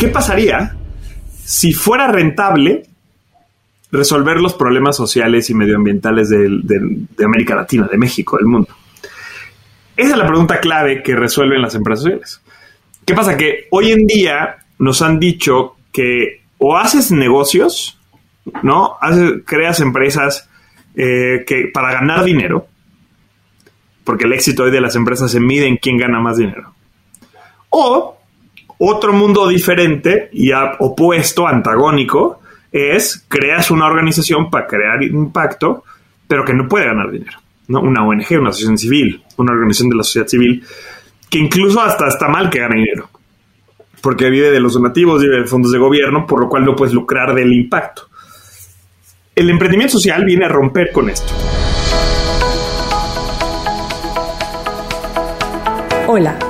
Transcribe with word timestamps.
¿qué 0.00 0.08
pasaría 0.08 0.74
si 1.44 1.74
fuera 1.74 2.08
rentable 2.08 2.84
resolver 3.92 4.40
los 4.40 4.54
problemas 4.54 4.96
sociales 4.96 5.50
y 5.50 5.54
medioambientales 5.54 6.30
de, 6.30 7.04
América 7.22 7.54
Latina, 7.54 7.86
de 7.86 7.98
México, 7.98 8.38
del 8.38 8.46
mundo? 8.46 8.68
Esa 9.94 10.12
es 10.12 10.16
la 10.16 10.26
pregunta 10.26 10.58
clave 10.58 11.02
que 11.02 11.14
resuelven 11.14 11.60
las 11.60 11.74
empresas 11.74 12.04
sociales. 12.04 12.40
¿Qué 13.04 13.14
pasa? 13.14 13.36
Que 13.36 13.66
hoy 13.70 13.92
en 13.92 14.06
día 14.06 14.64
nos 14.78 15.02
han 15.02 15.20
dicho 15.20 15.76
que 15.92 16.44
o 16.56 16.78
haces 16.78 17.12
negocios, 17.12 18.00
¿no? 18.62 18.96
creas 19.44 19.80
empresas 19.80 20.48
eh, 20.94 21.44
que 21.46 21.70
para 21.72 21.92
ganar 21.92 22.24
dinero, 22.24 22.68
porque 24.04 24.24
el 24.24 24.32
éxito 24.32 24.62
hoy 24.62 24.70
de 24.70 24.80
las 24.80 24.96
empresas 24.96 25.30
se 25.30 25.40
mide 25.40 25.66
en 25.66 25.76
quién 25.76 25.98
gana 25.98 26.20
más 26.20 26.38
dinero. 26.38 26.72
O 27.68 28.19
otro 28.82 29.12
mundo 29.12 29.46
diferente 29.46 30.30
y 30.32 30.50
opuesto, 30.52 31.46
antagónico, 31.46 32.40
es 32.72 33.26
creas 33.28 33.70
una 33.70 33.86
organización 33.86 34.50
para 34.50 34.66
crear 34.66 35.02
impacto, 35.02 35.84
pero 36.26 36.44
que 36.46 36.54
no 36.54 36.66
puede 36.66 36.86
ganar 36.86 37.10
dinero. 37.10 37.38
¿no? 37.68 37.80
Una 37.80 38.02
ONG, 38.06 38.40
una 38.40 38.48
asociación 38.48 38.78
civil, 38.78 39.22
una 39.36 39.52
organización 39.52 39.90
de 39.90 39.96
la 39.96 40.02
sociedad 40.02 40.26
civil, 40.26 40.64
que 41.28 41.38
incluso 41.38 41.80
hasta 41.82 42.08
está 42.08 42.28
mal 42.28 42.48
que 42.48 42.60
gane 42.60 42.76
dinero, 42.76 43.10
porque 44.00 44.30
vive 44.30 44.50
de 44.50 44.60
los 44.60 44.72
donativos, 44.72 45.20
vive 45.20 45.40
de 45.40 45.46
fondos 45.46 45.72
de 45.72 45.78
gobierno, 45.78 46.26
por 46.26 46.40
lo 46.40 46.48
cual 46.48 46.64
no 46.64 46.74
puedes 46.74 46.94
lucrar 46.94 47.34
del 47.34 47.52
impacto. 47.52 48.08
El 49.34 49.50
emprendimiento 49.50 49.98
social 49.98 50.24
viene 50.24 50.46
a 50.46 50.48
romper 50.48 50.90
con 50.90 51.10
esto. 51.10 51.34
Hola 56.06 56.49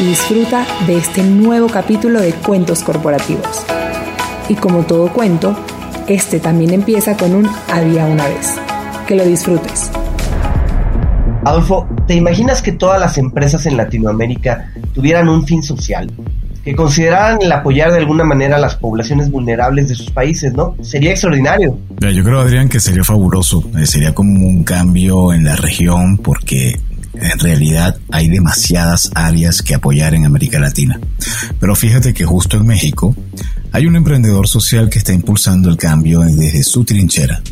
y 0.00 0.04
disfruta 0.04 0.64
de 0.86 0.96
este 0.96 1.22
nuevo 1.22 1.66
capítulo 1.68 2.20
de 2.20 2.32
Cuentos 2.32 2.82
Corporativos. 2.82 3.64
Y 4.48 4.54
como 4.54 4.84
todo 4.84 5.12
cuento, 5.12 5.56
este 6.06 6.38
también 6.38 6.72
empieza 6.72 7.16
con 7.16 7.34
un 7.34 7.48
había 7.72 8.06
una 8.06 8.26
vez. 8.28 8.54
Que 9.06 9.16
lo 9.16 9.24
disfrutes. 9.24 9.90
Adolfo, 11.44 11.88
¿te 12.06 12.14
imaginas 12.14 12.62
que 12.62 12.72
todas 12.72 13.00
las 13.00 13.18
empresas 13.18 13.66
en 13.66 13.76
Latinoamérica 13.76 14.72
tuvieran 14.94 15.28
un 15.28 15.46
fin 15.46 15.62
social? 15.62 16.10
Que 16.62 16.76
consideraran 16.76 17.40
el 17.40 17.50
apoyar 17.50 17.90
de 17.90 17.98
alguna 17.98 18.24
manera 18.24 18.56
a 18.56 18.60
las 18.60 18.76
poblaciones 18.76 19.30
vulnerables 19.30 19.88
de 19.88 19.94
sus 19.94 20.10
países, 20.10 20.52
¿no? 20.52 20.76
Sería 20.82 21.10
extraordinario. 21.10 21.78
Yo 22.00 22.22
creo, 22.22 22.40
Adrián, 22.40 22.68
que 22.68 22.78
sería 22.78 23.02
fabuloso. 23.02 23.64
Eh, 23.78 23.86
sería 23.86 24.14
como 24.14 24.46
un 24.46 24.62
cambio 24.64 25.32
en 25.32 25.44
la 25.44 25.56
región 25.56 26.18
porque 26.18 26.78
en 27.20 27.38
realidad 27.38 27.96
hay 28.10 28.28
demasiadas 28.28 29.10
áreas 29.14 29.62
que 29.62 29.74
apoyar 29.74 30.14
en 30.14 30.24
América 30.24 30.58
Latina. 30.58 30.98
Pero 31.58 31.74
fíjate 31.74 32.14
que 32.14 32.24
justo 32.24 32.56
en 32.56 32.66
México 32.66 33.14
hay 33.72 33.86
un 33.86 33.96
emprendedor 33.96 34.48
social 34.48 34.88
que 34.88 34.98
está 34.98 35.12
impulsando 35.12 35.68
el 35.68 35.76
cambio 35.76 36.20
desde 36.20 36.62
su 36.62 36.84
trinchera. 36.84 37.42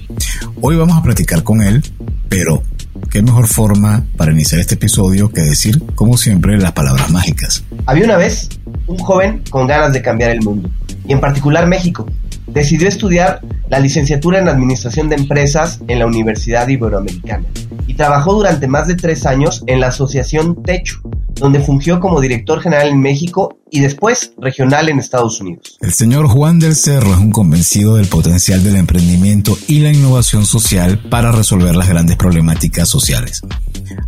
Hoy 0.61 0.77
vamos 0.77 0.97
a 0.97 1.03
platicar 1.03 1.43
con 1.43 1.63
él, 1.63 1.83
pero 2.29 2.63
qué 3.11 3.23
mejor 3.23 3.47
forma 3.47 4.05
para 4.17 4.33
iniciar 4.33 4.61
este 4.61 4.75
episodio 4.75 5.31
que 5.31 5.43
decir, 5.43 5.83
como 5.95 6.17
siempre, 6.17 6.59
las 6.59 6.73
palabras 6.73 7.11
mágicas. 7.11 7.65
Había 7.87 8.05
una 8.05 8.17
vez 8.17 8.49
un 8.87 8.99
joven 8.99 9.43
con 9.51 9.67
ganas 9.67 9.93
de 9.93 10.03
cambiar 10.03 10.31
el 10.31 10.43
mundo, 10.43 10.71
y 11.07 11.13
en 11.13 11.21
particular 11.21 11.67
México. 11.67 12.07
Decidió 12.47 12.89
estudiar 12.89 13.41
la 13.69 13.81
licenciatura 13.81 14.39
en 14.39 14.49
Administración 14.49 15.09
de 15.09 15.17
Empresas 15.17 15.81
en 15.89 15.99
la 15.99 16.07
Universidad 16.07 16.69
Iberoamericana 16.69 17.45
y 17.87 17.95
trabajó 17.95 18.35
durante 18.35 18.67
más 18.69 18.87
de 18.87 18.95
tres 18.95 19.27
años 19.27 19.63
en 19.67 19.81
la 19.81 19.89
Asociación 19.89 20.63
Techo, 20.63 21.01
donde 21.35 21.61
fungió 21.61 22.01
como 22.01 22.21
director 22.21 22.61
general 22.61 22.89
en 22.89 23.01
México 23.01 23.59
y 23.71 23.81
después 23.81 24.33
regional 24.39 24.89
en 24.89 24.99
Estados 24.99 25.41
Unidos. 25.41 25.77
El 25.81 25.93
señor 25.93 26.29
Juan 26.29 26.59
del 26.59 26.77
Cerro 26.77 27.13
es 27.13 27.19
un 27.19 27.31
convencido 27.31 27.97
del 27.97 28.07
potencial 28.07 28.63
del 28.63 28.77
emprendimiento 28.77 29.57
y 29.67 29.81
la 29.81 29.93
innovación 29.93 30.47
social 30.47 30.99
para 31.11 31.33
resolver 31.33 31.75
las 31.77 31.89
grandes 31.89 32.17
problemáticas 32.17 32.89
sociales. 32.89 33.43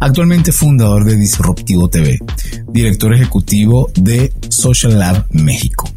Actualmente 0.00 0.52
fundador 0.52 1.04
de 1.04 1.16
Disruptivo 1.16 1.88
TV, 1.88 2.18
director 2.68 3.12
ejecutivo 3.14 3.90
de 3.94 4.32
Social 4.48 4.98
Lab 4.98 5.26
México. 5.30 5.88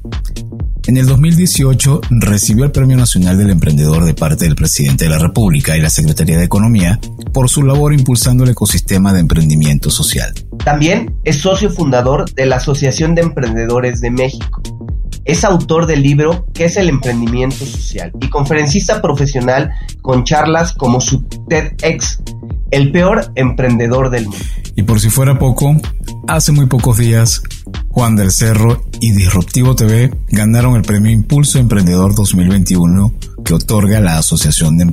En 0.92 0.98
el 0.98 1.06
2018 1.06 2.02
recibió 2.10 2.66
el 2.66 2.74
Premio 2.74 2.98
Nacional 2.98 3.38
del 3.38 3.52
Emprendedor 3.52 4.04
de 4.04 4.14
parte 4.14 4.44
del 4.44 4.56
Presidente 4.56 5.06
de 5.06 5.10
la 5.10 5.20
República 5.20 5.78
y 5.78 5.82
la 5.82 5.90
Secretaría 5.90 6.38
de 6.38 6.44
Economía 6.44 7.00
por 7.32 7.50
su 7.50 7.64
labor 7.64 7.94
impulsando 7.94 8.44
el 8.44 8.50
ecosistema 8.50 9.14
de 9.14 9.22
emprendimiento 9.22 9.90
social. 9.90 10.34
También 10.66 11.16
es 11.24 11.38
socio 11.38 11.70
fundador 11.70 12.30
de 12.34 12.46
la 12.46 12.58
Asociación 12.58 13.16
de 13.16 13.22
Emprendedores 13.22 14.02
de 14.02 14.12
México. 14.12 14.62
Es 15.24 15.46
autor 15.46 15.86
del 15.86 16.04
libro 16.04 16.46
¿Qué 16.54 16.66
es 16.66 16.76
el 16.76 16.90
emprendimiento 16.90 17.66
social? 17.66 18.12
y 18.20 18.28
conferencista 18.28 19.02
profesional 19.02 19.72
con 20.02 20.26
charlas 20.26 20.74
como 20.74 21.00
su 21.00 21.24
TEDx, 21.48 22.22
el 22.72 22.92
peor 22.92 23.32
emprendedor 23.36 24.10
del 24.10 24.26
mundo. 24.26 24.46
Y 24.76 24.84
por 24.84 25.00
si 25.00 25.10
fuera 25.10 25.38
poco, 25.38 25.76
hace 26.28 26.52
muy 26.52 26.66
pocos 26.66 26.98
días 26.98 27.44
Juan 27.90 28.16
del 28.16 28.32
Cerro 28.32 28.84
y 29.02 29.12
Disruptivo 29.12 29.76
TV 29.76 30.12
ganaron 30.30 30.76
el 30.76 30.82
premio 30.82 31.12
Impulso 31.12 31.60
Emprendedor 31.60 32.16
2021 32.16 33.14
que 33.44 33.54
otorga 33.54 34.00
la 34.00 34.18
Asociación 34.18 34.78
de 34.78 34.86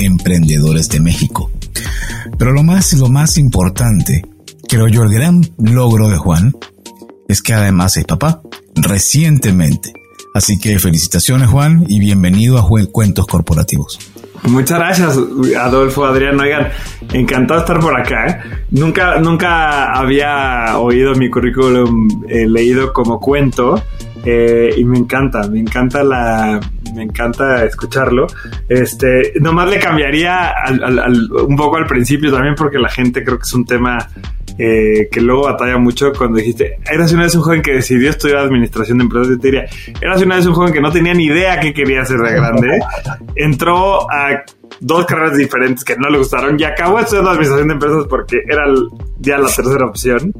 Emprendedores 0.00 0.88
de 0.88 1.00
México. 1.00 1.50
Pero 2.36 2.52
lo 2.52 2.62
más, 2.62 2.92
lo 2.94 3.08
más 3.08 3.38
importante, 3.38 4.26
creo 4.68 4.88
yo, 4.88 5.02
el 5.04 5.10
gran 5.10 5.48
logro 5.58 6.08
de 6.08 6.16
Juan 6.16 6.54
es 7.28 7.42
que 7.42 7.54
además 7.54 7.96
es 7.96 8.04
papá, 8.04 8.42
recientemente. 8.74 9.92
Así 10.34 10.58
que 10.58 10.78
felicitaciones 10.78 11.48
Juan 11.48 11.84
y 11.88 12.00
bienvenido 12.00 12.58
a 12.58 12.68
Cuentos 12.90 13.26
Corporativos. 13.26 13.98
Muchas 14.44 14.78
gracias, 14.78 15.18
Adolfo, 15.58 16.04
Adrián. 16.04 16.40
Oigan, 16.40 16.68
encantado 17.12 17.60
de 17.60 17.64
estar 17.64 17.80
por 17.80 17.98
acá. 17.98 18.42
Nunca, 18.70 19.18
nunca 19.20 19.92
había 19.92 20.78
oído 20.78 21.14
mi 21.14 21.28
currículum 21.28 22.24
eh, 22.28 22.46
leído 22.48 22.92
como 22.92 23.20
cuento. 23.20 23.82
Eh, 24.24 24.74
y 24.76 24.84
me 24.84 24.98
encanta, 24.98 25.48
me 25.48 25.60
encanta 25.60 26.04
la, 26.04 26.60
me 26.94 27.02
encanta 27.02 27.64
escucharlo. 27.64 28.26
Este, 28.68 29.32
nomás 29.40 29.68
le 29.68 29.78
cambiaría 29.78 30.52
un 31.46 31.56
poco 31.56 31.76
al 31.76 31.86
principio 31.86 32.30
también 32.30 32.54
porque 32.54 32.78
la 32.78 32.88
gente 32.88 33.24
creo 33.24 33.38
que 33.38 33.44
es 33.44 33.54
un 33.54 33.64
tema 33.64 34.08
eh, 34.58 35.08
que 35.10 35.20
luego 35.20 35.44
batalla 35.44 35.78
mucho 35.78 36.12
cuando 36.12 36.38
dijiste, 36.38 36.78
eras 36.90 37.12
una 37.12 37.24
vez 37.24 37.34
un 37.34 37.42
joven 37.42 37.62
que 37.62 37.72
decidió 37.72 38.10
estudiar 38.10 38.38
administración 38.38 38.98
de 38.98 39.04
empresas, 39.04 39.28
de 39.28 39.36
te 39.38 39.46
diría, 39.46 39.66
eras 40.00 40.22
una 40.22 40.36
vez 40.36 40.46
un 40.46 40.54
joven 40.54 40.72
que 40.72 40.80
no 40.80 40.90
tenía 40.90 41.14
ni 41.14 41.26
idea 41.26 41.60
qué 41.60 41.72
quería 41.72 42.02
hacer 42.02 42.18
de 42.18 42.32
grande, 42.32 42.78
entró 43.36 44.10
a 44.10 44.44
dos 44.80 45.04
carreras 45.06 45.36
diferentes 45.36 45.84
que 45.84 45.96
no 45.96 46.08
le 46.08 46.18
gustaron 46.18 46.58
y 46.58 46.64
acabó 46.64 47.00
estudiando 47.00 47.30
administración 47.30 47.68
de 47.68 47.74
empresas 47.74 48.06
porque 48.08 48.38
era 48.48 48.64
ya 49.18 49.38
la 49.38 49.48
tercera 49.48 49.86
opción, 49.86 50.32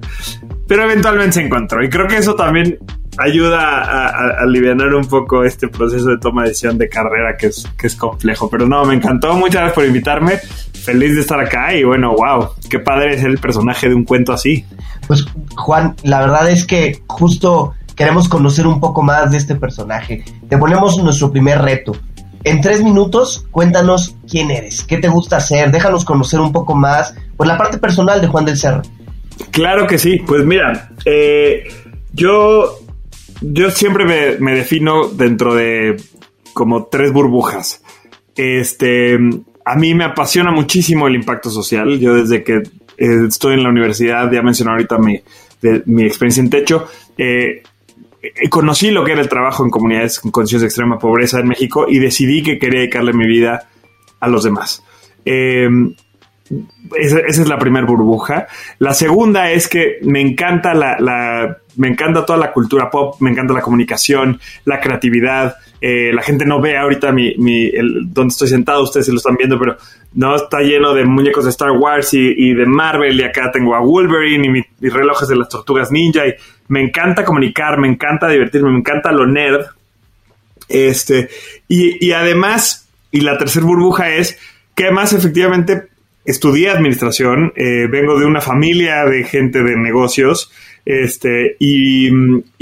pero 0.66 0.84
eventualmente 0.84 1.32
se 1.32 1.42
encontró. 1.42 1.82
Y 1.84 1.88
creo 1.88 2.06
que 2.06 2.16
eso 2.16 2.34
también 2.34 2.78
ayuda 3.20 3.82
a, 3.82 4.42
aliviar 4.42 4.76
un 4.94 5.06
poco 5.06 5.44
este 5.44 5.68
proceso 5.68 6.08
de 6.08 6.18
toma 6.18 6.42
de 6.42 6.48
decisión 6.48 6.78
de 6.78 6.88
carrera 6.88 7.36
que 7.36 7.48
es, 7.48 7.66
que 7.76 7.86
es 7.86 7.96
complejo. 7.96 8.48
Pero 8.50 8.66
no, 8.66 8.84
me 8.84 8.94
encantó. 8.94 9.34
Muchas 9.34 9.56
gracias 9.56 9.74
por 9.74 9.84
invitarme. 9.84 10.38
Feliz 10.82 11.14
de 11.14 11.20
estar 11.20 11.38
acá 11.38 11.74
y 11.74 11.84
bueno, 11.84 12.14
wow, 12.14 12.50
qué 12.70 12.78
padre 12.78 13.14
es 13.14 13.24
el 13.24 13.38
personaje 13.38 13.88
de 13.88 13.94
un 13.94 14.04
cuento 14.04 14.32
así. 14.32 14.64
Pues 15.06 15.26
Juan, 15.56 15.94
la 16.02 16.20
verdad 16.20 16.50
es 16.50 16.64
que 16.64 17.02
justo 17.06 17.74
queremos 17.94 18.28
conocer 18.28 18.66
un 18.66 18.80
poco 18.80 19.02
más 19.02 19.30
de 19.30 19.36
este 19.36 19.54
personaje. 19.54 20.24
Te 20.48 20.56
ponemos 20.56 20.96
nuestro 21.02 21.30
primer 21.30 21.60
reto. 21.60 21.92
En 22.44 22.62
tres 22.62 22.82
minutos, 22.82 23.46
cuéntanos 23.50 24.16
quién 24.26 24.50
eres, 24.50 24.82
qué 24.84 24.96
te 24.96 25.08
gusta 25.08 25.36
hacer, 25.36 25.70
déjanos 25.70 26.06
conocer 26.06 26.40
un 26.40 26.52
poco 26.52 26.74
más, 26.74 27.14
pues 27.36 27.46
la 27.46 27.58
parte 27.58 27.76
personal 27.76 28.22
de 28.22 28.28
Juan 28.28 28.46
del 28.46 28.56
Cerro. 28.56 28.80
Claro 29.50 29.86
que 29.86 29.98
sí, 29.98 30.22
pues 30.26 30.46
mira, 30.46 30.90
eh, 31.04 31.64
yo 32.12 32.79
yo 33.40 33.70
siempre 33.70 34.38
me, 34.38 34.54
defino 34.54 35.08
dentro 35.08 35.54
de 35.54 35.96
como 36.52 36.86
tres 36.86 37.12
burbujas. 37.12 37.82
Este, 38.36 39.18
a 39.64 39.76
mí 39.76 39.94
me 39.94 40.04
apasiona 40.04 40.50
muchísimo 40.50 41.08
el 41.08 41.16
impacto 41.16 41.50
social. 41.50 41.98
Yo 41.98 42.14
desde 42.14 42.42
que 42.42 42.56
eh, 42.56 43.26
estoy 43.28 43.54
en 43.54 43.62
la 43.62 43.70
universidad, 43.70 44.30
ya 44.30 44.42
mencioné 44.42 44.72
ahorita 44.72 44.98
mi, 44.98 45.20
mi 45.86 46.04
experiencia 46.04 46.42
en 46.42 46.50
techo, 46.50 46.86
eh, 47.16 47.62
eh, 48.22 48.48
conocí 48.50 48.90
lo 48.90 49.04
que 49.04 49.12
era 49.12 49.22
el 49.22 49.28
trabajo 49.28 49.64
en 49.64 49.70
comunidades 49.70 50.20
en 50.24 50.30
condiciones 50.30 50.62
de 50.62 50.66
extrema 50.68 50.98
pobreza 50.98 51.40
en 51.40 51.48
México 51.48 51.86
y 51.88 51.98
decidí 51.98 52.42
que 52.42 52.58
quería 52.58 52.80
dedicarle 52.80 53.12
mi 53.12 53.26
vida 53.26 53.68
a 54.20 54.28
los 54.28 54.44
demás. 54.44 54.84
Em, 55.24 55.94
esa, 56.96 57.20
es 57.20 57.48
la 57.48 57.58
primera 57.58 57.86
burbuja. 57.86 58.46
La 58.78 58.94
segunda 58.94 59.50
es 59.50 59.68
que 59.68 59.98
me 60.02 60.20
encanta 60.20 60.74
la, 60.74 61.58
me 61.76 61.88
encanta 61.88 62.24
toda 62.24 62.38
la 62.38 62.52
cultura 62.52 62.90
pop, 62.90 63.16
me 63.20 63.30
encanta 63.30 63.54
la 63.54 63.60
comunicación, 63.60 64.40
la 64.64 64.80
creatividad. 64.80 65.56
Eh, 65.80 66.12
la 66.12 66.22
gente 66.22 66.44
no 66.44 66.60
ve 66.60 66.76
ahorita 66.76 67.12
mi, 67.12 67.34
mi 67.36 67.70
donde 68.04 68.32
estoy 68.32 68.48
sentado, 68.48 68.82
ustedes 68.82 69.06
se 69.06 69.12
lo 69.12 69.18
están 69.18 69.36
viendo, 69.36 69.58
pero 69.58 69.76
no 70.14 70.36
está 70.36 70.60
lleno 70.60 70.92
de 70.92 71.04
muñecos 71.04 71.44
de 71.44 71.50
Star 71.50 71.72
Wars 71.72 72.12
y, 72.12 72.54
de 72.54 72.66
Marvel. 72.66 73.18
Y 73.18 73.24
acá 73.24 73.50
tengo 73.52 73.74
a 73.74 73.80
Wolverine 73.80 74.64
y 74.80 74.88
relojes 74.88 75.28
de 75.28 75.36
las 75.36 75.48
tortugas 75.48 75.90
ninja. 75.90 76.22
Me 76.68 76.82
encanta 76.82 77.24
comunicar, 77.24 77.78
me 77.78 77.88
encanta 77.88 78.28
divertirme, 78.28 78.70
me 78.70 78.78
encanta 78.78 79.12
lo 79.12 79.26
nerd. 79.26 79.66
Este, 80.68 81.28
y, 81.66 82.06
y 82.06 82.12
además, 82.12 82.88
y 83.10 83.22
la 83.22 83.36
tercera 83.36 83.66
burbuja 83.66 84.10
es 84.10 84.38
que 84.80 84.84
además 84.84 85.12
efectivamente 85.12 85.89
estudié 86.30 86.70
administración, 86.70 87.52
eh, 87.56 87.86
vengo 87.90 88.18
de 88.18 88.26
una 88.26 88.40
familia 88.40 89.04
de 89.04 89.24
gente 89.24 89.62
de 89.62 89.76
negocios, 89.76 90.50
este, 90.84 91.56
y, 91.58 92.10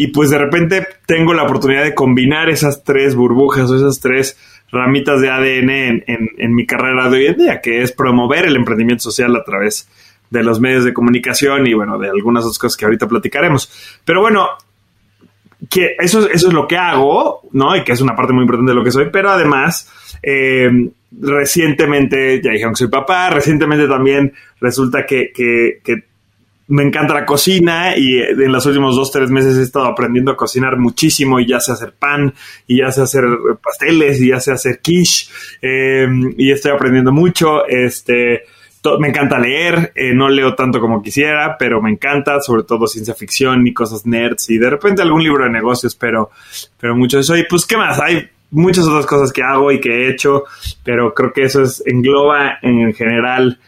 pues 0.09 0.31
de 0.31 0.39
repente 0.39 0.87
tengo 1.07 1.35
la 1.35 1.45
oportunidad 1.45 1.85
de 1.85 1.95
combinar 1.95 2.51
esas 2.51 2.83
tres 2.83 3.15
burbujas 3.15 3.71
o 3.71 3.77
esas 3.77 4.01
tres 4.01 4.37
ramitas 4.71 5.21
de 5.21 5.31
ADN 5.31 5.71
en, 5.71 6.31
en, 6.37 6.55
mi 6.55 6.67
carrera 6.67 7.09
de 7.09 7.17
hoy 7.17 7.27
en 7.27 7.37
día, 7.37 7.61
que 7.61 7.83
es 7.83 7.93
promover 7.93 8.47
el 8.47 8.57
emprendimiento 8.57 9.05
social 9.05 9.35
a 9.37 9.45
través 9.45 9.89
de 10.31 10.43
los 10.43 10.61
medios 10.61 10.85
de 10.85 10.93
comunicación 10.93 11.67
y 11.67 11.75
bueno, 11.75 11.99
de 11.99 12.09
algunas 12.09 12.45
otras 12.45 12.59
cosas 12.59 12.77
que 12.77 12.85
ahorita 12.85 13.09
platicaremos. 13.09 14.01
Pero 14.05 14.21
bueno, 14.21 14.49
que 15.69 15.97
eso, 15.99 16.29
eso 16.29 16.49
es 16.49 16.55
lo 16.55 16.67
que 16.69 16.77
hago, 16.77 17.43
¿no? 17.53 17.77
Y 17.77 17.83
que 17.83 17.93
es 17.93 18.01
una 18.01 18.15
parte 18.15 18.33
muy 18.33 18.43
importante 18.43 18.71
de 18.71 18.77
lo 18.77 18.85
que 18.85 18.93
soy, 18.93 19.09
pero 19.11 19.31
además, 19.31 19.91
eh, 20.23 20.71
recientemente, 21.21 22.41
ya 22.43 22.53
dijeron 22.53 22.75
que 22.75 22.79
soy 22.79 22.89
papá, 22.89 23.31
recientemente 23.31 23.89
también 23.89 24.33
resulta 24.61 25.05
que, 25.05 25.33
que, 25.35 26.09
me 26.71 26.83
encanta 26.83 27.15
la 27.15 27.25
cocina 27.25 27.97
y 27.97 28.19
en 28.21 28.53
los 28.53 28.67
últimos 28.67 28.95
dos, 28.95 29.11
tres 29.11 29.31
meses 29.31 29.57
he 29.57 29.63
estado 29.63 29.87
aprendiendo 29.87 30.33
a 30.33 30.37
cocinar 30.37 30.77
muchísimo 30.77 31.41
y 31.41 31.47
ya 31.47 31.61
sé 31.61 31.73
hacer 31.73 31.95
pan 31.99 32.35
y 32.67 32.81
ya 32.81 32.93
sé 32.93 33.01
hacer 33.01 33.25
pasteles 33.63 34.21
y 34.21 34.29
ya 34.29 34.39
sé 34.39 34.53
hacer 34.53 34.79
quiche 34.81 35.31
eh, 35.63 36.07
y 36.37 36.53
estoy 36.53 36.73
aprendiendo 36.73 37.11
mucho. 37.11 37.67
Este, 37.67 38.43
me 38.99 39.09
encanta 39.09 39.39
leer, 39.39 39.93
eh, 39.95 40.13
no 40.15 40.29
leo 40.29 40.55
tanto 40.55 40.81
como 40.81 41.03
quisiera, 41.03 41.57
pero 41.59 41.83
me 41.83 41.91
encanta, 41.91 42.41
sobre 42.41 42.63
todo 42.63 42.87
ciencia 42.87 43.15
ficción 43.15 43.67
y 43.67 43.73
cosas 43.73 44.07
nerds 44.07 44.51
y 44.51 44.59
de 44.59 44.71
repente 44.71 45.03
algún 45.03 45.23
libro 45.23 45.45
de 45.45 45.51
negocios, 45.51 45.95
pero, 45.95 46.31
pero 46.81 46.97
mucho 46.97 47.17
de 47.17 47.23
eso. 47.23 47.37
Y 47.37 47.45
pues, 47.45 47.67
¿qué 47.67 47.77
más? 47.77 47.99
Hay 48.01 48.29
muchas 48.51 48.87
otras 48.87 49.07
cosas 49.07 49.33
que 49.33 49.43
hago 49.43 49.73
y 49.73 49.81
que 49.81 49.91
he 49.91 50.11
hecho, 50.11 50.45
pero 50.85 51.13
creo 51.15 51.33
que 51.33 51.43
eso 51.43 51.63
es, 51.63 51.83
engloba 51.87 52.59
en 52.63 52.93
general 52.95 53.59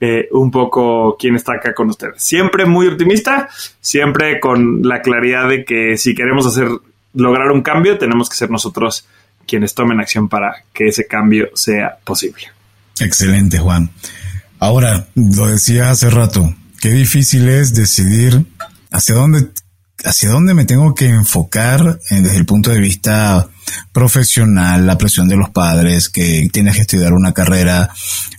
eh, 0.00 0.28
un 0.32 0.50
poco 0.50 1.16
quién 1.18 1.36
está 1.36 1.54
acá 1.54 1.74
con 1.74 1.88
ustedes. 1.88 2.22
Siempre 2.22 2.64
muy 2.64 2.88
optimista, 2.88 3.48
siempre 3.80 4.40
con 4.40 4.82
la 4.82 5.00
claridad 5.00 5.48
de 5.48 5.64
que 5.64 5.96
si 5.96 6.14
queremos 6.14 6.46
hacer, 6.46 6.68
lograr 7.14 7.50
un 7.52 7.62
cambio, 7.62 7.98
tenemos 7.98 8.28
que 8.28 8.36
ser 8.36 8.50
nosotros 8.50 9.06
quienes 9.46 9.74
tomen 9.74 10.00
acción 10.00 10.28
para 10.28 10.64
que 10.72 10.88
ese 10.88 11.06
cambio 11.06 11.50
sea 11.54 11.98
posible. 12.04 12.44
Excelente, 13.00 13.58
Juan. 13.58 13.90
Ahora, 14.62 15.08
lo 15.16 15.48
decía 15.48 15.90
hace 15.90 16.08
rato, 16.08 16.54
qué 16.80 16.90
difícil 16.90 17.48
es 17.48 17.74
decidir 17.74 18.46
hacia 18.92 19.16
dónde, 19.16 19.48
hacia 20.04 20.30
dónde 20.30 20.54
me 20.54 20.64
tengo 20.64 20.94
que 20.94 21.06
enfocar 21.06 21.98
eh, 22.10 22.20
desde 22.20 22.36
el 22.36 22.46
punto 22.46 22.70
de 22.70 22.78
vista 22.78 23.48
profesional, 23.90 24.86
la 24.86 24.96
presión 24.96 25.26
de 25.26 25.34
los 25.34 25.50
padres, 25.50 26.08
que 26.08 26.48
tienes 26.52 26.76
que 26.76 26.82
estudiar 26.82 27.12
una 27.12 27.34
carrera, 27.34 27.90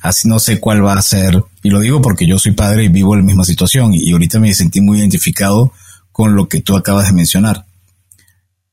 así 0.01 0.29
no 0.29 0.39
sé 0.39 0.61
cuál 0.61 0.85
va 0.85 0.93
a 0.93 1.01
ser. 1.01 1.43
Y 1.61 1.69
lo 1.69 1.81
digo 1.81 2.01
porque 2.01 2.25
yo 2.25 2.39
soy 2.39 2.53
padre 2.53 2.85
y 2.85 2.87
vivo 2.87 3.17
la 3.17 3.21
misma 3.21 3.43
situación 3.43 3.93
y 3.93 4.09
ahorita 4.13 4.39
me 4.39 4.53
sentí 4.53 4.79
muy 4.79 4.99
identificado 4.99 5.73
con 6.13 6.37
lo 6.37 6.47
que 6.47 6.61
tú 6.61 6.77
acabas 6.77 7.07
de 7.07 7.13
mencionar. 7.15 7.65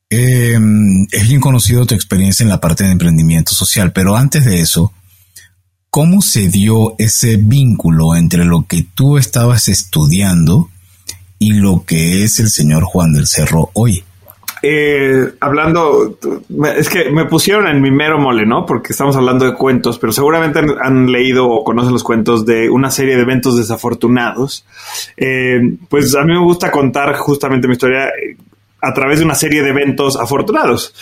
Em, 0.09 1.05
es 1.11 1.27
bien 1.27 1.41
conocido 1.41 1.85
tu 1.85 1.95
experiencia 1.95 2.45
en 2.45 2.49
la 2.49 2.61
parte 2.61 2.85
de 2.85 2.91
emprendimiento 2.91 3.53
social, 3.53 3.91
pero 3.91 4.15
antes 4.15 4.45
de 4.45 4.61
eso, 4.61 4.93
¿cómo 5.91 6.21
se 6.21 6.47
dio 6.47 6.95
ese 6.97 7.35
vínculo 7.35 8.15
entre 8.15 8.45
lo 8.45 8.65
que 8.67 8.85
tú 8.95 9.17
estabas 9.17 9.67
estudiando 9.67 10.69
y 11.37 11.53
lo 11.53 11.83
que 11.85 12.23
es 12.23 12.39
el 12.39 12.49
señor 12.49 12.83
Juan 12.85 13.11
del 13.11 13.27
Cerro 13.27 13.69
hoy? 13.73 14.03
Eh, 14.63 15.33
hablando, 15.41 16.17
es 16.77 16.87
que 16.87 17.09
me 17.09 17.25
pusieron 17.25 17.67
en 17.67 17.81
mi 17.81 17.91
mero 17.91 18.19
mole, 18.19 18.45
¿no? 18.45 18.65
Porque 18.65 18.93
estamos 18.93 19.15
hablando 19.17 19.43
de 19.43 19.55
cuentos, 19.55 19.99
pero 19.99 20.13
seguramente 20.13 20.59
han, 20.81 21.11
leído 21.11 21.49
o 21.49 21.63
conocen 21.63 21.91
los 21.91 22.03
cuentos 22.03 22.45
de 22.45 22.69
una 22.69 22.89
serie 22.89 23.15
de 23.15 23.23
eventos 23.23 23.57
desafortunados. 23.57 24.65
Eh, 25.17 25.59
pues 25.89 26.15
a 26.15 26.21
mí 26.23 26.31
me 26.31 26.43
gusta 26.43 26.71
contar 26.71 27.15
justamente 27.15 27.67
mi 27.67 27.73
historia 27.73 28.05
eh, 28.09 28.37
a 28.81 28.93
través 28.93 29.19
de 29.19 29.25
una 29.25 29.35
serie 29.35 29.61
de 29.61 29.69
eventos 29.69 30.17
afortunados. 30.17 30.93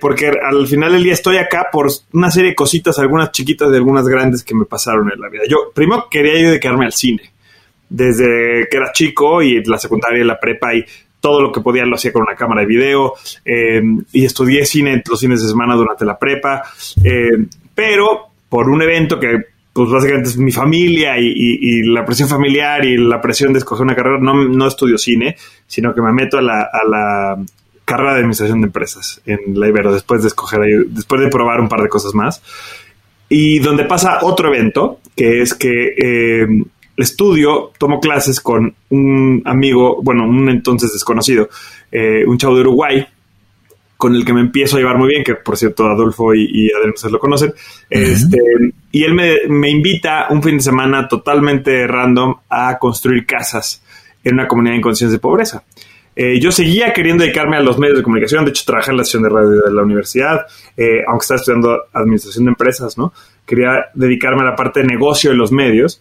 porque 0.00 0.28
al 0.28 0.66
final 0.66 0.92
del 0.92 1.04
día 1.04 1.12
estoy 1.12 1.36
acá 1.36 1.68
por 1.70 1.88
una 2.12 2.30
serie 2.30 2.50
de 2.50 2.56
cositas, 2.56 2.98
algunas 2.98 3.32
chiquitas 3.32 3.70
y 3.70 3.76
algunas 3.76 4.06
grandes 4.08 4.42
que 4.42 4.54
me 4.54 4.64
pasaron 4.64 5.10
en 5.12 5.20
la 5.20 5.28
vida. 5.28 5.42
Yo 5.48 5.70
primero 5.74 6.08
quería 6.10 6.40
yo 6.40 6.48
dedicarme 6.48 6.86
al 6.86 6.92
cine. 6.92 7.30
Desde 7.88 8.66
que 8.68 8.76
era 8.76 8.90
chico 8.92 9.42
y 9.42 9.62
la 9.64 9.78
secundaria 9.78 10.20
y 10.20 10.26
la 10.26 10.40
prepa 10.40 10.74
y 10.74 10.84
todo 11.26 11.40
lo 11.40 11.50
que 11.50 11.60
podía 11.60 11.84
lo 11.84 11.96
hacía 11.96 12.12
con 12.12 12.22
una 12.22 12.36
cámara 12.36 12.60
de 12.60 12.68
video 12.68 13.14
eh, 13.44 13.82
y 14.12 14.24
estudié 14.24 14.64
cine 14.64 15.02
los 15.08 15.20
fines 15.20 15.42
de 15.42 15.48
semana 15.48 15.74
durante 15.74 16.04
la 16.04 16.16
prepa, 16.16 16.62
eh, 17.02 17.46
pero 17.74 18.28
por 18.48 18.68
un 18.68 18.80
evento 18.82 19.18
que 19.18 19.55
pues 19.76 19.90
básicamente 19.90 20.30
es 20.30 20.38
mi 20.38 20.52
familia 20.52 21.18
y, 21.18 21.82
la 21.82 22.02
presión 22.02 22.30
familiar 22.30 22.82
y 22.86 22.96
la 22.96 23.20
presión 23.20 23.52
de 23.52 23.58
escoger 23.58 23.84
una 23.84 23.94
carrera, 23.94 24.18
no, 24.18 24.48
no 24.48 24.66
estudio 24.66 24.96
cine, 24.96 25.36
sino 25.66 25.94
que 25.94 26.00
me 26.00 26.12
meto 26.12 26.38
a 26.38 26.42
la, 26.42 27.36
carrera 27.84 28.14
de 28.14 28.20
administración 28.20 28.62
de 28.62 28.66
empresas 28.66 29.20
en 29.26 29.60
la 29.60 29.68
Ibero 29.68 29.92
después 29.92 30.22
de 30.22 30.28
escoger, 30.28 30.86
después 30.88 31.20
de 31.20 31.28
probar 31.28 31.60
un 31.60 31.68
par 31.68 31.82
de 31.82 31.88
cosas 31.88 32.14
más. 32.14 32.42
Y 33.28 33.58
donde 33.58 33.84
pasa 33.84 34.20
otro 34.22 34.48
evento, 34.48 34.98
que 35.14 35.42
es 35.42 35.54
que 35.54 35.94
eh, 35.96 36.46
estudio, 36.96 37.72
tomo 37.78 38.00
clases 38.00 38.40
con 38.40 38.74
un 38.88 39.42
amigo, 39.44 40.00
bueno, 40.02 40.24
un 40.24 40.48
entonces 40.48 40.92
desconocido, 40.92 41.48
eh, 41.92 42.24
un 42.26 42.38
chavo 42.38 42.56
de 42.56 42.62
Uruguay, 42.62 43.06
con 43.96 44.14
el 44.14 44.24
que 44.24 44.32
me 44.32 44.40
empiezo 44.40 44.76
a 44.76 44.80
llevar 44.80 44.98
muy 44.98 45.08
bien, 45.08 45.24
que 45.24 45.34
por 45.34 45.56
cierto 45.56 45.86
Adolfo 45.86 46.34
y, 46.34 46.44
y 46.44 46.70
se 46.96 47.10
lo 47.10 47.18
conocen. 47.18 47.54
este, 47.88 48.38
y 48.92 49.04
él 49.04 49.14
me, 49.14 49.70
invita 49.70 50.26
un 50.30 50.42
fin 50.42 50.56
de 50.56 50.62
semana 50.62 51.08
totalmente 51.08 51.86
random 51.86 52.34
a 52.48 52.78
construir 52.78 53.26
casas 53.26 53.82
en 54.22 54.34
una 54.34 54.48
comunidad 54.48 54.76
en 54.76 54.82
condiciones 54.82 55.12
de 55.12 55.18
pobreza. 55.18 55.64
Eh, 56.14 56.40
yo 56.40 56.50
seguía 56.50 56.92
queriendo 56.94 57.24
dedicarme 57.24 57.58
a 57.58 57.60
los 57.60 57.78
medios 57.78 57.98
de 57.98 58.02
comunicación, 58.02 58.44
de 58.44 58.50
hecho 58.50 58.64
trabajé 58.66 58.90
en 58.90 58.96
la 58.96 59.04
sesión 59.04 59.22
de 59.22 59.28
radio 59.28 59.60
de 59.62 59.72
la 59.72 59.82
universidad, 59.82 60.46
eh, 60.76 61.02
aunque 61.06 61.24
estaba 61.24 61.38
estudiando 61.38 61.78
administración 61.92 62.46
de 62.46 62.50
empresas, 62.50 62.96
¿no? 62.96 63.12
Quería 63.44 63.86
dedicarme 63.92 64.42
a 64.42 64.46
la 64.46 64.56
parte 64.56 64.80
de 64.80 64.86
negocio 64.86 65.30
de 65.30 65.36
los 65.36 65.52
medios 65.52 66.00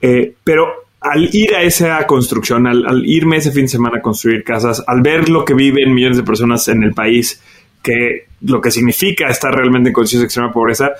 eh, 0.00 0.34
pero 0.44 0.85
al 1.10 1.34
ir 1.34 1.54
a 1.54 1.62
esa 1.62 2.06
construcción, 2.06 2.66
al, 2.66 3.04
irme 3.06 3.36
ese 3.36 3.52
fin 3.52 3.62
de 3.62 3.68
semana 3.68 3.98
a 3.98 4.02
construir 4.02 4.42
casas, 4.42 4.82
al 4.86 5.02
ver 5.02 5.28
lo 5.28 5.44
que 5.44 5.54
viven 5.54 5.94
millones 5.94 6.16
de 6.18 6.24
personas 6.24 6.66
en 6.68 6.82
el 6.82 6.92
país, 6.92 7.40
que 7.82 8.26
lo 8.42 8.60
que 8.60 8.70
significa 8.70 9.28
estar 9.28 9.54
realmente 9.54 9.90
en 9.90 9.92
condiciones 9.92 10.22
de 10.22 10.26
extrema 10.26 10.52
pobreza, 10.52 10.90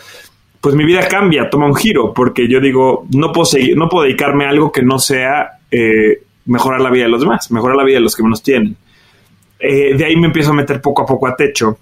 pues 0.60 0.74
mi 0.74 0.84
vida 0.84 1.06
cambia, 1.08 1.50
toma 1.50 1.66
un 1.66 1.74
giro, 1.74 2.12
porque 2.14 2.48
yo 2.48 2.60
digo, 2.60 3.06
no 3.14 3.32
puedo 3.32 3.46
seguir, 3.46 3.76
no 3.76 3.88
puedo 3.88 4.04
dedicarme 4.04 4.46
a 4.46 4.50
algo 4.50 4.70
que 4.70 4.82
no 4.82 4.98
sea 4.98 5.58
eh, 5.70 6.22
mejorar 6.46 6.80
la 6.80 6.90
vida 6.90 7.04
de 7.04 7.10
los 7.10 7.20
demás, 7.20 7.50
mejorar 7.50 7.76
la 7.76 7.84
vida 7.84 7.96
de 7.96 8.02
los 8.02 8.14
que 8.14 8.22
menos 8.22 8.42
tienen. 8.42 8.76
Eh, 9.58 9.96
de 9.96 10.04
ahí 10.04 10.16
me 10.16 10.26
empiezo 10.26 10.50
a 10.50 10.54
meter 10.54 10.80
poco 10.80 11.02
a 11.02 11.06
poco 11.06 11.26
a 11.26 11.34
techo 11.34 11.78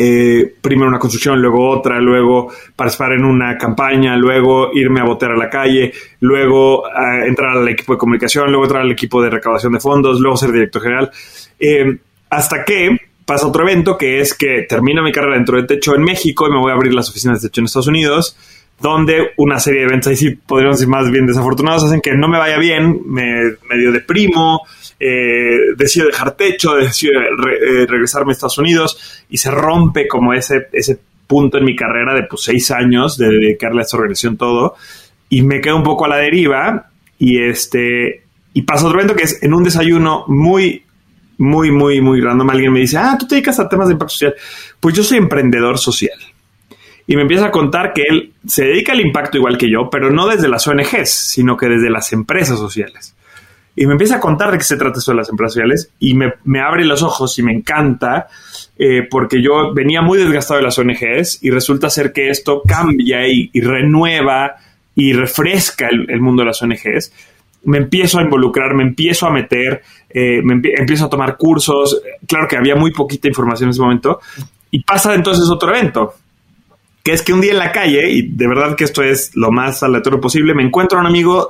eh, 0.00 0.54
primero 0.62 0.88
una 0.88 1.00
construcción, 1.00 1.42
luego 1.42 1.68
otra, 1.68 2.00
luego 2.00 2.52
participar 2.76 3.14
en 3.14 3.24
una 3.24 3.58
campaña, 3.58 4.16
luego 4.16 4.70
irme 4.72 5.00
a 5.00 5.04
botear 5.04 5.32
a 5.32 5.36
la 5.36 5.50
calle, 5.50 5.92
luego 6.20 6.84
entrar 7.26 7.56
al 7.56 7.68
equipo 7.68 7.94
de 7.94 7.98
comunicación, 7.98 8.46
luego 8.46 8.64
entrar 8.64 8.82
al 8.82 8.92
equipo 8.92 9.20
de 9.20 9.30
recaudación 9.30 9.72
de 9.72 9.80
fondos, 9.80 10.20
luego 10.20 10.36
ser 10.36 10.52
director 10.52 10.82
general, 10.82 11.10
eh, 11.58 11.98
hasta 12.30 12.64
que 12.64 12.96
pasa 13.26 13.48
otro 13.48 13.68
evento 13.68 13.98
que 13.98 14.20
es 14.20 14.34
que 14.34 14.66
termino 14.68 15.02
mi 15.02 15.10
carrera 15.10 15.34
dentro 15.34 15.60
de 15.60 15.66
Techo 15.66 15.96
en 15.96 16.02
México 16.02 16.46
y 16.46 16.52
me 16.52 16.60
voy 16.60 16.70
a 16.70 16.74
abrir 16.74 16.94
las 16.94 17.10
oficinas 17.10 17.42
de 17.42 17.48
Techo 17.48 17.60
en 17.60 17.64
Estados 17.64 17.88
Unidos 17.88 18.36
donde 18.80 19.32
una 19.36 19.58
serie 19.58 19.80
de 19.80 19.86
eventos 19.86 20.10
ahí 20.10 20.16
sí 20.16 20.30
podríamos 20.30 20.78
decir 20.78 20.88
más 20.88 21.10
bien 21.10 21.26
desafortunados 21.26 21.84
hacen 21.84 22.00
que 22.00 22.12
no 22.14 22.28
me 22.28 22.38
vaya 22.38 22.58
bien, 22.58 23.00
me 23.06 23.56
medio 23.68 23.90
deprimo, 23.90 24.62
eh, 25.00 25.74
decido 25.76 26.06
dejar 26.06 26.32
techo, 26.32 26.74
decido 26.74 27.20
eh, 27.20 27.86
regresarme 27.86 28.30
a 28.30 28.34
Estados 28.34 28.58
Unidos 28.58 29.24
y 29.30 29.38
se 29.38 29.50
rompe 29.50 30.08
como 30.08 30.32
ese, 30.34 30.68
ese 30.72 30.98
punto 31.26 31.58
en 31.58 31.64
mi 31.64 31.76
carrera 31.76 32.14
de 32.14 32.24
pues 32.24 32.42
seis 32.42 32.70
años 32.70 33.16
de 33.16 33.28
dedicarle 33.28 33.80
a 33.80 33.82
esta 33.82 33.96
organización 33.96 34.36
todo 34.36 34.76
y 35.28 35.42
me 35.42 35.60
quedo 35.60 35.76
un 35.76 35.82
poco 35.82 36.06
a 36.06 36.08
la 36.08 36.16
deriva 36.16 36.90
y 37.18 37.42
este 37.42 38.24
y 38.54 38.62
pasa 38.62 38.86
otro 38.86 38.98
evento 38.98 39.14
que 39.14 39.24
es 39.24 39.42
en 39.42 39.54
un 39.54 39.62
desayuno 39.62 40.24
muy 40.26 40.82
muy, 41.38 41.70
muy, 41.70 42.00
muy 42.00 42.20
random, 42.20 42.50
alguien 42.50 42.72
me 42.72 42.80
dice, 42.80 42.98
ah, 42.98 43.16
tú 43.18 43.26
te 43.26 43.36
dedicas 43.36 43.58
a 43.60 43.68
temas 43.68 43.88
de 43.88 43.92
impacto 43.92 44.12
social. 44.12 44.34
Pues 44.80 44.94
yo 44.94 45.04
soy 45.04 45.18
emprendedor 45.18 45.78
social. 45.78 46.18
Y 47.06 47.16
me 47.16 47.22
empieza 47.22 47.46
a 47.46 47.50
contar 47.50 47.94
que 47.94 48.02
él 48.02 48.34
se 48.46 48.64
dedica 48.64 48.92
al 48.92 49.00
impacto 49.00 49.38
igual 49.38 49.56
que 49.56 49.70
yo, 49.70 49.88
pero 49.88 50.10
no 50.10 50.26
desde 50.26 50.48
las 50.48 50.66
ONGs, 50.66 51.08
sino 51.08 51.56
que 51.56 51.68
desde 51.68 51.88
las 51.88 52.12
empresas 52.12 52.58
sociales. 52.58 53.14
Y 53.80 53.86
me 53.86 53.92
empieza 53.92 54.16
a 54.16 54.20
contar 54.20 54.50
de 54.50 54.58
qué 54.58 54.64
se 54.64 54.76
trata 54.76 54.98
eso 54.98 55.12
de 55.12 55.18
las 55.18 55.28
empresas 55.28 55.52
sociales 55.52 55.92
y 56.00 56.14
me, 56.14 56.34
me 56.42 56.60
abre 56.60 56.84
los 56.84 57.00
ojos 57.04 57.38
y 57.38 57.44
me 57.44 57.52
encanta 57.52 58.26
eh, 58.76 59.06
porque 59.08 59.40
yo 59.40 59.72
venía 59.72 60.02
muy 60.02 60.18
desgastado 60.18 60.58
de 60.58 60.64
las 60.64 60.76
ONGs 60.78 61.42
y 61.42 61.50
resulta 61.50 61.88
ser 61.88 62.12
que 62.12 62.28
esto 62.28 62.60
cambia 62.66 63.28
y, 63.28 63.50
renueva 63.54 64.56
y 64.96 65.12
refresca 65.12 65.88
el, 65.90 66.20
mundo 66.20 66.42
de 66.42 66.46
las 66.46 66.60
ONGs. 66.60 67.12
Me 67.64 67.78
empiezo 67.78 68.18
a 68.18 68.22
involucrar, 68.22 68.74
me 68.74 68.82
empiezo 68.82 69.26
a 69.26 69.30
meter, 69.30 69.82
eh, 70.10 70.40
me 70.42 70.54
empiezo 70.54 71.06
a 71.06 71.08
tomar 71.08 71.36
cursos. 71.36 72.00
Claro 72.26 72.48
que 72.48 72.56
había 72.56 72.74
muy 72.74 72.90
poquita 72.90 73.28
información 73.28 73.68
en 73.68 73.70
ese 73.70 73.80
momento. 73.80 74.20
Y 74.72 74.82
pasa 74.82 75.14
entonces 75.14 75.48
otro 75.48 75.70
evento, 75.70 76.14
que 77.04 77.12
es 77.12 77.22
que 77.22 77.32
un 77.32 77.40
día 77.40 77.52
en 77.52 77.58
la 77.58 77.70
calle, 77.70 78.10
y 78.10 78.22
de 78.22 78.48
verdad 78.48 78.74
que 78.76 78.82
esto 78.82 79.04
es 79.04 79.36
lo 79.36 79.52
más 79.52 79.84
aleatorio 79.84 80.20
posible, 80.20 80.52
me 80.52 80.64
encuentro 80.64 80.98
a 80.98 81.00
un 81.00 81.06
amigo 81.06 81.48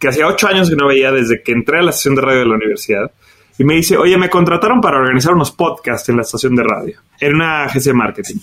que 0.00 0.08
hacía 0.08 0.26
ocho 0.26 0.48
años 0.48 0.70
que 0.70 0.76
no 0.76 0.88
veía 0.88 1.12
desde 1.12 1.42
que 1.42 1.52
entré 1.52 1.78
a 1.78 1.82
la 1.82 1.92
sesión 1.92 2.14
de 2.14 2.22
radio 2.22 2.40
de 2.40 2.46
la 2.46 2.54
universidad. 2.54 3.12
Y 3.58 3.64
me 3.64 3.74
dice, 3.74 3.98
oye, 3.98 4.16
me 4.16 4.30
contrataron 4.30 4.80
para 4.80 4.96
organizar 4.98 5.34
unos 5.34 5.52
podcasts 5.52 6.08
en 6.08 6.16
la 6.16 6.22
estación 6.22 6.56
de 6.56 6.62
radio. 6.62 6.98
Era 7.20 7.34
una 7.34 7.64
agencia 7.64 7.92
de 7.92 7.98
marketing. 7.98 8.36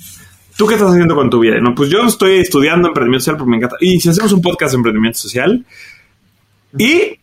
¿Tú 0.55 0.67
qué 0.67 0.75
estás 0.75 0.91
haciendo 0.91 1.15
con 1.15 1.31
tu 1.31 1.39
vida? 1.39 1.59
No, 1.59 1.73
pues 1.73 1.89
yo 1.89 2.05
estoy 2.05 2.37
estudiando 2.37 2.89
emprendimiento 2.89 3.23
social 3.23 3.37
porque 3.37 3.49
me 3.49 3.57
encanta. 3.57 3.77
Y 3.79 3.99
si 3.99 4.09
hacemos 4.09 4.31
un 4.33 4.41
podcast 4.43 4.73
de 4.73 4.77
emprendimiento 4.77 5.17
social. 5.17 5.65
Y 6.77 7.19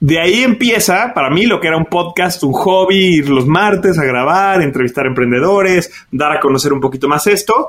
de 0.00 0.18
ahí 0.18 0.42
empieza, 0.42 1.14
para 1.14 1.30
mí, 1.30 1.46
lo 1.46 1.60
que 1.60 1.68
era 1.68 1.76
un 1.76 1.86
podcast, 1.86 2.42
un 2.42 2.52
hobby, 2.52 3.18
ir 3.18 3.28
los 3.28 3.46
martes 3.46 3.96
a 3.96 4.04
grabar, 4.04 4.60
entrevistar 4.60 5.06
emprendedores, 5.06 5.92
dar 6.10 6.32
a 6.32 6.40
conocer 6.40 6.72
un 6.72 6.80
poquito 6.80 7.06
más 7.06 7.28
esto. 7.28 7.68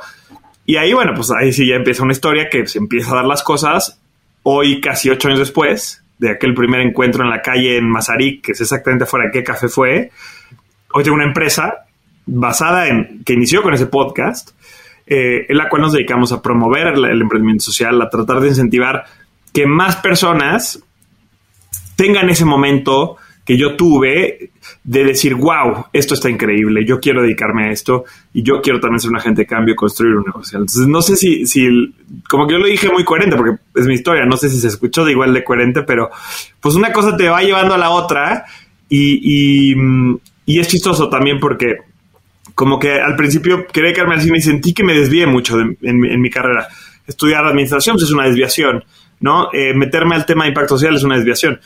Y 0.65 0.77
ahí, 0.77 0.93
bueno, 0.93 1.13
pues 1.13 1.29
ahí 1.29 1.53
sí 1.53 1.67
ya 1.67 1.75
empieza 1.75 2.01
una 2.01 2.13
historia 2.13 2.49
que 2.49 2.65
se 2.65 2.79
empieza 2.79 3.11
a 3.11 3.15
dar 3.17 3.25
las 3.25 3.43
cosas 3.43 3.99
hoy, 4.43 4.81
casi 4.81 5.09
ocho 5.09 5.27
años 5.27 5.39
después, 5.39 6.03
de 6.19 6.31
aquel 6.31 6.53
primer 6.53 6.81
encuentro 6.81 7.23
en 7.23 7.29
la 7.29 7.41
calle 7.41 7.77
en 7.77 7.89
Mazarik, 7.89 8.45
que 8.45 8.51
es 8.51 8.61
exactamente 8.61 9.05
fuera 9.05 9.25
de 9.25 9.31
qué 9.31 9.43
café 9.43 9.67
fue, 9.67 10.11
hoy 10.93 11.03
tengo 11.03 11.15
una 11.15 11.25
empresa 11.25 11.85
basada 12.25 12.87
en, 12.87 13.23
que 13.25 13.33
inició 13.33 13.61
con 13.61 13.73
ese 13.73 13.87
podcast, 13.87 14.51
eh, 15.05 15.45
en 15.49 15.57
la 15.57 15.67
cual 15.67 15.81
nos 15.81 15.93
dedicamos 15.93 16.31
a 16.31 16.41
promover 16.41 16.87
el 16.87 17.21
emprendimiento 17.21 17.63
social, 17.63 18.01
a 18.01 18.09
tratar 18.09 18.39
de 18.39 18.49
incentivar 18.49 19.05
que 19.53 19.65
más 19.67 19.97
personas 19.97 20.81
tengan 21.95 22.29
ese 22.29 22.45
momento 22.45 23.17
que 23.45 23.57
yo 23.57 23.75
tuve 23.75 24.51
de 24.83 25.03
decir, 25.03 25.35
wow, 25.35 25.85
esto 25.91 26.13
está 26.13 26.29
increíble, 26.29 26.85
yo 26.85 26.99
quiero 26.99 27.21
dedicarme 27.21 27.65
a 27.65 27.71
esto 27.71 28.05
y 28.33 28.41
yo 28.41 28.61
quiero 28.61 28.79
también 28.79 28.99
ser 28.99 29.09
un 29.09 29.17
agente 29.17 29.41
de 29.41 29.47
cambio 29.47 29.73
y 29.73 29.75
construir 29.75 30.15
un 30.15 30.23
negocio. 30.23 30.59
Entonces, 30.59 30.87
no 30.87 31.01
sé 31.01 31.17
si, 31.17 31.45
si, 31.45 31.93
como 32.29 32.47
que 32.47 32.53
yo 32.53 32.59
lo 32.59 32.67
dije 32.67 32.89
muy 32.89 33.03
coherente, 33.03 33.35
porque 33.35 33.57
es 33.75 33.85
mi 33.85 33.95
historia, 33.95 34.25
no 34.25 34.37
sé 34.37 34.49
si 34.49 34.59
se 34.59 34.67
escuchó 34.67 35.03
de 35.03 35.11
igual 35.11 35.33
de 35.33 35.43
coherente, 35.43 35.83
pero 35.83 36.09
pues 36.61 36.75
una 36.75 36.93
cosa 36.93 37.17
te 37.17 37.27
va 37.27 37.41
llevando 37.41 37.73
a 37.73 37.77
la 37.77 37.89
otra 37.89 38.45
y, 38.87 39.73
y, 39.73 39.75
y 40.45 40.59
es 40.59 40.67
chistoso 40.67 41.09
también 41.09 41.39
porque 41.39 41.77
como 42.55 42.79
que 42.79 42.99
al 43.01 43.15
principio 43.15 43.65
quería 43.67 43.89
dedicarme 43.89 44.15
al 44.15 44.21
cine 44.21 44.37
y 44.37 44.41
sentí 44.41 44.73
que 44.73 44.83
me 44.83 44.93
desvié 44.93 45.25
mucho 45.25 45.59
en, 45.59 45.77
en, 45.81 46.21
mi 46.21 46.29
carrera. 46.29 46.67
Estudiar 47.07 47.45
administración 47.45 47.95
pues, 47.95 48.05
es 48.05 48.11
una 48.11 48.25
desviación, 48.25 48.83
¿no? 49.19 49.49
Eh, 49.53 49.73
meterme 49.73 50.15
al 50.15 50.25
tema 50.25 50.43
de 50.43 50.49
impacto 50.49 50.77
social 50.77 50.95
es 50.95 51.03
una 51.03 51.15
desviación. 51.15 51.59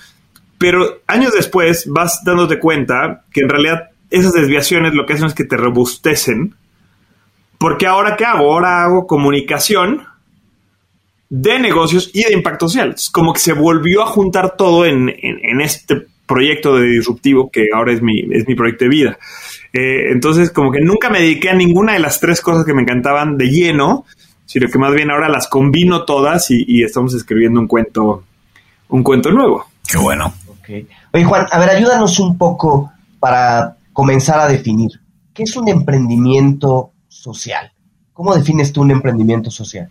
Pero 0.58 1.02
años 1.08 1.34
después 1.34 1.86
vas 1.88 2.24
dándote 2.24 2.60
cuenta 2.60 3.24
que 3.32 3.42
en 3.42 3.50
realidad 3.50 3.90
esas 4.10 4.34
desviaciones 4.34 4.94
lo 4.94 5.06
que 5.06 5.14
hacen 5.14 5.28
es 5.28 5.34
que 5.34 5.44
te 5.44 5.58
robustecen. 5.58 6.56
Porque 7.58 7.88
ahora 7.88 8.16
qué 8.16 8.26
hago? 8.26 8.52
Ahora 8.52 8.84
hago 8.84 9.08
comunicación 9.08 10.04
de 11.30 11.60
negocios 11.60 12.12
y 12.14 12.24
de 12.24 12.34
impacto 12.34 12.68
social. 12.68 12.94
Es 12.96 13.10
como 13.10 13.34
que 13.34 13.40
se 13.40 13.54
volvió 13.54 14.04
a 14.04 14.08
juntar 14.08 14.56
todo 14.56 14.86
en, 14.86 15.10
este 15.62 16.06
proyecto 16.26 16.76
de 16.76 16.88
disruptivo 16.88 17.50
que 17.52 17.68
ahora 17.74 17.94
es 17.94 18.02
mi, 18.02 18.20
es 18.32 18.48
mi 18.48 18.56
proyecto 18.56 18.86
de 18.86 18.90
vida. 18.90 19.20
Eh, 19.74 20.12
entonces, 20.12 20.52
como 20.52 20.72
que 20.72 20.82
nunca 20.82 21.10
me 21.10 21.20
dediqué 21.20 21.50
a 21.50 21.54
ninguna 21.54 21.94
de 21.94 22.00
las 22.00 22.20
tres 22.20 22.42
cosas 22.42 22.66
que 22.66 22.74
me 22.74 22.82
encantaban 22.82 23.38
de 23.38 23.48
lleno, 23.48 24.06
sino 24.46 24.70
que 24.70 24.78
más 24.78 24.94
bien 24.94 25.12
ahora 25.12 25.30
las 25.30 25.48
combino 25.48 26.06
todas 26.06 26.52
y, 26.52 26.64
y 26.68 26.84
estamos 26.84 27.14
escribiendo 27.14 27.60
un 27.60 27.68
cuento, 27.68 28.24
un 28.90 29.04
cuento 29.04 29.32
nuevo. 29.32 29.66
Qué 29.90 29.98
bueno. 29.98 30.34
Oye, 31.14 31.24
Juan, 31.24 31.48
a 31.52 31.60
ver, 31.60 31.70
ayúdanos 31.70 32.20
un 32.20 32.38
poco 32.38 32.92
para 33.20 33.78
comenzar 33.94 34.40
a 34.40 34.48
definir. 34.48 34.92
¿Qué 35.34 35.44
es 35.44 35.56
un 35.56 35.68
emprendimiento 35.68 36.92
social? 37.08 37.72
¿Cómo 38.14 38.36
defines 38.36 38.74
tú 38.74 38.82
un 38.82 38.92
emprendimiento 38.92 39.52
social? 39.52 39.90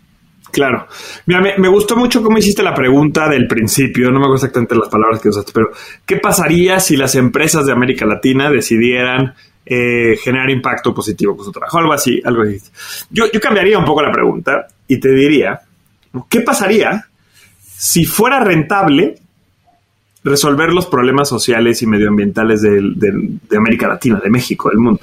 Claro. 0.51 0.87
Mira, 1.25 1.41
me, 1.57 1.67
gustó 1.67 1.95
mucho 1.95 2.21
cómo 2.23 2.37
hiciste 2.37 2.63
la 2.63 2.73
pregunta 2.73 3.27
del 3.29 3.47
principio, 3.47 4.07
no 4.07 4.19
me 4.19 4.25
acuerdo 4.25 4.35
exactamente 4.35 4.75
las 4.75 4.89
palabras 4.89 5.21
que 5.21 5.29
usaste, 5.29 5.51
pero 5.53 5.71
¿qué 6.05 6.17
pasaría 6.17 6.79
si 6.79 6.95
las 6.95 7.15
empresas 7.15 7.65
de 7.65 7.73
América 7.73 8.05
Latina 8.05 8.49
decidieran 8.49 9.33
eh, 9.65 10.17
generar 10.21 10.49
impacto 10.49 10.93
positivo 10.93 11.35
con 11.35 11.45
su 11.45 11.51
trabajo? 11.51 11.77
Algo 11.77 11.93
así, 11.93 12.21
algo 12.23 12.43
así. 12.43 12.59
Yo, 13.09 13.25
yo 13.31 13.39
cambiaría 13.39 13.77
un 13.77 13.85
poco 13.85 14.01
la 14.01 14.11
pregunta 14.11 14.67
y 14.87 14.99
te 14.99 15.09
diría, 15.09 15.61
¿qué 16.29 16.41
pasaría 16.41 17.07
si 17.61 18.05
fuera 18.05 18.39
rentable 18.39 19.15
resolver 20.23 20.73
los 20.73 20.85
problemas 20.87 21.29
sociales 21.29 21.81
y 21.81 21.87
medioambientales 21.87 22.61
de, 22.61 23.57
América 23.57 23.87
Latina, 23.87 24.19
de 24.23 24.29
México, 24.29 24.69
del 24.69 24.79
mundo? 24.79 25.01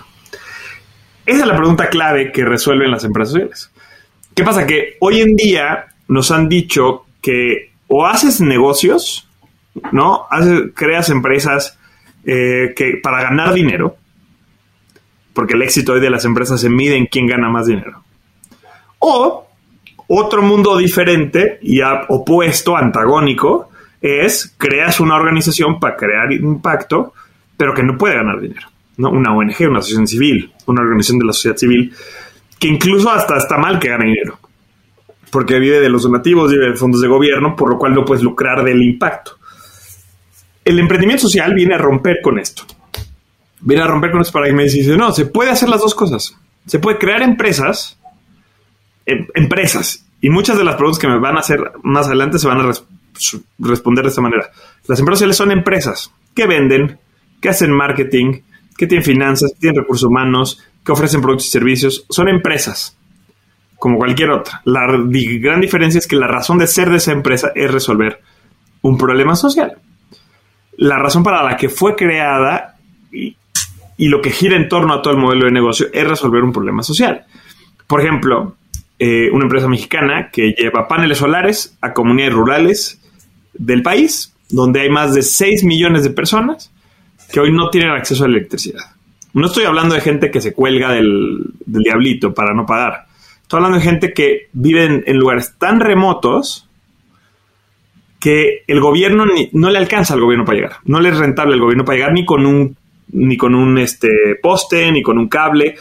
Esa 1.27 1.41
es 1.41 1.47
la 1.47 1.57
pregunta 1.57 1.89
clave 1.89 2.33
que 2.33 2.45
resuelven 2.45 2.91
las 2.91 3.05
empresas 3.05 3.33
sociales. 3.33 3.71
¿Qué 4.35 4.45
pasa? 4.45 4.67
Que 4.67 4.97
hoy 5.01 5.21
en 5.21 5.37
día 5.37 5.87
nos 6.09 6.31
han 6.31 6.49
dicho 6.49 7.07
que 7.23 7.73
o 7.87 8.07
haces 8.07 8.41
negocios, 8.41 9.29
¿no? 9.93 10.27
creas 10.75 11.09
empresas 11.11 11.79
eh, 12.25 12.73
que, 12.75 12.99
para 13.03 13.23
ganar 13.23 13.55
dinero, 13.55 13.97
porque 15.33 15.55
el 15.55 15.63
éxito 15.63 15.93
hoy 15.93 16.01
de 16.01 16.11
las 16.11 16.25
empresas 16.25 16.61
se 16.61 16.71
mide 16.71 16.97
en 16.97 17.07
quién 17.07 17.27
gana 17.27 17.49
más 17.49 17.67
dinero. 17.67 18.03
O 18.99 19.47
otro 20.07 20.43
mundo 20.43 20.77
diferente 20.77 21.59
y 21.63 21.81
opuesto, 21.83 22.77
antagónico, 22.77 23.71
es 24.05 24.55
creas 24.59 25.01
una 25.01 25.17
organización 25.17 25.81
para 25.81 25.97
crear 25.97 26.31
impacto, 26.31 27.15
pero 27.57 27.73
que 27.73 27.83
no 27.83 27.97
puede 27.97 28.17
ganar 28.17 28.39
dinero. 28.39 28.69
¿no? 28.99 29.09
Una 29.09 29.35
ONG, 29.35 29.67
una 29.67 29.79
asociación 29.79 30.07
civil, 30.07 30.53
una 30.67 30.83
organización 30.83 31.21
de 31.21 31.25
la 31.25 31.33
sociedad 31.33 31.57
civil, 31.57 31.91
que 32.59 32.69
incluso 32.69 33.11
hasta 33.11 33.39
está 33.39 33.57
mal 33.57 33.79
que 33.79 33.89
gane 33.89 34.05
dinero, 34.05 34.39
porque 35.31 35.59
vive 35.59 35.81
de 35.81 35.89
los 35.89 36.03
donativos, 36.03 36.53
vive 36.53 36.69
de 36.69 36.75
fondos 36.75 37.01
de 37.01 37.09
gobierno, 37.09 37.57
por 37.57 37.71
lo 37.71 37.79
cual 37.79 37.95
no 37.95 38.05
puedes 38.05 38.23
lucrar 38.23 38.63
del 38.63 38.83
impacto. 38.83 39.39
El 40.63 40.79
emprendimiento 40.79 41.23
social 41.23 41.55
viene 41.55 41.75
a 41.75 41.79
romper 41.79 42.19
con 42.23 42.39
esto. 42.39 42.65
Viene 43.61 43.85
a 43.85 43.87
romper 43.87 44.11
con 44.11 44.21
estos 44.21 44.35
paradigmas 44.35 44.75
y 44.75 44.81
dice, 44.81 44.99
no, 44.99 45.13
se 45.13 45.25
puede 45.25 45.51
hacer 45.51 45.71
las 45.71 45.81
dos 45.81 45.95
cosas. 45.95 46.37
Se 46.67 46.79
puede 46.79 46.99
crear 46.99 47.23
empresas, 47.23 47.99
em, 49.07 49.27
empresas, 49.35 50.07
y 50.21 50.29
muchas 50.29 50.59
de 50.59 50.65
las 50.65 50.75
preguntas 50.77 50.99
que 50.99 51.09
me 51.09 51.19
van 51.19 51.37
a 51.37 51.41
hacer 51.41 51.73
más 51.83 52.07
adelante 52.07 52.39
se 52.39 52.47
van 52.47 52.61
a 52.61 52.65
responder 53.59 54.05
de 54.05 54.11
esta 54.11 54.21
manera. 54.21 54.51
Las 54.87 54.99
empresas 54.99 55.19
sociales 55.19 55.37
son 55.37 55.51
empresas 55.51 56.13
que 56.35 56.47
venden, 56.47 56.99
que 57.41 57.49
hacen 57.49 57.73
marketing, 57.73 58.41
que 58.77 58.87
tienen 58.87 59.05
finanzas, 59.05 59.53
que 59.53 59.61
tienen 59.61 59.83
recursos 59.83 60.09
humanos, 60.09 60.63
que 60.85 60.93
ofrecen 60.93 61.21
productos 61.21 61.47
y 61.47 61.51
servicios. 61.51 62.07
Son 62.11 62.29
empresas, 62.29 62.97
como 63.79 63.99
cualquier 63.99 64.31
otra. 64.31 64.63
La 64.65 64.87
gran 64.87 65.61
diferencia 65.61 65.99
es 65.99 66.07
que 66.07 66.17
la 66.17 66.27
razón 66.27 66.59
de 66.59 66.67
ser 66.67 66.91
de 66.91 66.97
esa 66.97 67.13
empresa 67.13 67.53
es 67.55 67.71
resolver 67.71 68.21
un 68.83 68.99
problema 68.99 69.37
social. 69.37 69.79
La 70.77 70.99
razón 70.99 71.23
para 71.23 71.43
la 71.43 71.57
que 71.57 71.69
fue 71.69 71.95
creada 71.95 72.77
y, 73.13 73.37
lo 73.99 74.21
que 74.21 74.31
gira 74.31 74.57
en 74.57 74.69
torno 74.69 74.93
a 74.93 75.03
todo 75.03 75.15
el 75.15 75.21
modelo 75.21 75.47
de 75.47 75.53
negocio 75.53 75.87
es 75.93 76.07
resolver 76.07 76.43
un 76.43 76.53
problema 76.53 76.83
social. 76.83 77.25
Por 77.87 78.01
ejemplo, 78.01 78.57
eh, 78.99 79.31
una 79.33 79.45
empresa 79.45 79.69
mexicana 79.69 80.31
que 80.33 80.53
lleva 80.59 80.89
paneles 80.89 81.19
solares 81.19 81.79
a 81.81 81.93
comunidades 81.93 82.35
rurales 82.35 83.04
del 83.55 83.83
país, 83.83 84.35
donde 84.51 84.81
hay 84.81 84.91
más 84.91 85.15
de 85.15 85.23
6 85.23 85.65
millones 85.65 86.05
de 86.05 86.11
personas 86.11 86.71
que 87.33 87.41
hoy 87.41 87.53
no 87.53 87.71
tienen 87.71 87.91
acceso 87.91 88.25
a 88.25 88.29
la 88.29 88.37
electricidad. 88.37 88.95
No 89.33 89.47
estoy 89.47 89.65
hablando 89.65 89.95
de 89.95 90.01
gente 90.01 90.31
que 90.31 90.41
se 90.41 90.53
cuelga 90.53 90.93
del, 90.93 91.53
diablito 91.67 92.33
para 92.33 92.55
no 92.55 92.65
pagar. 92.65 93.07
Estoy 93.43 93.59
hablando 93.59 93.79
de 93.79 93.85
gente 93.85 94.13
que 94.13 94.49
vive 94.53 95.03
en, 95.05 95.17
lugares 95.19 95.55
tan 95.59 95.81
remotos 95.81 96.69
que 98.21 98.63
el 98.67 98.81
gobierno 98.81 99.25
no 99.53 99.71
le 99.71 99.79
alcanza 99.79 100.15
al 100.15 100.21
gobierno 100.21 100.45
para 100.45 100.57
llegar. 100.57 100.77
No 100.85 101.01
le 101.01 101.09
es 101.09 101.19
rentable 101.19 101.55
al 101.55 101.61
gobierno 101.61 101.85
para 101.85 101.97
llegar 101.97 102.13
ni 102.13 102.25
con 102.25 102.47
un, 102.47 102.77
ni 103.09 103.37
con 103.37 103.55
un 103.55 103.77
este, 103.79 104.37
poste, 104.41 104.91
ni 104.93 105.03
con 105.03 105.19
un 105.19 105.29
cable. 105.29 105.75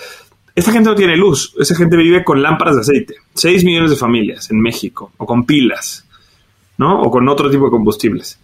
Esta 0.55 0.71
gente 0.71 0.89
no 0.89 0.95
tiene 0.95 1.15
luz. 1.15 1.53
Esa 1.59 1.75
gente 1.75 1.95
vive 1.95 2.23
con 2.23 2.41
lámparas 2.41 2.75
de 2.75 2.81
aceite. 2.81 3.15
6 3.35 3.63
millones 3.63 3.91
de 3.91 3.95
familias 3.95 4.49
en 4.49 4.59
México. 4.59 5.11
O 5.17 5.27
con 5.27 5.45
pilas. 5.45 6.02
¿No? 6.83 7.01
O 7.01 7.09
con 7.09 7.29
otro 7.29 7.49
tipo 7.49 7.65
de 7.65 7.71
combustibles. 7.71 8.37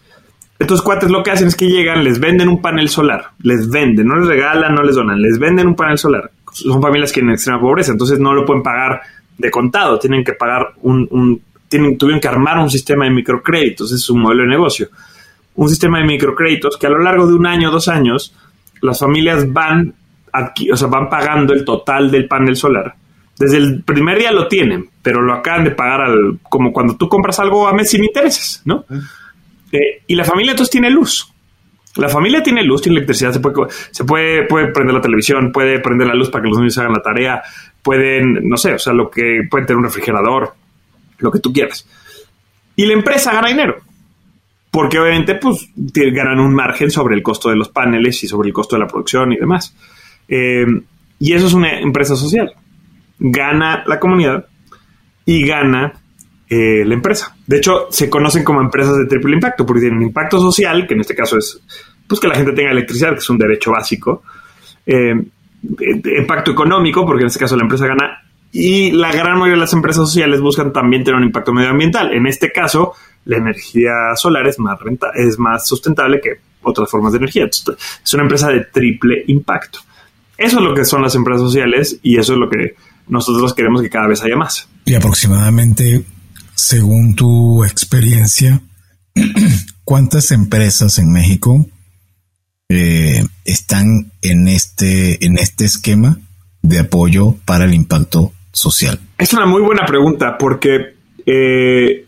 Estos 0.58 0.80
cuates 0.80 1.10
lo 1.10 1.22
que 1.22 1.30
hacen 1.30 1.48
es 1.48 1.56
que 1.56 1.68
llegan, 1.68 2.02
les 2.02 2.18
venden 2.18 2.48
un 2.48 2.62
panel 2.62 2.88
solar, 2.88 3.32
les 3.42 3.68
venden, 3.68 4.06
no 4.06 4.16
les 4.16 4.28
regalan, 4.28 4.74
no 4.74 4.82
les 4.82 4.96
donan, 4.96 5.20
les 5.20 5.38
venden 5.38 5.66
un 5.66 5.74
panel 5.74 5.98
solar. 5.98 6.30
Son 6.52 6.80
familias 6.80 7.12
que 7.12 7.20
en 7.20 7.30
extrema 7.30 7.60
pobreza, 7.60 7.92
entonces 7.92 8.18
no 8.18 8.32
lo 8.32 8.46
pueden 8.46 8.62
pagar 8.62 9.02
de 9.36 9.50
contado, 9.50 9.98
tienen 9.98 10.24
que 10.24 10.32
pagar 10.32 10.72
un, 10.82 11.06
un 11.10 11.42
tienen, 11.68 11.96
tuvieron 11.96 12.20
que 12.20 12.28
armar 12.28 12.58
un 12.58 12.68
sistema 12.68 13.04
de 13.04 13.10
microcréditos, 13.10 13.92
es 13.92 14.10
un 14.10 14.20
modelo 14.20 14.42
de 14.42 14.48
negocio. 14.48 14.88
Un 15.54 15.68
sistema 15.68 15.98
de 15.98 16.04
microcréditos 16.04 16.76
que 16.76 16.86
a 16.86 16.90
lo 16.90 16.98
largo 16.98 17.26
de 17.26 17.34
un 17.34 17.46
año, 17.46 17.70
dos 17.70 17.88
años, 17.88 18.34
las 18.82 18.98
familias 18.98 19.50
van, 19.52 19.94
o 20.72 20.76
sea, 20.76 20.88
van 20.88 21.08
pagando 21.08 21.52
el 21.52 21.64
total 21.64 22.10
del 22.10 22.26
panel 22.26 22.56
solar. 22.56 22.94
Desde 23.38 23.56
el 23.56 23.82
primer 23.82 24.18
día 24.18 24.32
lo 24.32 24.46
tienen, 24.48 24.89
pero 25.02 25.22
lo 25.22 25.32
acaban 25.32 25.64
de 25.64 25.70
pagar 25.70 26.02
al, 26.02 26.38
como 26.42 26.72
cuando 26.72 26.96
tú 26.96 27.08
compras 27.08 27.38
algo 27.40 27.66
a 27.66 27.72
mes 27.72 27.90
sin 27.90 28.04
intereses, 28.04 28.62
¿no? 28.64 28.84
Eh, 29.72 30.02
y 30.06 30.14
la 30.14 30.24
familia 30.24 30.52
entonces 30.52 30.70
tiene 30.70 30.90
luz. 30.90 31.32
La 31.96 32.08
familia 32.08 32.42
tiene 32.42 32.62
luz, 32.62 32.82
tiene 32.82 32.98
electricidad, 32.98 33.32
se 33.32 33.40
puede, 33.40 33.70
se 33.90 34.04
puede, 34.04 34.46
puede 34.46 34.68
prender 34.68 34.94
la 34.94 35.00
televisión, 35.00 35.50
puede 35.50 35.80
prender 35.80 36.06
la 36.06 36.14
luz 36.14 36.30
para 36.30 36.42
que 36.42 36.48
los 36.48 36.58
niños 36.58 36.78
hagan 36.78 36.92
la 36.92 37.02
tarea, 37.02 37.42
pueden, 37.82 38.48
no 38.48 38.56
sé, 38.56 38.74
o 38.74 38.78
sea, 38.78 38.92
lo 38.92 39.10
que 39.10 39.40
pueden 39.50 39.66
tener 39.66 39.78
un 39.78 39.84
refrigerador, 39.84 40.54
lo 41.18 41.32
que 41.32 41.40
tú 41.40 41.52
quieras. 41.52 41.88
Y 42.76 42.86
la 42.86 42.92
empresa 42.92 43.32
gana 43.32 43.48
dinero, 43.48 43.78
porque 44.70 45.00
obviamente 45.00 45.34
pues 45.34 45.68
ganan 45.74 46.38
un 46.38 46.54
margen 46.54 46.90
sobre 46.90 47.16
el 47.16 47.22
costo 47.22 47.50
de 47.50 47.56
los 47.56 47.70
paneles 47.70 48.22
y 48.22 48.28
sobre 48.28 48.48
el 48.48 48.54
costo 48.54 48.76
de 48.76 48.82
la 48.82 48.86
producción 48.86 49.32
y 49.32 49.36
demás. 49.36 49.74
Eh, 50.28 50.64
y 51.18 51.32
eso 51.32 51.48
es 51.48 51.54
una 51.54 51.80
empresa 51.80 52.14
social. 52.14 52.52
Gana 53.18 53.82
la 53.86 53.98
comunidad 53.98 54.46
y 55.30 55.46
gana 55.46 55.92
eh, 56.48 56.84
la 56.84 56.94
empresa. 56.94 57.36
De 57.46 57.58
hecho, 57.58 57.86
se 57.90 58.10
conocen 58.10 58.42
como 58.42 58.60
empresas 58.60 58.98
de 58.98 59.06
triple 59.06 59.34
impacto, 59.34 59.64
porque 59.64 59.82
tienen 59.82 60.02
impacto 60.02 60.40
social, 60.40 60.88
que 60.88 60.94
en 60.94 61.02
este 61.02 61.14
caso 61.14 61.38
es 61.38 61.62
pues 62.08 62.20
que 62.20 62.26
la 62.26 62.34
gente 62.34 62.50
tenga 62.50 62.72
electricidad, 62.72 63.10
que 63.10 63.20
es 63.20 63.30
un 63.30 63.38
derecho 63.38 63.70
básico. 63.70 64.24
Eh, 64.84 65.14
impacto 66.18 66.50
económico, 66.50 67.06
porque 67.06 67.22
en 67.22 67.28
este 67.28 67.38
caso 67.38 67.56
la 67.56 67.62
empresa 67.62 67.86
gana. 67.86 68.24
Y 68.50 68.90
la 68.90 69.12
gran 69.12 69.34
mayoría 69.34 69.54
de 69.54 69.60
las 69.60 69.72
empresas 69.72 70.08
sociales 70.08 70.40
buscan 70.40 70.72
también 70.72 71.04
tener 71.04 71.20
un 71.20 71.26
impacto 71.26 71.52
medioambiental. 71.52 72.12
En 72.12 72.26
este 72.26 72.50
caso, 72.50 72.94
la 73.26 73.36
energía 73.36 73.92
solar 74.16 74.48
es 74.48 74.58
más, 74.58 74.80
renta, 74.80 75.12
es 75.14 75.38
más 75.38 75.68
sustentable 75.68 76.20
que 76.20 76.40
otras 76.62 76.90
formas 76.90 77.12
de 77.12 77.18
energía. 77.18 77.44
es 77.44 78.14
una 78.14 78.24
empresa 78.24 78.48
de 78.48 78.64
triple 78.64 79.22
impacto. 79.28 79.78
Eso 80.36 80.58
es 80.58 80.64
lo 80.64 80.74
que 80.74 80.84
son 80.84 81.02
las 81.02 81.14
empresas 81.14 81.42
sociales 81.42 82.00
y 82.02 82.18
eso 82.18 82.32
es 82.32 82.38
lo 82.40 82.50
que 82.50 82.74
nosotros 83.10 83.52
queremos 83.52 83.82
que 83.82 83.90
cada 83.90 84.08
vez 84.08 84.22
haya 84.22 84.36
más. 84.36 84.68
Y 84.86 84.94
aproximadamente 84.94 86.04
según 86.60 87.14
tu 87.14 87.64
experiencia, 87.64 88.60
¿cuántas 89.84 90.30
empresas 90.30 90.98
en 90.98 91.12
México 91.12 91.66
eh, 92.68 93.24
están 93.44 94.12
en 94.22 94.46
este, 94.46 95.24
en 95.24 95.38
este 95.38 95.64
esquema 95.64 96.18
de 96.62 96.80
apoyo 96.80 97.34
para 97.44 97.64
el 97.64 97.74
impacto 97.74 98.32
social? 98.52 99.00
Es 99.18 99.32
una 99.32 99.46
muy 99.46 99.62
buena 99.62 99.86
pregunta 99.86 100.36
porque 100.38 100.94
eh, 101.24 102.04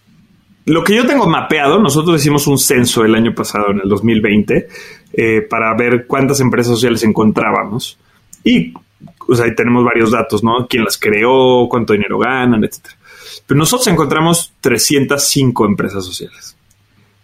lo 0.67 0.85
que 0.85 0.97
yo 0.97 1.07
tengo 1.07 1.27
mapeado, 1.27 1.81
nosotros 1.81 2.21
hicimos 2.21 2.47
un 2.47 2.59
censo 2.59 3.05
el 3.05 3.15
año 3.15 3.35
pasado, 3.35 3.71
en 3.71 3.81
el 3.83 3.89
2020, 3.89 4.69
eh, 5.15 5.41
para 5.49 5.75
ver 5.75 6.07
cuántas 6.07 6.41
empresas 6.41 6.75
sociales 6.75 7.03
encontrábamos. 7.05 7.99
Y 8.45 8.75
ahí 9.41 9.55
tenemos 9.55 9.85
varios 9.85 10.11
datos, 10.11 10.43
¿no? 10.43 10.67
¿Quién 10.69 10.85
las 10.85 10.99
creó? 10.99 11.69
¿Cuánto 11.69 11.93
dinero 11.93 12.19
ganan? 12.19 12.65
Etcétera. 12.65 12.97
Pero 13.47 13.59
nosotros 13.59 13.87
encontramos 13.89 14.53
305 14.61 15.67
empresas 15.67 16.05
sociales 16.05 16.57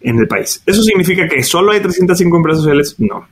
en 0.01 0.17
el 0.19 0.27
país. 0.27 0.61
¿Eso 0.65 0.83
significa 0.83 1.27
que 1.27 1.43
solo 1.43 1.71
hay 1.71 1.79
305 1.79 2.37
empresas 2.37 2.61
sociales? 2.61 2.95
No. 2.97 3.27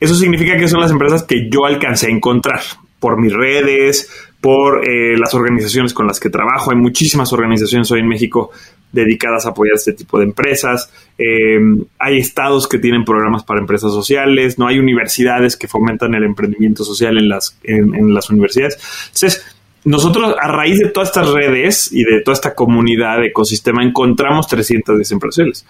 Eso 0.00 0.14
significa 0.14 0.56
que 0.56 0.68
son 0.68 0.80
las 0.80 0.90
empresas 0.90 1.24
que 1.24 1.48
yo 1.50 1.64
alcancé 1.64 2.06
a 2.06 2.10
encontrar 2.10 2.60
por 3.00 3.20
mis 3.20 3.32
redes, 3.32 4.10
por 4.40 4.88
eh, 4.88 5.16
las 5.18 5.34
organizaciones 5.34 5.92
con 5.92 6.06
las 6.06 6.20
que 6.20 6.30
trabajo. 6.30 6.70
Hay 6.70 6.76
muchísimas 6.76 7.32
organizaciones 7.32 7.90
hoy 7.90 8.00
en 8.00 8.08
México 8.08 8.50
dedicadas 8.92 9.44
a 9.46 9.50
apoyar 9.50 9.74
este 9.74 9.92
tipo 9.92 10.18
de 10.18 10.24
empresas. 10.24 10.90
Eh, 11.18 11.58
hay 11.98 12.18
estados 12.18 12.68
que 12.68 12.78
tienen 12.78 13.04
programas 13.04 13.44
para 13.44 13.60
empresas 13.60 13.92
sociales. 13.92 14.58
No 14.58 14.66
hay 14.66 14.78
universidades 14.78 15.56
que 15.56 15.68
fomentan 15.68 16.14
el 16.14 16.24
emprendimiento 16.24 16.84
social 16.84 17.18
en 17.18 17.28
las, 17.28 17.58
en 17.64 18.14
las 18.14 18.30
universidades. 18.30 18.78
Entonces, 19.06 19.44
nosotros 19.84 20.34
a 20.40 20.48
raíz 20.48 20.78
de 20.80 20.88
todas 20.88 21.08
estas 21.08 21.30
redes 21.30 21.90
y 21.92 22.04
de 22.04 22.20
toda 22.20 22.34
esta 22.34 22.54
comunidad 22.54 23.20
de 23.20 23.28
ecosistema 23.28 23.82
encontramos 23.82 24.46
310 24.46 25.12
empresas. 25.12 25.64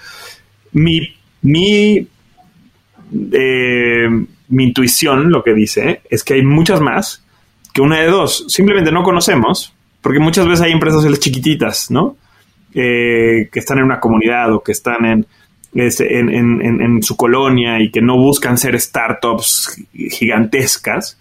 Mi, 0.72 1.14
mi, 1.42 2.06
eh, 3.32 4.08
mi 4.48 4.64
intuición 4.64 5.30
lo 5.30 5.44
que 5.44 5.54
dice 5.54 6.00
es 6.10 6.24
que 6.24 6.34
hay 6.34 6.42
muchas 6.42 6.80
más 6.80 7.24
una 7.80 8.00
de 8.00 8.06
dos. 8.06 8.44
Simplemente 8.48 8.92
no 8.92 9.02
conocemos, 9.02 9.74
porque 10.00 10.18
muchas 10.18 10.46
veces 10.46 10.62
hay 10.62 10.72
empresas 10.72 11.04
chiquititas, 11.18 11.90
¿no? 11.90 12.16
Eh, 12.74 13.48
que 13.50 13.58
están 13.58 13.78
en 13.78 13.84
una 13.84 14.00
comunidad 14.00 14.52
o 14.52 14.62
que 14.62 14.72
están 14.72 15.26
este, 15.74 16.18
en, 16.18 16.28
en, 16.28 16.60
en, 16.62 17.02
su 17.02 17.16
colonia 17.16 17.80
y 17.80 17.90
que 17.90 18.02
no 18.02 18.16
buscan 18.18 18.58
ser 18.58 18.78
startups 18.78 19.76
gigantescas 19.92 21.18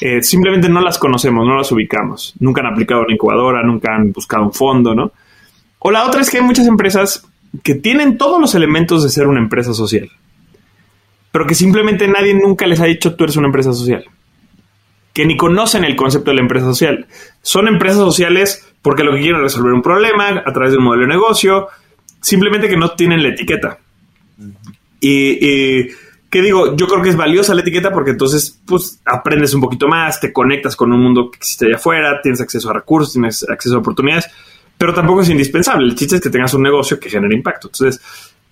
eh, 0.00 0.22
simplemente 0.22 0.68
no 0.68 0.80
las 0.80 0.98
conocemos, 0.98 1.46
no 1.46 1.56
las 1.56 1.72
ubicamos. 1.72 2.34
Nunca 2.38 2.60
han 2.60 2.72
aplicado 2.72 3.02
una 3.02 3.14
incubadora, 3.14 3.62
nunca 3.62 3.94
han 3.94 4.12
buscado 4.12 4.44
un 4.44 4.52
fondo, 4.52 4.94
¿no? 4.94 5.12
O 5.78 5.90
la 5.90 6.04
otra 6.04 6.20
es 6.20 6.30
que 6.30 6.38
hay 6.38 6.44
muchas 6.44 6.66
empresas 6.66 7.26
que 7.62 7.74
tienen 7.74 8.18
todos 8.18 8.40
los 8.40 8.54
elementos 8.54 9.02
de 9.02 9.08
ser 9.08 9.26
una 9.26 9.40
empresa 9.40 9.72
social, 9.72 10.10
pero 11.32 11.46
que 11.46 11.54
simplemente 11.54 12.08
nadie 12.08 12.34
nunca 12.34 12.66
les 12.66 12.80
ha 12.80 12.86
dicho 12.86 13.14
tú 13.14 13.24
eres 13.24 13.36
una 13.36 13.46
empresa 13.46 13.72
social. 13.72 14.04
Que 15.16 15.24
ni 15.24 15.36
conocen 15.36 15.84
el 15.84 15.96
concepto 15.96 16.30
de 16.30 16.36
la 16.36 16.42
empresa 16.42 16.66
social. 16.66 17.06
Son 17.40 17.68
empresas 17.68 17.98
sociales 17.98 18.68
porque 18.82 19.02
lo 19.02 19.12
que 19.12 19.20
quieren 19.20 19.36
es 19.36 19.42
resolver 19.42 19.72
un 19.72 19.82
problema 19.82 20.42
a 20.44 20.52
través 20.52 20.72
de 20.72 20.78
un 20.78 20.84
modelo 20.84 21.04
de 21.04 21.08
negocio, 21.08 21.68
simplemente 22.20 22.68
que 22.68 22.76
no 22.76 22.90
tienen 22.90 23.22
la 23.22 23.30
etiqueta. 23.30 23.78
y 25.00 25.88
que 26.30 26.42
digo, 26.42 26.76
yo 26.76 26.86
creo 26.86 27.02
que 27.02 27.10
es 27.10 27.16
valiosa 27.16 27.54
la 27.54 27.60
etiqueta 27.60 27.92
porque 27.92 28.10
entonces 28.10 28.60
pues 28.66 29.00
aprendes 29.04 29.54
un 29.54 29.60
poquito 29.60 29.88
más, 29.88 30.20
te 30.20 30.32
conectas 30.32 30.74
con 30.74 30.92
un 30.92 31.00
mundo 31.00 31.30
que 31.30 31.38
existe 31.38 31.66
allá 31.66 31.76
afuera, 31.76 32.20
tienes 32.20 32.40
acceso 32.40 32.68
a 32.70 32.74
recursos, 32.74 33.12
tienes 33.12 33.48
acceso 33.48 33.76
a 33.76 33.78
oportunidades, 33.78 34.28
pero 34.76 34.92
tampoco 34.92 35.22
es 35.22 35.28
indispensable. 35.28 35.86
El 35.86 35.94
chiste 35.94 36.16
es 36.16 36.20
que 36.20 36.30
tengas 36.30 36.52
un 36.54 36.62
negocio 36.62 36.98
que 36.98 37.08
genere 37.08 37.34
impacto. 37.34 37.68
Entonces, 37.68 38.00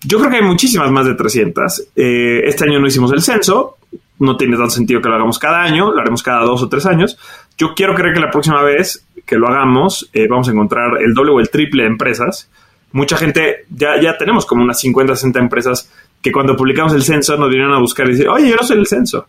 yo 0.01 0.17
creo 0.17 0.31
que 0.31 0.37
hay 0.37 0.43
muchísimas 0.43 0.89
más 0.89 1.05
de 1.05 1.15
300. 1.15 1.89
Eh, 1.95 2.41
este 2.45 2.63
año 2.63 2.79
no 2.79 2.87
hicimos 2.87 3.11
el 3.11 3.21
censo, 3.21 3.77
no 4.19 4.37
tiene 4.37 4.55
tanto 4.55 4.71
sentido 4.71 5.01
que 5.01 5.09
lo 5.09 5.15
hagamos 5.15 5.39
cada 5.39 5.61
año, 5.61 5.91
lo 5.91 5.99
haremos 5.99 6.23
cada 6.23 6.43
dos 6.43 6.61
o 6.63 6.69
tres 6.69 6.85
años. 6.85 7.17
Yo 7.57 7.73
quiero 7.75 7.93
creer 7.95 8.13
que 8.13 8.21
la 8.21 8.31
próxima 8.31 8.61
vez 8.63 9.05
que 9.25 9.37
lo 9.37 9.47
hagamos 9.47 10.09
eh, 10.13 10.27
vamos 10.29 10.47
a 10.47 10.51
encontrar 10.51 11.01
el 11.01 11.13
doble 11.13 11.31
o 11.31 11.39
el 11.39 11.49
triple 11.49 11.83
de 11.83 11.89
empresas. 11.89 12.49
Mucha 12.91 13.17
gente, 13.17 13.65
ya, 13.69 13.99
ya 13.99 14.17
tenemos 14.17 14.45
como 14.45 14.63
unas 14.63 14.79
50, 14.79 15.15
60 15.15 15.39
empresas 15.39 15.91
que 16.21 16.31
cuando 16.31 16.55
publicamos 16.55 16.93
el 16.93 17.03
censo 17.03 17.37
nos 17.37 17.49
vinieron 17.49 17.73
a 17.73 17.79
buscar 17.79 18.07
y 18.07 18.11
decir, 18.11 18.27
oye, 18.27 18.49
yo 18.49 18.55
no 18.55 18.63
soy 18.63 18.77
el 18.79 18.87
censo. 18.87 19.27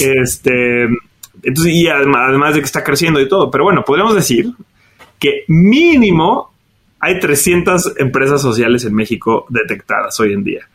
Este, 0.00 0.84
entonces, 1.42 1.74
y 1.74 1.88
además, 1.88 2.54
de 2.54 2.60
que 2.60 2.66
está 2.66 2.82
creciendo 2.82 3.20
y 3.20 3.28
todo, 3.28 3.50
pero 3.50 3.64
bueno, 3.64 3.84
podríamos 3.84 4.14
decir 4.14 4.52
que 5.18 5.44
mínimo 5.48 6.52
hay 7.00 7.20
300 7.20 7.94
empresas 7.98 8.40
sociales 8.40 8.84
en 8.84 8.94
México 8.94 9.46
detectadas 9.48 10.18
hoy 10.20 10.32
en 10.32 10.44
día, 10.44 10.68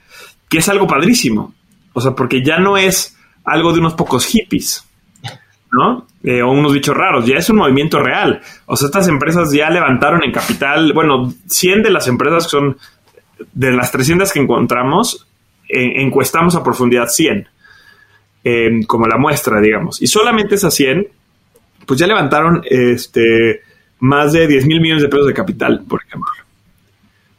que 0.49 0.59
es 0.59 0.69
algo 0.69 0.87
padrísimo. 0.87 1.53
O 1.93 2.01
sea, 2.01 2.11
porque 2.11 2.43
ya 2.43 2.59
no 2.59 2.77
es 2.77 3.17
algo 3.43 3.73
de 3.73 3.79
unos 3.79 3.93
pocos 3.93 4.25
hippies, 4.25 4.85
¿no? 5.71 6.07
Eh, 6.23 6.41
o 6.41 6.51
unos 6.51 6.73
bichos 6.73 6.95
raros, 6.95 7.25
ya 7.25 7.37
es 7.37 7.49
un 7.49 7.57
movimiento 7.57 8.01
real. 8.01 8.41
O 8.65 8.75
sea, 8.75 8.87
estas 8.87 9.07
empresas 9.07 9.51
ya 9.51 9.69
levantaron 9.69 10.23
en 10.23 10.31
capital, 10.31 10.93
bueno, 10.93 11.33
100 11.47 11.83
de 11.83 11.89
las 11.89 12.07
empresas 12.07 12.45
que 12.45 12.49
son, 12.49 12.77
de 13.53 13.71
las 13.71 13.91
300 13.91 14.31
que 14.31 14.39
encontramos, 14.39 15.27
encuestamos 15.67 16.55
a 16.55 16.63
profundidad 16.63 17.07
100, 17.07 17.47
como 18.87 19.07
la 19.07 19.17
muestra, 19.17 19.59
digamos. 19.59 20.01
Y 20.01 20.07
solamente 20.07 20.55
esas 20.55 20.73
100, 20.73 21.07
pues 21.85 21.99
ya 21.99 22.07
levantaron 22.07 22.61
este, 22.65 23.61
más 23.99 24.33
de 24.33 24.47
10 24.47 24.65
mil 24.65 24.81
millones 24.81 25.03
de 25.03 25.09
pesos 25.09 25.27
de 25.27 25.33
capital, 25.33 25.83
por 25.87 26.01
ejemplo. 26.05 26.31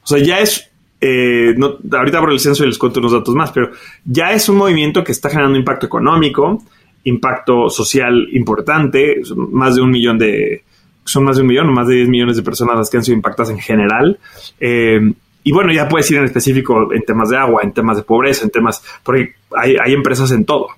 O 0.03 0.07
sea, 0.07 0.19
ya 0.19 0.41
es, 0.41 0.71
eh, 1.07 1.55
ahorita 1.93 2.19
por 2.19 2.33
el 2.33 2.41
censo 2.41 2.65
y 2.65 2.69
les 2.69 2.79
cuento 2.79 2.99
unos 2.99 3.13
datos 3.13 3.35
más, 3.35 3.53
pero 3.53 3.71
ya 4.07 4.33
es 4.33 4.49
un 4.49 4.57
movimiento 4.57 5.05
que 5.05 5.13
está 5.13 5.29
generando 5.29 5.59
impacto 5.59 5.85
económico, 5.85 6.63
impacto 7.05 7.69
social 7.69 8.27
importante, 8.33 9.21
más 9.37 9.77
de 9.77 9.83
un 9.83 9.91
millón 9.91 10.17
de, 10.17 10.65
son 11.05 11.25
más 11.25 11.37
de 11.37 11.43
un 11.43 11.49
millón 11.49 11.71
más 11.75 11.89
de 11.89 11.97
10 11.97 12.09
millones 12.09 12.37
de 12.37 12.43
personas 12.43 12.77
las 12.77 12.89
que 12.89 12.97
han 12.97 13.05
sido 13.05 13.17
impactadas 13.17 13.51
en 13.51 13.59
general. 13.59 14.19
Eh, 14.59 15.13
y 15.43 15.53
bueno, 15.53 15.75
ya 15.75 15.87
puedes 15.87 16.11
ir 16.11 16.17
en 16.17 16.25
específico 16.25 16.91
en 16.91 17.03
temas 17.03 17.29
de 17.29 17.37
agua, 17.37 17.61
en 17.63 17.73
temas 17.73 17.99
de 17.99 18.03
pobreza, 18.03 18.45
en 18.45 18.51
temas, 18.51 18.83
porque 19.03 19.35
hay, 19.55 19.77
hay 19.77 19.93
empresas 19.93 20.31
en 20.31 20.47
todo. 20.47 20.69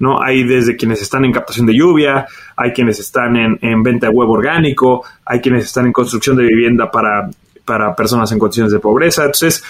¿no? 0.00 0.20
Hay 0.20 0.42
desde 0.42 0.74
quienes 0.74 1.00
están 1.00 1.24
en 1.24 1.30
captación 1.30 1.66
de 1.66 1.74
lluvia, 1.74 2.26
hay 2.56 2.72
quienes 2.72 2.98
están 2.98 3.36
en, 3.36 3.56
en, 3.62 3.84
venta 3.84 4.08
de 4.08 4.12
huevo 4.12 4.32
orgánico, 4.32 5.04
hay 5.24 5.40
quienes 5.40 5.66
están 5.66 5.86
en 5.86 5.92
construcción 5.92 6.36
de 6.36 6.42
vivienda 6.42 6.90
para, 6.90 7.30
para 7.70 7.94
personas 7.94 8.32
en 8.32 8.40
condiciones 8.40 8.72
de 8.72 8.80
pobreza. 8.80 9.22
Entonces, 9.22 9.62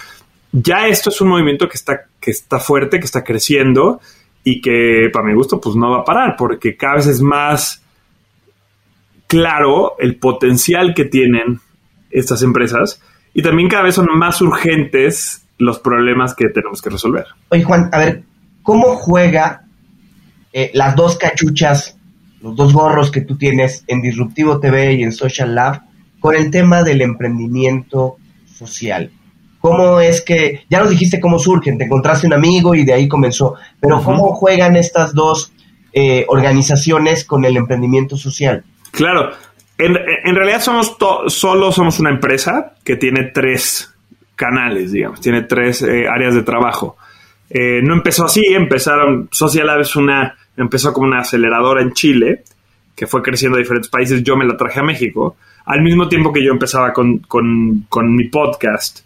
ya 0.52 0.88
esto 0.88 1.10
es 1.10 1.20
un 1.20 1.28
movimiento 1.28 1.68
que 1.68 1.76
está, 1.76 2.06
que 2.18 2.30
está 2.30 2.58
fuerte, 2.58 2.98
que 2.98 3.04
está 3.04 3.22
creciendo 3.22 4.00
y 4.42 4.62
que 4.62 5.10
para 5.12 5.26
mi 5.26 5.34
gusto 5.34 5.60
pues 5.60 5.76
no 5.76 5.90
va 5.90 5.98
a 5.98 6.04
parar 6.06 6.34
porque 6.38 6.78
cada 6.78 6.94
vez 6.94 7.08
es 7.08 7.20
más 7.20 7.82
claro 9.26 9.96
el 9.98 10.16
potencial 10.16 10.94
que 10.94 11.04
tienen 11.04 11.60
estas 12.10 12.42
empresas 12.42 13.02
y 13.34 13.42
también 13.42 13.68
cada 13.68 13.82
vez 13.82 13.96
son 13.96 14.06
más 14.16 14.40
urgentes 14.40 15.44
los 15.58 15.78
problemas 15.78 16.34
que 16.34 16.48
tenemos 16.48 16.80
que 16.80 16.88
resolver. 16.88 17.26
Oye 17.50 17.64
Juan, 17.64 17.90
a 17.92 17.98
ver, 17.98 18.22
¿cómo 18.62 18.96
juega 18.96 19.64
eh, 20.54 20.70
las 20.72 20.96
dos 20.96 21.18
cachuchas, 21.18 21.98
los 22.40 22.56
dos 22.56 22.72
gorros 22.72 23.10
que 23.10 23.20
tú 23.20 23.36
tienes 23.36 23.84
en 23.88 24.00
Disruptivo 24.00 24.58
TV 24.58 24.94
y 24.94 25.02
en 25.02 25.12
Social 25.12 25.54
Lab 25.54 25.89
con 26.20 26.36
el 26.36 26.50
tema 26.50 26.82
del 26.82 27.00
emprendimiento 27.02 28.18
social? 28.46 29.10
¿Cómo 29.60 30.00
es 30.00 30.22
que, 30.22 30.64
ya 30.70 30.80
nos 30.80 30.90
dijiste 30.90 31.20
cómo 31.20 31.38
surgen, 31.38 31.76
te 31.76 31.84
encontraste 31.84 32.26
un 32.26 32.32
amigo 32.32 32.74
y 32.74 32.84
de 32.84 32.94
ahí 32.94 33.08
comenzó, 33.08 33.56
pero 33.78 34.02
¿cómo 34.02 34.32
juegan 34.34 34.76
estas 34.76 35.14
dos 35.14 35.52
eh, 35.92 36.24
organizaciones 36.28 37.24
con 37.24 37.44
el 37.44 37.56
emprendimiento 37.56 38.16
social? 38.16 38.64
Claro, 38.90 39.32
en, 39.76 40.34
realidad 40.34 40.60
somos 40.60 40.96
solo 41.28 41.72
somos 41.72 42.00
una 42.00 42.10
empresa 42.10 42.74
que 42.84 42.96
tiene 42.96 43.30
tres 43.34 43.94
canales, 44.34 44.92
digamos, 44.92 45.20
tiene 45.20 45.42
tres 45.42 45.82
eh, 45.82 46.06
áreas 46.08 46.34
de 46.34 46.42
trabajo. 46.42 46.96
Eh, 47.50 47.80
no 47.82 47.94
empezó 47.94 48.24
así, 48.24 48.42
empezaron, 48.46 49.28
Social 49.30 49.66
Lab 49.66 49.80
es 49.80 49.96
una, 49.96 50.36
empezó 50.56 50.92
como 50.92 51.08
una 51.08 51.20
aceleradora 51.20 51.82
en 51.82 51.92
Chile, 51.92 52.44
que 52.94 53.06
fue 53.06 53.22
creciendo 53.22 53.56
a 53.56 53.60
diferentes 53.60 53.90
países, 53.90 54.22
yo 54.22 54.36
me 54.36 54.44
la 54.44 54.56
traje 54.56 54.80
a 54.80 54.82
México, 54.82 55.36
al 55.64 55.82
mismo 55.82 56.08
tiempo 56.08 56.32
que 56.32 56.44
yo 56.44 56.52
empezaba 56.52 56.92
con, 56.92 57.18
con 57.18 58.14
mi 58.14 58.28
podcast 58.28 59.00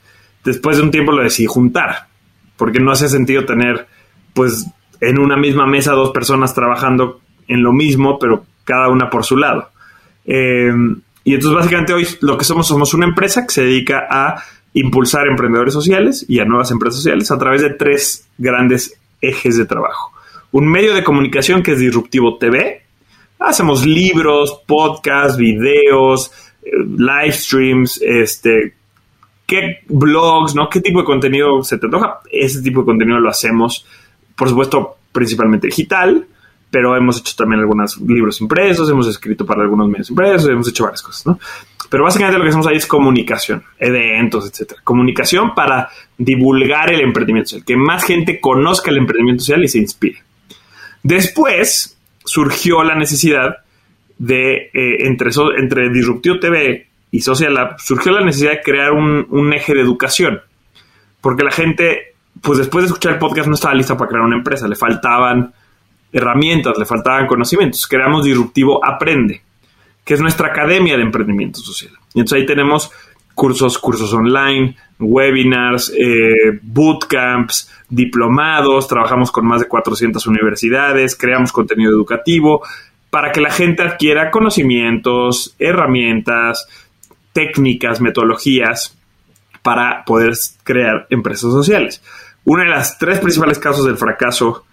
después 0.44 0.76
de 0.76 0.82
un 0.82 0.90
tiempo 0.90 1.12
lo 1.12 1.22
decidí 1.22 1.46
juntar, 1.46 2.06
porque 2.56 2.78
no 2.78 2.92
hace 2.92 3.08
sentido 3.08 3.44
tener, 3.44 3.86
pues, 4.34 4.66
en 5.00 5.18
una 5.18 5.36
misma 5.36 5.66
mesa 5.66 5.92
dos 5.92 6.10
personas 6.10 6.54
trabajando 6.54 7.20
en 7.48 7.62
lo 7.62 7.72
mismo, 7.72 8.18
pero 8.18 8.44
cada 8.64 8.88
una 8.88 9.10
por 9.10 9.24
su 9.24 9.36
lado. 9.36 9.70
Em, 10.24 11.00
y 11.24 11.34
entonces 11.34 11.56
básicamente 11.56 11.92
hoy 11.92 12.06
lo 12.20 12.38
que 12.38 12.44
somos 12.44 12.66
somos 12.66 12.94
una 12.94 13.06
empresa 13.06 13.46
que 13.46 13.52
se 13.52 13.64
dedica 13.64 14.06
a 14.10 14.42
impulsar 14.74 15.26
emprendedores 15.26 15.72
sociales 15.72 16.24
y 16.28 16.40
a 16.40 16.44
nuevas 16.44 16.70
empresas 16.70 16.96
sociales 16.96 17.30
a 17.30 17.38
través 17.38 17.62
de 17.62 17.70
tres 17.70 18.28
grandes 18.38 18.98
ejes 19.20 19.56
de 19.56 19.64
trabajo. 19.64 20.12
Un 20.52 20.68
medio 20.68 20.94
de 20.94 21.02
comunicación 21.04 21.62
que 21.62 21.72
es 21.72 21.78
Disruptivo 21.78 22.38
TV. 22.38 22.83
Hacemos 23.46 23.84
libros, 23.84 24.62
podcasts, 24.66 25.36
videos, 25.36 26.32
eh, 26.62 26.70
live 26.96 27.32
streams, 27.32 28.00
este, 28.02 28.74
qué 29.46 29.80
blogs, 29.88 30.54
¿no? 30.54 30.68
¿Qué 30.68 30.80
tipo 30.80 31.00
de 31.00 31.04
contenido 31.04 31.62
se 31.62 31.78
te 31.78 31.86
antoja? 31.86 32.20
Ese 32.30 32.62
tipo 32.62 32.80
de 32.80 32.86
contenido 32.86 33.18
lo 33.18 33.28
hacemos, 33.28 33.86
por 34.34 34.48
supuesto, 34.48 34.96
principalmente 35.12 35.66
digital, 35.68 36.26
pero 36.70 36.96
hemos 36.96 37.20
hecho 37.20 37.34
también 37.36 37.60
algunos 37.60 38.00
libros 38.00 38.40
impresos, 38.40 38.90
hemos 38.90 39.06
escrito 39.06 39.46
para 39.46 39.62
algunos 39.62 39.88
medios 39.88 40.10
impresos, 40.10 40.48
hemos 40.48 40.68
hecho 40.68 40.84
varias 40.84 41.02
cosas, 41.02 41.26
¿no? 41.26 41.38
Pero 41.88 42.02
básicamente 42.02 42.38
lo 42.38 42.44
que 42.44 42.48
hacemos 42.48 42.66
ahí 42.66 42.76
es 42.76 42.86
comunicación, 42.86 43.62
eventos, 43.78 44.50
etcétera. 44.50 44.80
Comunicación 44.82 45.54
para 45.54 45.88
divulgar 46.18 46.92
el 46.92 47.02
emprendimiento 47.02 47.50
social, 47.50 47.64
que 47.64 47.76
más 47.76 48.04
gente 48.04 48.40
conozca 48.40 48.90
el 48.90 48.96
emprendimiento 48.96 49.44
social 49.44 49.62
y 49.62 49.68
se 49.68 49.78
inspire. 49.78 50.22
Después 51.02 51.96
surgió 52.24 52.82
la 52.82 52.94
necesidad 52.94 53.58
de, 54.18 54.70
eh, 54.72 55.06
entre, 55.06 55.30
entre 55.58 55.90
Disruptivo 55.90 56.38
TV 56.38 56.88
y 57.10 57.20
Social 57.20 57.54
Lab, 57.54 57.78
surgió 57.80 58.12
la 58.12 58.24
necesidad 58.24 58.52
de 58.52 58.60
crear 58.62 58.92
un, 58.92 59.52
eje 59.52 59.74
de 59.74 59.80
educación. 59.80 60.40
Porque 61.20 61.44
la 61.44 61.50
gente, 61.50 62.14
pues 62.40 62.58
después 62.58 62.84
de 62.84 62.86
escuchar 62.88 63.12
el 63.12 63.18
podcast, 63.18 63.48
no 63.48 63.54
estaba 63.54 63.74
lista 63.74 63.96
para 63.96 64.08
crear 64.08 64.24
una 64.24 64.36
empresa. 64.36 64.68
Le 64.68 64.76
faltaban 64.76 65.52
herramientas, 66.12 66.76
le 66.78 66.84
faltaban 66.84 67.26
conocimientos. 67.26 67.86
Creamos 67.86 68.24
Disruptivo 68.24 68.84
Aprende, 68.84 69.42
que 70.04 70.14
es 70.14 70.20
nuestra 70.20 70.48
academia 70.48 70.96
de 70.96 71.02
emprendimiento 71.02 71.60
social. 71.60 71.92
Y 72.14 72.20
entonces 72.20 72.40
ahí 72.40 72.46
tenemos 72.46 72.90
cursos, 73.34 73.78
cursos 73.78 74.12
online, 74.12 74.76
webinars, 74.98 75.92
eh, 75.96 76.58
bootcamps, 76.62 77.70
diplomados, 77.88 78.88
trabajamos 78.88 79.30
con 79.30 79.46
más 79.46 79.60
de 79.60 79.68
400 79.68 80.26
universidades, 80.26 81.16
creamos 81.16 81.52
contenido 81.52 81.90
educativo 81.90 82.62
para 83.10 83.32
que 83.32 83.40
la 83.40 83.50
gente 83.50 83.82
adquiera 83.82 84.30
conocimientos, 84.30 85.54
herramientas, 85.58 86.66
técnicas, 87.32 88.00
metodologías 88.00 88.98
para 89.62 90.04
poder 90.04 90.34
crear 90.62 91.06
empresas 91.10 91.52
sociales. 91.52 92.02
Una 92.44 92.64
de 92.64 92.70
las 92.70 92.98
tres 92.98 93.20
principales 93.20 93.58
causas 93.58 93.84
del 93.84 93.96
fracaso 93.96 94.64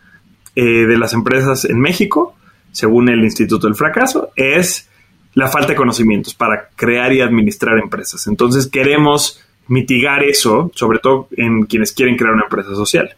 eh, 0.56 0.86
de 0.86 0.98
las 0.98 1.14
empresas 1.14 1.66
en 1.66 1.80
México, 1.80 2.36
según 2.72 3.10
el 3.10 3.24
Instituto 3.24 3.68
del 3.68 3.76
Fracaso, 3.76 4.32
es 4.36 4.90
la 5.34 5.48
falta 5.48 5.70
de 5.70 5.76
conocimientos 5.76 6.34
para 6.34 6.70
crear 6.76 7.14
y 7.14 7.22
administrar 7.22 7.78
empresas. 7.78 8.28
Entonces 8.28 8.68
queremos 8.68 9.42
mitigar 9.68 10.24
eso, 10.24 10.72
sobre 10.76 11.00
todo 11.00 11.28
en 11.38 11.64
quienes 11.64 11.94
quieren 11.94 12.18
crear 12.18 12.34
una 12.34 12.44
empresa 12.44 12.76
social. 12.76 13.16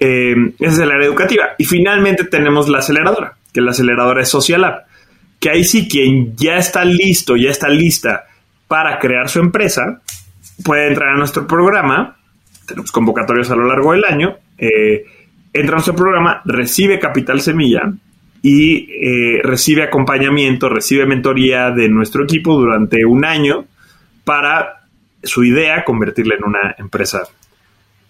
Eh, 0.00 0.34
esa 0.58 0.72
es 0.72 0.78
el 0.78 0.90
área 0.90 1.06
educativa. 1.06 1.44
Y 1.58 1.64
finalmente 1.64 2.24
tenemos 2.24 2.68
la 2.68 2.78
aceleradora, 2.78 3.36
que 3.52 3.60
la 3.60 3.70
aceleradora 3.70 4.22
es 4.22 4.28
Social 4.28 4.62
Lab, 4.62 4.84
que 5.38 5.50
ahí 5.50 5.64
sí 5.64 5.88
quien 5.88 6.36
ya 6.36 6.56
está 6.56 6.84
listo, 6.84 7.36
ya 7.36 7.50
está 7.50 7.68
lista 7.68 8.24
para 8.66 8.98
crear 8.98 9.28
su 9.28 9.38
empresa, 9.38 10.02
puede 10.64 10.88
entrar 10.88 11.10
a 11.10 11.16
nuestro 11.16 11.46
programa. 11.46 12.16
Tenemos 12.66 12.90
convocatorios 12.92 13.50
a 13.50 13.56
lo 13.56 13.66
largo 13.66 13.92
del 13.92 14.04
año. 14.04 14.36
Eh, 14.58 15.04
entra 15.52 15.74
a 15.74 15.76
nuestro 15.76 15.94
programa, 15.94 16.42
recibe 16.44 16.98
capital 16.98 17.40
semilla 17.40 17.92
y 18.42 18.88
eh, 18.92 19.40
recibe 19.42 19.82
acompañamiento, 19.82 20.68
recibe 20.68 21.06
mentoría 21.06 21.70
de 21.70 21.88
nuestro 21.88 22.24
equipo 22.24 22.54
durante 22.54 23.04
un 23.04 23.24
año 23.24 23.64
para 24.24 24.84
su 25.22 25.44
idea 25.44 25.84
convertirla 25.84 26.36
en 26.36 26.44
una 26.44 26.74
empresa 26.78 27.22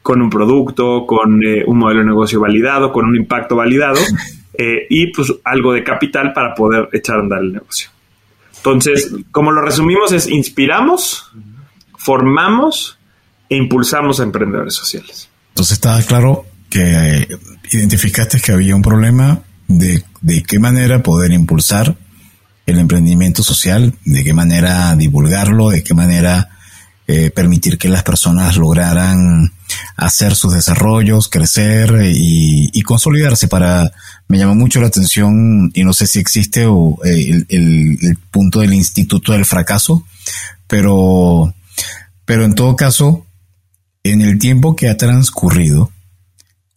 con 0.02 0.20
un 0.22 0.30
producto, 0.30 1.06
con 1.06 1.42
eh, 1.44 1.64
un 1.66 1.78
modelo 1.78 2.00
de 2.00 2.06
negocio 2.06 2.40
validado, 2.40 2.92
con 2.92 3.06
un 3.06 3.16
impacto 3.16 3.56
validado 3.56 4.00
y 4.90 5.12
pues 5.12 5.32
algo 5.44 5.72
de 5.72 5.84
capital 5.84 6.32
para 6.32 6.52
poder 6.52 6.88
echar 6.92 7.16
a 7.16 7.20
andar 7.20 7.40
el 7.40 7.52
negocio. 7.52 7.90
Entonces, 8.58 9.14
como 9.30 9.52
lo 9.52 9.62
resumimos, 9.62 10.12
es 10.12 10.26
inspiramos, 10.26 11.30
formamos 11.96 12.98
e 13.48 13.56
impulsamos 13.56 14.20
a 14.20 14.24
emprendedores 14.24 14.74
sociales. 14.74 15.30
Entonces 15.50 15.74
estaba 15.74 16.00
claro 16.02 16.44
que 16.68 16.82
eh, 16.82 17.28
identificaste 17.70 18.40
que 18.40 18.52
había 18.52 18.76
un 18.76 18.82
problema 18.82 19.42
de, 19.68 20.02
de 20.20 20.42
qué 20.42 20.58
manera 20.58 21.02
poder 21.02 21.32
impulsar 21.32 21.96
el 22.66 22.78
emprendimiento 22.78 23.42
social, 23.42 23.94
de 24.04 24.24
qué 24.24 24.34
manera 24.34 24.94
divulgarlo, 24.94 25.70
de 25.70 25.82
qué 25.82 25.94
manera 25.94 26.50
eh, 27.10 27.30
permitir 27.30 27.78
que 27.78 27.88
las 27.88 28.02
personas 28.02 28.58
lograran 28.58 29.50
hacer 29.96 30.34
sus 30.34 30.52
desarrollos, 30.52 31.30
crecer 31.30 32.12
y, 32.12 32.82
consolidarse. 32.82 33.48
Para, 33.48 33.90
me 34.28 34.36
llama 34.36 34.52
mucho 34.52 34.78
la 34.82 34.88
atención 34.88 35.70
y 35.72 35.84
no 35.84 35.94
sé 35.94 36.06
si 36.06 36.18
existe 36.18 36.66
o, 36.66 36.98
eh, 37.06 37.46
el, 37.48 38.18
punto 38.30 38.60
del 38.60 38.74
instituto 38.74 39.32
del 39.32 39.46
fracaso, 39.46 40.04
pero, 40.66 41.54
pero 42.26 42.44
en 42.44 42.54
todo 42.54 42.76
caso, 42.76 43.26
en 44.04 44.20
el 44.20 44.38
tiempo 44.38 44.76
que 44.76 44.90
ha 44.90 44.98
transcurrido, 44.98 45.90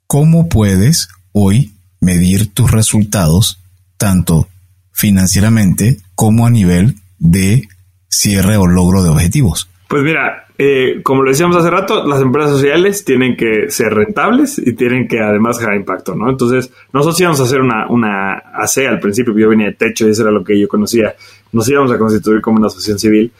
¿cómo 0.08 0.47
puedes 0.47 1.10
hoy 1.34 1.73
medir 2.01 2.53
tus 2.53 2.71
resultados 2.71 3.59
tanto 3.97 4.47
financieramente 4.91 5.97
como 6.15 6.45
a 6.45 6.49
nivel 6.49 6.95
de 7.19 7.67
cierre 8.09 8.57
o 8.57 8.67
logro 8.67 9.03
de 9.03 9.09
objetivos? 9.09 9.69
Pues 9.87 10.03
mira, 10.03 10.45
eh, 10.57 11.01
como 11.03 11.23
lo 11.23 11.31
decíamos 11.31 11.57
hace 11.57 11.69
rato, 11.69 12.05
las 12.05 12.21
empresas 12.21 12.51
sociales 12.51 13.03
tienen 13.03 13.35
que 13.35 13.69
ser 13.69 13.93
rentables 13.93 14.57
y 14.59 14.73
tienen 14.73 15.07
que 15.07 15.19
además 15.19 15.57
generar 15.57 15.77
impacto, 15.77 16.15
¿no? 16.15 16.29
Entonces, 16.29 16.71
nosotros 16.93 17.19
íbamos 17.19 17.39
a 17.39 17.43
hacer 17.43 17.61
una, 17.61 17.87
una 17.89 18.33
AC 18.53 18.87
al 18.87 18.99
principio, 18.99 19.37
yo 19.37 19.49
venía 19.49 19.67
de 19.67 19.73
techo 19.73 20.07
y 20.07 20.11
eso 20.11 20.21
era 20.21 20.31
lo 20.31 20.43
que 20.43 20.59
yo 20.59 20.67
conocía. 20.67 21.15
Nos 21.51 21.67
íbamos 21.67 21.91
a 21.91 21.97
constituir 21.97 22.41
como 22.41 22.57
una 22.57 22.67
asociación 22.67 22.99
civil. 22.99 23.31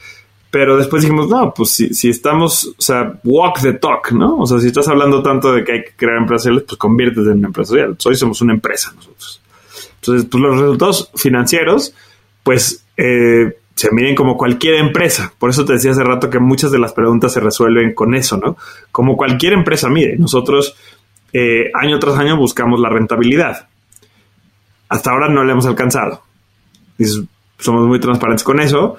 Pero 0.52 0.76
después 0.76 1.00
dijimos, 1.00 1.30
no, 1.30 1.54
pues 1.54 1.70
si, 1.70 1.94
si 1.94 2.10
estamos, 2.10 2.66
o 2.66 2.82
sea, 2.82 3.18
walk 3.24 3.62
the 3.62 3.72
talk, 3.72 4.12
¿no? 4.12 4.36
O 4.36 4.46
sea, 4.46 4.60
si 4.60 4.66
estás 4.66 4.86
hablando 4.86 5.22
tanto 5.22 5.50
de 5.50 5.64
que 5.64 5.72
hay 5.72 5.82
que 5.82 5.92
crear 5.96 6.18
empresas 6.18 6.42
sociales, 6.42 6.64
pues 6.68 6.78
conviértete 6.78 7.30
en 7.30 7.38
una 7.38 7.46
empresa 7.46 7.70
social. 7.70 7.96
Hoy 8.04 8.16
somos 8.16 8.42
una 8.42 8.52
empresa 8.52 8.92
nosotros. 8.94 9.40
Entonces, 9.94 10.28
pues 10.30 10.42
los 10.42 10.60
resultados 10.60 11.10
financieros, 11.14 11.94
pues 12.42 12.84
eh, 12.98 13.56
se 13.74 13.92
miden 13.92 14.14
como 14.14 14.36
cualquier 14.36 14.74
empresa. 14.74 15.32
Por 15.38 15.48
eso 15.48 15.64
te 15.64 15.72
decía 15.72 15.92
hace 15.92 16.04
rato 16.04 16.28
que 16.28 16.38
muchas 16.38 16.70
de 16.70 16.78
las 16.78 16.92
preguntas 16.92 17.32
se 17.32 17.40
resuelven 17.40 17.94
con 17.94 18.14
eso, 18.14 18.36
¿no? 18.36 18.58
Como 18.90 19.16
cualquier 19.16 19.54
empresa 19.54 19.88
mide. 19.88 20.18
Nosotros 20.18 20.76
eh, 21.32 21.70
año 21.72 21.98
tras 21.98 22.18
año 22.18 22.36
buscamos 22.36 22.78
la 22.78 22.90
rentabilidad. 22.90 23.68
Hasta 24.90 25.12
ahora 25.12 25.30
no 25.30 25.44
la 25.44 25.52
hemos 25.52 25.64
alcanzado. 25.64 26.20
somos 27.58 27.86
muy 27.86 28.00
transparentes 28.00 28.44
con 28.44 28.60
eso. 28.60 28.98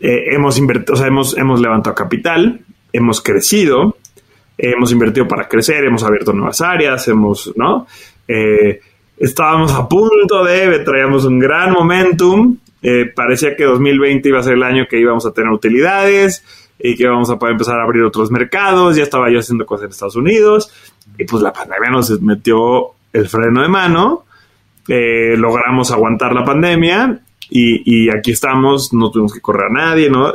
Eh, 0.00 0.34
hemos, 0.34 0.58
invertido, 0.58 0.94
o 0.94 0.96
sea, 0.96 1.06
hemos, 1.06 1.36
hemos 1.36 1.60
levantado 1.60 1.94
capital, 1.94 2.60
hemos 2.92 3.20
crecido, 3.20 3.96
hemos 4.58 4.92
invertido 4.92 5.28
para 5.28 5.48
crecer, 5.48 5.84
hemos 5.84 6.02
abierto 6.02 6.32
nuevas 6.32 6.60
áreas, 6.60 7.06
hemos, 7.08 7.52
¿no? 7.56 7.86
Eh, 8.26 8.80
estábamos 9.18 9.72
a 9.72 9.88
punto 9.88 10.44
de, 10.44 10.78
traíamos 10.80 11.24
un 11.24 11.38
gran 11.38 11.72
momentum, 11.72 12.56
eh, 12.82 13.10
parecía 13.14 13.56
que 13.56 13.64
2020 13.64 14.28
iba 14.28 14.40
a 14.40 14.42
ser 14.42 14.54
el 14.54 14.62
año 14.62 14.86
que 14.88 14.98
íbamos 14.98 15.26
a 15.26 15.32
tener 15.32 15.50
utilidades 15.50 16.44
y 16.78 16.94
que 16.94 17.04
íbamos 17.04 17.30
a 17.30 17.38
poder 17.38 17.52
empezar 17.52 17.80
a 17.80 17.84
abrir 17.84 18.02
otros 18.02 18.30
mercados, 18.30 18.96
ya 18.96 19.02
estaba 19.02 19.30
yo 19.30 19.38
haciendo 19.38 19.66
cosas 19.66 19.84
en 19.84 19.90
Estados 19.90 20.16
Unidos 20.16 20.72
y 21.18 21.24
pues 21.24 21.42
la 21.42 21.52
pandemia 21.52 21.90
nos 21.90 22.20
metió 22.20 22.92
el 23.12 23.28
freno 23.28 23.62
de 23.62 23.68
mano, 23.68 24.24
eh, 24.88 25.34
logramos 25.36 25.90
aguantar 25.90 26.32
la 26.34 26.44
pandemia 26.44 27.20
y, 27.50 28.10
aquí 28.10 28.32
estamos, 28.32 28.92
no 28.92 29.10
tuvimos 29.10 29.32
que 29.32 29.40
correr 29.40 29.66
a 29.66 29.72
nadie, 29.72 30.10
¿no? 30.10 30.34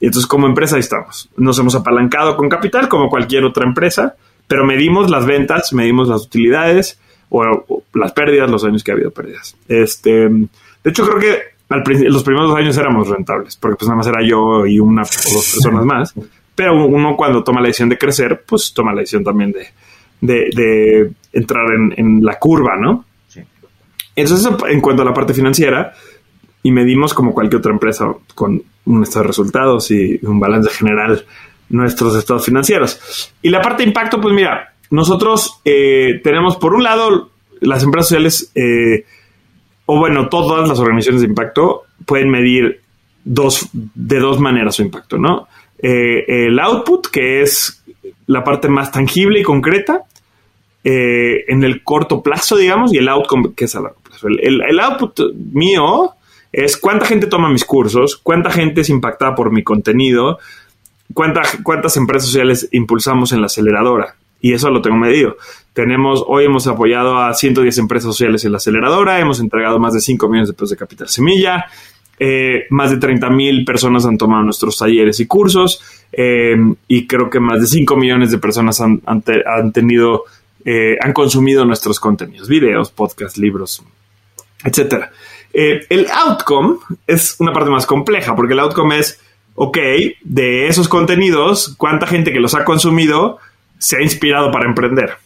Entonces 0.00 0.26
como 0.26 0.46
empresa 0.46 0.76
ahí 0.76 0.80
estamos. 0.80 1.28
Nos 1.36 1.58
hemos 1.58 1.74
apalancado 1.74 2.36
con 2.36 2.48
capital 2.48 2.88
como 2.88 3.08
cualquier 3.08 3.44
otra 3.44 3.64
empresa, 3.64 4.16
pero 4.48 4.64
medimos 4.64 5.10
las 5.10 5.26
ventas, 5.26 5.72
medimos 5.72 6.08
las 6.08 6.26
utilidades 6.26 7.00
o, 7.30 7.84
las 7.94 8.12
pérdidas, 8.12 8.50
los 8.50 8.64
años 8.64 8.82
que 8.82 8.90
ha 8.90 8.94
habido 8.94 9.12
pérdidas. 9.12 9.56
Este, 9.68 10.28
de 10.28 10.90
hecho 10.90 11.06
creo 11.06 11.18
que 11.18 11.38
al, 11.68 11.82
los 12.12 12.24
primeros 12.24 12.50
dos 12.50 12.58
años 12.58 12.76
éramos 12.76 13.08
rentables, 13.08 13.56
porque 13.56 13.76
pues 13.76 13.88
nada 13.88 13.98
más 13.98 14.06
era 14.06 14.26
yo 14.26 14.66
y 14.66 14.78
una 14.78 15.02
o 15.02 15.06
dos 15.06 15.52
personas 15.54 15.84
más. 15.84 16.14
Pero 16.54 16.84
uno 16.84 17.16
cuando 17.16 17.42
toma 17.42 17.60
la 17.60 17.68
decisión 17.68 17.88
de 17.88 17.96
crecer, 17.96 18.44
pues 18.46 18.74
toma 18.74 18.92
la 18.92 19.00
decisión 19.00 19.24
también 19.24 19.52
de, 19.52 19.70
de, 20.20 21.12
entrar 21.32 21.64
en, 21.74 21.94
en, 21.96 22.24
la 22.24 22.38
curva, 22.38 22.76
¿no? 22.76 23.06
Sí. 23.28 23.40
Entonces, 24.14 24.52
en 24.68 24.80
cuanto 24.80 25.00
a 25.00 25.04
la 25.06 25.14
parte 25.14 25.32
financiera, 25.32 25.94
y 26.62 26.70
medimos 26.70 27.14
como 27.14 27.32
cualquier 27.32 27.60
otra 27.60 27.72
empresa 27.72 28.06
con 28.34 28.62
de 28.84 29.22
resultados 29.22 29.90
y 29.90 30.18
un 30.22 30.40
balance 30.40 30.70
general 30.70 31.24
nuestros 31.68 32.16
estados 32.16 32.44
financieros. 32.44 33.32
Y 33.42 33.50
la 33.50 33.60
parte 33.60 33.82
de 33.82 33.88
impacto, 33.88 34.20
pues 34.20 34.34
mira, 34.34 34.74
nosotros 34.90 35.60
eh, 35.64 36.20
tenemos 36.22 36.56
por 36.56 36.74
un 36.74 36.82
lado 36.82 37.30
las 37.60 37.82
empresas 37.82 38.08
sociales, 38.08 38.52
eh, 38.54 39.04
o 39.86 39.98
bueno, 39.98 40.28
todas 40.28 40.68
las 40.68 40.78
organizaciones 40.78 41.22
de 41.22 41.28
impacto 41.28 41.84
pueden 42.04 42.30
medir 42.30 42.80
dos, 43.24 43.68
de 43.72 44.18
dos 44.18 44.38
maneras 44.38 44.76
su 44.76 44.82
impacto, 44.82 45.16
¿no? 45.16 45.48
Eh, 45.78 46.46
el 46.46 46.58
output, 46.60 47.06
que 47.06 47.42
es 47.42 47.82
la 48.26 48.44
parte 48.44 48.68
más 48.68 48.92
tangible 48.92 49.40
y 49.40 49.42
concreta, 49.42 50.02
en 50.84 51.62
el 51.62 51.84
corto 51.84 52.20
plazo, 52.20 52.56
digamos, 52.56 52.92
y 52.92 52.98
el 52.98 53.08
outcome, 53.08 53.54
que 53.56 53.66
es 53.66 53.76
a 53.76 53.80
largo 53.80 54.00
plazo. 54.00 54.26
el 54.26 54.80
output 54.80 55.20
mío 55.52 56.16
es 56.52 56.76
cuánta 56.76 57.06
gente 57.06 57.26
toma 57.26 57.50
mis 57.50 57.64
cursos, 57.64 58.20
cuánta 58.22 58.50
gente 58.50 58.82
es 58.82 58.90
impactada 58.90 59.34
por 59.34 59.50
mi 59.50 59.62
contenido, 59.62 60.38
cuántas 61.14 61.96
empresas 61.96 62.28
sociales 62.28 62.68
impulsamos 62.72 63.32
en 63.32 63.40
la 63.40 63.46
aceleradora. 63.46 64.16
Y 64.40 64.54
eso 64.54 64.70
lo 64.70 64.82
tengo 64.82 64.96
medido. 64.96 65.36
Tenemos, 65.72 66.24
hoy 66.26 66.44
hemos 66.44 66.66
apoyado 66.66 67.18
a 67.18 67.32
110 67.32 67.78
empresas 67.78 68.06
sociales 68.06 68.44
en 68.44 68.52
la 68.52 68.58
aceleradora, 68.58 69.20
hemos 69.20 69.40
entregado 69.40 69.78
más 69.78 69.94
de 69.94 70.00
5 70.00 70.28
millones 70.28 70.48
de 70.48 70.54
pesos 70.54 70.70
de 70.70 70.76
capital 70.76 71.08
semilla, 71.08 71.66
eh, 72.18 72.66
más 72.70 72.90
de 72.90 72.98
30 72.98 73.30
mil 73.30 73.64
personas 73.64 74.04
han 74.04 74.18
tomado 74.18 74.42
nuestros 74.42 74.76
talleres 74.76 75.18
y 75.20 75.26
cursos 75.26 75.82
eh, 76.12 76.56
y 76.86 77.06
creo 77.06 77.30
que 77.30 77.40
más 77.40 77.60
de 77.60 77.66
5 77.66 77.96
millones 77.96 78.30
de 78.30 78.38
personas 78.38 78.80
han, 78.80 79.72
tenido, 79.72 80.24
eh, 80.64 80.96
han 81.00 81.12
consumido 81.14 81.64
nuestros 81.64 81.98
contenidos, 81.98 82.48
videos, 82.48 82.90
podcasts, 82.90 83.38
libros, 83.38 83.82
etcétera. 84.62 85.10
Eh, 85.52 85.86
el 85.90 86.06
outcome 86.10 86.78
es 87.06 87.36
una 87.38 87.52
parte 87.52 87.70
más 87.70 87.86
compleja, 87.86 88.34
porque 88.34 88.54
el 88.54 88.60
outcome 88.60 88.98
es, 88.98 89.20
ok, 89.54 89.78
de 90.22 90.68
esos 90.68 90.88
contenidos, 90.88 91.74
¿cuánta 91.76 92.06
gente 92.06 92.32
que 92.32 92.40
los 92.40 92.54
ha 92.54 92.64
consumido 92.64 93.38
se 93.78 93.96
ha 93.96 94.02
inspirado 94.02 94.50
para 94.50 94.66
emprender? 94.66 95.18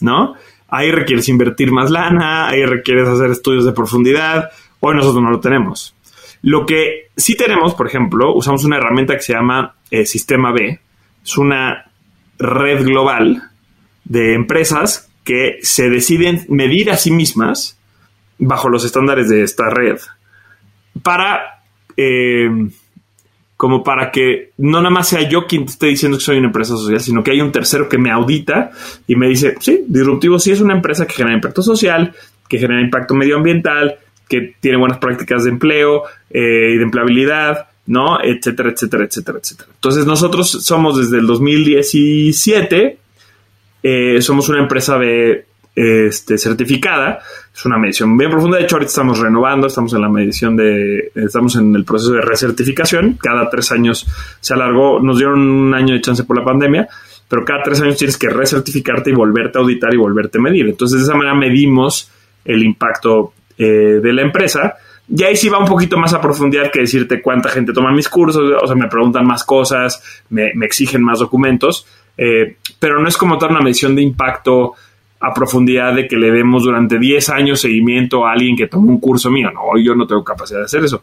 ¿No? 0.00 0.34
Ahí 0.68 0.90
requieres 0.90 1.28
invertir 1.28 1.70
más 1.70 1.90
lana, 1.90 2.48
ahí 2.48 2.64
requieres 2.64 3.06
hacer 3.06 3.30
estudios 3.30 3.64
de 3.66 3.72
profundidad. 3.72 4.50
Hoy 4.80 4.96
nosotros 4.96 5.22
no 5.22 5.30
lo 5.30 5.40
tenemos. 5.40 5.94
Lo 6.40 6.64
que 6.64 7.10
sí 7.16 7.36
tenemos, 7.36 7.74
por 7.74 7.86
ejemplo, 7.86 8.34
usamos 8.34 8.64
una 8.64 8.78
herramienta 8.78 9.14
que 9.14 9.22
se 9.22 9.34
llama 9.34 9.76
eh, 9.90 10.06
Sistema 10.06 10.50
B. 10.50 10.80
Es 11.22 11.36
una 11.36 11.90
red 12.38 12.84
global 12.84 13.50
de 14.04 14.34
empresas 14.34 15.10
que 15.24 15.58
se 15.62 15.88
deciden 15.88 16.44
medir 16.48 16.90
a 16.90 16.96
sí 16.96 17.12
mismas 17.12 17.78
bajo 18.38 18.68
los 18.68 18.84
estándares 18.84 19.28
de 19.28 19.42
esta 19.42 19.70
red 19.70 19.98
para 21.02 21.62
eh, 21.96 22.48
como 23.62 23.84
para 23.84 24.10
que 24.10 24.50
no 24.58 24.78
nada 24.78 24.90
más 24.90 25.08
sea 25.08 25.28
yo 25.28 25.46
quien 25.46 25.66
te 25.66 25.70
esté 25.70 25.86
diciendo 25.86 26.18
que 26.18 26.24
soy 26.24 26.38
una 26.38 26.48
empresa 26.48 26.76
social, 26.76 27.00
sino 27.00 27.22
que 27.22 27.30
hay 27.30 27.40
un 27.40 27.52
tercero 27.52 27.88
que 27.88 27.96
me 27.96 28.10
audita 28.10 28.72
y 29.06 29.14
me 29.14 29.28
dice, 29.28 29.54
sí, 29.60 29.84
Disruptivo 29.86 30.40
sí 30.40 30.50
es 30.50 30.60
una 30.60 30.74
empresa 30.74 31.06
que 31.06 31.14
genera 31.14 31.36
impacto 31.36 31.62
social, 31.62 32.12
que 32.48 32.58
genera 32.58 32.80
impacto 32.80 33.14
medioambiental, 33.14 33.98
que 34.28 34.56
tiene 34.58 34.78
buenas 34.78 34.98
prácticas 34.98 35.44
de 35.44 35.50
empleo 35.50 36.02
eh, 36.30 36.72
y 36.74 36.76
de 36.76 36.82
empleabilidad, 36.82 37.68
¿no? 37.86 38.20
Etcétera, 38.20 38.70
etcétera, 38.70 39.04
etcétera, 39.04 39.38
etcétera. 39.38 39.68
Entonces 39.72 40.06
nosotros 40.06 40.50
somos 40.50 40.98
desde 40.98 41.18
el 41.18 41.26
2017, 41.28 42.98
eh, 43.84 44.22
somos 44.22 44.48
una 44.48 44.58
empresa 44.58 44.98
de 44.98 45.46
este, 45.76 46.36
certificada. 46.36 47.20
Es 47.54 47.66
una 47.66 47.78
medición 47.78 48.16
bien 48.16 48.30
profunda. 48.30 48.56
De 48.56 48.64
hecho, 48.64 48.76
ahorita 48.76 48.88
estamos 48.88 49.18
renovando, 49.18 49.66
estamos 49.66 49.92
en 49.92 50.00
la 50.00 50.08
medición 50.08 50.56
de, 50.56 51.12
estamos 51.14 51.54
en 51.56 51.74
el 51.74 51.84
proceso 51.84 52.12
de 52.12 52.22
recertificación. 52.22 53.18
Cada 53.20 53.50
tres 53.50 53.70
años 53.72 54.06
se 54.40 54.54
alargó, 54.54 55.00
nos 55.00 55.18
dieron 55.18 55.40
un 55.40 55.74
año 55.74 55.94
de 55.94 56.00
chance 56.00 56.24
por 56.24 56.38
la 56.38 56.44
pandemia, 56.44 56.88
pero 57.28 57.44
cada 57.44 57.62
tres 57.62 57.80
años 57.82 57.98
tienes 57.98 58.16
que 58.16 58.30
recertificarte 58.30 59.10
y 59.10 59.12
volverte 59.12 59.58
a 59.58 59.60
auditar 59.60 59.92
y 59.92 59.98
volverte 59.98 60.38
a 60.38 60.40
medir. 60.40 60.66
Entonces, 60.66 61.00
de 61.00 61.04
esa 61.04 61.14
manera 61.14 61.34
medimos 61.34 62.10
el 62.44 62.62
impacto 62.62 63.34
eh, 63.58 64.00
de 64.02 64.12
la 64.12 64.22
empresa. 64.22 64.74
Y 65.14 65.22
ahí 65.24 65.36
sí 65.36 65.50
va 65.50 65.58
un 65.58 65.66
poquito 65.66 65.98
más 65.98 66.14
a 66.14 66.20
profundidad 66.22 66.70
que 66.70 66.80
decirte 66.80 67.20
cuánta 67.20 67.50
gente 67.50 67.74
toma 67.74 67.92
mis 67.92 68.08
cursos, 68.08 68.50
o 68.62 68.66
sea, 68.66 68.76
me 68.76 68.88
preguntan 68.88 69.26
más 69.26 69.44
cosas, 69.44 70.22
me, 70.30 70.52
exigen 70.62 71.02
más 71.02 71.18
documentos, 71.18 71.86
eh, 72.16 72.56
pero 72.78 72.98
no 73.00 73.08
es 73.08 73.16
como 73.18 73.36
dar 73.36 73.50
una 73.50 73.60
medición 73.60 73.94
de 73.94 74.02
impacto 74.02 74.74
a 75.22 75.32
profundidad 75.32 75.94
de 75.94 76.08
que 76.08 76.16
le 76.16 76.32
demos 76.32 76.64
durante 76.64 76.98
10 76.98 77.28
años 77.30 77.60
seguimiento 77.60 78.26
a 78.26 78.32
alguien 78.32 78.56
que 78.56 78.66
tomó 78.66 78.90
un 78.90 78.98
curso 78.98 79.30
mío. 79.30 79.50
No, 79.52 79.80
yo 79.80 79.94
no 79.94 80.06
tengo 80.06 80.24
capacidad 80.24 80.58
de 80.58 80.64
hacer 80.64 80.84
eso. 80.84 81.02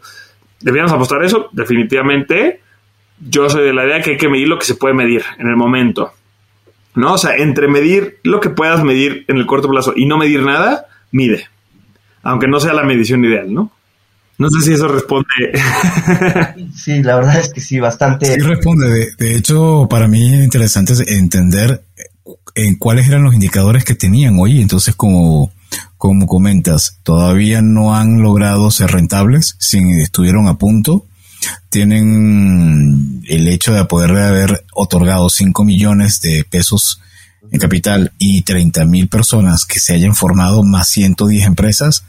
¿Deberíamos 0.60 0.92
apostar 0.92 1.24
eso? 1.24 1.48
Definitivamente. 1.54 2.60
Yo 3.18 3.50
soy 3.50 3.64
de 3.64 3.74
la 3.74 3.86
idea 3.86 4.02
que 4.02 4.12
hay 4.12 4.18
que 4.18 4.28
medir 4.28 4.50
lo 4.50 4.60
que 4.60 4.66
se 4.66 4.76
puede 4.76 4.94
medir 4.94 5.24
en 5.38 5.48
el 5.48 5.56
momento. 5.56 6.12
¿No? 6.96 7.14
O 7.14 7.18
sea, 7.18 7.36
entre 7.38 7.70
medir 7.70 8.18
lo 8.24 8.42
que 8.42 8.50
puedas 8.50 8.84
medir 8.84 9.24
en 9.30 9.38
el 9.38 9.46
corto 9.46 9.70
plazo 9.70 9.94
y 9.96 10.06
no 10.06 10.18
medir 10.18 10.44
nada, 10.44 10.88
mide. 11.12 11.48
Aunque 12.22 12.48
no 12.48 12.60
sea 12.60 12.74
la 12.74 12.84
medición 12.84 13.24
ideal, 13.24 13.54
¿no? 13.54 13.72
No 14.38 14.50
sé 14.50 14.62
si 14.62 14.74
eso 14.74 14.88
responde. 14.88 15.28
Sí, 16.76 17.04
la 17.04 17.16
verdad 17.16 17.40
es 17.40 17.54
que 17.54 17.62
sí, 17.62 17.80
bastante. 17.80 18.26
Sí 18.26 18.40
responde. 18.40 18.90
De, 18.90 19.08
de 19.18 19.36
hecho, 19.36 19.88
para 19.90 20.08
mí 20.08 20.34
es 20.34 20.44
interesante 20.44 20.94
entender 21.08 21.84
en 22.56 22.76
cuáles 22.76 23.08
eran 23.08 23.24
los 23.24 23.34
indicadores 23.34 23.84
que 23.84 23.96
tenían 23.96 24.38
hoy. 24.40 24.62
Entonces, 24.62 24.96
como, 24.96 25.52
como 25.98 26.28
comentas, 26.28 27.00
todavía 27.04 27.62
no 27.62 27.96
han 27.96 28.22
logrado 28.22 28.72
ser 28.72 28.92
rentables, 28.92 29.56
sin 29.60 30.00
estuvieron 30.00 30.48
a 30.48 30.58
punto. 30.58 31.06
Tienen 31.70 33.24
el 33.28 33.48
hecho 33.48 33.74
de 33.74 33.86
poder 33.86 34.12
haber 34.12 34.66
otorgado 34.74 35.30
5 35.30 35.64
millones 35.64 36.20
de 36.22 36.44
pesos 36.44 37.02
en 37.52 37.60
capital 37.60 38.12
y 38.18 38.42
30 38.42 38.86
mil 38.86 39.08
personas 39.08 39.66
que 39.66 39.80
se 39.80 39.94
hayan 39.94 40.16
formado 40.16 40.64
más 40.64 40.90
110 40.90 41.46
empresas. 41.46 42.04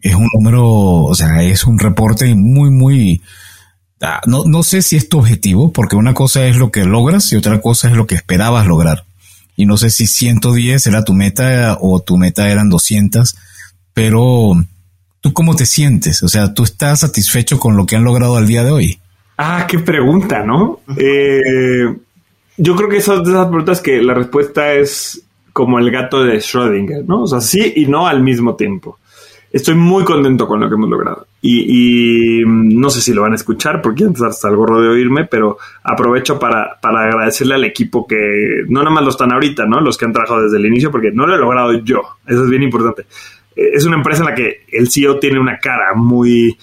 Es 0.00 0.14
un 0.14 0.28
número, 0.34 0.64
o 0.66 1.14
sea, 1.14 1.42
es 1.42 1.64
un 1.64 1.78
reporte 1.78 2.34
muy, 2.34 2.70
muy, 2.70 3.22
ah, 4.02 4.20
no, 4.26 4.44
no 4.44 4.62
sé 4.62 4.82
si 4.82 4.96
es 4.96 5.08
tu 5.08 5.18
objetivo, 5.18 5.72
porque 5.72 5.96
una 5.96 6.14
cosa 6.14 6.44
es 6.44 6.56
lo 6.56 6.70
que 6.70 6.84
logras 6.84 7.32
y 7.32 7.36
otra 7.36 7.60
cosa 7.60 7.88
es 7.88 7.94
lo 7.94 8.06
que 8.06 8.14
esperabas 8.14 8.66
lograr 8.66 9.07
y 9.58 9.66
no 9.66 9.76
sé 9.76 9.90
si 9.90 10.06
110 10.06 10.86
era 10.86 11.04
tu 11.04 11.14
meta 11.14 11.76
o 11.80 12.00
tu 12.00 12.16
meta 12.16 12.48
eran 12.48 12.70
200, 12.70 13.36
pero 13.92 14.52
¿tú 15.20 15.32
cómo 15.32 15.56
te 15.56 15.66
sientes? 15.66 16.22
O 16.22 16.28
sea, 16.28 16.54
¿tú 16.54 16.62
estás 16.62 17.00
satisfecho 17.00 17.58
con 17.58 17.76
lo 17.76 17.84
que 17.84 17.96
han 17.96 18.04
logrado 18.04 18.36
al 18.36 18.46
día 18.46 18.62
de 18.62 18.70
hoy? 18.70 19.00
Ah, 19.36 19.66
qué 19.68 19.80
pregunta, 19.80 20.44
¿no? 20.44 20.78
Eh, 20.96 21.92
yo 22.56 22.76
creo 22.76 22.88
que 22.88 22.98
esas 22.98 23.24
de 23.24 23.30
esas 23.32 23.48
preguntas 23.48 23.80
que 23.80 24.00
la 24.00 24.14
respuesta 24.14 24.72
es 24.74 25.22
como 25.52 25.80
el 25.80 25.90
gato 25.90 26.22
de 26.22 26.36
Schrödinger, 26.36 27.04
¿no? 27.04 27.22
O 27.22 27.26
sea, 27.26 27.40
sí 27.40 27.72
y 27.74 27.86
no 27.86 28.06
al 28.06 28.22
mismo 28.22 28.54
tiempo 28.54 28.96
estoy 29.50 29.74
muy 29.74 30.04
contento 30.04 30.46
con 30.46 30.60
lo 30.60 30.68
que 30.68 30.74
hemos 30.74 30.88
logrado. 30.88 31.26
Y, 31.40 32.44
mm, 32.44 32.80
no 32.80 32.90
sé 32.90 33.00
si 33.00 33.12
lo 33.12 33.22
van 33.22 33.32
a 33.32 33.36
escuchar 33.36 33.80
porque 33.80 34.04
antes 34.04 34.22
hasta 34.22 34.48
el 34.48 34.56
gorro 34.56 34.80
de 34.80 34.88
oírme, 34.88 35.24
pero 35.24 35.58
aprovecho 35.84 36.38
para, 36.38 36.78
para, 36.80 37.04
agradecerle 37.04 37.54
al 37.54 37.64
equipo 37.64 38.06
que 38.06 38.64
no 38.68 38.80
nada 38.80 38.90
más 38.90 39.04
lo 39.04 39.10
están 39.10 39.32
ahorita, 39.32 39.66
¿no? 39.66 39.80
Los 39.80 39.96
que 39.96 40.04
han 40.04 40.12
trabajado 40.12 40.42
desde 40.42 40.56
el 40.58 40.66
inicio, 40.66 40.90
porque 40.90 41.12
no 41.12 41.26
lo 41.26 41.34
he 41.34 41.38
logrado 41.38 41.72
yo. 41.84 42.00
Eso 42.26 42.44
es 42.44 42.50
bien 42.50 42.64
importante. 42.64 43.02
Eh, 43.54 43.70
es 43.74 43.84
una 43.84 43.96
empresa 43.96 44.22
en 44.22 44.30
la 44.30 44.34
que 44.34 44.64
el 44.72 44.90
CEO 44.90 45.18
tiene 45.18 45.38
una 45.38 45.58
cara 45.58 45.94
muy 45.94 46.56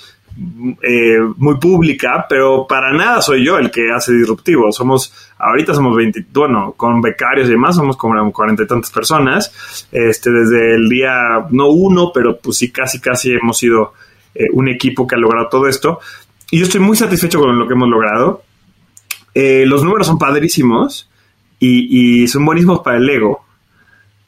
eh, 0.82 1.20
muy 1.38 1.58
pública, 1.60 2.26
pero 2.28 2.68
para 2.68 2.92
nada 2.92 3.22
soy 3.22 3.46
yo 3.46 3.58
el 3.58 3.72
que 3.72 3.90
hace 3.92 4.12
disruptivo. 4.12 4.70
Somos, 4.74 5.14
ahorita 5.38 5.74
somos 5.74 5.96
20, 5.96 6.26
bueno, 6.34 6.74
con 6.76 7.02
becarios 7.02 7.48
y 7.48 7.52
demás, 7.52 7.78
somos 7.78 7.96
como 7.96 8.34
cuarenta 8.34 8.64
y 8.64 8.68
tantas 8.68 8.92
personas, 8.92 9.88
este, 9.94 10.32
desde 10.32 10.76
el 10.76 10.90
día, 10.90 11.46
no 11.52 11.70
uno, 11.70 12.12
pero 12.14 12.38
pues 12.38 12.58
sí, 12.58 12.70
casi, 12.70 13.00
casi 13.00 13.32
hemos 13.32 13.58
sido 13.58 13.94
eh, 14.36 14.48
un 14.52 14.67
equipo 14.67 15.08
que 15.08 15.15
ha 15.15 15.17
logrado 15.17 15.48
todo 15.48 15.67
esto. 15.67 16.00
Y 16.52 16.60
yo 16.60 16.65
estoy 16.65 16.82
muy 16.82 16.98
satisfecho 16.98 17.39
con 17.39 17.58
lo 17.58 17.67
que 17.67 17.74
hemos 17.74 17.89
logrado. 17.89 18.43
Eh, 19.34 19.65
los 19.65 19.84
números 19.84 20.08
son 20.08 20.19
padrísimos 20.19 21.10
y, 21.60 22.28
son 22.28 22.45
buenísimos 22.45 22.82
para 22.82 22.98
el 22.98 23.10
ego. 23.10 23.45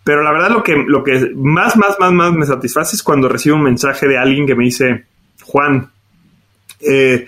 Pero 0.04 0.24
la 0.24 0.32
verdad 0.32 0.50
lo 0.50 0.64
que, 0.64 0.76
lo 0.76 1.04
que 1.04 1.32
más, 1.36 1.76
más, 1.76 2.00
más, 2.00 2.12
más 2.12 2.32
me 2.34 2.46
satisface 2.46 2.96
es 2.96 3.04
cuando 3.04 3.28
recibo 3.28 3.58
un 3.58 3.64
mensaje 3.64 4.08
de 4.08 4.18
alguien 4.18 4.48
que 4.48 4.56
me 4.56 4.64
dice, 4.64 5.06
Juan, 5.44 5.92
eh, 6.80 7.28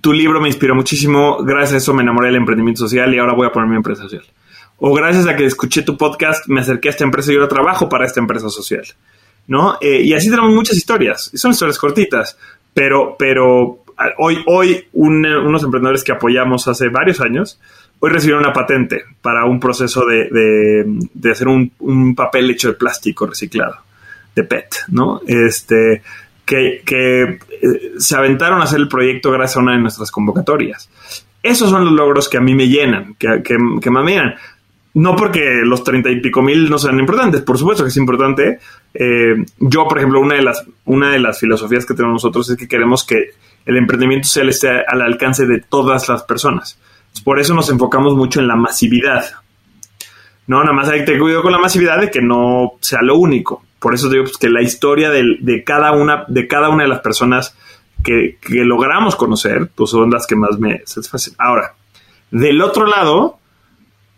tu 0.00 0.12
libro 0.12 0.40
me 0.40 0.48
inspiró 0.48 0.74
muchísimo, 0.74 1.38
gracias 1.42 1.72
a 1.72 1.76
eso 1.78 1.94
me 1.94 2.02
enamoré 2.02 2.28
del 2.28 2.36
emprendimiento 2.36 2.80
social 2.80 3.12
y 3.14 3.18
ahora 3.18 3.32
voy 3.32 3.46
a 3.46 3.52
poner 3.52 3.68
mi 3.70 3.76
empresa 3.76 4.02
social. 4.02 4.24
O 4.78 4.92
gracias 4.92 5.26
a 5.26 5.34
que 5.34 5.46
escuché 5.46 5.82
tu 5.82 5.96
podcast 5.96 6.46
me 6.48 6.60
acerqué 6.60 6.88
a 6.88 6.90
esta 6.90 7.04
empresa 7.04 7.32
y 7.32 7.36
ahora 7.36 7.48
trabajo 7.48 7.88
para 7.88 8.04
esta 8.04 8.20
empresa 8.20 8.50
social. 8.50 8.84
¿No? 9.48 9.78
Eh, 9.80 10.02
y 10.02 10.12
así 10.12 10.28
tenemos 10.28 10.52
muchas 10.52 10.76
historias. 10.76 11.30
Son 11.34 11.52
historias 11.52 11.78
cortitas, 11.78 12.36
pero, 12.74 13.16
pero 13.18 13.84
hoy, 14.18 14.42
hoy 14.46 14.86
unos 14.92 15.62
emprendedores 15.62 16.02
que 16.02 16.12
apoyamos 16.12 16.66
hace 16.68 16.88
varios 16.88 17.20
años 17.20 17.60
hoy 17.98 18.10
recibieron 18.10 18.44
una 18.44 18.52
patente 18.52 19.02
para 19.22 19.44
un 19.44 19.60
proceso 19.60 20.04
de, 20.04 20.28
de, 21.12 21.30
hacer 21.30 21.48
un, 21.48 21.72
un, 21.80 22.14
papel 22.14 22.50
hecho 22.50 22.68
de 22.68 22.74
plástico 22.74 23.26
reciclado, 23.26 23.76
de 24.34 24.44
PET, 24.44 24.74
¿no? 24.88 25.20
Este, 25.26 26.02
que, 26.44 26.82
que 26.84 27.22
eh, 27.22 27.38
se 27.98 28.16
aventaron 28.16 28.60
a 28.60 28.64
hacer 28.64 28.80
el 28.80 28.88
proyecto 28.88 29.30
gracias 29.30 29.56
a 29.56 29.60
una 29.60 29.72
de 29.72 29.78
nuestras 29.78 30.10
convocatorias. 30.10 30.90
Esos 31.42 31.70
son 31.70 31.84
los 31.84 31.92
logros 31.92 32.28
que 32.28 32.36
a 32.38 32.40
mí 32.40 32.54
me 32.54 32.68
llenan, 32.68 33.14
que, 33.18 33.42
que, 33.42 33.56
que 33.80 33.90
me 33.90 34.00
amenan. 34.00 34.34
No 34.96 35.14
porque 35.14 35.60
los 35.62 35.84
treinta 35.84 36.10
y 36.10 36.20
pico 36.20 36.40
mil 36.40 36.70
no 36.70 36.78
sean 36.78 36.98
importantes, 36.98 37.42
por 37.42 37.58
supuesto 37.58 37.84
que 37.84 37.90
es 37.90 37.96
importante. 37.98 38.60
Eh, 38.94 39.44
yo, 39.58 39.86
por 39.86 39.98
ejemplo, 39.98 40.20
una 40.20 40.36
de, 40.36 40.42
las, 40.42 40.64
una 40.86 41.10
de 41.10 41.18
las 41.18 41.38
filosofías 41.38 41.84
que 41.84 41.92
tenemos 41.92 42.14
nosotros 42.14 42.48
es 42.48 42.56
que 42.56 42.66
queremos 42.66 43.04
que 43.04 43.32
el 43.66 43.76
emprendimiento 43.76 44.26
social 44.26 44.48
esté 44.48 44.70
al 44.88 45.02
alcance 45.02 45.44
de 45.46 45.60
todas 45.60 46.08
las 46.08 46.22
personas. 46.22 46.78
Por 47.24 47.38
eso 47.38 47.52
nos 47.52 47.68
enfocamos 47.68 48.16
mucho 48.16 48.40
en 48.40 48.48
la 48.48 48.56
masividad. 48.56 49.26
No, 50.46 50.60
nada 50.60 50.72
más 50.72 50.88
hay 50.88 51.00
que 51.00 51.06
tener 51.06 51.20
cuidado 51.20 51.42
con 51.42 51.52
la 51.52 51.58
masividad 51.58 52.00
de 52.00 52.10
que 52.10 52.22
no 52.22 52.78
sea 52.80 53.02
lo 53.02 53.18
único. 53.18 53.64
Por 53.78 53.92
eso 53.92 54.08
digo 54.08 54.24
pues, 54.24 54.38
que 54.38 54.48
la 54.48 54.62
historia 54.62 55.10
de, 55.10 55.62
cada 55.62 55.92
una, 55.92 56.24
de 56.26 56.48
cada 56.48 56.70
una 56.70 56.84
de 56.84 56.88
las 56.88 57.00
personas 57.00 57.54
que, 58.02 58.38
logramos 58.48 59.14
conocer, 59.14 59.68
pues 59.74 59.90
son 59.90 60.10
las 60.10 60.26
que 60.26 60.36
más 60.36 60.58
me 60.58 60.80
satisfacen. 60.86 61.34
Ahora, 61.36 61.74
del 62.30 62.62
otro 62.62 62.86
lado, 62.86 63.40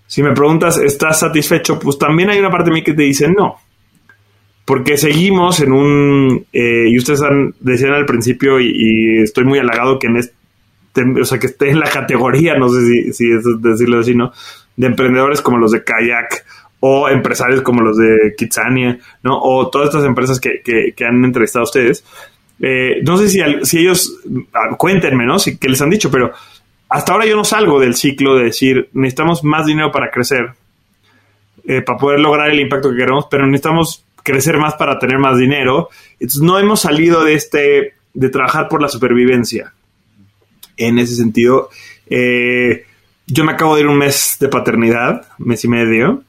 si 0.09 0.23
me 0.23 0.33
preguntas, 0.33 0.79
¿estás 0.79 1.21
satisfecho? 1.21 1.79
Pues 1.79 1.99
también 1.99 2.31
hay 2.31 2.39
una 2.39 2.51
parte 2.51 2.71
de 2.71 2.75
mí 2.75 2.83
que 2.83 2.95
te 2.95 3.03
dice 3.03 3.29
no. 3.29 3.57
Porque 4.65 4.97
seguimos 4.97 5.61
en 5.61 5.73
un, 5.73 6.47
eh, 6.51 6.87
y 6.89 6.97
ustedes 6.97 7.21
han, 7.21 7.55
decían 7.61 7.93
al 7.93 8.07
principio, 8.07 8.59
y, 8.59 9.21
estoy 9.23 9.45
muy 9.45 9.59
halagado 9.59 9.99
que 9.99 10.07
en 10.07 10.17
este 10.17 10.35
o 11.21 11.25
sea, 11.25 11.39
que 11.39 11.47
esté 11.47 11.71
en 11.71 11.79
la 11.79 11.89
categoría, 11.89 12.57
no 12.57 12.71
sé 12.71 13.13
si, 13.13 13.31
es 13.31 13.45
decirlo 13.61 14.01
así, 14.01 14.15
¿no? 14.15 14.33
De 14.77 14.87
emprendedores 14.87 15.43
como 15.43 15.59
los 15.59 15.73
de 15.73 15.85
Kayak 15.85 16.45
o 16.81 17.09
empresarios 17.09 17.61
como 17.61 17.83
los 17.83 17.97
de 17.99 18.35
Kitsania, 18.37 18.99
¿no? 19.23 19.39
O 19.41 19.69
todas 19.69 19.89
estas 19.89 20.05
empresas 20.05 20.41
que, 20.41 20.63
que, 20.65 21.05
han 21.05 21.23
entrevistado 21.23 21.65
a 21.65 21.69
ustedes. 21.69 22.03
Eh, 22.61 23.01
no 23.05 23.17
sé 23.19 23.29
si, 23.29 23.41
si 23.63 23.79
ellos, 23.79 24.21
ah, 24.55 24.75
cuéntenme, 24.77 25.27
¿no? 25.27 25.39
Si, 25.39 25.59
que 25.59 25.69
les 25.69 25.81
han 25.83 25.91
dicho, 25.91 26.11
pero 26.11 26.33
hasta 26.89 27.13
ahora 27.13 27.27
yo 27.27 27.37
no 27.37 27.45
salgo 27.45 27.81
del 27.81 27.95
ciclo 27.95 28.37
de 28.37 28.45
decir, 28.45 28.89
necesitamos 28.93 29.45
más 29.45 29.67
dinero 29.67 29.93
para 29.93 30.11
crecer, 30.11 30.53
eh, 31.67 31.83
para 31.83 31.99
poder 31.99 32.21
lograr 32.21 32.51
el 32.51 32.61
impacto 32.61 32.91
que 32.91 32.97
queremos, 32.97 33.27
pero 33.31 33.47
necesitamos 33.47 34.05
crecer 34.23 34.59
más 34.59 34.75
para 34.75 34.99
tener 34.99 35.19
más 35.19 35.39
dinero. 35.39 35.89
Entonces 36.15 36.43
no 36.43 36.59
hemos 36.59 36.81
salido 36.81 37.25
de 37.25 37.35
este, 37.35 37.95
de 38.15 38.29
trabajar 38.31 38.69
por 38.69 38.81
la 38.81 38.89
supervivencia 38.89 39.73
en 40.77 40.99
ese 40.99 41.15
sentido. 41.15 41.71
Eh, 42.09 42.85
yo 43.27 43.45
me 43.45 43.53
acabo 43.53 43.75
de 43.75 43.83
ir 43.83 43.87
un 43.87 43.99
mes 43.99 44.37
de 44.41 44.49
paternidad, 44.49 45.27
mes 45.39 45.65
y 45.65 45.69
medio, 45.69 46.23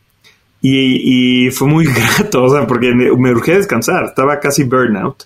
y, 0.62 1.50
fue 1.52 1.68
muy 1.68 1.86
grato, 2.18 2.44
o 2.44 2.50
sea, 2.50 2.68
porque 2.68 2.94
me, 2.94 3.32
urgé 3.32 3.56
descansar, 3.56 4.04
estaba 4.06 4.40
casi 4.40 4.64
burnout, 4.64 5.24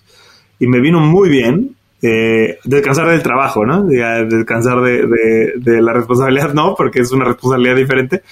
y 0.60 0.68
me 0.68 0.80
vino 0.80 1.00
muy 1.00 1.30
bien 1.30 1.76
eh, 2.06 2.60
descansar 2.66 3.08
del 3.08 3.24
trabajo, 3.24 3.66
¿no? 3.66 3.84
Descansar 3.84 4.82
de, 4.82 5.82
la 5.82 5.94
responsabilidad, 5.94 6.54
no, 6.54 6.76
porque 6.76 7.00
es 7.00 7.14
una 7.14 7.24
responsabilidad 7.24 7.78
diferente. 7.78 8.24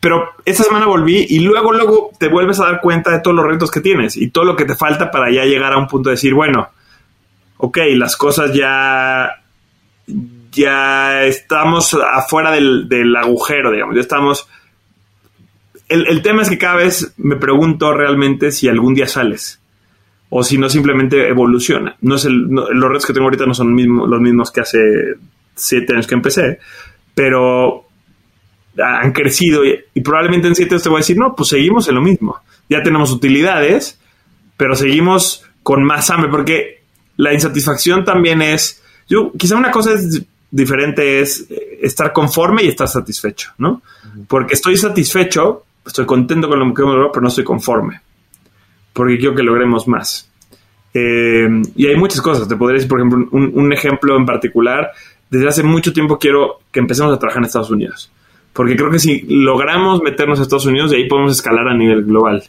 Pero 0.00 0.30
esta 0.46 0.64
semana 0.64 0.86
volví 0.86 1.26
y 1.28 1.40
luego, 1.40 1.74
luego 1.74 2.10
te 2.18 2.28
vuelves 2.28 2.58
a 2.58 2.64
dar 2.64 2.80
cuenta 2.80 3.10
de 3.10 3.20
todos 3.20 3.36
los 3.36 3.44
retos 3.44 3.70
que 3.70 3.82
tienes 3.82 4.16
y 4.16 4.30
todo 4.30 4.44
lo 4.44 4.56
que 4.56 4.64
te 4.64 4.74
falta 4.74 5.10
para 5.10 5.30
ya 5.30 5.44
llegar 5.44 5.74
a 5.74 5.76
un 5.76 5.88
punto 5.88 6.08
de 6.08 6.14
decir, 6.14 6.32
bueno, 6.32 6.70
ok, 7.58 7.78
las 7.96 8.16
cosas 8.16 8.54
ya 8.54 9.30
ya 10.50 11.24
estamos 11.24 11.94
afuera 11.94 12.50
del, 12.50 13.14
agujero, 13.14 13.70
digamos, 13.70 13.94
ya 13.94 14.00
estamos... 14.00 14.48
El, 15.88 16.22
tema 16.22 16.42
es 16.42 16.48
que 16.48 16.56
cada 16.56 16.76
vez 16.76 17.12
me 17.18 17.36
pregunto 17.36 17.92
realmente 17.92 18.52
si 18.52 18.68
algún 18.68 18.94
día 18.94 19.06
sales 19.06 19.59
o 20.30 20.42
si 20.42 20.58
no 20.58 20.68
simplemente 20.68 21.28
evoluciona. 21.28 21.96
No 22.00 22.16
es 22.16 22.24
los 22.24 22.88
retos 22.88 23.06
que 23.06 23.12
tengo 23.12 23.26
ahorita 23.26 23.46
no 23.46 23.54
son 23.54 23.76
los 23.76 24.20
mismos 24.20 24.50
que 24.50 24.60
hace 24.60 24.78
siete 25.54 25.92
años 25.92 26.06
que 26.06 26.14
empecé, 26.14 26.58
pero 27.14 27.86
han 28.78 29.12
crecido 29.12 29.64
y, 29.64 29.78
y, 29.92 30.00
probablemente 30.00 30.48
en 30.48 30.54
siete 30.54 30.74
años 30.74 30.82
te 30.82 30.88
voy 30.88 30.98
a 30.98 31.00
decir, 31.00 31.18
no, 31.18 31.34
pues 31.34 31.50
seguimos 31.50 31.88
en 31.88 31.96
lo 31.96 32.00
mismo. 32.00 32.38
Ya 32.68 32.82
tenemos 32.82 33.10
utilidades, 33.10 33.98
pero 34.56 34.74
seguimos 34.74 35.44
con 35.62 35.84
más 35.84 36.08
hambre, 36.10 36.30
porque 36.30 36.82
la 37.16 37.34
insatisfacción 37.34 38.04
también 38.04 38.40
es 38.40 38.80
yo, 39.10 39.32
quizá 39.36 39.56
una 39.56 39.72
cosa 39.72 39.92
es 39.94 40.22
diferente 40.50 41.20
es 41.20 41.46
eh, 41.50 41.80
estar 41.82 42.12
conforme 42.12 42.62
y 42.62 42.68
estar 42.68 42.86
satisfecho, 42.86 43.52
¿no? 43.58 43.82
Porque 44.28 44.54
estoy 44.54 44.76
satisfecho, 44.76 45.64
estoy 45.84 46.06
contento 46.06 46.48
con 46.48 46.60
lo 46.60 46.72
que 46.72 46.82
hemos 46.82 46.94
logrado, 46.94 47.12
pero 47.12 47.22
no 47.22 47.28
estoy 47.28 47.44
conforme. 47.44 48.00
Porque 48.92 49.18
quiero 49.18 49.34
que 49.34 49.42
logremos 49.42 49.86
más. 49.88 50.30
Eh, 50.92 51.48
y 51.76 51.86
hay 51.86 51.96
muchas 51.96 52.20
cosas. 52.20 52.48
Te 52.48 52.56
podría 52.56 52.76
decir, 52.76 52.88
por 52.88 53.00
ejemplo, 53.00 53.28
un, 53.30 53.72
ejemplo 53.72 54.16
en 54.16 54.26
particular. 54.26 54.90
Desde 55.28 55.48
hace 55.48 55.62
mucho 55.62 55.92
tiempo 55.92 56.18
quiero 56.18 56.60
que 56.72 56.80
empecemos 56.80 57.14
a 57.14 57.18
trabajar 57.18 57.40
en 57.42 57.46
Estados 57.46 57.70
Unidos. 57.70 58.10
Porque 58.52 58.76
creo 58.76 58.90
que 58.90 58.98
si 58.98 59.22
logramos 59.28 60.02
meternos 60.02 60.40
a 60.40 60.42
Estados 60.42 60.66
Unidos, 60.66 60.90
de 60.90 60.96
ahí 60.96 61.08
podemos 61.08 61.32
escalar 61.32 61.68
a 61.68 61.74
nivel 61.74 62.04
global. 62.04 62.42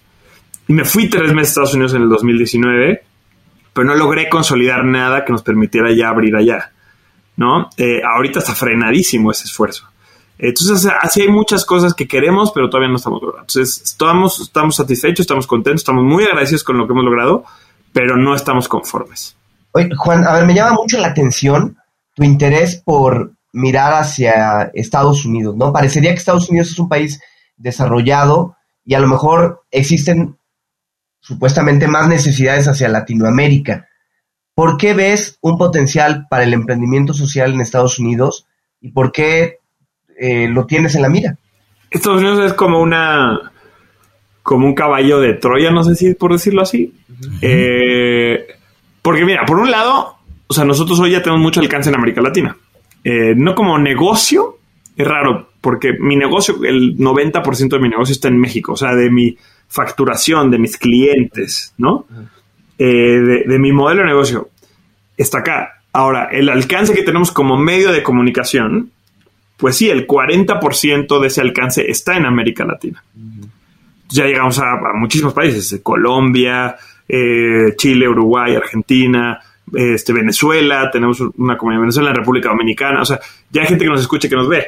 Y 0.68 0.74
me 0.74 0.84
fui 0.86 1.08
tres 1.10 1.34
meses 1.34 1.50
a 1.50 1.52
Estados 1.52 1.74
Unidos 1.76 1.94
en 1.94 2.04
el 2.04 2.10
2019 2.10 3.04
pero 3.74 3.88
no 3.88 3.96
logré 3.96 4.30
consolidar 4.30 4.84
nada 4.84 5.24
que 5.24 5.32
nos 5.32 5.44
permitiera 5.44 5.92
ya 5.94 6.10
abrir 6.10 6.36
allá, 6.36 6.72
¿no? 7.38 7.70
Eh, 7.78 8.02
ahorita 8.04 8.40
está 8.40 8.54
frenadísimo 8.54 9.32
ese 9.32 9.46
esfuerzo. 9.46 9.88
Entonces, 10.44 10.92
así 11.00 11.22
hay 11.22 11.28
muchas 11.28 11.66
cosas 11.66 11.94
que 11.94 12.08
queremos, 12.08 12.52
pero 12.52 12.68
todavía 12.68 12.90
no 12.90 12.96
estamos 12.96 13.22
logrando. 13.22 13.44
Entonces, 13.44 13.80
estamos, 13.84 14.40
estamos 14.40 14.76
satisfechos, 14.76 15.20
estamos 15.20 15.46
contentos, 15.46 15.82
estamos 15.82 16.04
muy 16.04 16.24
agradecidos 16.24 16.64
con 16.64 16.80
lo 16.80 16.88
que 16.88 16.94
hemos 16.94 17.06
logrado, 17.06 17.44
pero 17.94 18.18
no 18.18 18.34
estamos 18.34 18.68
conformes. 18.68 19.38
Oye, 19.74 19.90
Juan, 19.96 20.26
a 20.26 20.34
ver, 20.34 20.48
me 20.48 20.56
llama 20.56 20.74
mucho 20.74 20.98
la 20.98 21.10
atención 21.10 21.78
tu 22.16 22.24
interés 22.24 22.82
por 22.84 23.34
mirar 23.54 23.94
hacia 23.94 24.72
Estados 24.74 25.26
Unidos, 25.26 25.56
¿no? 25.56 25.72
Parecería 25.72 26.12
que 26.12 26.18
Estados 26.18 26.50
Unidos 26.50 26.72
es 26.72 26.80
un 26.80 26.90
país 26.90 27.22
desarrollado 27.56 28.56
y 28.84 28.96
a 28.96 29.00
lo 29.00 29.08
mejor 29.08 29.64
existen 29.70 30.40
supuestamente 31.20 31.88
más 31.88 32.08
necesidades 32.08 32.68
hacia 32.68 32.90
Latinoamérica. 32.90 33.88
¿Por 34.56 34.78
qué 34.78 34.96
ves 34.96 35.38
un 35.42 35.60
potencial 35.60 36.26
para 36.32 36.44
el 36.44 36.54
emprendimiento 36.54 37.14
social 37.14 37.54
en 37.54 37.62
Estados 37.62 38.00
Unidos 38.00 38.48
y 38.82 38.92
por 38.92 39.12
qué 39.12 39.61
eh, 40.22 40.48
lo 40.48 40.66
tienes 40.66 40.96
en 40.96 41.02
la 41.02 41.10
mira? 41.10 41.38
Estados 41.90 42.22
Unidos 42.22 42.46
es 42.46 42.54
como 42.54 42.80
una 42.80 43.52
como 44.44 44.66
un 44.66 44.74
caballo 44.74 45.20
de 45.20 45.34
Troya, 45.34 45.72
no 45.72 45.84
sé 45.84 45.96
si 45.96 46.14
por 46.16 46.32
decirlo 46.32 46.62
así. 46.62 46.94
Eh, 47.42 48.46
porque 49.02 49.26
mira, 49.26 49.46
por 49.46 49.60
un 49.60 49.70
lado, 49.70 50.16
o 50.48 50.54
sea, 50.54 50.66
nosotros 50.66 51.00
hoy 51.00 51.12
ya 51.12 51.22
tenemos 51.22 51.42
mucho 51.42 51.60
alcance 51.60 51.90
en 51.90 51.96
América 51.96 52.22
Latina. 52.22 52.58
Eh, 53.04 53.34
no 53.36 53.56
como 53.56 53.78
negocio, 53.78 54.58
es 54.96 55.08
raro, 55.08 55.50
porque 55.60 55.94
mi 56.00 56.16
negocio, 56.16 56.56
el 56.64 56.98
90% 56.98 57.70
de 57.70 57.80
mi 57.80 57.90
negocio 57.90 58.14
está 58.14 58.28
en 58.28 58.40
México, 58.40 58.74
o 58.74 58.78
sea, 58.78 58.94
de 58.96 59.10
mi 59.10 59.38
facturación 59.68 60.52
de 60.52 60.60
mis 60.60 60.78
clientes, 60.78 61.74
¿no? 61.78 62.06
Eh, 62.78 63.46
de, 63.48 63.60
mi 63.60 63.72
modelo 63.72 64.02
de 64.02 64.08
negocio 64.08 64.50
está 65.16 65.40
acá. 65.40 65.84
Ahora, 65.94 66.30
el 66.32 66.50
alcance 66.50 66.94
que 66.94 67.04
tenemos 67.04 67.32
como 67.32 67.58
medio 67.58 67.92
de 67.92 68.04
comunicación, 68.04 68.92
pues 69.62 69.78
sí, 69.78 69.90
el 69.92 70.08
40% 70.08 71.22
de 71.22 71.28
ese 71.28 71.40
alcance 71.40 71.90
está 71.90 72.18
en 72.18 72.26
América 72.26 72.66
Latina. 72.66 73.04
Ya 74.10 74.26
llegamos 74.26 74.58
a, 74.58 74.76
muchísimos 74.96 75.34
países, 75.34 75.80
Colombia, 75.84 76.76
eh, 77.08 77.76
Chile, 77.78 78.10
Uruguay, 78.10 78.56
Argentina, 78.56 79.40
este, 79.72 80.14
Venezuela, 80.14 80.90
tenemos 80.92 81.22
una 81.38 81.60
comunidad 81.60 81.78
en 81.78 81.84
Venezuela, 81.84 82.10
en 82.10 82.16
República 82.16 82.50
Dominicana, 82.50 83.04
o 83.04 83.06
sea, 83.06 83.20
ya 83.52 83.62
hay 83.62 83.68
gente 83.68 83.86
que 83.86 83.92
nos 83.92 84.02
escucha, 84.02 84.28
que 84.28 84.36
nos 84.36 84.50
ve. 84.50 84.66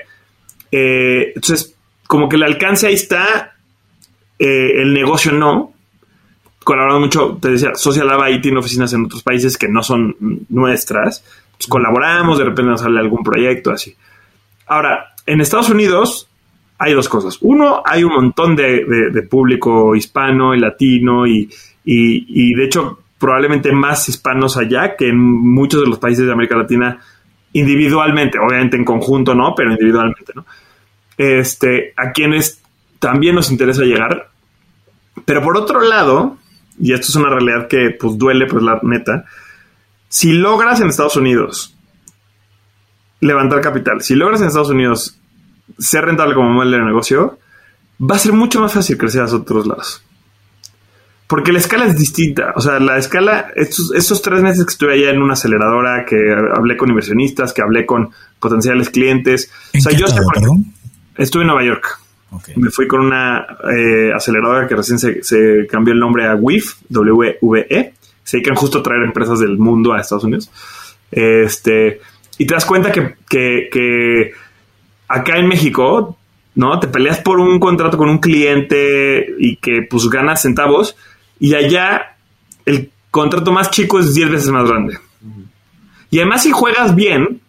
Eh, 0.71 1.33
entonces, 1.35 1.75
como 2.05 2.29
que 2.29 2.35
el 2.35 2.43
alcance 2.43 2.85
ahí 2.85 2.93
está, 2.93 3.55
eh, 4.37 4.81
el 4.81 4.93
negocio 4.93 5.31
no. 5.31 5.73
Colaboramos 6.63 7.01
mucho, 7.01 7.39
te 7.41 7.49
decía, 7.49 7.73
Social 7.73 8.07
Lab 8.07 8.21
ahí 8.21 8.39
tiene 8.39 8.59
oficinas 8.59 8.93
en 8.93 9.05
otros 9.05 9.23
países 9.23 9.57
que 9.57 9.67
no 9.67 9.81
son 9.81 10.15
nuestras. 10.49 11.23
colaboramos, 11.67 12.37
de 12.37 12.43
repente 12.45 12.69
nos 12.69 12.81
sale 12.81 12.99
algún 12.99 13.23
proyecto 13.23 13.71
así. 13.71 13.95
Ahora, 14.67 15.13
en 15.25 15.41
Estados 15.41 15.69
Unidos 15.69 16.27
hay 16.79 16.93
dos 16.93 17.07
cosas. 17.07 17.37
Uno, 17.41 17.81
hay 17.85 18.03
un 18.03 18.13
montón 18.13 18.55
de, 18.55 19.27
público 19.29 19.95
hispano 19.95 20.53
y 20.53 20.59
latino 20.59 21.25
y, 21.25 21.49
y, 21.85 22.53
de 22.53 22.65
hecho 22.65 22.99
probablemente 23.17 23.71
más 23.71 24.09
hispanos 24.09 24.57
allá 24.57 24.97
que 24.97 25.07
en 25.07 25.17
muchos 25.17 25.81
de 25.81 25.87
los 25.87 25.97
países 25.97 26.25
de 26.25 26.33
América 26.33 26.57
Latina 26.57 26.99
individualmente, 27.53 28.37
obviamente 28.37 28.75
en 28.75 28.83
conjunto 28.83 29.33
no, 29.33 29.53
pero 29.55 29.71
individualmente, 29.71 30.33
¿no? 30.35 30.45
Este, 31.17 31.93
a 31.95 32.11
quienes 32.11 32.61
también 32.99 33.35
nos 33.35 33.51
interesa 33.51 33.83
llegar. 33.83 34.29
Pero 35.23 35.41
por 35.41 35.55
otro 35.55 35.79
lado, 35.81 36.37
y 36.79 36.91
esto 36.91 37.07
es 37.07 37.15
una 37.15 37.29
realidad 37.29 37.67
que 37.67 37.91
pues 37.91 38.17
duele, 38.17 38.47
pues 38.47 38.63
la 38.63 38.79
neta, 38.83 39.25
si 40.09 40.33
logras 40.33 40.81
en 40.81 40.89
Estados 40.89 41.15
Unidos 41.15 41.72
levantar 43.23 43.61
capital, 43.61 44.01
si 44.01 44.15
logras 44.15 44.41
en 44.41 44.47
Estados 44.47 44.69
Unidos 44.69 45.19
ser 45.77 46.05
rentable 46.05 46.35
como 46.35 46.49
modelo 46.49 46.77
de 46.77 46.83
negocio, 46.83 47.39
va 47.99 48.15
a 48.15 48.19
ser 48.19 48.33
mucho 48.33 48.59
más 48.59 48.73
fácil 48.73 48.97
crecer 48.97 49.21
a 49.21 49.25
otros 49.25 49.65
lados. 49.65 50.03
Porque 51.27 51.51
la 51.51 51.59
escala 51.59 51.85
es 51.85 51.97
distinta. 51.97 52.53
O 52.55 52.61
sea, 52.61 52.79
la 52.79 52.97
escala, 52.97 53.47
estos, 53.55 54.21
tres 54.21 54.41
meses 54.41 54.65
que 54.65 54.71
estuve 54.71 54.93
allá 54.93 55.09
en 55.09 55.21
una 55.21 55.33
aceleradora, 55.33 56.05
que 56.05 56.15
hablé 56.55 56.77
con 56.77 56.89
inversionistas, 56.89 57.53
que 57.53 57.61
hablé 57.61 57.85
con 57.85 58.11
potenciales 58.39 58.89
clientes. 58.89 59.49
o 59.75 59.79
sea, 59.79 59.93
yo 59.93 60.05
estuve 61.17 61.41
en 61.41 61.47
Nueva 61.47 61.63
York. 61.63 61.99
Me 62.55 62.69
fui 62.69 62.87
con 62.87 63.01
una 63.01 63.45
eh, 63.75 64.11
aceleradora 64.13 64.67
que 64.67 64.75
recién 64.75 64.99
se, 64.99 65.67
cambió 65.67 65.93
el 65.93 65.99
nombre 65.99 66.27
a 66.27 66.35
WIF, 66.35 66.75
W-V-E. 66.89 67.93
Se 68.23 68.37
dedican 68.37 68.55
justo 68.55 68.79
a 68.79 68.83
traer 68.83 69.03
empresas 69.03 69.39
del 69.39 69.57
mundo 69.57 69.93
a 69.93 70.01
Estados 70.01 70.25
Unidos. 70.25 70.51
Este, 71.11 72.01
y 72.37 72.45
te 72.45 72.53
das 72.53 72.65
cuenta 72.65 72.91
que, 72.91 73.15
que 73.29 74.31
acá 75.07 75.37
en 75.37 75.47
México, 75.47 76.17
¿no? 76.55 76.79
Te 76.79 76.87
peleas 76.87 77.19
por 77.19 77.39
un 77.39 77.59
contrato 77.59 77.97
con 77.97 78.09
un 78.09 78.19
cliente 78.19 79.27
y 79.39 79.57
que 79.57 79.85
pues 79.89 80.09
ganas 80.09 80.41
centavos 80.41 80.95
y 81.39 81.55
allá 81.55 82.15
el 82.65 82.91
contrato 83.11 83.51
más 83.51 83.69
chico 83.69 83.99
es 83.99 84.13
10 84.13 84.31
veces 84.31 84.49
más 84.49 84.67
grande. 84.67 84.97
Y 86.09 86.19
además 86.19 86.43
si 86.43 86.51
juegas 86.51 86.95
bien 86.95 87.41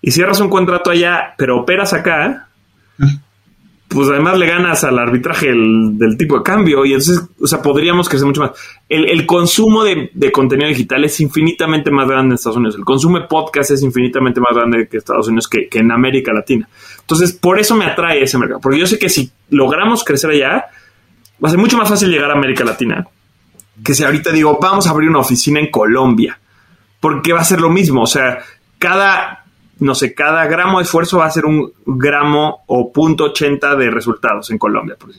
y 0.00 0.10
cierras 0.10 0.40
un 0.40 0.48
contrato 0.48 0.90
allá, 0.90 1.34
pero 1.36 1.60
operas 1.60 1.92
acá, 1.92 2.48
pues 3.94 4.08
además 4.08 4.36
le 4.38 4.46
ganas 4.46 4.82
al 4.82 4.98
arbitraje 4.98 5.46
del 5.46 6.16
tipo 6.18 6.36
de 6.36 6.42
cambio 6.42 6.84
y 6.84 6.92
entonces, 6.92 7.22
o 7.40 7.46
sea, 7.46 7.62
podríamos 7.62 8.08
crecer 8.08 8.26
mucho 8.26 8.40
más. 8.40 8.50
El, 8.88 9.24
consumo 9.24 9.84
de, 9.84 10.10
contenido 10.32 10.68
digital 10.68 11.04
es 11.04 11.20
infinitamente 11.20 11.92
más 11.92 12.08
grande 12.08 12.32
en 12.32 12.34
Estados 12.34 12.56
Unidos. 12.56 12.74
El 12.74 12.84
consumo 12.84 13.20
de 13.20 13.26
podcast 13.28 13.70
es 13.70 13.82
infinitamente 13.82 14.40
más 14.40 14.52
grande 14.52 14.88
que 14.88 14.96
Estados 14.96 15.28
Unidos 15.28 15.46
que, 15.46 15.68
en 15.72 15.92
América 15.92 16.32
Latina. 16.32 16.68
Entonces, 17.00 17.32
por 17.32 17.60
eso 17.60 17.76
me 17.76 17.84
atrae 17.84 18.22
ese 18.22 18.36
mercado. 18.36 18.60
Porque 18.60 18.80
yo 18.80 18.86
sé 18.86 18.98
que 18.98 19.08
si 19.08 19.30
logramos 19.50 20.02
crecer 20.02 20.30
allá, 20.30 20.64
va 21.42 21.48
a 21.48 21.50
ser 21.50 21.60
mucho 21.60 21.76
más 21.76 21.88
fácil 21.88 22.10
llegar 22.10 22.30
a 22.30 22.34
América 22.34 22.64
Latina. 22.64 23.06
Que 23.84 23.94
si 23.94 24.02
ahorita 24.02 24.32
digo, 24.32 24.58
vamos 24.60 24.88
a 24.88 24.90
abrir 24.90 25.08
una 25.08 25.20
oficina 25.20 25.60
en 25.60 25.70
Colombia. 25.70 26.36
Porque 26.98 27.32
va 27.32 27.40
a 27.40 27.44
ser 27.44 27.60
lo 27.60 27.70
mismo. 27.70 28.02
O 28.02 28.06
sea, 28.08 28.38
cada 28.78 29.43
no 29.80 29.94
sé, 29.94 30.14
cada 30.14 30.46
gramo 30.46 30.78
de 30.78 30.84
esfuerzo 30.84 31.18
va 31.18 31.26
a 31.26 31.30
ser 31.30 31.46
un 31.46 31.72
gramo 31.84 32.64
o 32.66 32.92
punto 32.92 33.24
ochenta 33.24 33.74
de 33.76 33.90
resultados 33.90 34.50
en 34.50 34.58
Colombia, 34.58 34.96
por. 34.98 35.10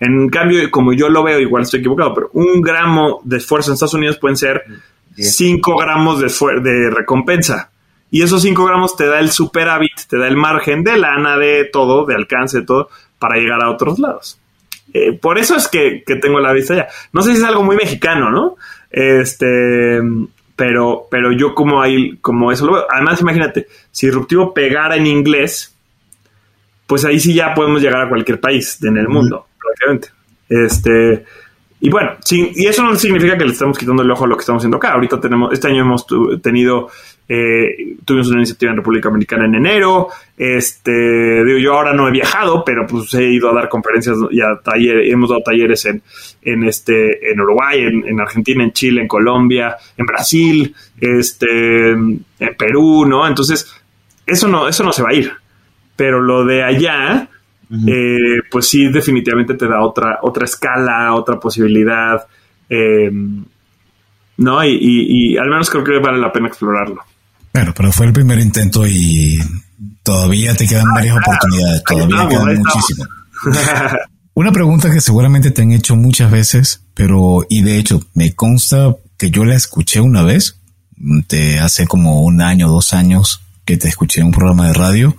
En 0.00 0.28
cambio, 0.28 0.70
como 0.70 0.92
yo 0.92 1.08
lo 1.08 1.22
veo, 1.22 1.40
igual 1.40 1.62
estoy 1.64 1.80
equivocado, 1.80 2.14
pero 2.14 2.30
un 2.34 2.60
gramo 2.60 3.20
de 3.24 3.38
esfuerzo 3.38 3.70
en 3.70 3.74
Estados 3.74 3.94
Unidos 3.94 4.18
pueden 4.18 4.36
ser 4.36 4.62
cinco 5.16 5.76
gramos 5.76 6.20
de, 6.20 6.60
de 6.60 6.90
recompensa. 6.90 7.70
Y 8.10 8.22
esos 8.22 8.42
cinco 8.42 8.64
gramos 8.64 8.96
te 8.96 9.06
da 9.06 9.18
el 9.18 9.30
superávit, 9.30 10.06
te 10.08 10.18
da 10.18 10.28
el 10.28 10.36
margen 10.36 10.84
de 10.84 10.96
lana, 10.96 11.36
de 11.36 11.68
todo, 11.72 12.06
de 12.06 12.14
alcance, 12.14 12.60
de 12.60 12.66
todo, 12.66 12.88
para 13.18 13.36
llegar 13.38 13.62
a 13.62 13.70
otros 13.70 13.98
lados. 13.98 14.38
Eh, 14.92 15.12
por 15.12 15.38
eso 15.38 15.56
es 15.56 15.66
que, 15.66 16.04
que, 16.06 16.16
tengo 16.16 16.38
la 16.38 16.52
vista 16.52 16.76
ya. 16.76 16.86
No 17.12 17.22
sé 17.22 17.32
si 17.32 17.38
es 17.38 17.44
algo 17.44 17.64
muy 17.64 17.74
mexicano, 17.74 18.30
¿no? 18.30 18.56
Este, 18.90 20.00
pero, 20.56 21.06
pero 21.10 21.32
yo 21.32 21.54
como 21.54 21.82
ahí, 21.82 22.16
como 22.18 22.52
eso 22.52 22.66
lo 22.66 22.74
veo. 22.74 22.86
Además, 22.90 23.20
imagínate, 23.20 23.66
si 23.90 24.06
Disruptivo 24.06 24.54
pegara 24.54 24.96
en 24.96 25.06
inglés, 25.06 25.74
pues 26.86 27.04
ahí 27.04 27.18
sí 27.18 27.34
ya 27.34 27.54
podemos 27.54 27.82
llegar 27.82 28.02
a 28.02 28.08
cualquier 28.08 28.40
país 28.40 28.82
en 28.82 28.96
el 28.96 29.08
mundo, 29.08 29.46
prácticamente. 29.58 30.08
Este, 30.48 31.24
y 31.80 31.90
bueno, 31.90 32.12
sí, 32.24 32.52
y 32.54 32.66
eso 32.66 32.82
no 32.82 32.94
significa 32.96 33.36
que 33.36 33.44
le 33.44 33.52
estamos 33.52 33.76
quitando 33.78 34.02
el 34.02 34.10
ojo 34.10 34.24
a 34.24 34.28
lo 34.28 34.36
que 34.36 34.40
estamos 34.40 34.60
haciendo 34.60 34.76
acá. 34.76 34.92
Ahorita 34.92 35.20
tenemos, 35.20 35.52
este 35.52 35.68
año 35.68 35.82
hemos 35.82 36.06
tenido, 36.42 36.90
eh, 37.26 37.96
tuvimos 38.04 38.28
una 38.28 38.38
iniciativa 38.38 38.70
en 38.70 38.76
República 38.76 39.08
Dominicana 39.08 39.46
en 39.46 39.54
enero. 39.54 40.08
Este, 40.36 41.44
digo, 41.44 41.58
yo 41.58 41.74
ahora 41.74 41.94
no 41.94 42.08
he 42.08 42.10
viajado, 42.10 42.64
pero 42.64 42.86
pues 42.86 43.12
he 43.14 43.30
ido 43.30 43.50
a 43.50 43.54
dar 43.54 43.68
conferencias 43.68 44.16
y 44.30 44.40
a 44.40 44.60
talleres, 44.62 45.12
hemos 45.12 45.30
dado 45.30 45.42
talleres 45.42 45.84
en, 45.86 46.02
en 46.42 46.64
este, 46.64 47.32
en 47.32 47.40
Uruguay, 47.40 47.80
en, 47.80 48.20
Argentina, 48.20 48.62
en 48.62 48.72
Chile, 48.72 49.02
en 49.02 49.08
Colombia, 49.08 49.76
en 49.96 50.06
Brasil, 50.06 50.74
este, 51.00 51.90
en 51.90 52.24
Perú, 52.58 53.06
¿no? 53.06 53.26
Entonces, 53.26 53.74
eso 54.26 54.48
no, 54.48 54.68
eso 54.68 54.84
no 54.84 54.92
se 54.92 55.02
va 55.02 55.10
a 55.10 55.14
ir. 55.14 55.32
Pero 55.96 56.20
lo 56.20 56.44
de 56.44 56.62
allá, 56.62 57.28
eh, 57.86 58.42
pues 58.50 58.68
sí, 58.68 58.88
definitivamente 58.88 59.54
te 59.54 59.66
da 59.66 59.80
otra, 59.80 60.18
otra 60.22 60.44
escala, 60.44 61.14
otra 61.14 61.38
posibilidad. 61.38 62.26
Eh, 62.68 63.10
¿No? 64.36 64.64
Y, 64.64 65.36
al 65.36 65.48
menos 65.48 65.70
creo 65.70 65.84
que 65.84 65.98
vale 65.98 66.18
la 66.18 66.32
pena 66.32 66.48
explorarlo. 66.48 67.02
Bueno, 67.54 67.72
pero 67.74 67.92
fue 67.92 68.06
el 68.06 68.12
primer 68.12 68.40
intento 68.40 68.84
y 68.84 69.38
todavía 70.02 70.54
te 70.56 70.66
quedan 70.66 70.92
varias 70.92 71.16
oportunidades, 71.16 71.84
todavía 71.84 72.28
quedan 72.28 72.58
muchísimas. 72.58 73.08
Una 74.34 74.50
pregunta 74.50 74.90
que 74.90 75.00
seguramente 75.00 75.52
te 75.52 75.62
han 75.62 75.70
hecho 75.70 75.94
muchas 75.94 76.32
veces, 76.32 76.82
pero 76.94 77.46
y 77.48 77.62
de 77.62 77.78
hecho 77.78 78.02
me 78.14 78.34
consta 78.34 78.96
que 79.16 79.30
yo 79.30 79.44
la 79.44 79.54
escuché 79.54 80.00
una 80.00 80.24
vez, 80.24 80.58
te 81.28 81.60
hace 81.60 81.86
como 81.86 82.22
un 82.22 82.42
año, 82.42 82.68
dos 82.68 82.92
años 82.92 83.42
que 83.64 83.76
te 83.76 83.86
escuché 83.86 84.20
en 84.20 84.26
un 84.26 84.32
programa 84.32 84.66
de 84.66 84.72
radio, 84.72 85.16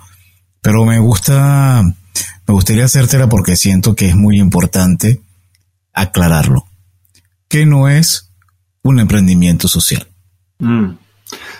pero 0.60 0.84
me 0.84 0.98
gusta 0.98 1.82
me 1.82 2.54
gustaría 2.54 2.84
hacértela 2.84 3.30
porque 3.30 3.56
siento 3.56 3.96
que 3.96 4.08
es 4.08 4.14
muy 4.14 4.38
importante 4.38 5.22
aclararlo. 5.94 6.66
¿Qué 7.48 7.64
no 7.64 7.88
es 7.88 8.30
un 8.82 9.00
emprendimiento 9.00 9.68
social? 9.68 10.06
Mm. 10.58 11.05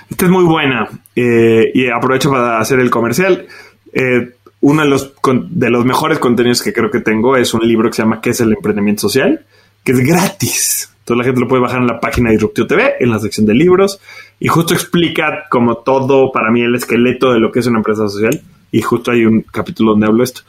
Esta 0.08 0.24
es 0.24 0.30
muy 0.30 0.44
buena 0.44 0.88
eh, 1.14 1.70
y 1.74 1.88
aprovecho 1.88 2.30
para 2.30 2.58
hacer 2.58 2.80
el 2.80 2.90
comercial. 2.90 3.46
Eh, 3.92 4.34
uno 4.60 4.82
de 4.82 4.88
los, 4.88 5.12
de 5.50 5.70
los 5.70 5.84
mejores 5.84 6.18
contenidos 6.18 6.62
que 6.62 6.72
creo 6.72 6.90
que 6.90 7.00
tengo 7.00 7.36
es 7.36 7.54
un 7.54 7.66
libro 7.66 7.88
que 7.90 7.96
se 7.96 8.02
llama 8.02 8.20
¿Qué 8.20 8.30
es 8.30 8.40
el 8.40 8.52
emprendimiento 8.52 9.02
social? 9.02 9.44
que 9.86 9.92
es 9.92 10.00
gratis. 10.00 10.92
Toda 11.04 11.18
la 11.18 11.24
gente 11.24 11.40
lo 11.40 11.46
puede 11.46 11.62
bajar 11.62 11.80
en 11.80 11.86
la 11.86 12.00
página 12.00 12.30
de 12.30 12.34
Disruptivo 12.34 12.66
TV, 12.66 12.96
en 12.98 13.10
la 13.10 13.20
sección 13.20 13.46
de 13.46 13.54
libros, 13.54 14.00
y 14.40 14.48
justo 14.48 14.74
explica 14.74 15.44
como 15.48 15.76
todo 15.76 16.32
para 16.32 16.50
mí 16.50 16.62
el 16.62 16.74
esqueleto 16.74 17.32
de 17.32 17.38
lo 17.38 17.52
que 17.52 17.60
es 17.60 17.66
una 17.68 17.78
empresa 17.78 18.08
social 18.08 18.42
y 18.72 18.82
justo 18.82 19.12
hay 19.12 19.24
un 19.24 19.42
capítulo 19.42 19.92
donde 19.92 20.06
hablo 20.06 20.24
esto. 20.24 20.40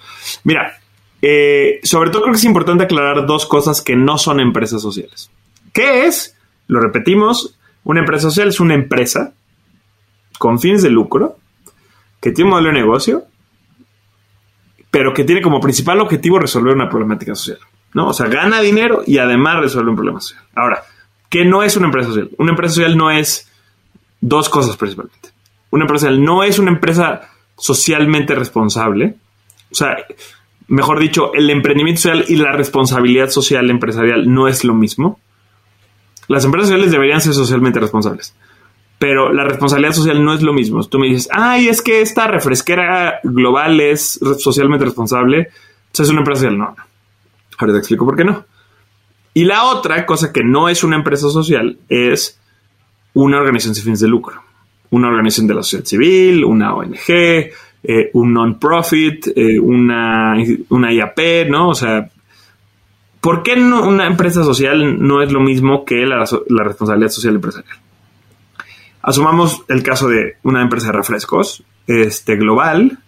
Mira, 0.44 0.80
eh, 1.22 1.80
sobre 1.84 2.10
todo 2.10 2.24
creo 2.24 2.34
que 2.34 2.40
es 2.40 2.46
importante 2.46 2.86
aclarar 2.86 3.28
dos 3.28 3.46
cosas 3.46 3.84
que 3.84 3.96
no 3.96 4.18
son 4.18 4.40
empresas 4.40 4.82
sociales. 4.82 5.30
¿Qué 5.72 6.08
es? 6.08 6.36
Lo 6.66 6.80
repetimos, 6.80 7.57
una 7.88 8.02
empresa 8.02 8.30
social 8.30 8.50
es 8.50 8.60
una 8.60 8.74
empresa 8.74 9.34
con 10.38 10.60
fines 10.60 10.84
de 10.84 10.90
lucro 10.90 11.38
que 12.20 12.32
tiene 12.32 12.50
un 12.50 12.58
modelo 12.58 12.68
de 12.68 12.82
negocio, 12.82 13.24
pero 14.92 15.14
que 15.14 15.24
tiene 15.24 15.42
como 15.42 15.62
principal 15.62 16.02
objetivo 16.02 16.38
resolver 16.38 16.76
una 16.76 16.90
problemática 16.90 17.34
social. 17.34 17.60
¿no? 17.94 18.10
O 18.10 18.14
sea, 18.14 18.28
gana 18.28 18.60
dinero 18.60 19.04
y 19.08 19.20
además 19.20 19.62
resuelve 19.62 19.92
un 19.92 19.96
problema 19.96 20.20
social. 20.20 20.44
Ahora, 20.54 20.84
¿qué 21.30 21.46
no 21.46 21.64
es 21.64 21.78
una 21.78 21.86
empresa 21.86 22.10
social? 22.10 22.30
Una 22.38 22.52
empresa 22.52 22.76
social 22.76 22.98
no 22.98 23.10
es 23.10 23.50
dos 24.20 24.50
cosas 24.50 24.76
principalmente. 24.76 25.30
Una 25.70 25.86
empresa 25.86 26.08
social 26.08 26.22
no 26.22 26.44
es 26.44 26.60
una 26.60 26.72
empresa 26.72 27.22
socialmente 27.58 28.36
responsable. 28.36 29.16
O 29.72 29.76
sea, 29.76 29.96
mejor 30.68 31.00
dicho, 31.00 31.34
el 31.34 31.50
emprendimiento 31.50 32.02
social 32.02 32.26
y 32.28 32.36
la 32.36 32.52
responsabilidad 32.52 33.30
social 33.30 33.70
empresarial 33.70 34.30
no 34.30 34.50
es 34.50 34.66
lo 34.66 34.74
mismo. 34.74 35.22
Las 36.28 36.46
empresas 36.46 36.70
sociales 36.70 36.92
deberían 36.92 37.22
ser 37.22 37.34
socialmente 37.34 37.80
responsables. 37.80 38.36
Pero 39.00 39.32
la 39.32 39.44
responsabilidad 39.44 39.94
social 39.94 40.24
no 40.24 40.34
es 40.34 40.42
lo 40.42 40.54
mismo. 40.54 40.84
Tú 40.84 40.98
me 41.00 41.08
dices, 41.08 41.30
ay, 41.32 41.68
es 41.68 41.82
que 41.82 42.02
esta 42.02 42.28
refresquera 42.28 43.20
global 43.24 43.80
es 43.80 44.20
socialmente 44.40 44.86
responsable. 44.86 45.50
Entonces 45.88 46.08
es 46.08 46.10
una 46.10 46.22
empresa 46.22 46.42
social. 46.42 46.58
No, 46.58 46.76
Ahora 47.58 47.74
te 47.74 47.80
explico 47.80 48.06
por 48.06 48.16
qué 48.16 48.24
no. 48.24 48.46
Y 49.34 49.46
la 49.46 49.66
otra 49.66 50.06
cosa 50.06 50.34
que 50.34 50.44
no 50.44 50.68
es 50.68 50.84
una 50.84 50.96
empresa 50.96 51.30
social 51.30 51.78
es 51.90 52.40
una 53.14 53.38
organización 53.38 53.76
sin 53.76 53.84
fines 53.84 54.00
de 54.00 54.08
lucro, 54.08 54.42
una 54.90 55.10
organización 55.10 55.48
de 55.48 55.54
la 55.54 55.64
sociedad 55.64 55.86
civil, 55.86 56.44
una 56.44 56.74
ONG, 56.74 57.08
eh, 57.10 58.10
un 58.14 58.34
non-profit, 58.34 59.28
eh, 59.36 59.60
una, 59.60 60.36
una 60.70 60.92
IAP, 60.92 61.50
¿no? 61.50 61.70
O 61.70 61.76
sea, 61.76 62.10
¿por 63.28 63.44
qué 63.44 63.56
una 63.56 64.08
empresa 64.08 64.42
social 64.42 65.06
no 65.06 65.22
es 65.22 65.34
lo 65.34 65.42
mismo 65.42 65.84
que 65.84 66.06
la, 66.06 66.24
responsabilidad 66.64 67.12
social 67.12 67.36
empresarial? 67.36 67.76
Asumamos 69.02 69.64
el 69.68 69.84
caso 69.84 70.08
de 70.08 70.38
una 70.44 70.62
empresa 70.62 70.88
de 70.88 70.94
refrescos 70.94 71.62
este, 71.88 72.38
global 72.38 73.00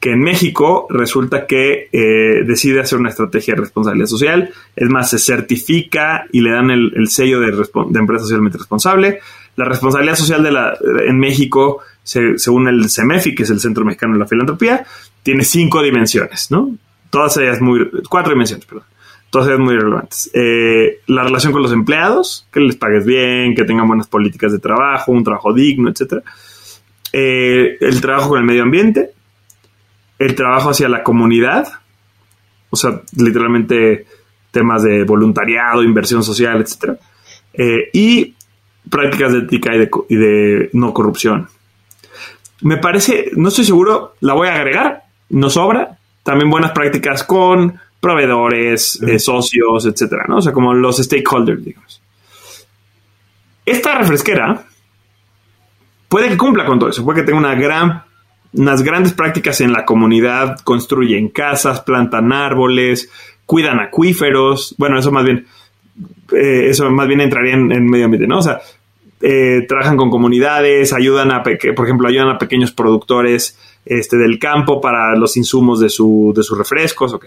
que 0.00 0.12
en 0.12 0.20
México 0.20 0.86
resulta 0.88 1.46
que 1.46 1.90
eh, 1.92 2.44
decide 2.46 2.80
hacer 2.80 2.98
una 2.98 3.10
estrategia 3.10 3.52
de 3.52 3.60
responsabilidad 3.60 4.06
social, 4.06 4.54
es 4.74 4.88
más, 4.88 5.10
se 5.10 5.18
certifica 5.18 6.24
y 6.32 6.40
le 6.40 6.52
dan 6.52 6.70
el, 6.70 7.08
sello 7.08 7.38
de, 7.40 7.48
empresa 7.48 8.22
socialmente 8.22 8.56
responsable. 8.56 9.20
La 9.56 9.66
responsabilidad 9.66 10.16
social 10.16 10.48
en 11.06 11.18
México, 11.18 11.80
según 12.02 12.68
el 12.68 12.88
CEMEFI, 12.88 13.34
que 13.34 13.42
es 13.42 13.50
el 13.50 13.60
Centro 13.60 13.84
Mexicano 13.84 14.14
de 14.14 14.20
la 14.20 14.26
Filantropía, 14.26 14.86
tiene 15.22 15.44
cinco 15.44 15.82
dimensiones, 15.82 16.50
¿no? 16.50 16.74
Todas 17.10 17.36
ellas 17.36 17.60
muy, 17.60 17.90
cuatro 18.08 18.32
dimensiones, 18.32 18.64
perdón. 18.64 18.84
Todas 19.32 19.48
ellas 19.48 19.60
muy 19.60 19.74
relevantes. 19.74 20.30
Eh, 20.34 21.00
la 21.06 21.24
relación 21.24 21.54
con 21.54 21.62
los 21.62 21.72
empleados, 21.72 22.46
que 22.52 22.60
les 22.60 22.76
pagues 22.76 23.06
bien, 23.06 23.54
que 23.54 23.64
tengan 23.64 23.88
buenas 23.88 24.06
políticas 24.06 24.52
de 24.52 24.58
trabajo, 24.58 25.10
un 25.10 25.24
trabajo 25.24 25.54
digno, 25.54 25.88
etc. 25.88 26.22
Eh, 27.14 27.78
el 27.80 27.98
trabajo 28.02 28.28
con 28.28 28.40
el 28.40 28.44
medio 28.44 28.62
ambiente, 28.62 29.12
el 30.18 30.34
trabajo 30.34 30.68
hacia 30.68 30.86
la 30.90 31.02
comunidad, 31.02 31.66
o 32.68 32.76
sea, 32.76 33.00
literalmente 33.16 34.04
temas 34.50 34.82
de 34.82 35.04
voluntariado, 35.04 35.82
inversión 35.82 36.22
social, 36.22 36.60
etc. 36.60 37.00
Eh, 37.54 37.88
y 37.94 38.34
prácticas 38.90 39.32
de 39.32 39.38
ética 39.38 39.72
y 40.10 40.14
de, 40.14 40.68
no 40.74 40.92
corrupción. 40.92 41.48
Me 42.60 42.76
parece, 42.76 43.30
no 43.34 43.48
estoy 43.48 43.64
seguro, 43.64 44.14
la 44.20 44.34
voy 44.34 44.48
a 44.48 44.56
agregar, 44.56 45.04
no 45.30 45.48
sobra. 45.48 45.96
También 46.22 46.50
buenas 46.50 46.72
prácticas 46.72 47.24
con 47.24 47.80
proveedores, 48.02 49.00
eh, 49.00 49.20
socios, 49.20 49.86
etcétera, 49.86 50.24
¿no? 50.26 50.38
O 50.38 50.42
sea, 50.42 50.52
como 50.52 50.74
los 50.74 50.96
stakeholders, 50.96 51.64
digamos. 51.64 52.02
Esta 53.64 53.96
refresquera 53.96 54.64
puede 56.08 56.28
que 56.28 56.36
cumpla 56.36 56.66
con 56.66 56.80
todo 56.80 56.90
eso, 56.90 57.04
puede 57.04 57.20
que 57.20 57.26
tenga 57.26 57.38
una 57.38 57.54
gran 57.54 58.02
unas 58.54 58.82
grandes 58.82 59.12
prácticas 59.12 59.60
en 59.60 59.72
la 59.72 59.84
comunidad, 59.84 60.58
construyen 60.64 61.28
casas, 61.28 61.80
plantan 61.80 62.32
árboles, 62.32 63.08
cuidan 63.46 63.80
acuíferos, 63.80 64.74
bueno, 64.78 64.98
eso 64.98 65.10
más 65.12 65.24
bien, 65.24 65.46
eh, 66.32 66.66
eso 66.68 66.90
más 66.90 67.06
bien 67.06 67.20
entraría 67.20 67.54
en, 67.54 67.86
medio 67.86 68.06
ambiente, 68.06 68.26
¿no? 68.26 68.38
O 68.38 68.42
sea, 68.42 68.60
eh, 69.20 69.64
trabajan 69.68 69.96
con 69.96 70.10
comunidades, 70.10 70.92
ayudan 70.92 71.30
a, 71.30 71.42
por 71.42 71.86
ejemplo, 71.86 72.08
ayudan 72.08 72.28
a 72.28 72.38
pequeños 72.38 72.72
productores 72.72 73.56
este, 73.86 74.16
del 74.16 74.38
campo 74.38 74.80
para 74.80 75.16
los 75.16 75.36
insumos 75.36 75.80
de, 75.80 75.88
su, 75.88 76.32
de 76.36 76.42
sus 76.42 76.58
refrescos, 76.58 77.14
ok. 77.14 77.26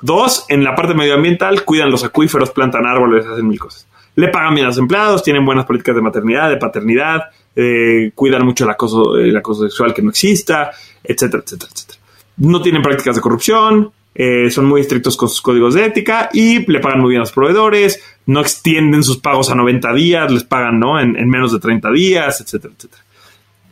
Dos, 0.00 0.44
en 0.48 0.62
la 0.62 0.74
parte 0.74 0.94
medioambiental, 0.94 1.64
cuidan 1.64 1.90
los 1.90 2.04
acuíferos, 2.04 2.50
plantan 2.50 2.86
árboles, 2.86 3.26
hacen 3.26 3.48
mil 3.48 3.58
cosas. 3.58 3.86
Le 4.14 4.28
pagan 4.28 4.54
bien 4.54 4.66
a 4.66 4.68
los 4.68 4.78
empleados, 4.78 5.22
tienen 5.22 5.44
buenas 5.44 5.66
políticas 5.66 5.94
de 5.94 6.02
maternidad, 6.02 6.48
de 6.48 6.56
paternidad, 6.56 7.22
eh, 7.54 8.12
cuidan 8.14 8.44
mucho 8.44 8.64
el 8.64 8.70
acoso, 8.70 9.16
el 9.16 9.36
acoso 9.36 9.64
sexual 9.64 9.94
que 9.94 10.02
no 10.02 10.10
exista, 10.10 10.70
etcétera, 11.02 11.42
etcétera, 11.44 11.70
etcétera. 11.72 11.98
No 12.38 12.60
tienen 12.60 12.82
prácticas 12.82 13.16
de 13.16 13.22
corrupción, 13.22 13.92
eh, 14.18 14.50
son 14.50 14.64
muy 14.64 14.80
estrictos 14.80 15.14
con 15.14 15.28
sus 15.28 15.42
códigos 15.42 15.74
de 15.74 15.84
ética 15.84 16.30
y 16.32 16.70
le 16.70 16.80
pagan 16.80 17.00
muy 17.00 17.10
bien 17.10 17.20
a 17.20 17.24
los 17.24 17.32
proveedores, 17.32 18.02
no 18.24 18.40
extienden 18.40 19.02
sus 19.02 19.18
pagos 19.18 19.50
a 19.50 19.54
90 19.54 19.92
días, 19.92 20.32
les 20.32 20.44
pagan 20.44 20.80
¿no? 20.80 20.98
en, 20.98 21.12
menos 21.28 21.52
de 21.52 21.58
30 21.58 21.90
días, 21.90 22.40
etcétera, 22.40 22.72
etcétera. 22.74 23.02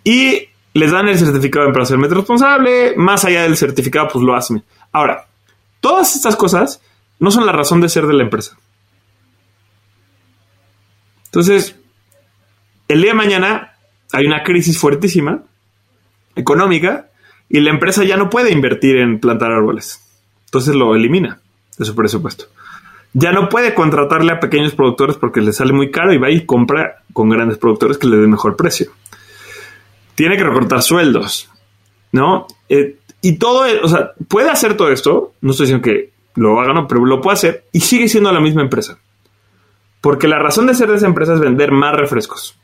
Y 0.05 0.49
les 0.75 0.91
dan 0.91 1.09
el 1.09 1.17
certificado 1.17 1.65
de 1.65 1.71
empresarialmente 1.71 2.15
responsable, 2.15 2.95
más 2.97 3.25
allá 3.25 3.45
del 3.45 3.57
certificado, 3.57 4.09
pues 4.13 4.23
lo 4.23 4.35
hacen. 4.35 4.63
Ahora, 4.93 5.25
todas 5.85 6.17
estas 6.17 6.35
cosas 6.35 6.81
no 7.19 7.31
son 7.31 7.45
la 7.45 7.53
razón 7.53 7.83
de 7.83 7.91
ser 7.91 8.07
de 8.07 8.15
la 8.15 8.23
empresa. 8.23 8.57
Entonces, 11.27 11.77
el 12.89 13.03
día 13.03 13.11
de 13.11 13.19
mañana 13.19 13.75
hay 14.11 14.25
una 14.25 14.43
crisis 14.45 14.79
fuertísima 14.79 15.43
económica 16.37 17.11
y 17.51 17.61
la 17.61 17.69
empresa 17.69 18.03
ya 18.03 18.17
no 18.17 18.31
puede 18.31 18.51
invertir 18.51 18.97
en 18.97 19.21
plantar 19.21 19.53
árboles. 19.53 20.01
Entonces 20.47 20.75
lo 20.75 20.95
elimina 20.95 21.41
de 21.77 21.85
su 21.85 21.95
presupuesto. 21.95 22.47
Ya 23.13 23.33
no 23.33 23.51
puede 23.51 23.75
contratarle 23.75 24.33
a 24.33 24.41
pequeños 24.41 24.75
productores 24.75 25.17
porque 25.17 25.43
le 25.43 25.53
sale 25.53 25.75
muy 25.75 25.91
caro 25.91 26.15
y 26.15 26.19
va 26.19 26.31
y 26.31 26.47
compra 26.47 27.03
con 27.13 27.29
grandes 27.29 27.59
productores 27.59 27.99
que 27.99 28.07
le 28.07 28.17
den 28.17 28.31
mejor 28.31 28.57
precio. 28.57 28.91
Tiene 30.15 30.39
que 30.39 30.45
recortar 30.45 30.83
sueldos, 30.83 31.51
¿no? 32.11 32.47
Eh, 32.71 32.97
y 33.25 33.39
todo, 33.39 33.65
o 33.83 33.89
sea, 33.89 34.13
puede 34.29 34.51
hacer 34.51 34.77
todo 34.77 34.91
esto, 34.91 35.33
no 35.41 35.53
estoy 35.53 35.65
diciendo 35.65 35.83
que 35.83 36.11
lo 36.35 36.61
haga, 36.61 36.75
no, 36.75 36.87
pero 36.87 37.03
lo 37.07 37.23
puede 37.23 37.33
hacer 37.33 37.65
y 37.73 37.81
sigue 37.81 38.07
siendo 38.07 38.31
la 38.31 38.39
misma 38.39 38.61
empresa. 38.61 38.99
Porque 40.03 40.29
la 40.29 40.39
razón 40.39 40.67
de 40.67 40.75
ser 40.75 40.91
de 40.91 40.97
esa 40.97 41.07
empresa 41.07 41.33
es 41.33 41.41
vender 41.41 41.73
más 41.73 41.97
refrescos 41.97 42.55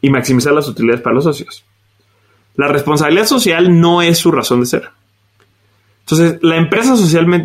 y 0.00 0.10
maximizar 0.10 0.52
las 0.52 0.68
utilidades 0.68 1.02
para 1.02 1.16
los 1.16 1.24
socios. 1.24 1.64
La 2.54 2.68
responsabilidad 2.68 3.26
social 3.26 3.80
no 3.80 4.00
es 4.00 4.16
su 4.16 4.30
razón 4.30 4.60
de 4.60 4.66
ser. 4.66 4.90
Entonces, 6.02 6.38
la 6.42 6.54
empresa, 6.54 6.94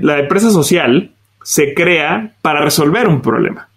la 0.04 0.20
empresa 0.20 0.52
social 0.52 1.16
se 1.42 1.74
crea 1.74 2.36
para 2.44 2.62
resolver 2.64 3.08
un 3.08 3.24
problema. 3.24 3.70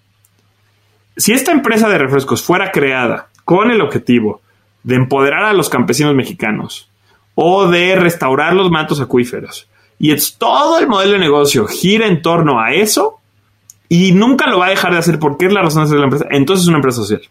Si 1.16 1.32
esta 1.32 1.52
empresa 1.52 1.88
de 1.88 1.96
refrescos 1.96 2.42
fuera 2.42 2.70
creada 2.70 3.28
con 3.46 3.70
el 3.70 3.80
objetivo 3.80 4.42
de 4.82 4.96
empoderar 4.96 5.44
a 5.44 5.54
los 5.54 5.70
campesinos 5.70 6.14
mexicanos 6.14 6.90
o 7.34 7.68
de 7.68 7.96
restaurar 7.96 8.54
los 8.54 8.70
mantos 8.70 9.00
acuíferos, 9.00 9.68
y 9.98 10.12
es 10.12 10.36
todo 10.36 10.78
el 10.78 10.88
modelo 10.88 11.12
de 11.12 11.18
negocio 11.18 11.66
gira 11.66 12.06
en 12.06 12.22
torno 12.22 12.60
a 12.60 12.72
eso, 12.72 13.20
y 13.88 14.12
nunca 14.12 14.48
lo 14.48 14.58
va 14.58 14.66
a 14.66 14.70
dejar 14.70 14.92
de 14.92 14.98
hacer 14.98 15.18
porque 15.18 15.46
es 15.46 15.52
la 15.52 15.62
razón 15.62 15.84
de 15.84 15.90
ser 15.90 15.98
la 15.98 16.04
empresa, 16.04 16.26
entonces 16.30 16.64
es 16.64 16.68
una 16.68 16.78
empresa 16.78 16.98
social. 16.98 17.22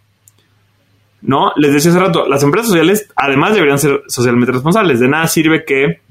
¿no? 1.24 1.54
Les 1.56 1.74
decía 1.74 1.91
hace 1.91 1.99
rato, 1.99 2.28
las 2.28 2.43
empresas 2.43 2.70
sociales 2.70 3.10
además 3.16 3.54
deberían 3.54 3.80
ser 3.80 4.04
socialmente 4.08 4.51
responsables. 4.51 4.99
De 4.99 5.08
nada 5.08 5.28
sirve 5.28 5.64
que 5.64 6.01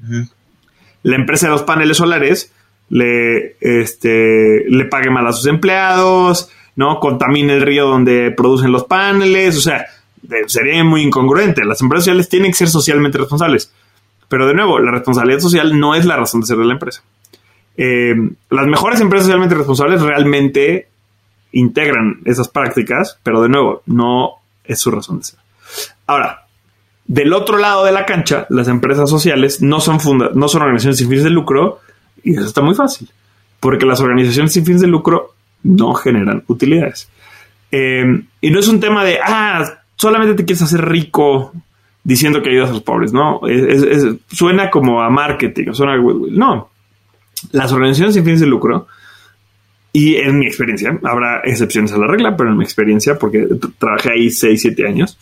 la 1.03 1.15
empresa 1.15 1.47
de 1.47 1.51
los 1.51 1.63
paneles 1.63 1.97
solares 1.97 2.51
le, 2.89 3.55
este, 3.61 4.65
le 4.67 4.85
pague 4.85 5.11
mal 5.11 5.27
a 5.27 5.33
sus 5.33 5.45
empleados, 5.45 6.49
¿no? 6.75 6.99
Contamine 6.99 7.53
el 7.53 7.61
río 7.61 7.87
donde 7.87 8.31
producen 8.31 8.71
los 8.71 8.85
paneles, 8.85 9.57
o 9.57 9.61
sea, 9.61 9.85
sería 10.47 10.83
muy 10.83 11.03
incongruente. 11.03 11.63
Las 11.63 11.81
empresas 11.81 12.05
sociales 12.05 12.27
tienen 12.27 12.51
que 12.51 12.57
ser 12.57 12.69
socialmente 12.69 13.19
responsables. 13.19 13.71
Pero 14.27 14.47
de 14.47 14.53
nuevo, 14.53 14.79
la 14.79 14.91
responsabilidad 14.91 15.39
social 15.39 15.79
no 15.79 15.95
es 15.95 16.05
la 16.05 16.17
razón 16.17 16.41
de 16.41 16.47
ser 16.47 16.57
de 16.57 16.65
la 16.65 16.73
empresa. 16.73 17.03
Eh, 17.75 18.13
las 18.49 18.67
mejores 18.67 19.01
empresas 19.01 19.25
socialmente 19.25 19.55
responsables 19.55 20.01
realmente 20.01 20.87
integran 21.51 22.21
esas 22.25 22.47
prácticas, 22.47 23.19
pero 23.23 23.41
de 23.41 23.49
nuevo, 23.49 23.83
no 23.85 24.35
es 24.63 24.79
su 24.79 24.91
razón 24.91 25.19
de 25.19 25.25
ser. 25.25 25.39
Ahora, 26.07 26.43
del 27.05 27.33
otro 27.33 27.57
lado 27.57 27.83
de 27.85 27.91
la 27.91 28.05
cancha, 28.05 28.45
las 28.49 28.67
empresas 28.67 29.09
sociales 29.09 29.61
no 29.61 29.79
son, 29.79 29.97
no 30.33 30.47
son 30.47 30.61
organizaciones 30.61 30.97
sin 30.97 31.09
fines 31.09 31.23
de 31.23 31.29
lucro 31.29 31.79
y 32.23 32.35
eso 32.35 32.45
está 32.45 32.61
muy 32.61 32.75
fácil, 32.75 33.09
porque 33.59 33.85
las 33.85 33.99
organizaciones 33.99 34.53
sin 34.53 34.65
fines 34.65 34.81
de 34.81 34.87
lucro 34.87 35.33
no 35.63 35.93
generan 35.93 36.43
utilidades. 36.47 37.09
Em, 37.71 38.27
y 38.39 38.51
no 38.51 38.59
es 38.59 38.67
un 38.67 38.79
tema 38.79 39.03
de, 39.03 39.19
ah, 39.23 39.79
solamente 39.95 40.35
te 40.35 40.45
quieres 40.45 40.61
hacer 40.61 40.87
rico 40.87 41.53
diciendo 42.03 42.41
que 42.41 42.49
ayudas 42.49 42.69
a 42.69 42.73
los 42.73 42.83
pobres, 42.83 43.13
¿no? 43.13 43.41
suena 44.31 44.69
como 44.69 45.01
a 45.01 45.09
marketing, 45.09 45.73
suena 45.73 45.93
a 45.93 45.97
No, 45.97 46.69
las 47.51 47.71
organizaciones 47.71 48.15
sin 48.15 48.23
fines 48.23 48.41
de 48.41 48.47
lucro 48.47 48.87
y 49.95 50.15
en 50.15 50.39
mi 50.39 50.47
experiencia, 50.47 50.99
habrá 51.03 51.41
excepciones 51.43 51.93
a 51.93 51.97
la 51.99 52.07
regla, 52.07 52.35
pero 52.35 52.49
en 52.49 52.57
mi 52.57 52.63
experiencia, 52.63 53.19
porque 53.19 53.47
trabajé 53.77 54.13
ahí 54.13 54.31
6, 54.31 54.59
7 54.59 54.87
años 54.87 55.19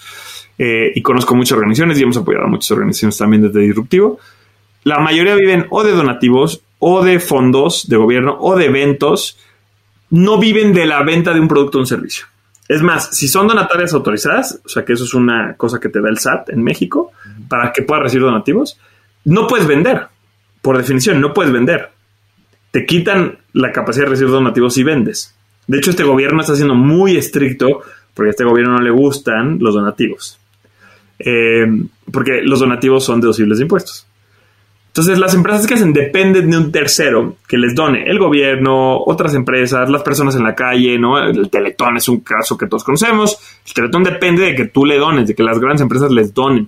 eh, 0.57 0.93
y 0.95 1.01
conozco 1.01 1.36
muchas 1.36 1.57
organizaciones 1.57 1.99
y 1.99 2.03
hemos 2.03 2.15
apoyado 2.15 2.45
a 2.45 2.49
muchas 2.49 2.71
organizaciones 2.71 3.17
también 3.17 3.41
desde 3.41 3.59
Disruptivo, 3.59 4.17
la 4.84 4.99
mayoría 4.99 5.36
viven 5.36 5.65
o 5.69 5.84
de 5.84 5.91
donativos 5.91 6.63
o 6.79 7.03
de 7.03 7.19
fondos 7.19 7.88
de 7.89 7.97
gobierno 7.97 8.38
o 8.39 8.55
de 8.55 8.65
eventos, 8.65 9.38
no 10.09 10.39
viven 10.39 10.73
de 10.73 10.86
la 10.86 11.03
venta 11.03 11.34
de 11.34 11.41
un 11.41 11.49
producto 11.49 11.77
o 11.77 11.82
un 11.82 11.88
servicio. 11.88 12.25
Es 12.68 12.82
más, 12.82 13.16
si 13.16 13.28
son 13.28 13.47
donatarias 13.47 13.93
autorizadas, 13.93 14.62
o 14.66 14.70
sea 14.70 14.86
que 14.86 14.93
eso 14.93 15.03
es 15.03 15.14
una 15.14 15.55
cosa 15.55 15.80
que 15.80 15.89
te 15.89 16.01
da 16.01 16.09
el 16.09 16.18
SAT 16.18 16.49
en 16.51 16.64
México, 16.64 17.12
para 17.49 17.74
que 17.74 17.82
puedas 17.82 18.03
recibir 18.03 18.26
donativos, 18.26 18.80
no 19.26 19.47
puedes 19.47 19.68
vender. 19.68 20.07
Por 20.62 20.78
definición, 20.78 21.20
no 21.20 21.34
puedes 21.34 21.51
vender 21.51 21.89
te 22.72 22.86
quitan 22.86 23.38
la 23.53 23.72
capacidad 23.72 24.05
de 24.05 24.12
recibir 24.12 24.32
donativos 24.32 24.74
si 24.74 24.84
vendes. 24.84 25.36
De 25.68 25.78
hecho, 25.78 25.91
este 25.91 26.03
gobierno 26.03 26.41
está 26.41 26.55
siendo 26.55 26.74
muy 26.74 27.18
estricto 27.18 27.82
porque 28.14 28.30
a 28.30 28.32
este 28.32 28.45
gobierno 28.45 28.76
no 28.76 28.82
le 28.82 28.91
gustan 28.91 29.57
los 29.59 29.76
donativos. 29.76 30.39
Eh, 31.20 31.66
porque 32.12 32.41
los 32.43 32.59
donativos 32.59 33.03
son 33.03 33.22
deducibles 33.22 33.59
de 33.59 33.64
impuestos. 33.64 34.07
Entonces, 34.91 35.19
las 35.19 35.33
empresas 35.33 35.65
que 35.65 35.75
hacen 35.75 35.93
dependen 35.93 36.49
de 36.49 36.57
un 36.57 36.69
tercero 36.69 37.37
que 37.47 37.57
les 37.57 37.73
done 37.73 38.03
el 38.05 38.19
gobierno, 38.19 38.97
otras 38.97 39.33
empresas, 39.35 39.89
las 39.89 40.03
personas 40.03 40.35
en 40.35 40.43
la 40.43 40.53
calle, 40.53 40.99
¿no? 40.99 41.17
El 41.17 41.49
Teletón 41.49 41.95
es 41.95 42.09
un 42.09 42.19
caso 42.19 42.57
que 42.57 42.67
todos 42.67 42.83
conocemos. 42.83 43.37
El 43.65 43.73
Teletón 43.73 44.03
depende 44.03 44.43
de 44.43 44.53
que 44.53 44.65
tú 44.65 44.85
le 44.85 44.97
dones, 44.97 45.29
de 45.29 45.33
que 45.33 45.43
las 45.43 45.59
grandes 45.59 45.81
empresas 45.81 46.11
les 46.11 46.33
donen. 46.33 46.67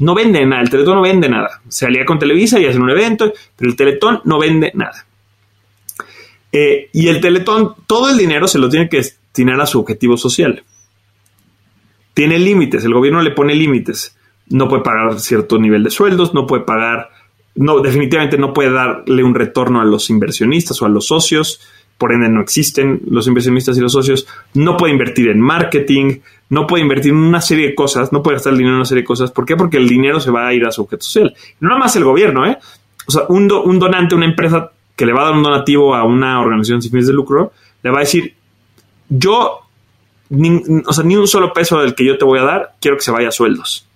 No 0.00 0.16
vende 0.16 0.44
nada, 0.44 0.62
el 0.62 0.68
Teletón 0.68 0.96
no 0.96 1.02
vende 1.02 1.28
nada. 1.28 1.60
Se 1.68 1.86
alía 1.86 2.04
con 2.04 2.18
Televisa 2.18 2.58
y 2.58 2.66
hacen 2.66 2.82
un 2.82 2.90
evento, 2.90 3.32
pero 3.54 3.70
el 3.70 3.76
Teletón 3.76 4.20
no 4.24 4.40
vende 4.40 4.72
nada. 4.74 5.06
Eh, 6.50 6.88
y 6.92 7.06
el 7.06 7.20
Teletón, 7.20 7.74
todo 7.86 8.10
el 8.10 8.16
dinero 8.16 8.48
se 8.48 8.58
lo 8.58 8.68
tiene 8.68 8.88
que 8.88 8.96
destinar 8.96 9.60
a 9.60 9.66
su 9.66 9.78
objetivo 9.78 10.16
social. 10.16 10.64
Tiene 12.14 12.36
límites, 12.36 12.84
el 12.84 12.94
gobierno 12.94 13.22
le 13.22 13.30
pone 13.30 13.54
límites. 13.54 14.16
No 14.48 14.68
puede 14.68 14.82
pagar 14.82 15.20
cierto 15.20 15.56
nivel 15.56 15.84
de 15.84 15.90
sueldos, 15.90 16.34
no 16.34 16.48
puede 16.48 16.64
pagar 16.64 17.10
no, 17.54 17.80
definitivamente 17.80 18.38
no 18.38 18.52
puede 18.52 18.70
darle 18.70 19.22
un 19.22 19.34
retorno 19.34 19.80
a 19.80 19.84
los 19.84 20.10
inversionistas 20.10 20.80
o 20.82 20.86
a 20.86 20.88
los 20.88 21.06
socios, 21.06 21.60
por 21.98 22.12
ende 22.12 22.30
no 22.30 22.40
existen 22.40 23.02
los 23.10 23.26
inversionistas 23.26 23.76
y 23.76 23.80
los 23.80 23.92
socios, 23.92 24.26
no 24.54 24.76
puede 24.76 24.92
invertir 24.92 25.28
en 25.28 25.40
marketing, 25.40 26.20
no 26.48 26.66
puede 26.66 26.82
invertir 26.82 27.12
en 27.12 27.18
una 27.18 27.42
serie 27.42 27.68
de 27.68 27.74
cosas, 27.74 28.10
no 28.12 28.22
puede 28.22 28.36
gastar 28.36 28.52
el 28.52 28.58
dinero 28.58 28.74
en 28.74 28.78
una 28.78 28.86
serie 28.86 29.02
de 29.02 29.06
cosas. 29.06 29.30
¿Por 29.30 29.44
qué? 29.44 29.54
Porque 29.54 29.76
el 29.76 29.86
dinero 29.86 30.18
se 30.18 30.30
va 30.30 30.48
a 30.48 30.54
ir 30.54 30.64
a 30.64 30.72
su 30.72 30.82
objeto 30.82 31.04
social. 31.04 31.34
No 31.60 31.68
nada 31.68 31.80
más 31.80 31.94
el 31.96 32.04
gobierno, 32.04 32.46
¿eh? 32.46 32.58
O 33.06 33.12
sea, 33.12 33.24
un, 33.28 33.46
donante, 33.46 34.14
una 34.14 34.24
empresa 34.24 34.72
que 34.96 35.04
le 35.04 35.12
va 35.12 35.22
a 35.22 35.24
dar 35.26 35.34
un 35.34 35.42
donativo 35.42 35.94
a 35.94 36.04
una 36.04 36.40
organización 36.40 36.80
sin 36.80 36.90
fines 36.90 37.06
de 37.06 37.12
lucro, 37.12 37.52
le 37.82 37.90
va 37.90 37.98
a 37.98 38.00
decir, 38.00 38.34
yo, 39.08 39.60
o 40.86 40.92
sea, 40.92 41.04
ni 41.04 41.16
un 41.16 41.28
solo 41.28 41.52
peso 41.52 41.80
del 41.80 41.94
que 41.94 42.04
yo 42.04 42.16
te 42.16 42.24
voy 42.24 42.38
a 42.38 42.44
dar, 42.44 42.76
quiero 42.80 42.96
que 42.96 43.02
se 43.02 43.10
vaya 43.10 43.28
a 43.28 43.32
sueldos. 43.32 43.86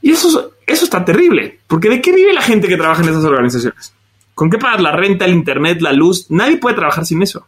Y 0.00 0.12
eso, 0.12 0.52
eso 0.70 0.84
está 0.84 1.04
terrible, 1.04 1.60
porque 1.66 1.88
¿de 1.88 2.00
qué 2.00 2.12
vive 2.12 2.32
la 2.32 2.42
gente 2.42 2.68
que 2.68 2.76
trabaja 2.76 3.02
en 3.02 3.08
esas 3.08 3.24
organizaciones? 3.24 3.94
¿Con 4.34 4.50
qué 4.50 4.58
pagas 4.58 4.80
la 4.80 4.92
renta, 4.92 5.24
el 5.24 5.34
internet, 5.34 5.80
la 5.80 5.92
luz? 5.92 6.30
Nadie 6.30 6.56
puede 6.56 6.76
trabajar 6.76 7.04
sin 7.04 7.22
eso, 7.22 7.46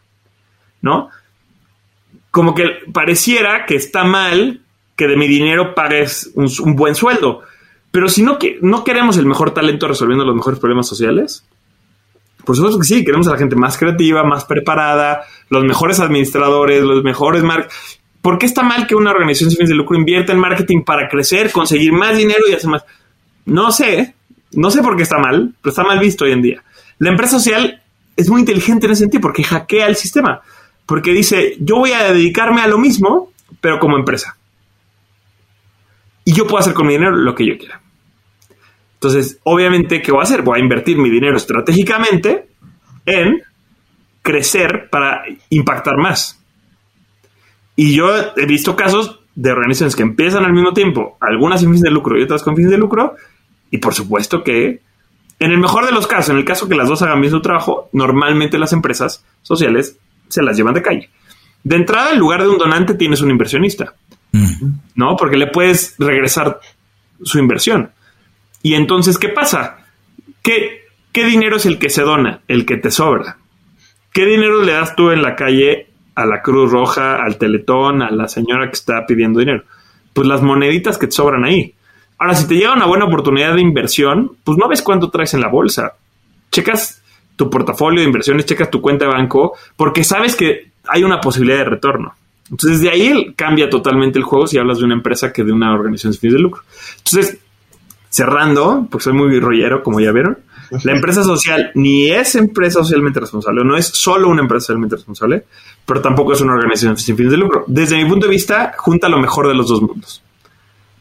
¿no? 0.81 1.09
Como 2.29 2.53
que 2.53 2.65
pareciera 2.91 3.65
que 3.65 3.75
está 3.75 4.03
mal 4.03 4.61
que 4.95 5.07
de 5.07 5.17
mi 5.17 5.27
dinero 5.27 5.73
pagues 5.73 6.31
un, 6.35 6.75
buen 6.75 6.95
sueldo, 6.95 7.41
pero 7.91 8.09
si 8.09 8.21
no, 8.21 8.37
que, 8.37 8.59
no 8.61 8.83
queremos 8.83 9.17
el 9.17 9.25
mejor 9.25 9.51
talento 9.51 9.87
resolviendo 9.87 10.25
los 10.25 10.35
mejores 10.35 10.59
problemas 10.59 10.87
sociales, 10.87 11.45
por 12.45 12.55
supuesto 12.55 12.79
que 12.79 12.85
sí, 12.85 13.03
queremos 13.03 13.27
a 13.27 13.31
la 13.31 13.37
gente 13.37 13.55
más 13.55 13.77
creativa, 13.77 14.23
más 14.23 14.45
preparada, 14.45 15.23
los 15.49 15.63
mejores 15.63 15.99
administradores, 15.99 16.83
los 16.83 17.03
mejores 17.03 17.41
marcos. 17.41 17.73
¿Por 18.21 18.37
qué 18.37 18.45
está 18.45 18.63
mal 18.63 18.87
que 18.87 18.95
una 18.95 19.11
organización 19.11 19.49
sin 19.49 19.57
fines 19.57 19.69
de 19.69 19.75
lucro 19.75 19.97
invierta 19.97 20.31
en 20.31 20.39
marketing 20.39 20.83
para 20.83 21.09
crecer, 21.09 21.51
conseguir 21.51 21.91
más 21.91 22.17
dinero 22.17 22.41
y 22.49 22.53
hacer 22.53 22.69
más? 22.69 22.83
No 23.45 23.71
sé, 23.71 24.15
no 24.53 24.71
sé 24.71 24.81
por 24.81 24.95
qué 24.95 25.03
está 25.03 25.17
mal, 25.17 25.53
pero 25.61 25.71
está 25.71 25.83
mal 25.83 25.99
visto 25.99 26.25
hoy 26.25 26.31
en 26.31 26.41
día. 26.41 26.63
La 26.99 27.09
empresa 27.09 27.39
social 27.39 27.81
es 28.15 28.29
muy 28.29 28.41
inteligente 28.41 28.85
en 28.85 28.93
ese 28.93 29.01
sentido 29.01 29.21
porque 29.21 29.43
hackea 29.43 29.87
el 29.87 29.95
sistema, 29.95 30.41
porque 30.85 31.11
dice, 31.11 31.55
yo 31.59 31.77
voy 31.77 31.91
a 31.91 32.11
dedicarme 32.13 32.61
a 32.61 32.67
lo 32.67 32.77
mismo, 32.77 33.31
pero 33.61 33.79
como 33.79 33.97
empresa. 33.97 34.37
Y 36.25 36.33
yo 36.33 36.45
puedo 36.45 36.59
hacer 36.59 36.73
con 36.73 36.87
mi 36.87 36.93
dinero 36.93 37.15
lo 37.15 37.35
que 37.35 37.45
yo 37.45 37.57
quiera. 37.57 37.81
Entonces, 38.95 39.39
obviamente, 39.43 40.01
¿qué 40.01 40.11
voy 40.11 40.21
a 40.21 40.23
hacer? 40.23 40.43
Voy 40.43 40.59
a 40.59 40.63
invertir 40.63 40.97
mi 40.97 41.09
dinero 41.09 41.35
estratégicamente 41.35 42.47
en 43.05 43.41
crecer 44.21 44.89
para 44.89 45.23
impactar 45.49 45.97
más. 45.97 46.41
Y 47.75 47.95
yo 47.95 48.07
he 48.37 48.45
visto 48.45 48.75
casos 48.75 49.19
de 49.35 49.51
organizaciones 49.51 49.95
que 49.95 50.03
empiezan 50.03 50.45
al 50.45 50.53
mismo 50.53 50.73
tiempo, 50.73 51.17
algunas 51.19 51.59
sin 51.59 51.69
fines 51.69 51.81
de 51.81 51.89
lucro 51.89 52.17
y 52.17 52.23
otras 52.23 52.43
con 52.43 52.55
fines 52.55 52.71
de 52.71 52.77
lucro, 52.77 53.15
y 53.73 53.79
por 53.79 53.95
supuesto 53.95 54.43
que, 54.43 54.81
en 55.39 55.51
el 55.51 55.57
mejor 55.57 55.87
de 55.87 55.91
los 55.91 56.05
casos, 56.05 56.29
en 56.29 56.37
el 56.37 56.45
caso 56.45 56.69
que 56.69 56.75
las 56.75 56.87
dos 56.87 57.01
hagan 57.01 57.19
bien 57.21 57.31
su 57.31 57.41
trabajo, 57.41 57.89
normalmente 57.91 58.59
las 58.59 58.71
empresas 58.71 59.25
sociales 59.41 59.97
se 60.27 60.43
las 60.43 60.55
llevan 60.55 60.75
de 60.75 60.83
calle. 60.83 61.09
De 61.63 61.75
entrada, 61.75 62.11
en 62.11 62.19
lugar 62.19 62.43
de 62.43 62.49
un 62.49 62.59
donante, 62.59 62.93
tienes 62.93 63.21
un 63.21 63.31
inversionista, 63.31 63.95
¿no? 64.93 65.15
Porque 65.17 65.37
le 65.37 65.47
puedes 65.47 65.95
regresar 65.97 66.59
su 67.23 67.39
inversión. 67.39 67.89
Y 68.61 68.75
entonces, 68.75 69.17
¿qué 69.17 69.29
pasa? 69.29 69.87
¿Qué, 70.43 70.83
¿Qué 71.11 71.25
dinero 71.25 71.55
es 71.55 71.65
el 71.65 71.79
que 71.79 71.89
se 71.89 72.03
dona? 72.03 72.41
El 72.47 72.67
que 72.67 72.77
te 72.77 72.91
sobra. 72.91 73.37
¿Qué 74.11 74.27
dinero 74.27 74.61
le 74.61 74.73
das 74.73 74.95
tú 74.95 75.09
en 75.09 75.23
la 75.23 75.35
calle 75.35 75.87
a 76.13 76.27
la 76.27 76.43
Cruz 76.43 76.71
Roja, 76.71 77.15
al 77.15 77.39
Teletón, 77.39 78.03
a 78.03 78.11
la 78.11 78.27
señora 78.27 78.67
que 78.67 78.75
está 78.75 79.03
pidiendo 79.07 79.39
dinero. 79.39 79.63
Pues 80.13 80.27
las 80.27 80.43
moneditas 80.43 80.99
que 80.99 81.07
te 81.07 81.13
sobran 81.13 81.43
ahí. 81.43 81.73
Ahora, 82.23 82.35
si 82.35 82.47
te 82.47 82.55
llega 82.55 82.71
una 82.71 82.85
buena 82.85 83.03
oportunidad 83.03 83.53
de 83.53 83.59
inversión, 83.59 84.37
pues 84.45 84.57
no 84.57 84.69
ves 84.69 84.81
cuánto 84.81 85.09
traes 85.09 85.33
en 85.33 85.41
la 85.41 85.49
bolsa. 85.49 85.95
Checas 86.53 87.03
tu 87.35 87.49
portafolio 87.49 87.99
de 87.99 88.05
inversiones, 88.05 88.45
checas 88.45 88.71
tu 88.71 88.79
cuenta 88.79 89.03
de 89.03 89.11
banco, 89.11 89.57
porque 89.75 90.05
sabes 90.05 90.37
que 90.37 90.71
hay 90.87 91.03
una 91.03 91.19
posibilidad 91.19 91.57
de 91.57 91.65
retorno. 91.65 92.13
Entonces, 92.49 92.79
de 92.79 92.89
ahí 92.89 93.33
cambia 93.35 93.69
totalmente 93.69 94.19
el 94.19 94.23
juego 94.23 94.47
si 94.47 94.57
hablas 94.57 94.77
de 94.77 94.85
una 94.85 94.93
empresa 94.93 95.33
que 95.33 95.43
de 95.43 95.51
una 95.51 95.73
organización 95.73 96.13
sin 96.13 96.21
fines 96.21 96.35
de 96.35 96.39
lucro. 96.39 96.61
Entonces, 96.99 97.39
cerrando, 98.07 98.87
porque 98.89 99.03
soy 99.03 99.13
muy 99.13 99.37
rollero, 99.41 99.83
como 99.83 99.99
ya 99.99 100.13
vieron, 100.13 100.37
la 100.81 100.91
empresa 100.95 101.25
social 101.25 101.71
ni 101.75 102.09
es 102.09 102.35
empresa 102.35 102.79
socialmente 102.79 103.19
responsable, 103.19 103.65
no 103.65 103.75
es 103.75 103.87
solo 103.87 104.29
una 104.29 104.43
empresa 104.43 104.67
socialmente 104.67 104.95
responsable, 104.95 105.43
pero 105.85 105.99
tampoco 105.99 106.31
es 106.31 106.39
una 106.39 106.53
organización 106.53 106.95
sin 106.95 107.17
fines 107.17 107.33
de 107.33 107.37
lucro. 107.37 107.65
Desde 107.67 108.01
mi 108.01 108.09
punto 108.09 108.27
de 108.27 108.31
vista, 108.31 108.75
junta 108.77 109.09
lo 109.09 109.19
mejor 109.19 109.49
de 109.49 109.55
los 109.55 109.67
dos 109.67 109.81
mundos. 109.81 110.22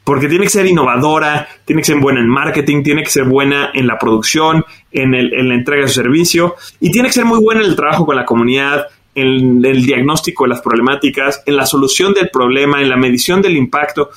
Porque 0.05 0.29
tiene 0.29 0.45
que 0.45 0.51
ser 0.51 0.67
innovadora, 0.67 1.47
tiene 1.65 1.83
que 1.83 1.87
ser 1.87 2.01
buena 2.01 2.21
en 2.21 2.29
marketing, 2.29 2.83
tiene 2.83 3.03
que 3.03 3.11
ser 3.11 3.25
buena 3.25 3.71
en 3.73 3.87
la 3.87 3.99
producción, 3.99 4.65
en, 4.91 5.15
en 5.15 5.49
la 5.49 5.55
entrega 5.55 5.83
de 5.83 5.89
su 5.89 5.95
servicio 5.95 6.57
y 6.81 6.91
tiene 6.91 7.09
que 7.09 7.15
ser 7.15 7.25
muy 7.25 7.41
buena 7.41 7.61
en 7.61 7.69
el 7.69 7.77
trabajo 7.77 8.05
con 8.05 8.17
la 8.17 8.25
comunidad, 8.25 8.87
en 9.15 9.65
el 9.65 9.85
diagnóstico 9.85 10.45
de 10.45 10.51
las 10.51 10.61
problemáticas, 10.61 11.43
en 11.47 11.57
la 11.57 11.67
solución 11.67 12.15
del 12.15 12.31
problema, 12.31 12.81
en 12.81 12.89
la 12.89 12.97
medición 12.97 13.43
del 13.43 13.57
impacto. 13.57 14.11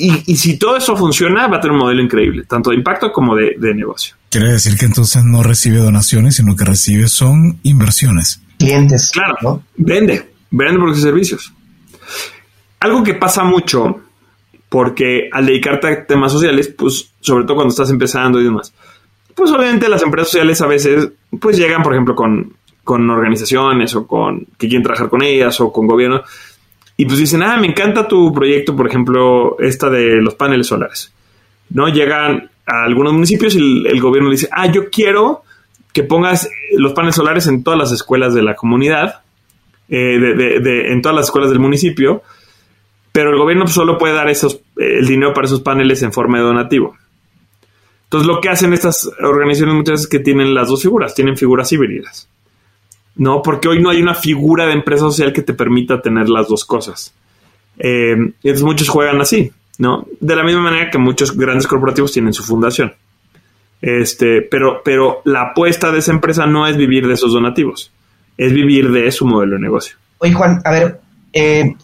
Y, 0.00 0.36
si 0.36 0.56
todo 0.58 0.76
eso 0.76 0.96
funciona, 0.96 1.48
va 1.48 1.56
a 1.56 1.60
tener 1.60 1.72
un 1.72 1.80
modelo 1.80 2.00
increíble, 2.00 2.44
tanto 2.44 2.70
de 2.70 2.76
impacto 2.76 3.10
como 3.10 3.34
de, 3.34 3.56
negocio. 3.74 4.14
Quiere 4.30 4.52
decir 4.52 4.78
que 4.78 4.86
entonces 4.86 5.24
no 5.24 5.42
recibe 5.42 5.78
donaciones, 5.78 6.36
sino 6.36 6.54
que 6.54 6.64
recibe 6.64 7.08
son 7.08 7.58
inversiones. 7.64 8.40
Clientes. 8.58 9.10
Claro, 9.12 9.34
¿no? 9.42 9.62
vende, 9.76 10.30
vende 10.52 10.78
por 10.78 10.94
sus 10.94 11.02
servicios. 11.02 11.52
Algo 12.78 13.02
que 13.02 13.14
pasa 13.14 13.42
mucho, 13.42 14.02
porque 14.68 15.28
al 15.32 15.46
dedicarte 15.46 15.86
a 15.88 16.06
temas 16.06 16.32
sociales, 16.32 16.68
pues 16.76 17.12
sobre 17.20 17.44
todo 17.44 17.56
cuando 17.56 17.72
estás 17.72 17.90
empezando 17.90 18.40
y 18.40 18.44
demás, 18.44 18.72
pues 19.34 19.50
obviamente 19.50 19.88
las 19.88 20.02
empresas 20.02 20.30
sociales 20.30 20.60
a 20.60 20.66
veces, 20.66 21.10
pues 21.40 21.56
llegan, 21.56 21.82
por 21.82 21.92
ejemplo, 21.92 22.14
con, 22.14 22.54
con 22.84 23.08
organizaciones 23.08 23.94
o 23.94 24.06
con 24.06 24.46
que 24.58 24.68
quieren 24.68 24.82
trabajar 24.82 25.08
con 25.08 25.22
ellas 25.22 25.60
o 25.60 25.72
con 25.72 25.86
gobiernos 25.86 26.22
y 27.00 27.06
pues 27.06 27.18
dicen, 27.18 27.44
ah, 27.44 27.56
me 27.56 27.68
encanta 27.68 28.08
tu 28.08 28.32
proyecto, 28.32 28.74
por 28.74 28.88
ejemplo, 28.88 29.56
esta 29.60 29.88
de 29.88 30.16
los 30.16 30.34
paneles 30.34 30.66
solares. 30.66 31.12
¿No? 31.70 31.86
Llegan 31.88 32.50
a 32.66 32.82
algunos 32.82 33.12
municipios 33.12 33.54
y 33.54 33.58
el, 33.58 34.00
gobierno 34.00 34.30
dice, 34.30 34.48
ah, 34.50 34.66
yo 34.66 34.90
quiero 34.90 35.44
que 35.92 36.02
pongas 36.02 36.50
los 36.72 36.94
paneles 36.94 37.14
solares 37.14 37.46
en 37.46 37.62
todas 37.62 37.78
las 37.78 37.92
escuelas 37.92 38.34
de 38.34 38.42
la 38.42 38.56
comunidad, 38.56 39.20
eh, 39.88 40.18
de, 40.18 40.92
en 40.92 41.00
todas 41.00 41.14
las 41.14 41.26
escuelas 41.26 41.50
del 41.50 41.60
municipio, 41.60 42.22
pero 43.18 43.32
el 43.32 43.36
gobierno 43.36 43.66
solo 43.66 43.98
puede 43.98 44.14
dar 44.14 44.30
esos, 44.30 44.60
el 44.76 45.04
dinero 45.04 45.34
para 45.34 45.48
esos 45.48 45.60
paneles 45.60 46.04
en 46.04 46.12
forma 46.12 46.38
de 46.38 46.44
donativo. 46.44 46.96
Entonces 48.04 48.28
lo 48.28 48.40
que 48.40 48.48
hacen 48.48 48.72
estas 48.72 49.10
organizaciones 49.20 49.74
muchas 49.74 49.94
veces 49.94 50.04
es 50.04 50.08
que 50.08 50.20
tienen 50.20 50.54
las 50.54 50.68
dos 50.68 50.82
figuras, 50.82 51.16
tienen 51.16 51.36
figuras 51.36 51.72
híbridas. 51.72 52.28
¿no? 53.16 53.42
Porque 53.42 53.66
hoy 53.66 53.82
no 53.82 53.90
hay 53.90 54.00
una 54.00 54.14
figura 54.14 54.66
de 54.66 54.74
empresa 54.74 55.00
social 55.00 55.32
que 55.32 55.42
te 55.42 55.52
permita 55.52 56.00
tener 56.00 56.28
las 56.28 56.46
dos 56.46 56.64
cosas. 56.64 57.12
Eh, 57.76 58.12
entonces 58.12 58.62
muchos 58.62 58.88
juegan 58.88 59.20
así, 59.20 59.50
¿no? 59.78 60.06
De 60.20 60.36
la 60.36 60.44
misma 60.44 60.60
manera 60.60 60.88
que 60.88 60.98
muchos 60.98 61.36
grandes 61.36 61.66
corporativos 61.66 62.12
tienen 62.12 62.32
su 62.32 62.44
fundación. 62.44 62.92
Este, 63.82 64.42
pero, 64.42 64.80
pero 64.84 65.22
la 65.24 65.42
apuesta 65.42 65.90
de 65.90 65.98
esa 65.98 66.12
empresa 66.12 66.46
no 66.46 66.68
es 66.68 66.76
vivir 66.76 67.08
de 67.08 67.14
esos 67.14 67.32
donativos, 67.32 67.90
es 68.36 68.52
vivir 68.52 68.92
de 68.92 69.10
su 69.10 69.26
modelo 69.26 69.56
de 69.56 69.62
negocio. 69.62 69.96
Oye, 70.18 70.34
Juan, 70.34 70.62
a 70.64 70.70
ver, 70.70 71.00
eh, 71.32 71.74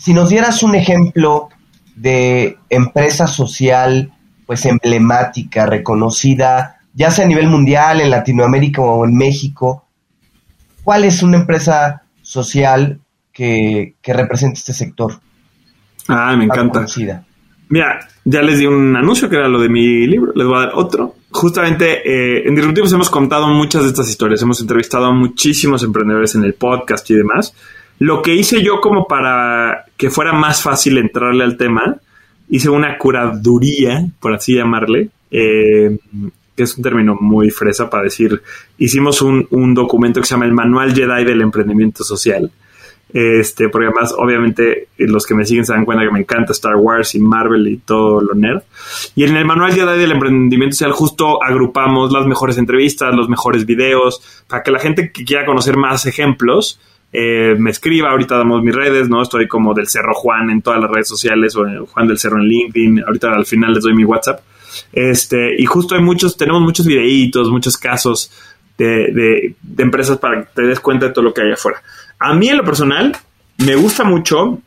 si 0.00 0.14
nos 0.14 0.30
dieras 0.30 0.64
un 0.64 0.74
ejemplo 0.74 1.50
de 1.94 2.58
empresa 2.70 3.28
social, 3.28 4.12
pues 4.46 4.66
emblemática, 4.66 5.66
reconocida, 5.66 6.80
ya 6.94 7.12
sea 7.12 7.26
a 7.26 7.28
nivel 7.28 7.46
mundial, 7.46 8.00
en 8.00 8.10
Latinoamérica 8.10 8.80
o 8.82 9.04
en 9.04 9.14
México, 9.14 9.84
¿Cuál 10.82 11.04
es 11.04 11.22
una 11.22 11.36
empresa 11.36 12.02
social 12.22 13.00
que, 13.32 13.94
que 14.02 14.12
represente 14.12 14.58
este 14.58 14.72
sector? 14.72 15.20
Ah, 16.08 16.34
me 16.36 16.44
encanta. 16.44 16.86
Mira, 17.68 18.08
ya 18.24 18.42
les 18.42 18.58
di 18.58 18.66
un 18.66 18.96
anuncio 18.96 19.28
que 19.28 19.36
era 19.36 19.48
lo 19.48 19.60
de 19.60 19.68
mi 19.68 20.06
libro, 20.06 20.32
les 20.34 20.46
voy 20.46 20.56
a 20.56 20.60
dar 20.66 20.72
otro. 20.74 21.14
Justamente 21.30 22.00
eh, 22.04 22.48
en 22.48 22.54
Disruptivos 22.56 22.92
hemos 22.92 23.08
contado 23.10 23.46
muchas 23.48 23.82
de 23.82 23.90
estas 23.90 24.08
historias, 24.08 24.42
hemos 24.42 24.60
entrevistado 24.60 25.06
a 25.06 25.12
muchísimos 25.12 25.84
emprendedores 25.84 26.34
en 26.34 26.42
el 26.44 26.54
podcast 26.54 27.08
y 27.10 27.14
demás. 27.14 27.54
Lo 28.00 28.22
que 28.22 28.34
hice 28.34 28.62
yo 28.62 28.80
como 28.80 29.06
para 29.06 29.84
que 29.96 30.10
fuera 30.10 30.32
más 30.32 30.62
fácil 30.62 30.98
entrarle 30.98 31.44
al 31.44 31.56
tema, 31.56 31.96
hice 32.48 32.68
una 32.68 32.98
curaduría, 32.98 34.04
por 34.18 34.34
así 34.34 34.54
llamarle, 34.54 35.10
eh, 35.30 35.96
que 36.56 36.62
es 36.64 36.76
un 36.76 36.82
término 36.82 37.16
muy 37.20 37.50
fresa 37.50 37.88
para 37.88 38.02
decir, 38.02 38.42
hicimos 38.78 39.22
un, 39.22 39.46
un 39.50 39.74
documento 39.74 40.20
que 40.20 40.26
se 40.26 40.34
llama 40.34 40.46
el 40.46 40.52
Manual 40.52 40.92
Jedi 40.92 41.24
del 41.24 41.42
Emprendimiento 41.42 42.02
Social 42.02 42.50
este, 43.12 43.68
porque 43.68 43.88
además, 43.88 44.14
obviamente, 44.16 44.88
los 44.98 45.26
que 45.26 45.34
me 45.34 45.44
siguen 45.44 45.64
se 45.64 45.72
dan 45.72 45.84
cuenta 45.84 46.04
que 46.04 46.12
me 46.12 46.20
encanta 46.20 46.52
Star 46.52 46.76
Wars 46.76 47.14
y 47.14 47.20
Marvel 47.20 47.66
y 47.66 47.78
todo 47.78 48.20
lo 48.20 48.34
nerd. 48.34 48.62
Y 49.16 49.24
en 49.24 49.36
el 49.36 49.44
manual 49.44 49.72
Jedi 49.72 49.98
del 49.98 50.12
emprendimiento 50.12 50.76
social, 50.76 50.92
justo 50.92 51.42
agrupamos 51.42 52.12
las 52.12 52.26
mejores 52.26 52.58
entrevistas, 52.58 53.14
los 53.14 53.28
mejores 53.28 53.66
videos, 53.66 54.44
para 54.46 54.62
que 54.62 54.70
la 54.70 54.78
gente 54.78 55.10
que 55.12 55.24
quiera 55.24 55.44
conocer 55.44 55.76
más 55.76 56.06
ejemplos 56.06 56.80
eh, 57.12 57.54
me 57.58 57.70
escriba. 57.70 58.10
Ahorita 58.10 58.36
damos 58.36 58.62
mis 58.62 58.74
redes, 58.74 59.08
¿no? 59.08 59.22
Estoy 59.22 59.48
como 59.48 59.74
del 59.74 59.88
Cerro 59.88 60.14
Juan 60.14 60.50
en 60.50 60.62
todas 60.62 60.80
las 60.80 60.90
redes 60.90 61.08
sociales 61.08 61.56
o 61.56 61.86
Juan 61.86 62.08
del 62.08 62.18
Cerro 62.18 62.38
en 62.38 62.48
LinkedIn. 62.48 63.04
Ahorita 63.06 63.32
al 63.32 63.46
final 63.46 63.74
les 63.74 63.82
doy 63.82 63.94
mi 63.94 64.04
WhatsApp. 64.04 64.40
Este, 64.92 65.60
y 65.60 65.66
justo 65.66 65.94
hay 65.94 66.02
muchos, 66.02 66.36
tenemos 66.36 66.62
muchos 66.62 66.86
videitos, 66.86 67.50
muchos 67.50 67.76
casos 67.76 68.30
de, 68.78 69.12
de, 69.12 69.82
empresas 69.82 70.18
para 70.18 70.42
que 70.42 70.48
te 70.54 70.62
des 70.62 70.80
cuenta 70.80 71.06
de 71.06 71.12
todo 71.12 71.24
lo 71.24 71.34
que 71.34 71.42
hay 71.42 71.52
afuera. 71.52 71.82
A 72.18 72.34
mí 72.34 72.48
en 72.48 72.56
lo 72.56 72.64
personal 72.64 73.16
me 73.58 73.74
gusta 73.74 74.04
mucho, 74.04 74.60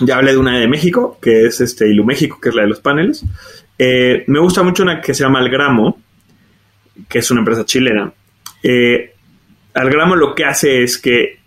ya 0.00 0.16
hablé 0.16 0.32
de 0.32 0.38
una 0.38 0.58
de 0.58 0.68
México, 0.68 1.18
que 1.22 1.46
es 1.46 1.60
este 1.60 1.88
Ilu 1.88 2.04
México, 2.04 2.38
que 2.40 2.50
es 2.50 2.54
la 2.54 2.62
de 2.62 2.68
los 2.68 2.80
paneles. 2.80 3.24
Eh, 3.78 4.24
me 4.26 4.38
gusta 4.40 4.62
mucho 4.62 4.82
una 4.82 5.00
que 5.00 5.14
se 5.14 5.24
llama 5.24 5.38
Algramo, 5.38 6.00
que 7.08 7.20
es 7.20 7.30
una 7.30 7.40
empresa 7.40 7.64
chilena. 7.64 8.12
Eh, 8.62 9.14
Algramo 9.72 10.16
lo 10.16 10.34
que 10.34 10.44
hace 10.44 10.82
es 10.82 10.98
que, 10.98 11.39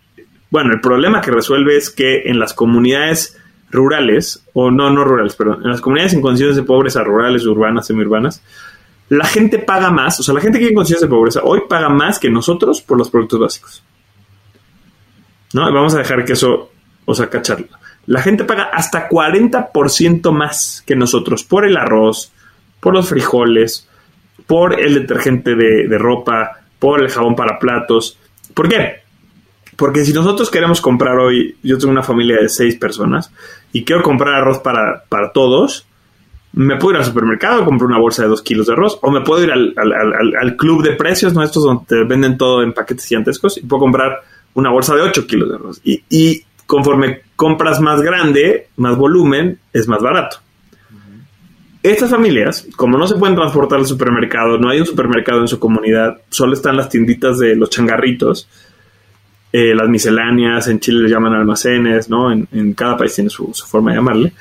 bueno, 0.54 0.72
el 0.72 0.82
problema 0.82 1.20
que 1.20 1.32
resuelve 1.32 1.78
es 1.78 1.90
que 1.90 2.30
en 2.30 2.38
las 2.38 2.54
comunidades 2.54 3.40
rurales, 3.72 4.46
o 4.54 4.70
no, 4.70 4.92
no 4.92 5.04
rurales, 5.04 5.36
perdón, 5.36 5.64
en 5.64 5.72
las 5.72 5.82
comunidades 5.82 6.14
en 6.14 6.22
condiciones 6.22 6.56
de 6.56 6.62
pobreza, 6.62 7.04
rurales, 7.04 7.44
urbanas, 7.48 7.88
semiurbanas, 7.88 8.44
la 9.10 9.26
gente 9.26 9.58
paga 9.58 9.90
más, 9.90 10.20
o 10.20 10.22
sea, 10.22 10.36
la 10.36 10.42
gente 10.42 10.60
que 10.60 10.68
en 10.68 10.76
condiciones 10.76 11.02
de 11.02 11.08
pobreza 11.08 11.42
hoy 11.44 11.64
paga 11.68 11.90
más 11.90 12.20
que 12.20 12.30
nosotros 12.30 12.84
por 12.84 13.00
los 13.00 13.10
productos 13.10 13.40
básicos. 13.40 13.84
¿no? 15.54 15.74
Vamos 15.74 15.96
a 15.96 15.98
dejar 15.98 16.24
que 16.24 16.34
eso 16.34 16.70
os 17.06 17.20
cacharlo. 17.20 17.70
La 18.06 18.22
gente 18.22 18.44
paga 18.44 18.66
hasta 18.66 19.10
40% 19.10 20.32
más 20.32 20.84
que 20.86 20.96
nosotros 20.96 21.44
por 21.44 21.66
el 21.66 21.78
arroz, 21.78 22.32
por 22.80 22.94
los 22.94 23.10
frijoles, 23.10 23.90
por 24.46 24.80
el 24.80 24.94
detergente 24.94 25.56
de, 25.56 25.98
ropa, 25.98 26.60
por 26.78 27.02
el 27.02 27.10
jabón 27.10 27.36
para 27.36 27.58
platos. 27.58 28.20
¿Por 28.54 28.70
qué? 28.70 29.03
Porque 29.76 30.06
si 30.06 30.14
nosotros 30.14 30.50
queremos 30.50 30.82
comprar 30.82 31.18
hoy, 31.18 31.56
yo 31.64 31.78
tengo 31.78 31.92
una 31.92 32.04
familia 32.04 32.38
de 32.42 32.50
seis 32.50 32.76
personas 32.76 33.32
y 33.72 33.84
quiero 33.84 34.04
comprar 34.04 34.36
arroz 34.36 34.60
para, 34.60 35.04
para 35.10 35.32
todos, 35.32 35.86
me 36.54 36.78
puedo 36.78 36.92
ir 36.92 36.98
al 36.98 37.06
supermercado, 37.06 37.66
comprar 37.66 37.88
una 37.88 38.00
bolsa 38.00 38.24
de 38.24 38.30
dos 38.30 38.42
kilos 38.44 38.68
de 38.68 38.74
arroz, 38.74 39.00
o 39.02 39.10
me 39.10 39.22
puedo 39.22 39.44
ir 39.44 39.52
al, 39.52 39.74
al 39.78 40.56
club 40.56 40.84
de 40.84 40.94
precios 40.94 41.34
nuestros 41.34 41.66
donde 41.66 41.86
te 41.88 42.04
venden 42.04 42.38
todo 42.38 42.62
en 42.62 42.74
paquetes 42.74 43.06
gigantescos 43.06 43.58
y 43.58 43.62
puedo 43.62 43.82
comprar 43.82 44.22
una 44.54 44.70
bolsa 44.70 44.96
de 44.96 45.02
8 45.02 45.28
kilos 45.28 45.50
de 45.50 45.56
arroz. 45.56 45.82
Y, 45.84 46.44
conforme 46.66 47.22
compras 47.36 47.82
más 47.82 48.02
grande, 48.02 48.70
más 48.78 48.98
volumen, 48.98 49.60
es 49.74 49.88
más 49.88 50.02
barato. 50.02 50.38
Estas 51.82 52.10
familias, 52.10 52.68
como 52.78 52.98
no 52.98 53.06
se 53.06 53.16
pueden 53.16 53.36
transportar 53.36 53.80
al 53.80 53.86
supermercado, 53.86 54.58
no 54.58 54.70
hay 54.70 54.80
un 54.80 54.86
supermercado 54.86 55.42
en 55.42 55.50
su 55.50 55.60
comunidad, 55.60 56.22
solo 56.30 56.54
están 56.54 56.78
las 56.78 56.88
tienditas 56.88 57.38
de 57.38 57.58
los 57.58 57.70
changarritos, 57.70 58.48
eh, 59.54 59.74
las 59.74 59.88
misceláneas, 59.88 60.68
en 60.68 60.82
Chile 60.82 61.04
le 61.04 61.10
llaman 61.10 61.34
almacenes, 61.34 62.10
¿no? 62.10 62.30
En, 62.30 62.74
cada 62.74 62.98
país 62.98 63.16
tiene 63.16 63.30
su, 63.30 63.54
forma 63.54 63.92
de 63.92 63.98
llamarle. 63.98 64.34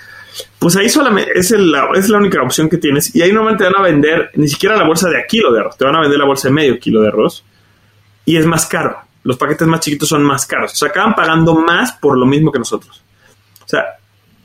Pues 0.58 0.74
ahí 0.74 0.88
solamente 0.88 1.30
es, 1.34 1.52
la 1.52 2.18
única 2.18 2.42
opción 2.42 2.68
que 2.68 2.78
tienes. 2.78 3.14
Y 3.14 3.22
ahí 3.22 3.32
normalmente 3.32 3.64
te 3.64 3.70
van 3.70 3.80
a 3.80 3.88
vender 3.88 4.30
ni 4.34 4.48
siquiera 4.48 4.76
la 4.76 4.84
bolsa 4.84 5.08
de 5.08 5.20
a 5.20 5.26
kilo 5.26 5.52
de 5.52 5.60
arroz, 5.60 5.78
te 5.78 5.84
van 5.84 5.94
a 5.94 6.00
vender 6.00 6.18
la 6.18 6.24
bolsa 6.24 6.48
de 6.48 6.54
medio 6.54 6.78
kilo 6.80 7.00
de 7.00 7.08
arroz. 7.08 7.44
Y 8.24 8.36
es 8.36 8.46
más 8.46 8.66
caro 8.66 8.96
los 9.24 9.36
paquetes 9.36 9.66
más 9.68 9.80
chiquitos 9.80 10.08
son 10.08 10.24
más 10.24 10.46
caros. 10.46 10.72
O 10.72 10.76
sea, 10.76 10.88
acaban 10.88 11.14
pagando 11.14 11.54
más 11.54 11.92
por 11.92 12.18
lo 12.18 12.26
mismo 12.26 12.50
que 12.50 12.58
nosotros. 12.58 13.02
O 13.64 13.68
sea, 13.68 13.84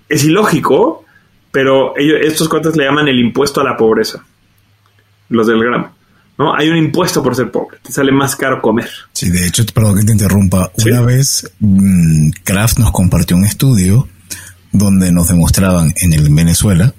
es 0.07 0.23
ilógico, 0.23 1.05
pero 1.51 1.97
ellos, 1.97 2.19
estos 2.21 2.47
cuates 2.47 2.75
le 2.75 2.85
llaman 2.85 3.07
el 3.07 3.19
impuesto 3.19 3.61
a 3.61 3.63
la 3.63 3.75
pobreza. 3.75 4.23
Los 5.29 5.47
del 5.47 5.63
gramo. 5.63 5.95
¿No? 6.37 6.55
Hay 6.55 6.69
un 6.69 6.77
impuesto 6.77 7.23
por 7.23 7.35
ser 7.35 7.51
pobre. 7.51 7.77
Te 7.81 7.91
sale 7.91 8.11
más 8.11 8.35
caro 8.35 8.61
comer. 8.61 8.89
Sí, 9.13 9.29
de 9.29 9.47
hecho, 9.47 9.65
perdón 9.73 9.99
que 9.99 10.05
te 10.05 10.11
interrumpa. 10.11 10.71
Una 10.85 11.01
vez 11.01 11.49
mm, 11.59 12.29
Kraft 12.43 12.79
nos 12.79 12.91
compartió 12.91 13.35
un 13.35 13.45
estudio 13.45 14.07
donde 14.71 15.11
nos 15.11 15.29
demostraban 15.29 15.93
en 15.97 16.13
el 16.13 16.33
Venezuela, 16.33 16.93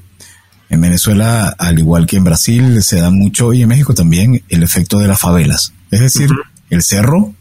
en 0.71 0.81
Venezuela, 0.81 1.55
al 1.59 1.79
igual 1.79 2.07
que 2.07 2.17
en 2.17 2.25
Brasil, 2.25 2.83
se 2.83 3.01
da 3.01 3.11
mucho, 3.11 3.53
y 3.53 3.63
en 3.63 3.69
México 3.69 3.95
también, 3.95 4.43
el 4.49 4.63
efecto 4.63 4.99
de 4.99 5.09
las 5.09 5.21
favelas. 5.21 5.73
Es 5.91 6.01
decir, 6.01 6.31
el 6.69 6.83
cerro 6.83 7.35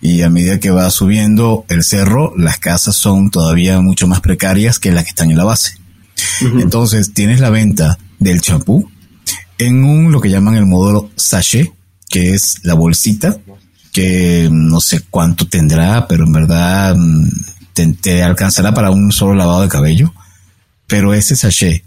y 0.00 0.22
a 0.22 0.30
medida 0.30 0.60
que 0.60 0.70
va 0.70 0.90
subiendo 0.90 1.64
el 1.68 1.82
cerro, 1.84 2.34
las 2.36 2.58
casas 2.58 2.96
son 2.96 3.30
todavía 3.30 3.80
mucho 3.80 4.06
más 4.06 4.20
precarias 4.20 4.78
que 4.78 4.92
las 4.92 5.04
que 5.04 5.10
están 5.10 5.30
en 5.30 5.38
la 5.38 5.44
base. 5.44 5.78
Entonces 6.58 7.14
tienes 7.14 7.40
la 7.40 7.50
venta 7.50 7.98
del 8.18 8.40
champú 8.40 8.90
en 9.58 9.84
un 9.84 10.12
lo 10.12 10.20
que 10.20 10.30
llaman 10.30 10.56
el 10.56 10.66
modelo 10.66 11.10
sachet, 11.16 11.72
que 12.08 12.34
es 12.34 12.60
la 12.62 12.74
bolsita, 12.74 13.36
que 13.92 14.48
no 14.50 14.80
sé 14.80 15.00
cuánto 15.10 15.48
tendrá, 15.48 16.06
pero 16.06 16.24
en 16.24 16.32
verdad 16.32 16.94
mm, 16.96 17.28
te, 18.02 18.22
alcanzará 18.22 18.74
para 18.74 18.90
un 18.90 19.12
solo 19.12 19.34
lavado 19.34 19.62
de 19.62 19.68
cabello. 19.68 20.12
Pero 20.86 21.14
ese 21.14 21.34
sachet 21.34 21.84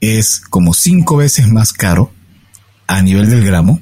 es 0.00 0.40
como 0.40 0.74
cinco 0.74 1.16
veces 1.16 1.48
más 1.48 1.72
caro 1.72 2.12
a 2.86 3.00
nivel 3.02 3.30
del 3.30 3.44
gramo 3.44 3.80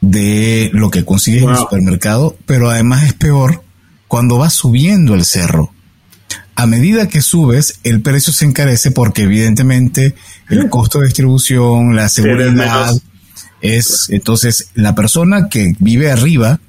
de 0.00 0.70
lo 0.72 0.90
que 0.90 1.04
consigues 1.04 1.44
en 1.44 1.50
el 1.50 1.56
supermercado, 1.56 2.36
pero 2.44 2.68
además 2.68 3.04
es 3.04 3.12
peor 3.12 3.62
cuando 4.08 4.36
vas 4.36 4.52
subiendo 4.52 5.14
el 5.14 5.24
cerro. 5.24 5.72
A 6.54 6.66
medida 6.66 7.08
que 7.08 7.22
subes, 7.22 7.80
el 7.82 8.02
precio 8.02 8.32
se 8.32 8.44
encarece 8.44 8.90
porque 8.90 9.22
evidentemente 9.22 10.14
el 10.48 10.68
costo 10.68 10.98
de 10.98 11.06
distribución, 11.06 11.96
la 11.96 12.08
seguridad, 12.08 12.94
es 13.60 14.08
entonces 14.10 14.70
la 14.74 14.94
persona 14.94 15.48
que 15.48 15.72
vive 15.78 16.10
arriba 16.10 16.60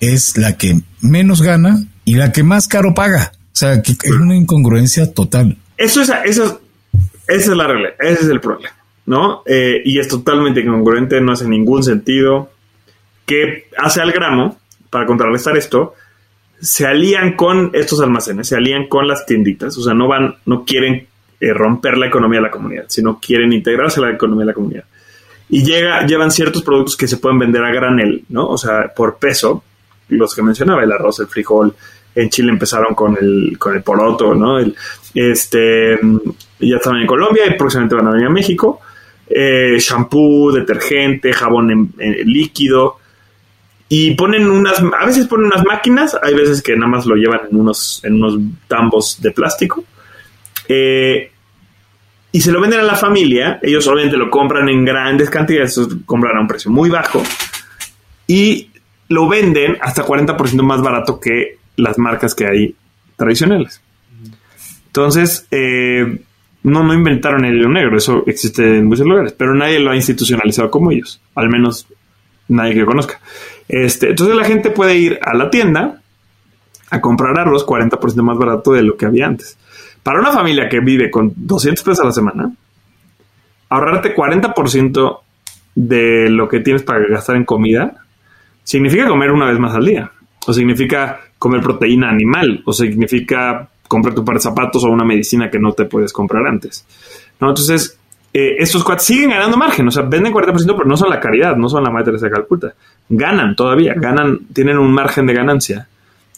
es 0.00 0.36
la 0.36 0.56
que 0.56 0.80
menos 1.00 1.42
gana 1.42 1.82
y 2.04 2.14
la 2.14 2.30
que 2.30 2.42
más 2.42 2.68
caro 2.68 2.94
paga. 2.94 3.32
O 3.52 3.56
sea, 3.58 3.82
que 3.82 3.92
es 3.92 4.12
una 4.12 4.36
incongruencia 4.36 5.12
total. 5.12 5.56
Eso 5.76 6.02
es, 6.02 6.12
eso, 6.24 6.60
esa 7.26 7.50
es 7.50 7.56
la 7.56 7.66
realidad, 7.66 7.94
ese 8.00 8.22
es 8.22 8.28
el 8.28 8.40
problema. 8.40 8.78
¿no? 9.08 9.42
Eh, 9.46 9.80
y 9.86 9.98
es 9.98 10.06
totalmente 10.06 10.60
incongruente, 10.60 11.18
no 11.22 11.32
hace 11.32 11.48
ningún 11.48 11.82
sentido. 11.82 12.50
que 13.24 13.68
hace 13.76 14.00
al 14.00 14.12
gramo, 14.12 14.58
para 14.90 15.06
contrarrestar 15.06 15.56
esto? 15.56 15.94
Se 16.60 16.86
alían 16.86 17.36
con 17.36 17.70
estos 17.72 18.00
almacenes, 18.00 18.48
se 18.48 18.56
alían 18.56 18.88
con 18.88 19.06
las 19.06 19.26
tienditas, 19.26 19.76
o 19.78 19.82
sea, 19.82 19.94
no 19.94 20.08
van, 20.08 20.36
no 20.46 20.64
quieren 20.64 21.06
eh, 21.40 21.52
romper 21.52 21.96
la 21.96 22.06
economía 22.06 22.40
de 22.40 22.46
la 22.46 22.50
comunidad, 22.50 22.84
sino 22.88 23.18
quieren 23.20 23.52
integrarse 23.52 24.00
a 24.00 24.04
la 24.04 24.10
economía 24.12 24.42
de 24.42 24.46
la 24.46 24.54
comunidad. 24.54 24.84
Y 25.50 25.64
llega, 25.64 26.04
llevan 26.04 26.30
ciertos 26.30 26.62
productos 26.62 26.96
que 26.96 27.08
se 27.08 27.16
pueden 27.16 27.38
vender 27.38 27.64
a 27.64 27.72
granel, 27.72 28.24
¿no? 28.28 28.48
O 28.48 28.58
sea, 28.58 28.92
por 28.94 29.18
peso, 29.18 29.62
los 30.08 30.34
que 30.34 30.42
mencionaba, 30.42 30.82
el 30.82 30.92
arroz, 30.92 31.20
el 31.20 31.26
frijol, 31.26 31.74
en 32.14 32.28
Chile 32.28 32.50
empezaron 32.50 32.94
con 32.94 33.16
el, 33.18 33.56
con 33.58 33.74
el 33.74 33.82
poroto, 33.82 34.34
¿no? 34.34 34.58
Este, 35.14 35.98
ya 36.60 36.76
estaban 36.76 37.00
en 37.00 37.06
Colombia 37.06 37.44
y 37.46 37.56
próximamente 37.56 37.94
van 37.94 38.08
a 38.08 38.10
venir 38.10 38.26
a 38.26 38.30
México 38.30 38.80
eh, 39.28 39.76
shampoo, 39.78 40.52
detergente, 40.52 41.32
jabón 41.32 41.70
en, 41.70 41.92
líquido. 42.24 42.97
Y 43.88 44.14
ponen 44.14 44.50
unas, 44.50 44.80
a 44.80 45.06
veces 45.06 45.26
ponen 45.26 45.46
unas 45.46 45.64
máquinas, 45.64 46.16
hay 46.22 46.34
veces 46.34 46.62
que 46.62 46.76
nada 46.76 46.88
más 46.88 47.06
lo 47.06 47.14
llevan 47.14 47.40
en 47.50 47.58
unos, 47.58 48.02
en 48.04 48.14
unos 48.14 48.38
tambos 48.66 49.20
de 49.22 49.30
plástico. 49.30 49.82
Eh, 50.68 51.30
y 52.30 52.40
se 52.40 52.52
lo 52.52 52.60
venden 52.60 52.80
a 52.80 52.82
la 52.84 52.96
familia, 52.96 53.58
ellos 53.62 53.86
obviamente 53.86 54.18
lo 54.18 54.28
compran 54.30 54.68
en 54.68 54.84
grandes 54.84 55.30
cantidades, 55.30 55.80
compran 56.04 56.36
a 56.36 56.40
un 56.40 56.46
precio 56.46 56.70
muy 56.70 56.90
bajo. 56.90 57.22
Y 58.26 58.70
lo 59.08 59.26
venden 59.26 59.78
hasta 59.80 60.04
40% 60.04 60.62
más 60.62 60.82
barato 60.82 61.18
que 61.18 61.56
las 61.76 61.96
marcas 61.96 62.34
que 62.34 62.46
hay 62.46 62.74
tradicionales. 63.16 63.80
Entonces, 64.88 65.46
eh, 65.50 66.20
no, 66.62 66.82
no 66.82 66.92
inventaron 66.92 67.44
el 67.44 67.56
hilo 67.56 67.70
negro, 67.70 67.96
eso 67.96 68.24
existe 68.26 68.78
en 68.78 68.86
muchos 68.86 69.06
lugares, 69.06 69.32
pero 69.32 69.54
nadie 69.54 69.78
lo 69.78 69.90
ha 69.90 69.96
institucionalizado 69.96 70.70
como 70.70 70.90
ellos, 70.90 71.20
al 71.34 71.48
menos 71.48 71.86
nadie 72.48 72.74
que 72.74 72.84
conozca. 72.84 73.20
Este, 73.68 74.10
entonces 74.10 74.34
la 74.36 74.44
gente 74.44 74.70
puede 74.70 74.96
ir 74.96 75.18
a 75.22 75.34
la 75.34 75.50
tienda 75.50 76.00
a 76.90 77.00
comprar 77.00 77.38
arroz 77.38 77.66
40% 77.66 78.22
más 78.22 78.38
barato 78.38 78.72
de 78.72 78.82
lo 78.82 78.96
que 78.96 79.06
había 79.06 79.26
antes. 79.26 79.58
Para 80.02 80.20
una 80.20 80.32
familia 80.32 80.68
que 80.68 80.80
vive 80.80 81.10
con 81.10 81.32
200 81.36 81.84
pesos 81.84 82.00
a 82.00 82.06
la 82.06 82.12
semana, 82.12 82.52
ahorrarte 83.68 84.14
40% 84.14 85.20
de 85.74 86.30
lo 86.30 86.48
que 86.48 86.60
tienes 86.60 86.82
para 86.82 87.06
gastar 87.06 87.36
en 87.36 87.44
comida 87.44 88.04
significa 88.64 89.06
comer 89.06 89.30
una 89.30 89.46
vez 89.46 89.58
más 89.58 89.74
al 89.74 89.84
día, 89.84 90.10
o 90.46 90.52
significa 90.52 91.20
comer 91.38 91.60
proteína 91.60 92.10
animal, 92.10 92.62
o 92.64 92.72
significa 92.72 93.68
comprar 93.86 94.14
tu 94.14 94.24
par 94.24 94.36
de 94.36 94.42
zapatos 94.42 94.84
o 94.84 94.88
una 94.88 95.04
medicina 95.04 95.50
que 95.50 95.58
no 95.58 95.72
te 95.72 95.84
puedes 95.84 96.12
comprar 96.12 96.46
antes. 96.46 96.86
¿no? 97.40 97.48
Entonces, 97.48 97.98
eh, 98.32 98.56
estos 98.58 98.84
cuates 98.84 99.06
siguen 99.06 99.30
ganando 99.30 99.56
margen, 99.56 99.88
o 99.88 99.90
sea, 99.90 100.02
venden 100.02 100.32
40%, 100.32 100.52
pero 100.76 100.84
no 100.84 100.96
son 100.96 101.08
la 101.08 101.18
caridad, 101.18 101.56
no 101.56 101.68
son 101.68 101.82
la 101.82 101.90
madre 101.90 102.18
de 102.18 102.30
Calcuta. 102.30 102.74
Ganan 103.08 103.56
todavía, 103.56 103.94
ganan, 103.96 104.40
tienen 104.52 104.78
un 104.78 104.92
margen 104.92 105.26
de 105.26 105.34
ganancia. 105.34 105.88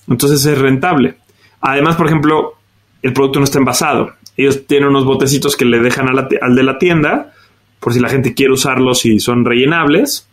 Entonces 0.09 0.45
es 0.47 0.59
rentable. 0.59 1.17
Además, 1.61 1.97
por 1.97 2.07
ejemplo, 2.07 2.55
el 3.03 3.13
producto 3.13 3.41
no 3.41 3.45
está 3.45 3.59
envasado. 3.59 4.13
Ellos 4.37 4.67
tienen 4.67 4.89
unos 4.89 5.05
botecitos 5.05 5.57
que 5.57 5.65
le 5.65 5.81
dejan 5.81 6.07
al 6.09 6.55
de 6.55 6.63
la 6.63 6.79
tienda, 6.79 7.33
por 7.81 7.93
si 7.93 8.01
la 8.01 8.09
gente 8.09 8.35
quiere 8.35 8.53
usarlos 8.53 9.05
y 9.05 9.19
son 9.19 9.45
rellenables. 9.45 10.29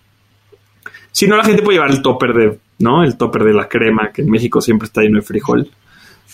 Si 1.12 1.28
no, 1.28 1.38
la 1.38 1.44
gente 1.44 1.64
puede 1.64 1.78
llevar 1.78 1.92
el 1.92 2.04
topper 2.04 2.34
de, 2.34 2.60
¿no? 2.80 3.04
El 3.04 3.18
topper 3.18 3.44
de 3.44 3.54
la 3.54 3.68
crema, 3.68 4.12
que 4.14 4.22
en 4.22 4.30
México 4.30 4.62
siempre 4.62 4.86
está 4.86 5.02
lleno 5.02 5.18
de 5.18 5.26
frijol. 5.26 5.68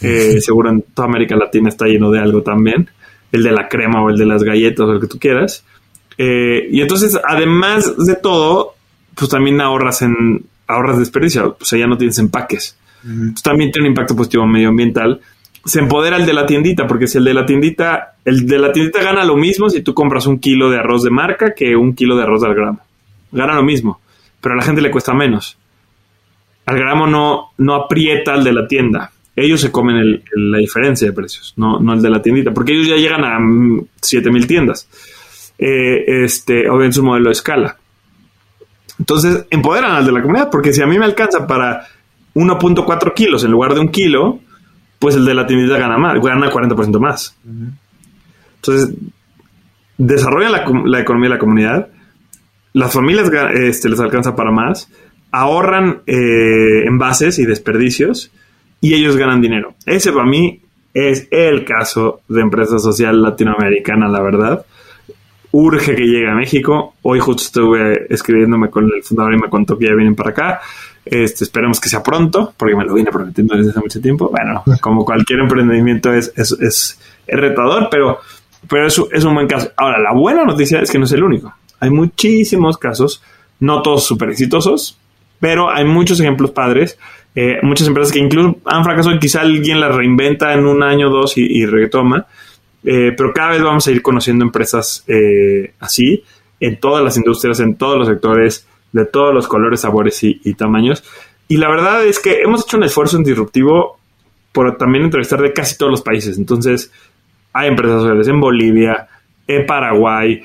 Eh, 0.02 0.42
seguro 0.42 0.70
en 0.70 0.82
toda 0.94 1.08
América 1.08 1.36
Latina 1.36 1.70
está 1.70 1.86
lleno 1.86 2.12
de 2.12 2.20
algo 2.20 2.42
también 2.42 2.90
el 3.34 3.44
de 3.44 3.52
la 3.52 3.68
crema 3.68 4.02
o 4.02 4.10
el 4.10 4.18
de 4.18 4.26
las 4.26 4.44
galletas 4.44 4.86
o 4.86 4.94
el 4.94 5.02
que 5.02 5.08
tú 5.08 5.20
quieras. 5.20 5.66
Eh, 6.18 6.68
y 6.72 6.82
entonces, 6.82 7.20
además 7.28 7.98
de 7.98 8.16
todo, 8.16 8.76
pues 9.16 9.30
también 9.30 9.60
ahorras 9.60 10.04
en 10.04 10.46
ahorras 10.68 11.00
desperdicio, 11.00 11.58
o 11.60 11.66
sea, 11.66 11.78
ya 11.78 11.88
no 11.88 11.98
tienes 11.98 12.18
empaques. 12.20 12.78
también 13.44 13.72
tiene 13.72 13.88
un 13.88 13.92
impacto 13.92 14.16
positivo 14.16 14.46
medioambiental. 14.46 15.20
Se 15.66 15.80
empodera 15.80 16.18
el 16.18 16.26
de 16.26 16.34
la 16.34 16.46
tiendita, 16.46 16.88
porque 16.88 17.08
si 17.08 17.18
el 17.18 17.26
de 17.26 17.34
la 17.34 17.46
tiendita, 17.46 18.16
el 18.24 18.46
de 18.46 18.60
la 18.60 18.72
tiendita 18.72 19.02
gana 19.02 19.26
lo 19.26 19.36
mismo 19.36 19.70
si 19.70 19.82
tú 19.82 19.94
compras 19.94 20.28
un 20.28 20.40
kilo 20.40 20.70
de 20.70 20.78
arroz 20.78 21.04
de 21.04 21.10
marca 21.10 21.54
que 21.54 21.76
un 21.76 21.96
kilo 21.96 22.16
de 22.16 22.24
arroz 22.24 22.44
al 22.44 22.54
gramo. 22.54 22.80
Gana 23.32 23.56
lo 23.56 23.64
mismo, 23.64 24.00
pero 24.40 24.54
a 24.54 24.58
la 24.58 24.64
gente 24.64 24.82
le 24.82 24.92
cuesta 24.92 25.14
menos. 25.14 25.58
Al 26.66 26.78
gramo 26.78 27.08
no, 27.08 27.52
no 27.58 27.74
aprieta 27.74 28.34
al 28.34 28.44
de 28.44 28.54
la 28.54 28.68
tienda 28.68 29.12
ellos 29.36 29.62
se 29.62 29.72
comen 29.72 30.24
la 30.36 30.58
diferencia 30.58 31.08
de 31.08 31.14
precios, 31.14 31.54
no, 31.58 31.80
no 31.80 31.94
el 31.94 32.02
de 32.02 32.10
la 32.10 32.22
tiendita, 32.22 32.54
porque 32.54 32.74
ellos 32.74 32.88
ya 32.88 32.96
llegan 32.96 33.24
a 33.24 33.38
7000 34.02 34.48
tiendas. 34.48 34.88
Eh, 35.58 36.24
este, 36.26 36.68
o 36.70 36.82
en 36.84 36.92
su 36.92 37.04
modelo 37.04 37.28
de 37.28 37.34
escala. 37.34 37.78
Entonces, 39.00 39.46
empoderan 39.50 39.92
al 39.92 40.06
de 40.06 40.12
la 40.12 40.22
comunidad, 40.22 40.50
porque 40.52 40.74
si 40.74 40.82
a 40.82 40.88
mí 40.88 40.98
me 40.98 41.06
alcanza 41.06 41.48
para 41.48 41.88
1.4 42.36 43.14
kilos 43.14 43.44
en 43.44 43.52
lugar 43.52 43.74
de 43.74 43.80
un 43.80 43.90
kilo, 43.90 44.40
pues 45.00 45.16
el 45.16 45.26
de 45.26 45.34
la 45.34 45.46
tiendita 45.46 45.78
gana 45.78 45.98
más, 45.98 46.20
gana 46.22 46.52
40% 46.52 47.00
más. 47.00 47.38
Entonces, 48.56 48.96
desarrollan 49.98 50.52
la, 50.52 51.00
economía 51.00 51.30
de 51.30 51.36
la 51.36 51.40
comunidad, 51.40 51.88
las 52.74 52.92
familias 52.92 53.32
este, 53.54 53.90
les 53.90 54.00
alcanza 54.00 54.36
para 54.36 54.52
más, 54.52 54.90
ahorran 55.32 56.02
eh, 56.08 56.86
envases 56.86 57.40
y 57.40 57.46
desperdicios, 57.46 58.32
y 58.84 58.94
ellos 58.94 59.16
ganan 59.16 59.40
dinero. 59.40 59.76
Ese 59.86 60.12
para 60.12 60.26
mí 60.26 60.60
es 60.94 61.30
el 61.32 61.64
caso 61.64 62.20
de 62.28 62.42
empresa 62.42 62.78
social 62.80 63.22
latinoamericana, 63.22 64.10
la 64.10 64.22
verdad. 64.22 64.66
Urge 65.54 65.96
que 65.96 66.04
llegue 66.04 66.30
a 66.30 66.36
México. 66.36 66.96
Hoy 67.02 67.20
justo 67.20 67.44
estuve 67.44 68.14
escribiéndome 68.14 68.70
con 68.70 68.92
el 68.94 69.02
fundador 69.02 69.36
y 69.36 69.38
me 69.38 69.50
contó 69.50 69.78
que 69.78 69.86
ya 69.86 69.96
vienen 69.96 70.16
para 70.16 70.32
acá. 70.32 70.62
Este, 71.06 71.46
esperemos 71.46 71.80
que 71.80 71.88
sea 71.88 72.04
pronto, 72.04 72.54
porque 72.58 72.76
me 72.76 72.84
lo 72.84 72.94
vine 72.94 73.10
prometiendo 73.10 73.56
desde 73.56 73.70
hace 73.70 73.80
mucho 73.80 74.02
tiempo. 74.02 74.30
Bueno, 74.30 74.64
como 74.82 75.06
cualquier 75.06 75.40
emprendimiento 75.40 76.12
es, 76.12 76.34
es, 76.36 76.52
es, 76.60 77.00
retador, 77.26 77.88
pero, 77.90 78.20
pero 78.68 78.88
es, 78.88 79.02
es 79.14 79.24
un 79.24 79.34
buen 79.34 79.48
caso. 79.48 79.72
Ahora, 79.78 79.98
la 80.00 80.12
buena 80.12 80.44
noticia 80.44 80.82
es 80.82 80.92
que 80.92 81.00
no 81.00 81.06
es 81.06 81.12
el 81.14 81.24
único. 81.24 81.54
Hay 81.80 81.90
muchísimos 81.90 82.78
casos, 82.78 83.24
no 83.62 83.82
todos 83.82 84.04
súper 84.04 84.32
exitosos, 84.32 85.00
pero 85.40 85.70
hay 85.70 85.86
muchos 85.86 86.20
ejemplos 86.20 86.52
padres 86.52 86.98
eh, 87.36 87.58
muchas 87.64 87.88
empresas 87.88 88.14
que 88.14 88.20
incluso 88.20 88.58
han 88.66 88.84
fracasado 88.84 89.16
y 89.16 89.20
quizá 89.20 89.42
alguien 89.42 89.80
las 89.80 89.96
reinventa 89.96 90.54
en 90.54 90.66
un 90.66 90.84
año 90.84 91.08
o 91.08 91.12
dos 91.12 91.38
y, 91.38 91.66
retoma. 91.66 92.28
Eh, 92.84 93.14
pero 93.16 93.34
cada 93.34 93.52
vez 93.52 93.64
vamos 93.64 93.88
a 93.88 93.92
ir 93.92 94.02
conociendo 94.02 94.44
empresas 94.44 95.04
eh, 95.08 95.74
así 95.80 96.24
en 96.60 96.80
todas 96.80 97.04
las 97.04 97.18
industrias, 97.18 97.60
en 97.60 97.76
todos 97.76 97.98
los 97.98 98.08
sectores, 98.08 98.68
de 98.92 99.06
todos 99.06 99.34
los 99.34 99.48
colores, 99.48 99.82
sabores 99.82 100.24
y, 100.24 100.54
tamaños. 100.54 101.04
Y 101.48 101.58
la 101.58 101.70
verdad 101.70 102.06
es 102.06 102.20
que 102.20 102.42
hemos 102.42 102.64
hecho 102.64 102.78
un 102.78 102.84
esfuerzo 102.84 103.18
en 103.18 103.24
disruptivo 103.24 103.98
por 104.52 104.78
también 104.78 105.06
entrevistar 105.06 105.42
de 105.42 105.52
casi 105.52 105.78
todos 105.78 105.92
los 105.92 106.02
países. 106.02 106.38
Entonces, 106.38 106.92
hay 107.52 107.70
empresas 107.70 108.02
sociales 108.02 108.28
en 108.28 108.40
Bolivia, 108.40 109.08
en 109.48 109.66
Paraguay, 109.66 110.44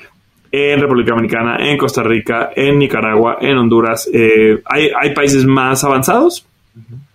en 0.51 0.79
República 0.79 1.11
Dominicana, 1.11 1.57
en 1.59 1.77
Costa 1.77 2.01
Rica, 2.01 2.49
en 2.55 2.79
Nicaragua, 2.79 3.37
en 3.39 3.57
Honduras. 3.57 4.09
hay, 4.11 4.89
hay, 4.99 5.13
países 5.13 5.45
más 5.45 5.83
avanzados, 5.83 6.48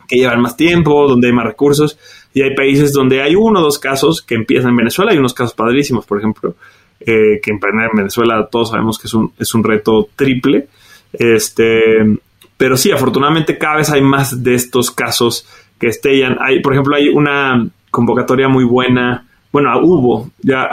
que 0.06 0.16
llevan 0.16 0.40
más 0.40 0.56
tiempo, 0.56 1.08
donde 1.08 1.28
hay 1.28 1.32
más 1.32 1.46
recursos, 1.46 1.98
y 2.32 2.42
hay 2.42 2.54
países 2.54 2.92
donde 2.92 3.22
hay 3.22 3.34
uno 3.34 3.60
o 3.60 3.62
dos 3.62 3.78
casos 3.78 4.22
que 4.22 4.34
empiezan 4.34 4.70
en 4.70 4.76
Venezuela, 4.76 5.12
hay 5.12 5.18
unos 5.18 5.34
casos 5.34 5.54
padrísimos, 5.54 6.04
por 6.04 6.18
ejemplo, 6.18 6.56
eh, 7.00 7.40
que 7.42 7.50
emprender 7.50 7.90
en 7.90 7.98
Venezuela 7.98 8.48
todos 8.50 8.70
sabemos 8.70 8.98
que 8.98 9.06
es 9.06 9.14
un, 9.14 9.32
es 9.38 9.54
un 9.54 9.64
reto 9.64 10.08
triple, 10.16 10.68
este, 11.12 12.18
pero 12.56 12.76
sí, 12.76 12.90
afortunadamente 12.90 13.58
cada 13.58 13.76
vez 13.76 13.90
hay 13.90 14.02
más 14.02 14.42
de 14.42 14.54
estos 14.54 14.90
casos 14.90 15.46
que 15.78 15.88
estallan. 15.88 16.36
Hay, 16.40 16.60
por 16.60 16.72
ejemplo, 16.72 16.96
hay 16.96 17.08
una 17.08 17.66
convocatoria 17.90 18.48
muy 18.48 18.64
buena, 18.64 19.26
bueno, 19.52 19.70
hubo, 19.82 20.30
ya, 20.42 20.68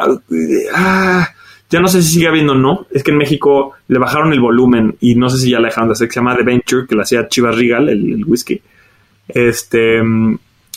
ah, 0.74 1.28
ya 1.70 1.80
no 1.80 1.88
sé 1.88 2.02
si 2.02 2.14
sigue 2.14 2.28
habiendo 2.28 2.54
o 2.54 2.56
no. 2.58 2.88
Es 2.92 3.04
que 3.04 3.12
en 3.12 3.18
México 3.18 3.74
le 3.88 4.00
bajaron 4.00 4.34
el 4.34 4.40
volumen 4.40 4.96
y 5.00 5.16
no 5.16 5.30
sé 5.30 5.38
si 5.38 5.52
ya 5.52 5.60
la 5.60 5.68
dejaron 5.68 5.90
de 5.90 5.94
hacer, 5.94 6.08
que 6.08 6.14
se 6.14 6.20
llama 6.20 6.36
The 6.36 6.44
Venture, 6.44 6.88
que 6.88 6.96
la 6.96 7.04
hacía 7.04 7.28
Chivas 7.28 7.56
Regal, 7.56 7.90
el, 7.90 8.24
whisky. 8.26 8.62
Este, 9.34 10.02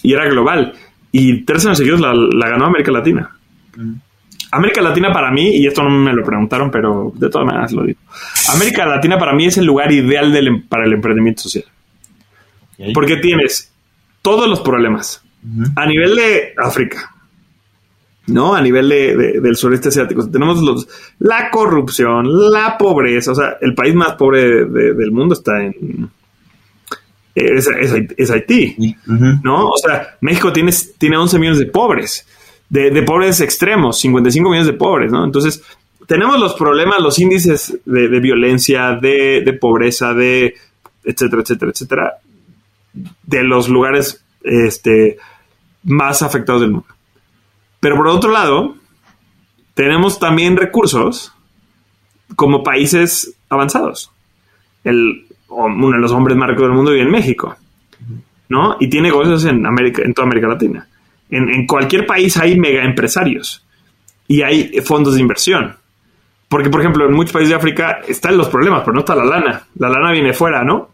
y 0.03 0.13
era 0.13 0.27
global. 0.27 0.75
Y 1.13 1.43
tres 1.45 1.65
años 1.67 1.79
seguidos 1.79 2.01
la, 2.01 2.49
ganó 2.49 2.67
América 2.67 2.91
Latina. 2.91 3.31
América 4.51 4.83
Latina 4.83 5.13
para 5.13 5.31
mí, 5.31 5.57
y 5.57 5.67
esto 5.67 5.83
no 5.83 5.91
me 5.91 6.13
lo 6.13 6.25
preguntaron, 6.25 6.71
pero 6.71 7.13
de 7.15 7.29
todas 7.29 7.47
maneras 7.47 7.73
lo 7.73 7.85
digo. 7.85 7.99
América 8.53 8.87
Latina 8.87 9.19
para 9.19 9.33
mí 9.33 9.47
es 9.47 9.59
el 9.59 9.65
lugar 9.65 9.91
ideal 9.91 10.33
del, 10.33 10.49
em, 10.49 10.63
para 10.63 10.85
el 10.85 10.93
emprendimiento 10.93 11.43
social. 11.43 11.65
Porque 12.93 13.17
tienes 13.17 13.73
todos 14.23 14.49
los 14.49 14.61
problemas. 14.61 15.23
A 15.77 15.87
nivel 15.87 16.17
de 16.17 16.55
África, 16.57 17.15
¿no? 18.27 18.55
A 18.55 18.63
nivel 18.63 18.89
de, 18.89 19.41
del 19.41 19.57
sureste 19.57 19.89
asiático. 19.89 20.29
Tenemos 20.31 20.63
los, 20.63 20.89
la 21.19 21.51
corrupción, 21.51 22.51
la 22.51 22.79
pobreza, 22.79 23.33
o 23.33 23.35
sea, 23.35 23.59
el 23.61 23.75
país 23.75 23.95
más 23.95 24.13
pobre 24.13 24.65
del 24.65 25.13
mundo 25.13 25.35
está 25.35 25.63
en... 25.63 26.11
Es, 27.35 27.69
es, 28.17 28.31
Haití, 28.31 28.97
¿no? 29.43 29.71
O 29.71 29.77
sea, 29.77 30.17
México 30.21 30.53
tiene, 30.53 30.73
tiene 30.99 31.17
11 31.17 31.39
millones 31.39 31.59
de 31.59 31.67
pobres, 31.67 32.27
de, 32.69 33.03
pobres 33.03 33.41
extremos, 33.41 33.99
55 34.01 34.49
millones 34.49 34.69
de 34.69 34.75
pobres, 34.75 35.11
¿no? 35.11 35.25
Entonces, 35.25 35.63
tenemos 36.07 36.39
los 36.39 36.55
problemas, 36.55 37.01
los 37.01 37.19
índices 37.19 37.77
de, 37.85 38.09
de 38.09 38.21
violencia, 38.21 38.93
de, 38.93 39.43
de 39.45 39.53
pobreza, 39.55 40.15
de 40.15 40.55
etcétera, 41.03 41.43
etcétera, 41.43 41.71
etcétera, 41.73 42.15
de 43.25 43.43
los 43.43 43.69
lugares 43.69 44.25
este, 44.43 45.19
más 45.83 46.23
afectados 46.23 46.63
del 46.63 46.71
mundo. 46.71 46.89
Pero 47.81 47.97
por 47.97 48.09
otro 48.09 48.31
lado, 48.31 48.77
tenemos 49.75 50.19
también 50.19 50.57
recursos 50.57 51.33
como 52.37 52.63
países 52.63 53.35
avanzados. 53.49 54.11
El, 54.85 55.27
uno 55.55 55.91
de 55.91 55.99
los 55.99 56.13
hombres 56.13 56.37
más 56.37 56.49
ricos 56.49 56.65
del 56.65 56.73
mundo 56.73 56.91
vive 56.91 57.05
en 57.05 57.11
México, 57.11 57.57
¿no? 58.49 58.77
Y 58.81 58.89
tiene 58.89 59.09
negocios 59.09 59.45
en, 59.45 59.65
América, 59.67 60.03
en 60.05 60.15
toda 60.15 60.27
América 60.27 60.49
Latina. 60.49 60.87
En, 61.31 61.67
cualquier 61.67 62.07
país 62.07 62.37
hay 62.37 62.59
mega 62.59 62.85
empresarios 62.85 63.65
y 64.29 64.43
hay 64.43 64.81
fondos 64.85 65.15
de 65.15 65.21
inversión. 65.21 65.75
Porque, 66.49 66.71
por 66.71 66.81
ejemplo, 66.81 67.07
en 67.07 67.15
muchos 67.15 67.33
países 67.33 67.51
de 67.51 67.57
África 67.57 68.01
están 68.07 68.37
los 68.37 68.49
problemas, 68.49 68.83
pero 68.83 68.93
no 68.93 69.01
está 69.01 69.15
la 69.15 69.25
lana. 69.25 69.67
La 69.77 69.89
lana 69.89 70.13
viene 70.13 70.33
fuera, 70.33 70.63
¿no? 70.63 70.91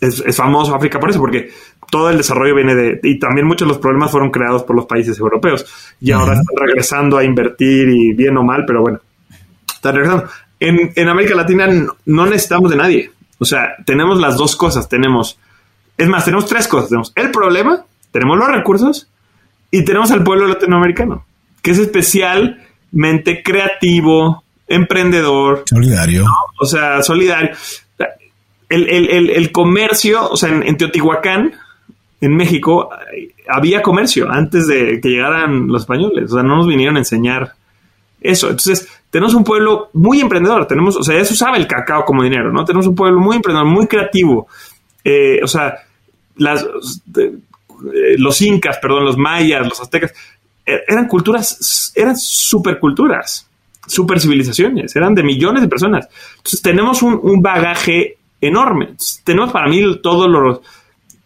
Es, 0.00 0.22
es 0.26 0.36
famoso 0.36 0.74
África 0.74 0.98
por 0.98 1.10
eso, 1.10 1.20
porque 1.20 1.50
todo 1.90 2.10
el 2.10 2.18
desarrollo 2.18 2.54
viene 2.54 2.74
de... 2.74 3.00
Y 3.02 3.18
también 3.18 3.46
muchos 3.46 3.66
de 3.66 3.74
los 3.74 3.78
problemas 3.78 4.10
fueron 4.10 4.30
creados 4.30 4.64
por 4.64 4.76
los 4.76 4.86
países 4.86 5.18
europeos. 5.18 5.66
Y 6.00 6.12
ahora 6.12 6.34
están 6.34 6.56
regresando 6.56 7.16
a 7.18 7.24
invertir 7.24 7.88
y 7.88 8.12
bien 8.12 8.36
o 8.36 8.42
mal, 8.42 8.64
pero 8.66 8.82
bueno, 8.82 9.00
están 9.74 9.94
regresando. 9.94 10.26
En, 10.58 10.92
en 10.94 11.08
América 11.08 11.34
Latina 11.34 11.68
no 12.04 12.26
necesitamos 12.26 12.70
de 12.70 12.76
nadie. 12.76 13.10
O 13.40 13.44
sea, 13.44 13.74
tenemos 13.84 14.20
las 14.20 14.36
dos 14.36 14.54
cosas. 14.54 14.88
Tenemos... 14.88 15.38
Es 15.96 16.08
más, 16.08 16.24
tenemos 16.24 16.46
tres 16.46 16.68
cosas. 16.68 16.90
Tenemos 16.90 17.12
el 17.16 17.30
problema, 17.30 17.84
tenemos 18.12 18.38
los 18.38 18.48
recursos 18.48 19.08
y 19.70 19.84
tenemos 19.84 20.10
al 20.10 20.22
pueblo 20.22 20.46
latinoamericano, 20.46 21.24
que 21.62 21.72
es 21.72 21.78
especialmente 21.78 23.42
creativo, 23.42 24.44
emprendedor. 24.68 25.64
Solidario. 25.66 26.24
O 26.60 26.66
sea, 26.66 27.02
solidario. 27.02 27.50
El, 28.68 28.88
el, 28.88 29.30
el, 29.30 29.52
comercio, 29.52 30.30
o 30.30 30.36
sea, 30.36 30.48
en 30.48 30.76
Teotihuacán, 30.76 31.52
en 32.20 32.36
México 32.36 32.88
había 33.48 33.82
comercio 33.82 34.30
antes 34.30 34.68
de 34.68 35.00
que 35.00 35.08
llegaran 35.08 35.66
los 35.66 35.82
españoles. 35.82 36.30
O 36.30 36.34
sea, 36.34 36.42
no 36.44 36.56
nos 36.56 36.68
vinieron 36.68 36.96
a 36.96 37.00
enseñar 37.00 37.54
eso. 38.20 38.48
Entonces, 38.48 38.88
tenemos 39.10 39.34
un 39.34 39.44
pueblo 39.44 39.90
muy 39.94 40.20
emprendedor. 40.20 40.66
Tenemos, 40.66 40.96
o 40.96 41.02
sea, 41.02 41.18
eso 41.18 41.34
sabe 41.34 41.58
el 41.58 41.66
cacao 41.66 42.04
como 42.04 42.22
dinero, 42.22 42.52
¿no? 42.52 42.64
Tenemos 42.64 42.86
un 42.86 42.94
pueblo 42.94 43.20
muy 43.20 43.36
emprendedor, 43.36 43.68
muy 43.68 43.86
creativo. 43.86 44.46
Eh, 45.04 45.40
o 45.42 45.46
sea, 45.46 45.74
las, 46.36 46.64
eh, 46.64 48.16
los 48.18 48.40
incas, 48.42 48.78
perdón, 48.78 49.04
los 49.04 49.16
mayas, 49.16 49.66
los 49.66 49.80
aztecas, 49.80 50.12
eh, 50.64 50.80
eran 50.86 51.08
culturas, 51.08 51.92
eran 51.94 52.16
superculturas. 52.16 53.46
super 53.86 54.20
civilizaciones, 54.20 54.94
eran 54.94 55.14
de 55.14 55.24
millones 55.24 55.62
de 55.62 55.68
personas. 55.68 56.08
Entonces 56.36 56.62
tenemos 56.62 57.02
un, 57.02 57.42
bagaje 57.42 58.18
enorme. 58.40 58.94
tenemos 59.24 59.50
para 59.50 59.68
mí 59.68 60.00
todos 60.00 60.28
los 60.28 60.60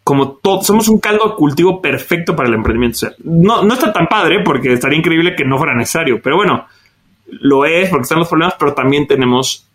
como 0.02 0.32
todo, 0.32 0.62
somos 0.62 0.88
un 0.88 0.98
caldo 0.98 1.30
de 1.30 1.34
cultivo 1.34 1.82
perfecto 1.82 2.34
para 2.36 2.48
el 2.48 2.54
emprendimiento. 2.54 3.08
no, 3.24 3.64
no 3.64 3.74
está 3.74 3.92
tan 3.92 4.06
padre 4.06 4.42
porque 4.44 4.72
estaría 4.72 4.98
increíble 4.98 5.34
que 5.36 5.44
no 5.44 5.58
fuera 5.58 5.74
necesario, 5.74 6.20
pero 6.22 6.36
bueno, 6.36 6.66
lo 7.40 7.64
es 7.64 7.88
porque 7.88 8.02
están 8.02 8.18
los 8.18 8.28
problemas, 8.28 8.54
pero 8.58 8.74
también 8.74 9.06
tenemos 9.06 9.66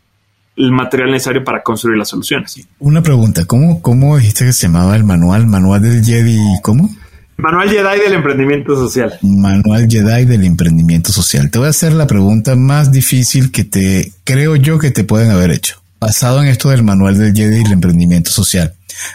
el 0.56 0.72
material 0.72 1.12
necesario 1.12 1.44
para 1.44 1.64
construir 1.64 1.98
las 1.98 2.10
soluciones. 2.10 2.68
Una 2.80 3.02
pregunta, 3.02 3.46
¿cómo, 3.46 3.82
cómo 3.82 4.18
dijiste 4.18 4.46
que 4.46 4.54
se 4.54 4.68
llamaba 4.68 4.96
el 4.96 5.06
manual? 5.06 5.48
¿Manual 5.48 5.82
del 5.82 6.04
Jedi? 6.04 6.38
¿Cómo? 6.62 6.90
Manual 7.38 7.70
Jedi 7.70 8.00
del 8.02 8.14
emprendimiento 8.14 8.76
social. 8.76 9.18
Manual 9.22 9.88
Jedi 9.90 10.26
del 10.26 10.44
emprendimiento 10.44 11.14
social. 11.14 11.50
Te 11.50 11.58
voy 11.58 11.68
a 11.68 11.70
hacer 11.70 11.94
la 11.94 12.06
pregunta 12.06 12.58
más 12.58 12.92
difícil 12.92 13.52
que 13.52 13.64
te 13.64 14.12
creo 14.26 14.58
yo 14.58 14.78
que 14.78 14.92
te 14.92 15.06
pueden 15.06 15.32
haber 15.32 15.52
hecho. 15.52 15.82
Basado 16.02 16.42
en 16.42 16.50
esto 16.50 16.70
del 16.70 16.84
manual 16.84 17.18
del 17.18 17.34
Jedi 17.34 17.64
del 17.64 17.72
emprendimiento 17.72 18.30
social. 18.30 18.74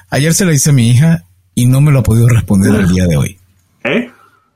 Ayer 0.09 0.33
se 0.33 0.47
la 0.47 0.55
hice 0.55 0.71
a 0.71 0.73
mi 0.73 0.89
hija 0.89 1.25
y 1.55 1.67
no 1.67 1.83
me 1.83 1.93
lo 1.93 1.99
ha 1.99 2.03
podido 2.03 2.27
responder 2.27 2.75
al 2.75 2.89
día 2.89 3.07
de 3.07 3.17
hoy. 3.19 3.39
¿Eh? 3.85 4.11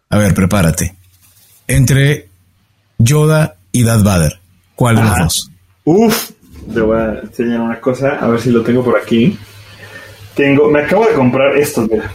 A 0.09 0.17
ver, 0.17 0.33
prepárate. 0.33 0.95
Entre 1.67 2.29
Yoda 2.97 3.58
y 3.73 3.85
Darth 3.85 4.03
Vader, 4.03 4.41
¿cuál 4.75 4.97
de 4.97 5.03
los 5.03 5.19
dos? 5.19 5.51
Uf, 5.85 6.31
te 6.73 6.81
voy 6.81 6.99
a 6.99 7.21
enseñar 7.21 7.61
una 7.61 7.81
cosa, 7.81 8.19
a 8.21 8.29
ver 8.29 8.41
si 8.41 8.51
lo 8.51 8.63
tengo 8.63 8.85
por 8.85 8.99
aquí. 8.99 9.39
Tengo, 10.35 10.71
me 10.71 10.83
acabo 10.83 11.07
de 11.07 11.15
comprar 11.15 11.57
estos, 11.57 11.91
mira. 11.91 12.13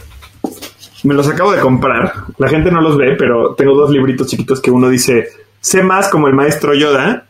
Me 1.02 1.12
los 1.12 1.28
acabo 1.28 1.52
de 1.52 1.60
comprar. 1.60 2.12
La 2.38 2.48
gente 2.48 2.70
no 2.70 2.80
los 2.80 2.96
ve, 2.96 3.14
pero 3.18 3.54
tengo 3.54 3.74
dos 3.74 3.90
libritos 3.90 4.26
chiquitos 4.26 4.60
que 4.60 4.70
uno 4.70 4.88
dice, 4.88 5.28
sé 5.60 5.82
más 5.82 6.08
como 6.08 6.28
el 6.28 6.34
maestro 6.34 6.74
Yoda. 6.74 7.26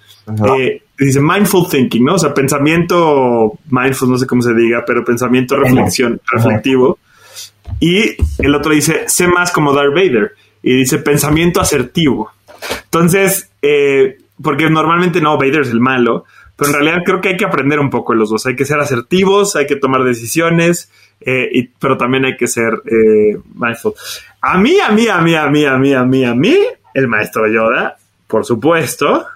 Eh, 0.59 0.83
dice 0.99 1.21
mindful 1.21 1.69
thinking, 1.69 2.05
¿no? 2.05 2.15
O 2.15 2.19
sea, 2.19 2.33
pensamiento 2.33 3.59
mindful, 3.69 4.11
no 4.11 4.19
sé 4.19 4.27
cómo 4.27 4.43
se 4.43 4.55
diga, 4.55 4.85
pero 4.87 5.05
pensamiento 5.05 5.57
reflexión, 5.57 6.21
reflectivo. 6.31 6.99
Y 7.81 8.17
el 8.39 8.55
otro 8.55 8.73
dice, 8.73 9.05
sé 9.07 9.27
más 9.27 9.51
como 9.51 9.73
Darth 9.73 9.95
Vader. 9.95 10.33
Y 10.63 10.77
dice 10.77 10.99
pensamiento 10.99 11.61
asertivo. 11.61 12.31
Entonces, 12.85 13.51
eh, 13.63 14.19
porque 14.43 14.69
normalmente 14.69 15.21
no, 15.21 15.37
Vader 15.37 15.63
es 15.63 15.71
el 15.71 15.81
malo, 15.81 16.25
pero 16.57 16.71
en 16.71 16.77
realidad 16.77 17.03
creo 17.05 17.21
que 17.21 17.31
hay 17.31 17.37
que 17.37 17.45
aprender 17.45 17.81
un 17.81 17.91
poco 17.91 18.15
los 18.15 18.31
dos. 18.31 18.47
Hay 18.47 18.57
que 18.57 18.65
ser 18.65 18.79
asertivos, 18.79 19.57
hay 19.57 19.67
que 19.67 19.77
tomar 19.77 20.05
decisiones, 20.05 20.91
eh, 21.21 21.71
pero 21.81 21.97
también 21.97 22.25
hay 22.25 22.37
que 22.37 22.47
ser 22.47 22.83
eh, 22.87 23.39
mindful. 23.55 23.95
A 24.41 24.59
mí, 24.59 24.79
a 24.79 24.91
mí, 24.91 25.09
a 25.09 25.19
mí, 25.19 25.35
a 25.35 25.49
mí, 25.49 25.65
a 25.65 25.77
mí, 25.77 25.95
a 25.95 26.05
mí, 26.05 26.25
a 26.25 26.35
mí, 26.35 26.57
el 26.95 27.09
maestro 27.09 27.51
Yoda, 27.51 27.97
por 28.27 28.45
supuesto. 28.45 29.27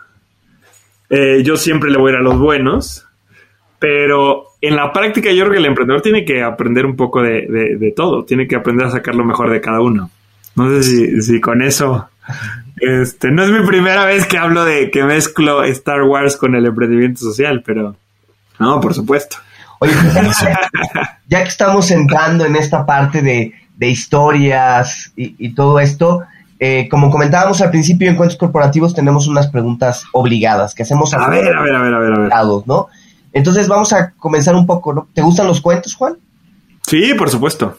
Eh, 1.11 1.43
yo 1.43 1.57
siempre 1.57 1.91
le 1.91 1.99
voy 1.99 2.11
a 2.11 2.15
ir 2.15 2.21
a 2.21 2.23
los 2.23 2.39
buenos, 2.39 3.07
pero 3.79 4.45
en 4.61 4.77
la 4.77 4.93
práctica 4.93 5.33
yo 5.33 5.45
creo 5.45 5.53
que 5.53 5.59
el 5.59 5.67
emprendedor 5.67 6.03
tiene 6.03 6.25
que 6.25 6.43
aprender 6.43 6.85
un 6.85 6.97
poco 6.97 7.23
de, 7.23 7.93
todo, 7.97 8.25
tiene 8.25 8.47
que 8.47 8.57
aprender 8.57 8.87
a 8.87 8.91
sacar 8.91 9.15
lo 9.15 9.25
mejor 9.25 9.51
de 9.51 9.61
cada 9.61 9.81
uno. 9.81 10.11
No 10.55 10.69
sé 10.71 11.23
si 11.23 11.41
con 11.41 11.63
eso 11.63 12.11
este, 12.81 13.31
no 13.31 13.45
es 13.45 13.51
mi 13.51 13.67
primera 13.67 14.05
vez 14.05 14.27
que 14.27 14.39
hablo 14.39 14.65
de 14.65 14.91
que 14.91 15.05
mezclo 15.05 15.65
Star 15.65 16.03
Wars 16.03 16.37
con 16.37 16.55
el 16.55 16.67
emprendimiento 16.67 17.21
social, 17.21 17.63
pero 17.65 17.97
no, 18.59 18.81
por 18.81 18.95
supuesto. 18.95 19.37
Oye, 19.81 19.93
pues, 20.23 20.37
ya 21.29 21.43
que 21.43 21.49
estamos 21.49 21.91
entrando 21.91 22.45
en 22.45 22.57
esta 22.57 22.85
parte 22.85 23.23
de, 23.23 23.55
historias 23.81 25.13
y, 25.17 25.51
todo 25.55 25.79
esto, 25.79 26.23
eh, 26.59 26.89
como 26.91 27.11
comentábamos 27.11 27.61
al 27.61 27.71
principio, 27.71 28.09
en 28.09 28.17
Cuentos 28.17 28.37
Corporativos 28.37 28.95
tenemos 28.95 29.29
unas 29.29 29.47
preguntas 29.47 30.05
obligadas 30.13 30.75
que 30.75 30.83
hacemos 30.83 31.15
a, 31.15 31.29
ver, 31.29 31.57
a 31.57 31.63
ver, 31.63 31.75
a 31.77 31.83
ver, 31.83 31.95
a 31.95 31.99
ver, 31.99 32.13
a 32.13 32.19
ver. 32.19 32.63
¿no? 32.67 32.89
Entonces 33.33 33.69
vamos 33.69 33.93
a 33.93 34.11
comenzar 34.13 34.57
un 34.57 34.67
poco, 34.67 34.93
¿no? 34.93 35.07
¿Te 35.15 35.23
gustan 35.23 35.47
los 35.47 35.61
cuentos, 35.61 35.95
Juan? 35.95 36.17
Sí, 36.89 37.15
por 37.15 37.31
supuesto. 37.31 37.77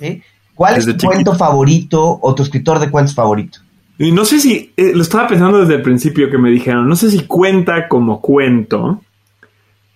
¿Cuál 0.55 0.77
es 0.77 0.85
tu 0.85 1.05
cuento 1.05 1.35
favorito 1.35 2.19
o 2.21 2.35
tu 2.35 2.43
escritor 2.43 2.79
de 2.79 2.89
cuentos 2.89 3.15
favorito? 3.15 3.59
No 3.99 4.23
sé 4.23 4.39
si, 4.39 4.71
eh, 4.77 4.93
lo 4.95 5.01
estaba 5.01 5.27
pensando 5.27 5.59
desde 5.59 5.75
el 5.75 5.81
principio 5.81 6.31
que 6.31 6.37
me 6.37 6.49
dijeron, 6.49 6.87
no 6.87 6.95
sé 6.95 7.11
si 7.11 7.25
cuenta 7.25 7.89
como 7.89 8.21
cuento, 8.21 9.01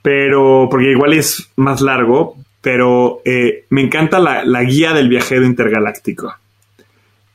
pero, 0.01 0.67
porque 0.69 0.91
igual 0.91 1.13
es 1.13 1.49
más 1.55 1.79
largo, 1.79 2.35
pero 2.59 3.21
eh, 3.23 3.63
me 3.69 3.81
encanta 3.81 4.19
la, 4.19 4.63
guía 4.63 4.91
del 4.91 5.07
viajero 5.07 5.45
intergaláctico. 5.45 6.35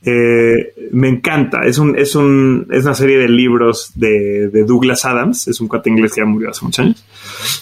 Eh, 0.03 0.73
me 0.91 1.09
encanta, 1.09 1.61
es, 1.65 1.79
un, 1.79 1.97
es, 1.97 2.15
un, 2.15 2.67
es 2.69 2.85
una 2.85 2.93
serie 2.93 3.17
de 3.17 3.29
libros 3.29 3.91
de, 3.95 4.49
Douglas 4.63 5.05
Adams, 5.05 5.47
es 5.47 5.59
un 5.59 5.67
cuate 5.67 5.89
inglés 5.89 6.13
que 6.13 6.21
ya 6.21 6.25
murió 6.25 6.51
hace 6.51 6.63
muchos 6.63 6.85
años, 6.85 7.03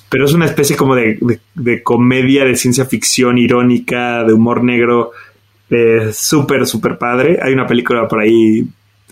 pero 0.09 0.25
es 0.25 0.33
una 0.33 0.45
especie 0.45 0.75
como 0.75 0.95
de, 0.95 1.17
de 1.55 1.81
comedia 1.81 2.43
de 2.43 2.57
ciencia 2.57 2.83
ficción 2.83 3.37
irónica, 3.37 4.25
de 4.25 4.33
humor 4.33 4.65
negro, 4.65 5.11
súper, 6.11 6.67
súper 6.67 6.97
padre. 6.97 7.39
Hay 7.41 7.53
una 7.53 7.65
película 7.65 8.05
por 8.07 8.19
ahí 8.19 8.67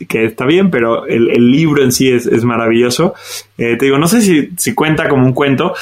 que 0.07 0.25
está 0.25 0.45
bien, 0.45 0.69
pero 0.69 1.05
el, 1.05 1.49
libro 1.49 1.81
en 1.81 1.91
sí 1.91 2.11
es, 2.11 2.43
maravilloso. 2.43 3.13
Eh, 3.57 3.77
te 3.77 3.85
digo, 3.85 3.97
no 3.97 4.07
sé 4.07 4.21
si, 4.21 4.73
cuenta 4.73 5.07
como 5.07 5.25
un 5.25 5.33
cuento. 5.33 5.73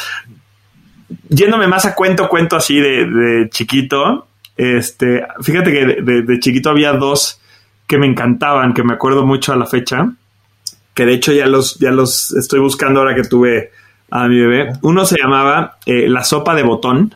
Yéndome 1.30 1.68
más 1.68 1.86
a 1.86 1.96
cuento, 1.96 2.30
cuento 2.30 2.56
así 2.56 2.80
de, 2.80 3.48
chiquito. 3.50 4.28
Este, 4.56 5.26
fíjate 5.42 5.72
que 5.72 5.86
de, 6.02 6.40
chiquito 6.40 6.70
había 6.70 6.94
dos 6.94 7.42
que 7.88 7.98
me 7.98 8.06
encantaban, 8.06 8.74
que 8.74 8.84
me 8.84 8.94
acuerdo 8.94 9.26
mucho 9.26 9.52
a 9.52 9.56
la 9.56 9.66
fecha. 9.66 10.12
Que 10.94 11.06
de 11.06 11.14
hecho 11.14 11.34
ya 11.34 11.48
los, 11.48 11.80
ya 11.80 11.90
los 11.90 12.36
estoy 12.36 12.60
buscando 12.60 13.00
ahora 13.00 13.16
que 13.16 13.24
tuve 13.24 13.72
a 14.12 14.28
mi 14.28 14.40
bebé. 14.40 14.74
Uno 14.84 15.06
se 15.06 15.18
llamaba 15.20 15.78
eh, 15.88 16.08
La 16.08 16.24
sopa 16.24 16.54
de 16.54 16.64
botón. 16.64 17.16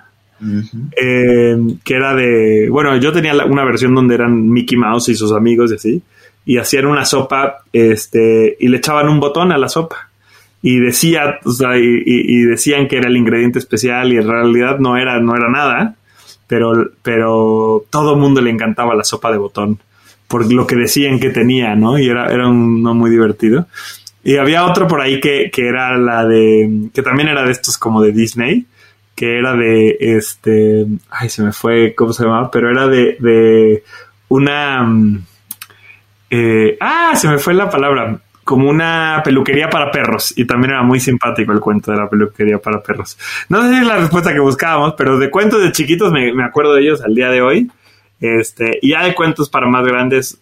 Eh, 0.96 1.58
que 1.84 1.96
era 1.96 2.14
de, 2.14 2.70
bueno, 2.70 2.96
yo 2.98 3.12
tenía 3.12 3.34
una 3.46 3.66
versión 3.66 3.96
donde 3.96 4.14
eran 4.14 4.50
Mickey 4.50 4.78
Mouse 4.78 5.10
y 5.10 5.16
sus 5.16 5.32
amigos 5.32 5.72
y 5.72 5.76
así 5.76 6.04
y 6.48 6.58
hacían 6.58 6.86
una 6.86 7.04
sopa 7.04 7.58
este, 7.74 8.56
y 8.58 8.70
le 8.70 8.78
echaban 8.78 9.10
un 9.10 9.20
botón 9.20 9.52
a 9.52 9.58
la 9.58 9.68
sopa. 9.68 10.10
Y 10.62 10.80
decía, 10.80 11.40
y, 11.76 12.42
decían 12.44 12.88
que 12.88 12.98
era 12.98 13.10
el 13.10 13.18
ingrediente 13.18 13.60
especial 13.60 14.14
y 14.14 14.18
en 14.18 14.28
realidad 14.28 14.80
no 14.80 14.96
era, 14.98 15.20
no 15.20 15.36
era 15.36 15.50
nada, 15.50 15.96
pero, 16.48 16.90
pero 17.04 17.86
todo 17.90 18.14
el 18.14 18.20
mundo 18.20 18.42
le 18.42 18.50
encantaba 18.50 18.96
la 18.96 19.04
sopa 19.04 19.30
de 19.30 19.38
botón 19.38 19.80
por 20.28 20.52
lo 20.52 20.66
que 20.66 20.76
decían 20.76 21.20
que 21.20 21.30
tenía, 21.30 21.76
¿no? 21.76 22.00
Y 22.00 22.10
era, 22.10 22.32
era 22.32 22.48
un, 22.48 22.82
no 22.82 22.94
muy 22.94 23.10
divertido. 23.10 23.68
Y 24.24 24.38
había 24.38 24.66
otro 24.66 24.88
por 24.88 25.02
ahí 25.02 25.20
que, 25.20 25.50
que 25.52 25.68
era 25.68 25.98
la 25.98 26.26
de, 26.26 26.90
que 26.94 27.02
también 27.02 27.30
era 27.30 27.44
de 27.44 27.52
estos 27.52 27.78
como 27.78 28.02
de 28.02 28.12
Disney, 28.12 28.66
que 29.16 29.38
era 29.38 29.54
de, 29.54 29.98
este, 30.00 30.86
ay, 31.10 31.30
se 31.30 31.44
me 31.44 31.52
fue, 31.52 31.94
¿cómo 31.96 32.14
se 32.14 32.24
llamaba? 32.24 32.52
Pero 32.52 32.70
era 32.70 32.88
de, 32.88 33.18
de 33.20 33.84
una, 34.28 34.86
eh, 36.30 36.78
ah, 36.80 37.14
se 37.16 37.28
me 37.28 37.38
fue 37.38 37.54
la 37.54 37.70
palabra. 37.70 38.20
Como 38.44 38.70
una 38.70 39.22
peluquería 39.26 39.70
para 39.70 39.92
perros. 39.92 40.34
Y 40.38 40.46
también 40.46 40.72
era 40.72 40.84
muy 40.84 41.00
simpático 41.02 41.52
el 41.52 41.60
cuento 41.60 41.92
de 41.92 41.98
la 41.98 42.10
peluquería 42.10 42.60
para 42.60 42.82
perros. 42.82 43.18
No 43.50 43.62
sé 43.62 43.70
si 43.70 43.76
es 43.82 43.86
la 43.86 43.98
respuesta 43.98 44.34
que 44.34 44.40
buscábamos, 44.40 44.94
pero 44.98 45.20
de 45.20 45.30
cuentos 45.30 45.62
de 45.62 45.72
chiquitos 45.74 46.14
me, 46.14 46.32
acuerdo 46.44 46.74
de 46.76 46.82
ellos 46.82 47.02
al 47.02 47.14
día 47.14 47.30
de 47.30 47.42
hoy. 47.42 47.70
Este, 48.22 48.80
y 48.82 48.92
ya 48.92 49.04
de 49.04 49.14
cuentos 49.14 49.50
para 49.50 49.68
más 49.68 49.86
grandes, 49.86 50.40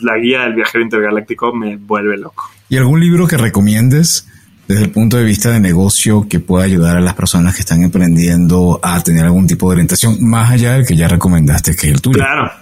la 0.00 0.16
guía 0.18 0.42
del 0.42 0.54
viajero 0.54 0.84
intergaláctico 0.84 1.52
me 1.52 1.76
vuelve 1.76 2.16
loco. 2.16 2.48
¿Y 2.68 2.76
algún 2.76 3.00
libro 3.00 3.26
que 3.26 3.36
recomiendes? 3.36 4.28
Desde 4.68 4.84
el 4.84 4.90
punto 4.90 5.16
de 5.16 5.24
vista 5.24 5.50
de 5.50 5.60
negocio 5.60 6.26
que 6.28 6.40
pueda 6.40 6.66
ayudar 6.66 6.98
a 6.98 7.00
las 7.00 7.14
personas 7.14 7.54
que 7.54 7.60
están 7.60 7.82
emprendiendo 7.82 8.78
a 8.82 9.02
tener 9.02 9.24
algún 9.24 9.46
tipo 9.46 9.68
de 9.68 9.76
orientación 9.76 10.18
más 10.20 10.50
allá 10.50 10.74
del 10.74 10.86
que 10.86 10.94
ya 10.94 11.08
recomendaste 11.08 11.74
que 11.74 11.86
es 11.88 11.94
el 11.94 12.02
tuyo. 12.02 12.18
Claro. 12.18 12.52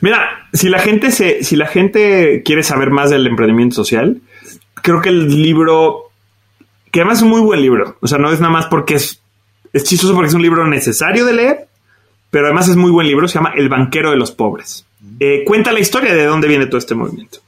Mira, 0.00 0.46
si 0.52 0.68
la 0.68 0.78
gente 0.78 1.10
se, 1.10 1.42
si 1.42 1.56
la 1.56 1.66
gente 1.66 2.42
quiere 2.44 2.62
saber 2.62 2.90
más 2.90 3.10
del 3.10 3.26
emprendimiento 3.26 3.74
social, 3.74 4.20
creo 4.76 5.00
que 5.00 5.08
el 5.08 5.42
libro, 5.42 6.12
que 6.92 7.00
además 7.00 7.18
es 7.18 7.24
un 7.24 7.30
muy 7.30 7.40
buen 7.40 7.60
libro, 7.60 7.98
o 8.00 8.06
sea, 8.06 8.18
no 8.18 8.30
es 8.30 8.38
nada 8.38 8.52
más 8.52 8.66
porque 8.66 8.94
es, 8.94 9.20
es 9.72 9.82
chistoso 9.82 10.14
porque 10.14 10.28
es 10.28 10.34
un 10.34 10.42
libro 10.42 10.64
necesario 10.68 11.26
de 11.26 11.32
leer, 11.32 11.68
pero 12.30 12.46
además 12.46 12.68
es 12.68 12.76
muy 12.76 12.92
buen 12.92 13.08
libro, 13.08 13.26
se 13.26 13.34
llama 13.34 13.52
El 13.56 13.68
banquero 13.68 14.12
de 14.12 14.16
los 14.16 14.30
pobres. 14.30 14.86
Eh, 15.18 15.42
cuenta 15.44 15.72
la 15.72 15.80
historia 15.80 16.14
de 16.14 16.24
dónde 16.24 16.46
viene 16.46 16.66
todo 16.66 16.78
este 16.78 16.94
movimiento. 16.94 17.40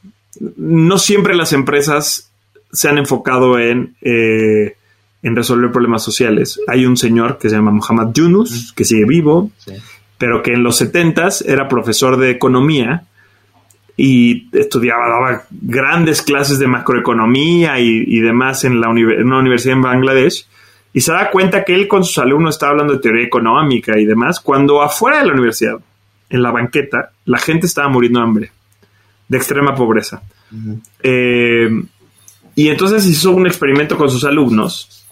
No 0.57 0.97
siempre 0.97 1.33
las 1.33 1.53
empresas 1.53 2.30
se 2.71 2.89
han 2.89 2.97
enfocado 2.97 3.59
en, 3.59 3.95
eh, 4.01 4.75
en 5.23 5.35
resolver 5.35 5.71
problemas 5.71 6.03
sociales. 6.03 6.59
Hay 6.67 6.85
un 6.85 6.97
señor 6.97 7.37
que 7.37 7.49
se 7.49 7.55
llama 7.55 7.71
Muhammad 7.71 8.11
Yunus, 8.13 8.73
que 8.73 8.85
sigue 8.85 9.05
vivo, 9.05 9.51
pero 10.17 10.41
que 10.41 10.53
en 10.53 10.63
los 10.63 10.77
70 10.77 11.29
era 11.45 11.67
profesor 11.67 12.17
de 12.17 12.31
economía 12.31 13.03
y 13.97 14.49
estudiaba, 14.57 15.07
daba 15.07 15.43
grandes 15.51 16.21
clases 16.21 16.57
de 16.59 16.67
macroeconomía 16.67 17.79
y, 17.79 18.19
demás 18.19 18.63
en, 18.63 18.81
la 18.81 18.89
en 18.89 19.27
una 19.27 19.39
universidad 19.39 19.75
en 19.75 19.81
Bangladesh. 19.81 20.47
Y 20.93 21.01
se 21.01 21.13
da 21.13 21.29
cuenta 21.29 21.63
que 21.63 21.73
él 21.73 21.87
con 21.87 22.03
sus 22.03 22.17
alumnos 22.17 22.55
estaba 22.55 22.71
hablando 22.71 22.93
de 22.93 22.99
teoría 22.99 23.25
económica 23.25 23.97
y 23.97 24.05
demás, 24.05 24.39
cuando 24.39 24.81
afuera 24.81 25.19
de 25.19 25.27
la 25.27 25.33
universidad, 25.33 25.79
en 26.29 26.41
la 26.41 26.51
banqueta, 26.51 27.11
la 27.25 27.37
gente 27.37 27.67
estaba 27.67 27.89
muriendo 27.89 28.19
de 28.19 28.25
hambre, 28.25 28.51
de 29.27 29.37
extrema 29.37 29.75
pobreza. 29.75 30.21
Y 32.55 32.69
entonces 32.69 33.05
hizo 33.05 33.31
un 33.31 33.47
experimento 33.47 33.97
con 33.97 34.09
sus 34.09 34.23
alumnos 34.23 35.05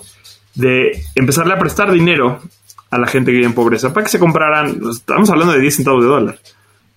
de 0.55 1.03
empezarle 1.15 1.53
a 1.53 1.59
prestar 1.59 1.91
dinero 1.91 2.41
a 2.91 2.97
la 2.97 3.07
gente 3.07 3.31
que 3.31 3.37
vive 3.37 3.47
en 3.47 3.53
pobreza 3.53 3.93
para 3.93 4.03
que 4.03 4.11
se 4.11 4.19
compraran, 4.19 4.81
estamos 4.89 5.29
hablando 5.29 5.53
de 5.53 5.59
10 5.59 5.75
centavos 5.75 6.03
de 6.03 6.09
dólar, 6.09 6.39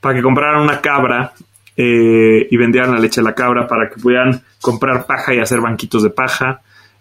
para 0.01 0.15
que 0.15 0.23
compraran 0.23 0.63
una 0.63 0.81
cabra 0.81 1.33
eh, 1.77 2.49
y 2.51 2.57
vendieran 2.57 2.93
la 2.93 2.99
leche 2.99 3.21
de 3.21 3.25
la 3.25 3.35
cabra 3.35 3.67
para 3.67 3.89
que 3.89 4.01
pudieran 4.01 4.43
comprar 4.61 5.07
paja 5.07 5.35
y 5.35 5.39
hacer 5.39 5.61
banquitos 5.61 6.03
de 6.03 6.11
paja. 6.11 6.61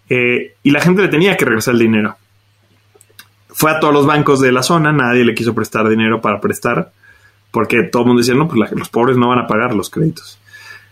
Eh, 0.09 0.55
y 0.63 0.71
la 0.71 0.81
gente 0.81 1.01
le 1.01 1.07
tenía 1.07 1.35
que 1.35 1.45
regresar 1.45 1.73
el 1.73 1.79
dinero. 1.79 2.15
Fue 3.49 3.71
a 3.71 3.79
todos 3.79 3.93
los 3.93 4.05
bancos 4.05 4.39
de 4.39 4.51
la 4.51 4.63
zona, 4.63 4.91
nadie 4.91 5.25
le 5.25 5.33
quiso 5.33 5.53
prestar 5.53 5.87
dinero 5.89 6.21
para 6.21 6.39
prestar, 6.39 6.91
porque 7.51 7.83
todo 7.83 8.03
el 8.03 8.07
mundo 8.07 8.21
decía, 8.21 8.35
no, 8.35 8.47
pues 8.47 8.71
los 8.71 8.89
pobres 8.89 9.17
no 9.17 9.27
van 9.27 9.39
a 9.39 9.47
pagar 9.47 9.75
los 9.75 9.89
créditos. 9.89 10.39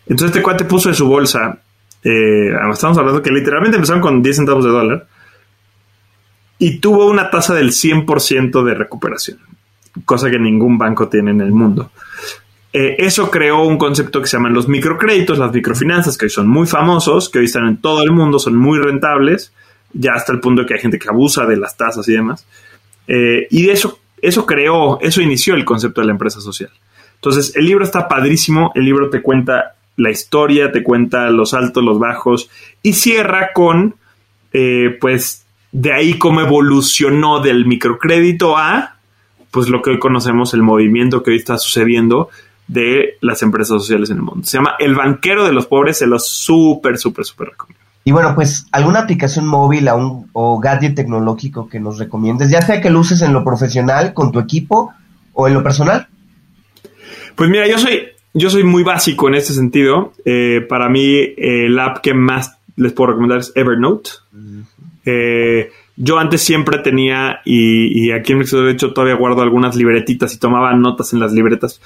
Entonces 0.07 0.35
este 0.35 0.41
cuate 0.41 0.65
puso 0.65 0.89
en 0.89 0.95
su 0.95 1.07
bolsa, 1.07 1.59
eh, 2.03 2.51
estamos 2.71 2.97
hablando 2.97 3.21
que 3.21 3.31
literalmente 3.31 3.77
empezaron 3.77 4.01
con 4.01 4.21
10 4.21 4.35
centavos 4.35 4.63
de 4.63 4.69
dólar, 4.71 5.07
y 6.57 6.79
tuvo 6.79 7.07
una 7.07 7.29
tasa 7.29 7.55
del 7.55 7.71
100% 7.71 8.63
de 8.63 8.73
recuperación, 8.73 9.39
cosa 10.05 10.29
que 10.29 10.37
ningún 10.37 10.77
banco 10.77 11.07
tiene 11.07 11.31
en 11.31 11.41
el 11.41 11.51
mundo. 11.51 11.91
Eh, 12.71 12.97
eso 12.99 13.31
creó 13.31 13.63
un 13.63 13.77
concepto 13.77 14.21
que 14.21 14.27
se 14.27 14.37
llaman 14.37 14.53
los 14.53 14.67
microcréditos, 14.67 15.39
las 15.39 15.51
microfinanzas, 15.51 16.17
que 16.17 16.25
hoy 16.25 16.29
son 16.29 16.47
muy 16.47 16.67
famosos, 16.67 17.29
que 17.29 17.39
hoy 17.39 17.45
están 17.45 17.65
en 17.67 17.77
todo 17.77 18.03
el 18.03 18.11
mundo, 18.11 18.37
son 18.37 18.55
muy 18.55 18.77
rentables, 18.77 19.53
ya 19.93 20.13
hasta 20.13 20.33
el 20.33 20.39
punto 20.39 20.61
de 20.61 20.67
que 20.67 20.73
hay 20.75 20.81
gente 20.81 20.99
que 20.99 21.09
abusa 21.09 21.45
de 21.45 21.57
las 21.57 21.75
tasas 21.77 22.07
y 22.07 22.13
demás. 22.13 22.45
Eh, 23.07 23.47
y 23.49 23.69
eso, 23.69 23.99
eso 24.21 24.45
creó, 24.45 24.99
eso 25.01 25.21
inició 25.21 25.55
el 25.55 25.65
concepto 25.65 26.01
de 26.01 26.07
la 26.07 26.13
empresa 26.13 26.41
social. 26.41 26.69
Entonces, 27.15 27.55
el 27.55 27.65
libro 27.65 27.83
está 27.83 28.07
padrísimo, 28.07 28.71
el 28.75 28.85
libro 28.85 29.09
te 29.09 29.21
cuenta 29.21 29.75
la 29.99 30.09
historia, 30.09 30.71
te 30.71 30.81
cuenta 30.81 31.29
los 31.29 31.53
altos, 31.53 31.83
los 31.83 31.99
bajos, 31.99 32.49
y 32.81 32.93
cierra 32.93 33.51
con, 33.53 33.95
eh, 34.53 34.97
pues, 34.99 35.45
de 35.71 35.93
ahí 35.93 36.17
cómo 36.17 36.41
evolucionó 36.41 37.41
del 37.41 37.65
microcrédito 37.65 38.57
a, 38.57 38.95
pues, 39.51 39.67
lo 39.67 39.81
que 39.81 39.91
hoy 39.91 39.99
conocemos, 39.99 40.53
el 40.53 40.63
movimiento 40.63 41.21
que 41.21 41.31
hoy 41.31 41.37
está 41.37 41.57
sucediendo 41.57 42.29
de 42.67 43.17
las 43.21 43.41
empresas 43.41 43.81
sociales 43.81 44.09
en 44.09 44.17
el 44.17 44.23
mundo. 44.23 44.45
Se 44.45 44.57
llama 44.57 44.75
El 44.79 44.95
Banquero 44.95 45.45
de 45.45 45.53
los 45.53 45.65
Pobres, 45.65 45.97
se 45.97 46.07
lo 46.07 46.17
súper, 46.17 46.97
súper, 46.97 47.25
súper 47.25 47.49
recomiendo. 47.49 47.83
Y 48.05 48.11
bueno, 48.11 48.33
pues 48.33 48.67
alguna 48.71 48.99
aplicación 49.01 49.45
móvil 49.45 49.89
o 50.33 50.59
gadget 50.59 50.95
tecnológico 50.95 51.67
que 51.67 51.79
nos 51.79 51.99
recomiendes, 51.99 52.49
ya 52.49 52.61
sea 52.61 52.79
que 52.79 52.89
lo 52.89 53.01
uses 53.01 53.21
en 53.21 53.33
lo 53.33 53.43
profesional, 53.43 54.13
con 54.13 54.31
tu 54.31 54.39
equipo 54.39 54.93
o 55.33 55.47
en 55.47 55.53
lo 55.53 55.61
personal. 55.61 56.07
Pues 57.35 57.49
mira, 57.49 57.67
yo 57.67 57.77
soy, 57.77 58.07
yo 58.33 58.49
soy 58.49 58.63
muy 58.63 58.83
básico 58.83 59.27
en 59.27 59.35
este 59.35 59.53
sentido. 59.53 60.13
Eh, 60.25 60.65
para 60.67 60.89
mí, 60.89 61.33
el 61.37 61.77
app 61.79 61.99
que 61.99 62.13
más 62.13 62.57
les 62.75 62.93
puedo 62.93 63.11
recomendar 63.11 63.39
es 63.39 63.51
Evernote. 63.55 64.11
Eh, 65.05 65.71
yo 65.95 66.17
antes 66.17 66.41
siempre 66.41 66.79
tenía, 66.79 67.41
y, 67.43 68.11
aquí 68.11 68.31
en 68.31 68.39
México 68.39 68.61
de 68.61 68.71
hecho 68.71 68.93
todavía 68.93 69.15
guardo 69.15 69.41
algunas 69.41 69.75
libretitas 69.75 70.33
y 70.33 70.39
tomaba 70.39 70.73
notas 70.73 71.13
en 71.13 71.19
las 71.19 71.33
libretas. 71.33 71.81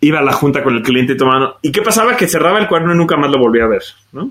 Iba 0.00 0.18
a 0.18 0.22
la 0.22 0.32
junta 0.32 0.62
con 0.62 0.74
el 0.74 0.82
cliente 0.82 1.14
y 1.14 1.16
tomaba... 1.16 1.56
¿Y 1.62 1.72
qué 1.72 1.80
pasaba? 1.80 2.16
Que 2.16 2.28
cerraba 2.28 2.58
el 2.58 2.68
cuaderno 2.68 2.94
y 2.94 2.98
nunca 2.98 3.16
más 3.16 3.30
lo 3.30 3.38
volvía 3.38 3.64
a 3.64 3.68
ver, 3.68 3.82
¿no? 4.12 4.30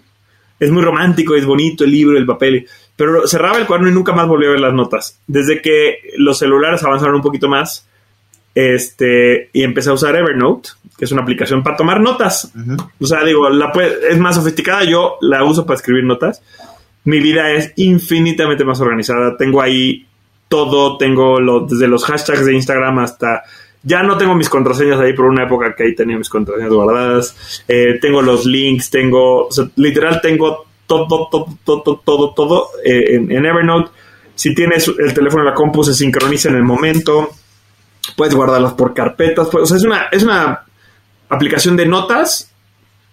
Es 0.59 0.69
muy 0.69 0.83
romántico, 0.83 1.35
es 1.35 1.45
bonito 1.45 1.83
el 1.83 1.91
libro, 1.91 2.17
el 2.17 2.25
papel, 2.25 2.67
pero 2.95 3.27
cerraba 3.27 3.57
el 3.57 3.65
cuaderno 3.65 3.89
y 3.89 3.93
nunca 3.93 4.13
más 4.13 4.27
volvía 4.27 4.49
a 4.49 4.51
ver 4.51 4.61
las 4.61 4.73
notas. 4.73 5.19
Desde 5.25 5.61
que 5.61 6.13
los 6.17 6.37
celulares 6.37 6.83
avanzaron 6.83 7.15
un 7.15 7.21
poquito 7.21 7.49
más, 7.49 7.87
este, 8.55 9.51
y 9.53 9.63
empecé 9.63 9.91
a 9.91 9.93
usar 9.93 10.15
Evernote, 10.15 10.69
que 10.97 11.05
es 11.05 11.11
una 11.11 11.21
aplicación 11.21 11.61
para 11.61 11.77
tomar 11.77 12.01
notas. 12.01 12.51
O 12.99 13.05
sea, 13.05 13.23
digo, 13.23 13.49
la 13.49 13.71
es 14.09 14.17
más 14.17 14.35
sofisticada, 14.35 14.83
yo 14.85 15.17
la 15.21 15.43
uso 15.43 15.65
para 15.65 15.75
escribir 15.75 16.05
notas 16.05 16.41
mi 17.05 17.19
vida 17.19 17.51
es 17.51 17.71
infinitamente 17.77 18.65
más 18.65 18.81
organizada. 18.81 19.37
Tengo 19.37 19.61
ahí 19.61 20.05
todo, 20.49 20.97
tengo 20.97 21.39
lo, 21.39 21.61
desde 21.61 21.87
los 21.87 22.03
hashtags 22.03 22.45
de 22.45 22.53
Instagram 22.53 22.99
hasta... 22.99 23.43
Ya 23.83 24.01
no 24.01 24.17
tengo 24.17 24.33
mis 24.33 24.49
contraseñas 24.49 24.99
ahí 24.99 25.13
por 25.13 25.25
una 25.25 25.43
época 25.43 25.75
que 25.75 25.83
ahí 25.83 25.95
tenía 25.95 26.17
mis 26.17 26.29
contraseñas 26.29 26.73
guardadas. 26.73 27.63
Eh, 27.67 27.99
tengo 28.01 28.21
los 28.23 28.45
links, 28.45 28.89
tengo... 28.89 29.47
literal 29.75 30.19
tengo 30.21 30.65
todo, 30.87 31.29
todo, 31.29 31.45
todo, 31.63 32.01
todo, 32.03 32.33
todo 32.33 32.69
eh, 32.83 33.15
en, 33.15 33.45
Evernote. 33.45 33.91
Si 34.33 34.55
tienes 34.55 34.87
el 34.87 35.13
teléfono 35.13 35.43
en 35.43 35.49
la 35.49 35.53
compu, 35.53 35.83
se 35.83 35.93
sincroniza 35.93 36.49
en 36.49 36.55
el 36.55 36.63
momento. 36.63 37.29
Puedes 38.15 38.33
guardarlas 38.33 38.73
por 38.73 38.93
carpetas. 38.93 39.47
Pues, 39.51 39.63
o 39.63 39.65
sea, 39.65 39.77
es 39.77 39.83
una, 39.83 40.03
es 40.11 40.23
una 40.23 40.61
aplicación 41.29 41.75
de 41.75 41.85
notas 41.85 42.49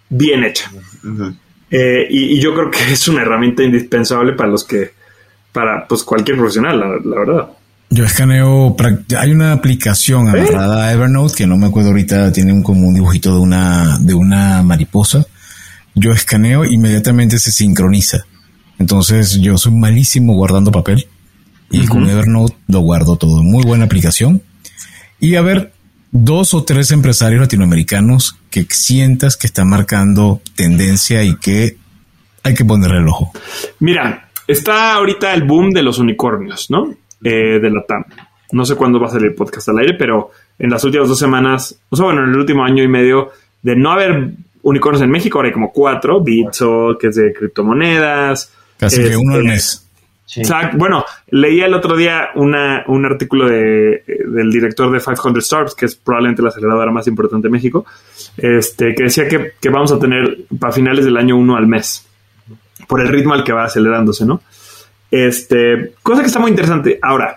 bien 0.09 0.43
hecha. 0.43 0.71
Eh, 1.69 2.07
y, 2.09 2.39
yo 2.39 2.53
creo 2.53 2.69
que 2.69 2.93
es 2.93 3.07
una 3.07 3.21
herramienta 3.21 3.63
indispensable 3.63 4.33
para 4.33 4.49
los 4.49 4.63
que, 4.63 4.91
para 5.51 5.87
pues 5.87 6.03
cualquier 6.03 6.37
profesional, 6.37 6.79
la, 6.79 7.19
verdad. 7.19 7.47
Yo 7.89 8.05
escaneo, 8.05 8.75
hay 9.17 9.31
una 9.31 9.53
aplicación 9.53 10.27
¿Eh? 10.27 10.41
amarrada 10.41 10.85
a 10.85 10.93
Evernote 10.93 11.35
que 11.35 11.47
no 11.47 11.57
me 11.57 11.67
acuerdo 11.67 11.89
ahorita, 11.89 12.31
tiene 12.31 12.53
un, 12.53 12.63
como 12.63 12.87
un 12.87 12.93
dibujito 12.93 13.33
de 13.33 13.39
una, 13.39 13.97
de 13.99 14.13
una 14.13 14.61
mariposa. 14.63 15.25
Yo 15.95 16.11
escaneo, 16.11 16.65
inmediatamente 16.65 17.39
se 17.39 17.51
sincroniza. 17.51 18.25
Entonces 18.79 19.39
yo 19.39 19.57
soy 19.57 19.73
malísimo 19.73 20.33
guardando 20.33 20.71
papel 20.71 21.07
y 21.69 21.85
con 21.87 22.07
Evernote 22.07 22.55
lo 22.67 22.79
guardo 22.79 23.15
todo. 23.15 23.41
Muy 23.43 23.63
buena 23.63 23.85
aplicación. 23.85 24.41
Y 25.19 25.35
a 25.35 25.41
ver, 25.41 25.71
dos 26.11 26.53
o 26.53 26.63
tres 26.63 26.91
empresarios 26.91 27.41
latinoamericanos 27.41 28.37
que 28.49 28.65
sientas 28.69 29.35
que 29.35 29.47
están 29.47 29.67
marcando 29.69 30.41
tendencia 30.55 31.23
y 31.23 31.35
que 31.37 31.77
hay 32.43 32.53
que 32.53 32.65
ponerle 32.65 32.99
el 32.99 33.07
ojo? 33.07 33.31
Mira, 33.79 34.29
está 34.47 34.93
ahorita 34.93 35.33
el 35.33 35.43
boom 35.43 35.71
de 35.71 35.81
los 35.81 35.97
unicornios, 35.97 36.69
¿no? 36.69 36.93
Eh, 37.23 37.59
de 37.59 37.69
la 37.69 37.83
TAM. 37.85 38.03
No 38.51 38.65
sé 38.65 38.75
cuándo 38.75 38.99
va 38.99 39.07
a 39.07 39.11
salir 39.11 39.27
el 39.27 39.35
podcast 39.35 39.69
al 39.69 39.79
aire, 39.79 39.95
pero 39.97 40.31
en 40.59 40.69
las 40.69 40.83
últimas 40.83 41.07
dos 41.07 41.17
semanas, 41.17 41.75
o 41.89 41.95
sea, 41.95 42.05
bueno, 42.05 42.23
en 42.23 42.29
el 42.29 42.37
último 42.37 42.63
año 42.63 42.83
y 42.83 42.87
medio, 42.87 43.31
de 43.61 43.75
no 43.75 43.91
haber 43.91 44.31
unicornios 44.61 45.01
en 45.01 45.09
México, 45.09 45.39
ahora 45.39 45.47
hay 45.47 45.53
como 45.53 45.71
cuatro, 45.71 46.21
Bitso, 46.21 46.97
que 46.99 47.07
es 47.07 47.15
de 47.15 47.33
criptomonedas. 47.33 48.51
Casi 48.77 49.01
que 49.01 49.17
uno 49.17 49.35
al 49.35 49.43
Bueno, 50.73 51.05
leía 51.29 51.65
el 51.65 51.73
otro 51.73 51.95
día 51.95 52.29
un 52.35 52.55
artículo 53.05 53.47
de, 53.47 54.03
del 54.25 54.51
director 54.51 54.91
de 54.91 54.99
500 54.99 55.45
Startups, 55.45 55.75
que 55.75 55.85
es 55.85 55.95
probablemente 55.95 56.41
la 56.41 56.49
aceleradora 56.49 56.91
más 56.91 57.07
importante 57.07 57.47
de 57.47 57.51
México, 57.51 57.85
este, 58.37 58.95
que 58.95 59.03
decía 59.03 59.27
que, 59.27 59.53
que 59.59 59.69
vamos 59.69 59.91
a 59.91 59.99
tener 59.99 60.45
para 60.59 60.73
finales 60.73 61.05
del 61.05 61.17
año 61.17 61.35
uno 61.35 61.55
al 61.55 61.67
mes, 61.67 62.07
por 62.87 63.01
el 63.01 63.09
ritmo 63.09 63.33
al 63.33 63.43
que 63.43 63.53
va 63.53 63.65
acelerándose, 63.65 64.25
¿no? 64.25 64.41
Este, 65.11 65.93
cosa 66.01 66.21
que 66.21 66.27
está 66.27 66.39
muy 66.39 66.49
interesante. 66.49 66.97
Ahora, 67.01 67.35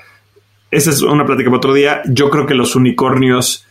esa 0.70 0.90
es 0.90 1.02
una 1.02 1.26
plática 1.26 1.50
para 1.50 1.58
otro 1.58 1.74
día. 1.74 2.02
Yo 2.06 2.30
creo 2.30 2.46
que 2.46 2.54
los 2.54 2.74
unicornios 2.74 3.66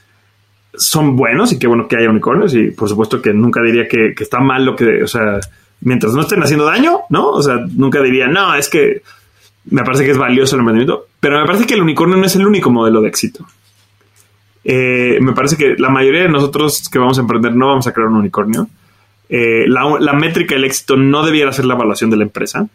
son 0.75 1.15
buenos 1.15 1.51
y 1.53 1.59
qué 1.59 1.67
bueno 1.67 1.87
que 1.87 1.97
haya 1.97 2.09
unicornios 2.09 2.53
y 2.53 2.71
por 2.71 2.89
supuesto 2.89 3.21
que 3.21 3.33
nunca 3.33 3.61
diría 3.61 3.87
que, 3.87 4.13
que 4.13 4.23
está 4.23 4.39
mal 4.39 4.65
lo 4.65 4.75
que, 4.75 5.01
o 5.03 5.07
sea, 5.07 5.39
mientras 5.85 6.13
no 6.13 6.21
estén 6.21 6.41
haciendo 6.41 6.65
daño, 6.65 7.01
¿no? 7.09 7.29
O 7.29 7.41
sea, 7.41 7.57
nunca 7.75 8.01
diría, 8.01 8.27
no, 8.27 8.55
es 8.55 8.69
que 8.69 9.03
me 9.65 9.83
parece 9.83 10.03
que 10.03 10.11
es 10.11 10.17
valioso 10.17 10.55
el 10.55 10.61
emprendimiento, 10.61 11.07
pero 11.19 11.39
me 11.39 11.45
parece 11.45 11.65
que 11.65 11.75
el 11.75 11.81
unicornio 11.81 12.17
no 12.17 12.25
es 12.25 12.35
el 12.35 12.45
único 12.45 12.71
modelo 12.71 13.01
de 13.01 13.07
éxito. 13.07 13.45
Eh, 14.63 15.19
me 15.21 15.33
parece 15.33 15.57
que 15.57 15.75
la 15.77 15.89
mayoría 15.89 16.23
de 16.23 16.29
nosotros 16.29 16.89
que 16.89 16.97
vamos 16.97 17.19
a 17.19 17.21
emprender 17.21 17.55
no 17.55 17.67
vamos 17.67 17.85
a 17.85 17.93
crear 17.93 18.09
un 18.09 18.17
unicornio. 18.17 18.67
Eh, 19.29 19.65
la, 19.67 20.13
métrica 20.13 20.55
del 20.55 20.65
éxito 20.65 20.97
no 20.97 21.23
debiera 21.23 21.53
ser 21.53 21.65
la 21.65 21.75
evaluación 21.75 22.09
de 22.09 22.17
la 22.17 22.23
empresa. 22.23 22.67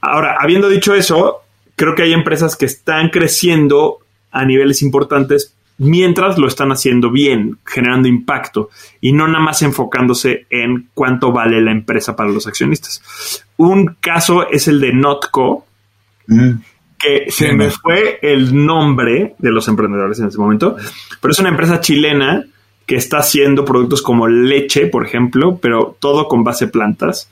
Ahora, 0.00 0.36
habiendo 0.38 0.68
dicho 0.68 0.94
eso, 0.94 1.42
creo 1.74 1.96
que 1.96 2.02
hay 2.02 2.12
empresas 2.12 2.56
que 2.56 2.66
están 2.66 3.08
creciendo 3.10 3.98
a 4.30 4.44
niveles 4.44 4.80
importantes 4.80 5.54
mientras 5.78 6.38
lo 6.38 6.46
están 6.46 6.70
haciendo 6.70 7.10
bien, 7.10 7.58
generando 7.64 8.08
impacto 8.08 8.70
y 9.00 9.12
no 9.12 9.26
nada 9.26 9.44
más 9.44 9.62
enfocándose 9.62 10.46
en 10.50 10.88
cuánto 10.94 11.32
vale 11.32 11.60
la 11.60 11.72
empresa 11.72 12.14
para 12.14 12.30
los 12.30 12.46
accionistas. 12.46 13.44
Un 13.56 13.96
caso 14.00 14.48
es 14.48 14.68
el 14.68 14.80
de 14.80 14.92
Notco, 14.92 15.66
mm. 16.26 16.50
que 16.98 17.30
se 17.30 17.52
me 17.52 17.70
fue 17.70 18.18
el 18.22 18.64
nombre 18.64 19.34
de 19.38 19.50
los 19.50 19.66
emprendedores 19.68 20.20
en 20.20 20.28
ese 20.28 20.38
momento, 20.38 20.76
pero 21.20 21.32
es 21.32 21.38
una 21.38 21.48
empresa 21.48 21.80
chilena 21.80 22.44
que 22.86 22.96
está 22.96 23.18
haciendo 23.18 23.64
productos 23.64 24.02
como 24.02 24.26
leche, 24.26 24.86
por 24.86 25.06
ejemplo, 25.06 25.58
pero 25.60 25.96
todo 25.98 26.28
con 26.28 26.44
base 26.44 26.68
plantas. 26.68 27.30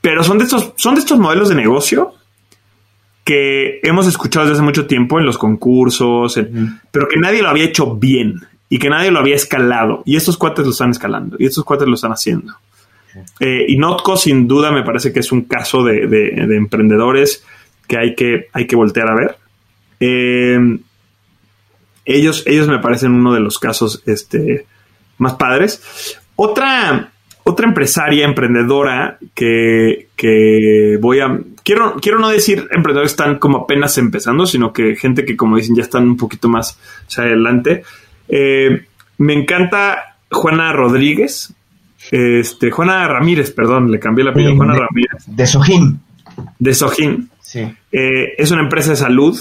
Pero 0.00 0.22
son 0.22 0.38
de 0.38 0.44
estos, 0.44 0.72
son 0.76 0.94
de 0.94 1.00
estos 1.00 1.18
modelos 1.18 1.48
de 1.48 1.56
negocio 1.56 2.14
que 3.28 3.80
hemos 3.82 4.06
escuchado 4.06 4.46
desde 4.46 4.54
hace 4.54 4.64
mucho 4.64 4.86
tiempo 4.86 5.18
en 5.18 5.26
los 5.26 5.36
concursos, 5.36 6.40
pero 6.90 7.08
que 7.08 7.18
nadie 7.18 7.42
lo 7.42 7.50
había 7.50 7.64
hecho 7.64 7.94
bien 7.94 8.40
y 8.70 8.78
que 8.78 8.88
nadie 8.88 9.10
lo 9.10 9.18
había 9.18 9.36
escalado. 9.36 10.02
Y 10.06 10.16
estos 10.16 10.38
cuates 10.38 10.64
lo 10.64 10.70
están 10.70 10.92
escalando 10.92 11.36
y 11.38 11.44
estos 11.44 11.62
cuates 11.62 11.86
lo 11.86 11.94
están 11.94 12.12
haciendo. 12.12 12.54
Eh, 13.38 13.66
y 13.68 13.76
Notco, 13.76 14.16
sin 14.16 14.48
duda, 14.48 14.72
me 14.72 14.82
parece 14.82 15.12
que 15.12 15.20
es 15.20 15.30
un 15.30 15.42
caso 15.42 15.84
de, 15.84 16.56
emprendedores 16.56 17.44
que 17.86 17.98
hay, 17.98 18.14
que 18.14 18.46
hay 18.50 18.66
que 18.66 18.76
voltear 18.76 19.10
a 19.10 19.14
ver. 19.14 19.36
Eh, 20.00 20.78
ellos, 22.06 22.44
ellos 22.46 22.66
me 22.66 22.78
parecen 22.78 23.12
uno 23.12 23.34
de 23.34 23.40
los 23.40 23.58
casos 23.58 24.02
este, 24.06 24.64
más 25.18 25.34
padres. 25.34 26.18
Otra, 26.34 27.12
otra 27.44 27.68
empresaria, 27.68 28.24
emprendedora, 28.24 29.18
que, 29.34 30.08
que 30.16 30.96
voy 30.98 31.20
a... 31.20 31.38
Quiero, 31.68 31.96
quiero 32.00 32.18
no 32.18 32.30
decir 32.30 32.66
emprendedores 32.70 33.12
que 33.12 33.22
están 33.22 33.38
como 33.38 33.58
apenas 33.58 33.98
empezando, 33.98 34.46
sino 34.46 34.72
que 34.72 34.96
gente 34.96 35.26
que, 35.26 35.36
como 35.36 35.58
dicen, 35.58 35.76
ya 35.76 35.82
están 35.82 36.04
un 36.04 36.16
poquito 36.16 36.48
más 36.48 36.80
adelante. 37.14 37.82
Eh, 38.26 38.86
me 39.18 39.34
encanta 39.34 40.16
Juana 40.30 40.72
Rodríguez, 40.72 41.52
este, 42.10 42.70
Juana 42.70 43.06
Ramírez, 43.06 43.50
perdón, 43.50 43.90
le 43.90 44.00
cambié 44.00 44.24
la 44.24 44.30
apellido, 44.30 44.56
Juana 44.56 44.76
Ramírez. 44.76 45.24
De 45.26 45.46
Sojín. 45.46 46.00
De 46.58 46.72
Sojín. 46.72 47.28
Sí. 47.42 47.60
Eh, 47.92 48.32
es 48.38 48.50
una 48.50 48.62
empresa 48.62 48.92
de 48.92 48.96
salud 48.96 49.38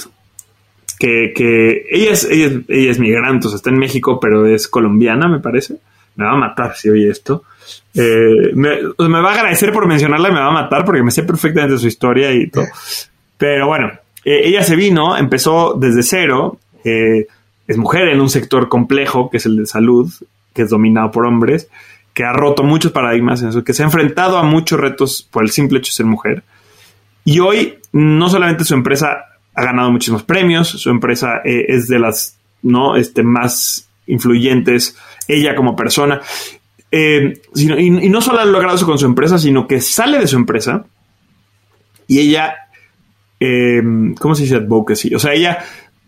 que, 1.00 1.32
que 1.34 1.86
ella, 1.90 2.12
es, 2.12 2.26
ella, 2.26 2.48
es, 2.48 2.54
ella 2.68 2.92
es 2.92 3.00
migrante, 3.00 3.48
o 3.48 3.50
sea, 3.52 3.56
está 3.56 3.70
en 3.70 3.80
México, 3.80 4.20
pero 4.20 4.46
es 4.46 4.68
colombiana, 4.68 5.30
me 5.30 5.40
parece. 5.40 5.78
Me 6.18 6.26
va 6.26 6.34
a 6.34 6.38
matar 6.38 6.76
si 6.76 6.90
oye 6.90 7.10
esto. 7.10 7.44
Eh, 7.94 8.52
me, 8.54 8.70
va 9.22 9.32
a 9.32 9.34
agradecer 9.34 9.72
por 9.72 9.88
mencionarla 9.88 10.30
y 10.30 10.32
me 10.32 10.40
va 10.40 10.48
a 10.48 10.52
matar 10.52 10.86
porque 10.86 11.04
me 11.04 11.12
sé 11.12 11.24
perfectamente 11.24 11.78
su 11.78 11.88
historia 11.88 12.32
y 12.32 12.50
todo. 12.50 12.66
Pero 13.38 13.68
bueno, 13.68 13.92
eh, 14.24 14.42
ella 14.44 14.64
se 14.64 14.76
vino, 14.76 15.18
empezó 15.18 15.74
desde 15.74 16.04
cero. 16.04 16.60
Eh, 16.84 17.28
es 17.68 17.78
mujer 17.78 18.10
en 18.10 18.22
un 18.22 18.30
sector 18.30 18.70
complejo 18.70 19.30
que 19.30 19.38
es 19.38 19.46
el 19.46 19.58
de 19.58 19.66
salud, 19.66 20.12
que 20.54 20.64
es 20.64 20.70
dominado 20.70 21.12
por 21.12 21.26
hombres, 21.26 21.70
que 22.14 22.24
ha 22.24 22.34
roto 22.34 22.64
muchos 22.64 22.92
paradigmas 22.92 23.42
en 23.42 23.50
eso, 23.50 23.64
que 23.64 23.74
se 23.74 23.84
ha 23.84 23.86
enfrentado 23.86 24.38
a 24.38 24.44
muchos 24.44 24.80
retos 24.80 25.28
por 25.30 25.44
el 25.44 25.52
simple 25.52 25.80
hecho 25.80 25.90
de 25.90 25.96
ser 25.96 26.06
mujer. 26.06 26.44
Y 27.26 27.40
hoy 27.40 27.80
no 27.92 28.30
solamente 28.30 28.64
su 28.64 28.74
empresa 28.74 29.18
ha 29.54 29.64
ganado 29.64 29.92
muchísimos 29.92 30.24
premios, 30.24 30.70
su 30.70 30.90
empresa 30.90 31.42
es 31.44 31.88
de 31.88 32.00
las 32.00 32.38
no 32.62 32.96
este, 32.96 33.24
más 33.24 33.88
influyentes, 34.08 34.98
ella 35.28 35.56
como 35.56 35.76
persona, 35.76 36.22
eh, 36.92 37.42
sino, 37.54 37.78
y, 37.78 37.90
no 37.90 38.22
solo 38.22 38.40
ha 38.40 38.46
logrado 38.46 38.76
eso 38.76 38.86
con 38.86 38.98
su 38.98 39.06
empresa, 39.06 39.38
sino 39.38 39.68
que 39.68 39.82
sale 39.82 40.20
de 40.20 40.28
su 40.28 40.38
empresa 40.38 40.86
y 42.08 42.20
ella, 42.20 42.56
eh, 43.40 43.82
¿cómo 44.20 44.36
se 44.36 44.44
dice 44.44 44.56
advocacy? 44.56 45.14
O 45.14 45.20
sea, 45.20 45.34
ella 45.34 45.60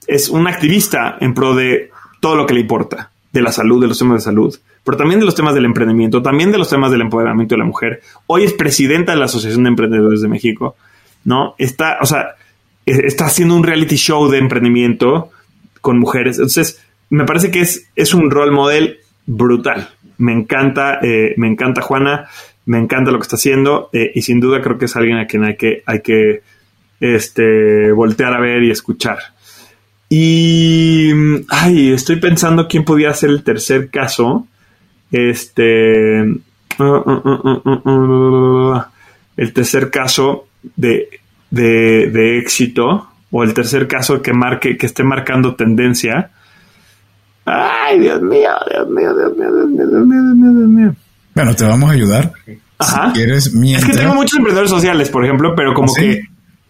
es 0.07 0.29
una 0.29 0.49
activista 0.49 1.17
en 1.19 1.33
pro 1.33 1.53
de 1.53 1.91
todo 2.21 2.35
lo 2.35 2.45
que 2.45 2.53
le 2.53 2.61
importa, 2.61 3.11
de 3.31 3.41
la 3.41 3.51
salud, 3.51 3.81
de 3.81 3.87
los 3.87 3.99
temas 3.99 4.17
de 4.17 4.21
salud, 4.21 4.57
pero 4.83 4.97
también 4.97 5.19
de 5.19 5.25
los 5.25 5.35
temas 5.35 5.53
del 5.53 5.65
emprendimiento, 5.65 6.21
también 6.21 6.51
de 6.51 6.57
los 6.57 6.69
temas 6.69 6.91
del 6.91 7.01
empoderamiento 7.01 7.55
de 7.55 7.59
la 7.59 7.65
mujer. 7.65 8.01
Hoy 8.27 8.43
es 8.43 8.53
presidenta 8.53 9.11
de 9.11 9.19
la 9.19 9.25
Asociación 9.25 9.63
de 9.63 9.69
Emprendedores 9.69 10.21
de 10.21 10.27
México, 10.29 10.75
¿no? 11.25 11.55
Está, 11.57 11.97
o 12.01 12.05
sea, 12.05 12.35
está 12.85 13.25
haciendo 13.25 13.55
un 13.55 13.63
reality 13.63 13.97
show 13.97 14.29
de 14.29 14.37
emprendimiento 14.37 15.29
con 15.81 15.99
mujeres. 15.99 16.37
Entonces, 16.37 16.81
me 17.09 17.25
parece 17.25 17.51
que 17.51 17.61
es, 17.61 17.89
es 17.95 18.13
un 18.13 18.31
role 18.31 18.51
model 18.51 18.99
brutal. 19.25 19.89
Me 20.19 20.31
encanta, 20.33 20.99
eh, 21.01 21.33
me 21.37 21.47
encanta 21.47 21.81
Juana, 21.81 22.29
me 22.65 22.77
encanta 22.77 23.11
lo 23.11 23.17
que 23.17 23.23
está 23.23 23.35
haciendo 23.35 23.89
eh, 23.93 24.11
y 24.13 24.21
sin 24.21 24.39
duda 24.39 24.61
creo 24.61 24.77
que 24.77 24.85
es 24.85 24.95
alguien 24.95 25.17
a 25.17 25.25
quien 25.25 25.43
hay 25.43 25.55
que, 25.57 25.81
hay 25.85 26.01
que 26.01 26.41
este, 26.99 27.91
voltear 27.91 28.33
a 28.33 28.39
ver 28.39 28.63
y 28.63 28.71
escuchar. 28.71 29.17
Y, 30.09 31.11
ay, 31.49 31.91
estoy 31.91 32.17
pensando 32.17 32.67
quién 32.67 32.83
podía 32.83 33.13
ser 33.13 33.29
el 33.29 33.43
tercer 33.43 33.89
caso. 33.89 34.47
Este, 35.11 36.21
uh, 36.21 36.83
uh, 36.83 37.79
uh, 37.89 38.81
el 39.37 39.53
tercer 39.53 39.89
caso 39.91 40.47
de, 40.75 41.09
de, 41.51 42.09
de, 42.11 42.39
éxito 42.39 43.07
o 43.31 43.43
el 43.43 43.53
tercer 43.53 43.87
caso 43.87 44.21
que 44.21 44.33
marque, 44.33 44.77
que 44.77 44.85
esté 44.87 45.03
marcando 45.03 45.55
tendencia. 45.55 46.31
Ay, 47.51 47.99
Dios 47.99 48.21
mío, 48.21 48.51
Dios 48.69 48.89
mío, 48.89 49.15
Dios 49.15 49.37
mío, 49.37 49.53
Dios 49.53 49.67
mío, 49.67 49.87
Dios 49.87 50.05
mío, 50.05 50.21
Dios 50.21 50.35
mío, 50.35 50.51
Dios 50.51 50.69
mío. 50.69 50.95
Bueno, 51.35 51.55
te 51.55 51.65
vamos 51.65 51.89
a 51.89 51.93
ayudar. 51.93 52.33
Ajá. 52.77 53.07
Si 53.07 53.13
quieres, 53.13 53.53
mientras... 53.53 53.89
Es 53.89 53.95
que 53.95 54.01
tengo 54.01 54.15
muchos 54.15 54.37
emprendedores 54.37 54.71
sociales, 54.71 55.09
por 55.09 55.23
ejemplo, 55.23 55.53
pero 55.55 55.73
como 55.73 55.87
¿Sí? 55.89 56.01
que 56.01 56.21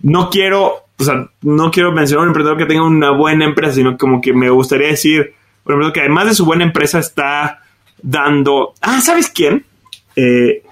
no 0.01 0.29
quiero, 0.29 0.73
o 0.97 1.03
sea, 1.03 1.29
no 1.41 1.71
quiero 1.71 1.91
mencionar 1.91 2.21
a 2.21 2.23
un 2.23 2.29
emprendedor 2.29 2.57
que 2.57 2.65
tenga 2.65 2.83
una 2.83 3.11
buena 3.11 3.45
empresa, 3.45 3.73
sino 3.73 3.97
como 3.97 4.21
que 4.21 4.33
me 4.33 4.49
gustaría 4.49 4.87
decir, 4.87 5.33
por 5.63 5.73
ejemplo, 5.73 5.93
que 5.93 6.01
además 6.01 6.27
de 6.27 6.35
su 6.35 6.45
buena 6.45 6.63
empresa 6.63 6.99
está 6.99 7.61
dando. 8.01 8.73
Ah, 8.81 9.01
¿sabes 9.01 9.29
quién? 9.29 9.65
Eh, 10.15 10.63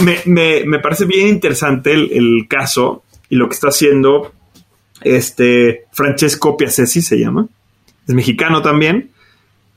me, 0.00 0.18
me, 0.26 0.64
me, 0.64 0.78
parece 0.78 1.04
bien 1.04 1.28
interesante 1.28 1.92
el, 1.92 2.10
el, 2.12 2.48
caso 2.48 3.04
y 3.28 3.36
lo 3.36 3.48
que 3.48 3.54
está 3.54 3.68
haciendo 3.68 4.32
este 5.02 5.86
Francesco 5.92 6.56
Piacesi 6.56 7.02
se 7.02 7.18
llama. 7.18 7.46
Es 8.06 8.14
mexicano 8.14 8.62
también. 8.62 9.10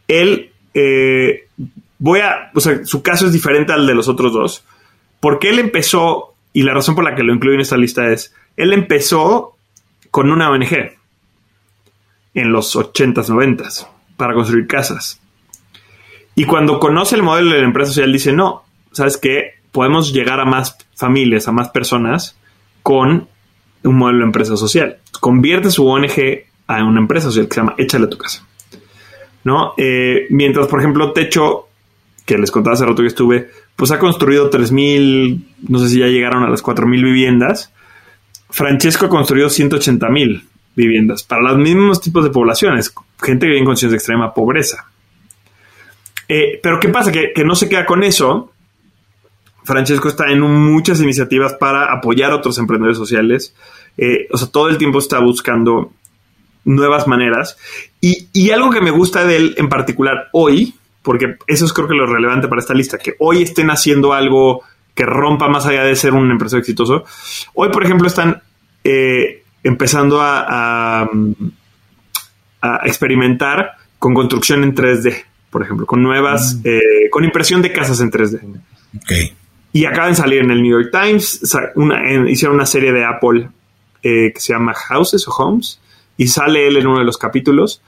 Él, 0.08 0.52
eh, 0.74 1.48
voy 2.00 2.20
a, 2.20 2.52
o 2.54 2.60
sea, 2.60 2.86
su 2.86 3.02
caso 3.02 3.26
es 3.26 3.34
diferente 3.34 3.74
al 3.74 3.88
de 3.88 3.96
los 3.96 4.08
otros 4.08 4.34
dos, 4.34 4.66
porque 5.20 5.50
él 5.50 5.60
empezó, 5.60 6.34
y 6.52 6.64
la 6.64 6.74
razón 6.74 6.96
por 6.96 7.04
la 7.04 7.16
que 7.16 7.24
lo 7.24 7.34
incluyo 7.34 7.56
en 7.56 7.62
esta 7.62 7.78
lista 7.78 8.12
es, 8.12 8.34
él 8.58 8.74
empezó 8.74 9.56
con 10.12 10.32
una 10.32 10.50
ONG 10.50 10.92
en 12.34 12.52
los 12.52 12.76
80s, 12.76 13.28
90s 13.28 13.88
para 14.18 14.34
construir 14.34 14.68
casas. 14.68 15.20
Y 16.36 16.46
cuando 16.46 16.80
conoce 16.80 17.16
el 17.16 17.24
modelo 17.24 17.52
de 17.52 17.60
la 17.60 17.66
empresa 17.66 17.92
social, 17.92 18.12
dice, 18.12 18.34
no, 18.34 18.64
¿sabes 18.92 19.18
qué? 19.18 19.56
Podemos 19.72 20.14
llegar 20.14 20.40
a 20.40 20.46
más 20.46 20.78
familias, 20.96 21.48
a 21.48 21.52
más 21.52 21.70
personas 21.70 22.38
con 22.82 23.28
un 23.84 23.98
modelo 23.98 24.20
de 24.20 24.26
empresa 24.26 24.58
social. 24.58 24.98
Convierte 25.20 25.72
su 25.72 25.88
ONG 25.88 26.46
a 26.68 26.84
una 26.84 27.00
empresa 27.00 27.28
social 27.28 27.48
que 27.48 27.56
se 27.56 27.62
llama 27.62 27.76
Échale 27.78 28.06
a 28.06 28.10
tu 28.10 28.18
casa. 28.18 28.46
¿No? 29.44 29.74
Eh, 29.78 30.28
mientras, 30.30 30.68
por 30.68 30.80
ejemplo, 30.80 31.12
Techo, 31.12 31.68
que 32.26 32.38
les 32.38 32.52
contaba 32.52 32.76
hace 32.76 32.86
rato 32.86 33.02
que 33.02 33.08
estuve, 33.08 33.50
pues 33.76 33.92
ha 33.92 34.00
construido 34.00 34.50
3.000, 34.50 35.44
no 35.68 35.80
sé 35.80 35.90
si 35.90 36.00
ya 36.00 36.08
llegaron 36.08 36.44
a 36.44 36.50
las 36.50 36.64
4.000 36.64 37.04
viviendas. 37.04 37.74
Francesco 38.50 39.08
ha 39.08 39.10
construido 39.10 39.48
180.000 39.50 40.44
viviendas 40.76 41.24
para 41.24 41.42
los 41.42 41.58
mismos 41.58 42.02
tipos 42.02 42.24
de 42.24 42.30
poblaciones, 42.30 42.94
gente 43.22 43.46
que 43.46 43.50
vive 43.50 43.60
en 43.60 43.66
condiciones 43.66 43.92
de 43.92 43.98
extrema 43.98 44.34
pobreza. 44.34 44.86
Eh, 46.28 46.60
pero 46.62 46.80
¿qué 46.80 46.90
pasa? 46.90 47.12
Que, 47.12 47.34
que, 47.34 47.44
no 47.44 47.56
se 47.56 47.68
queda 47.68 47.86
con 47.86 48.04
eso. 48.04 48.52
Francesco 49.64 50.08
está 50.08 50.32
en 50.32 50.42
muchas 50.42 51.02
iniciativas 51.02 51.54
para 51.54 51.92
apoyar 51.92 52.32
a 52.32 52.36
otros 52.36 52.58
emprendedores 52.58 52.98
sociales. 52.98 53.54
Eh, 53.98 54.28
o 54.32 54.38
sea, 54.38 54.50
todo 54.50 54.70
el 54.70 54.78
tiempo 54.78 55.00
está 55.00 55.20
buscando 55.20 55.92
nuevas 56.66 57.08
maneras. 57.08 57.58
Y, 58.02 58.30
y, 58.34 58.52
algo 58.52 58.70
que 58.70 58.82
me 58.82 58.92
gusta 58.92 59.26
de 59.26 59.38
él 59.38 59.56
en 59.58 59.70
particular 59.70 60.30
hoy, 60.32 60.76
porque 61.02 61.38
eso 61.48 61.66
es 61.66 61.74
creo 61.74 61.88
que 61.88 61.96
lo 61.96 62.06
relevante 62.06 62.48
para 62.48 62.62
esta 62.62 62.74
lista, 62.74 62.98
que 62.98 63.16
hoy 63.20 63.44
estén 63.44 63.70
haciendo 63.70 64.14
algo 64.14 64.64
que 64.94 65.06
rompa 65.06 65.48
más 65.48 65.66
allá 65.66 65.84
de 65.84 65.96
ser 65.96 66.14
un 66.14 66.30
empresario 66.30 66.62
exitoso. 66.62 67.06
Hoy, 67.54 67.70
por 67.70 67.84
ejemplo, 67.84 68.08
están 68.08 68.42
eh, 68.84 69.44
empezando 69.64 70.22
a, 70.22 71.02
a, 71.02 71.10
a 72.62 72.82
experimentar 72.86 73.72
con 74.00 74.14
construcción 74.14 74.64
en 74.64 74.76
3D 74.76 75.24
por 75.54 75.62
ejemplo, 75.62 75.86
con 75.86 76.02
nuevas, 76.02 76.56
mm. 76.56 76.62
eh, 76.68 77.10
con 77.12 77.24
impresión 77.24 77.62
de 77.62 77.72
casas 77.72 78.02
en 78.02 78.12
3D. 78.12 78.42
Okay. 79.04 79.34
Y 79.72 79.86
acaban 79.86 80.10
de 80.10 80.16
salir 80.16 80.42
en 80.42 80.50
el 80.50 80.62
New 80.62 80.82
York 80.82 80.90
Times, 80.92 81.42
una, 81.76 82.12
en, 82.12 82.28
hicieron 82.28 82.56
una 82.56 82.66
serie 82.66 82.92
de 82.92 83.06
Apple 83.06 83.50
eh, 84.02 84.32
que 84.34 84.40
se 84.42 84.52
llama 84.52 84.74
Houses 84.74 85.28
o 85.28 85.32
Homes, 85.32 85.80
y 86.18 86.28
sale 86.28 86.68
él 86.68 86.78
en 86.78 86.88
uno 86.88 87.00
de 87.00 87.06
los 87.06 87.18
capítulos. 87.18 87.82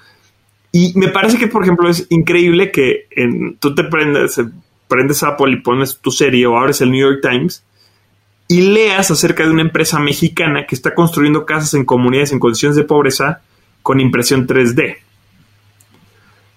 Y 0.72 0.94
me 0.96 1.08
parece 1.08 1.38
que, 1.38 1.48
por 1.48 1.64
ejemplo, 1.64 1.90
es 1.90 2.06
increíble 2.10 2.72
que 2.72 3.08
en, 3.12 3.58
tú 3.58 3.74
te 3.74 3.84
prendes, 3.86 4.42
prendes 4.88 5.24
Apple 5.24 5.54
y 5.54 5.62
pones 5.62 6.00
tu 6.00 6.12
serie 6.12 6.46
o 6.46 6.58
abres 6.58 6.82
el 6.82 6.92
New 6.92 7.00
York 7.00 7.20
Times 7.22 7.64
y 8.48 8.62
leas 8.62 9.10
acerca 9.10 9.44
de 9.44 9.52
una 9.52 9.62
empresa 9.62 10.00
mexicana 10.00 10.66
que 10.68 10.76
está 10.76 10.94
construyendo 10.94 11.46
casas 11.46 11.74
en 11.74 11.86
comunidades 11.86 12.32
en 12.32 12.40
condiciones 12.40 12.76
de 12.76 12.84
pobreza 12.84 13.42
con 13.82 14.00
impresión 14.00 14.48
3D. 14.48 14.98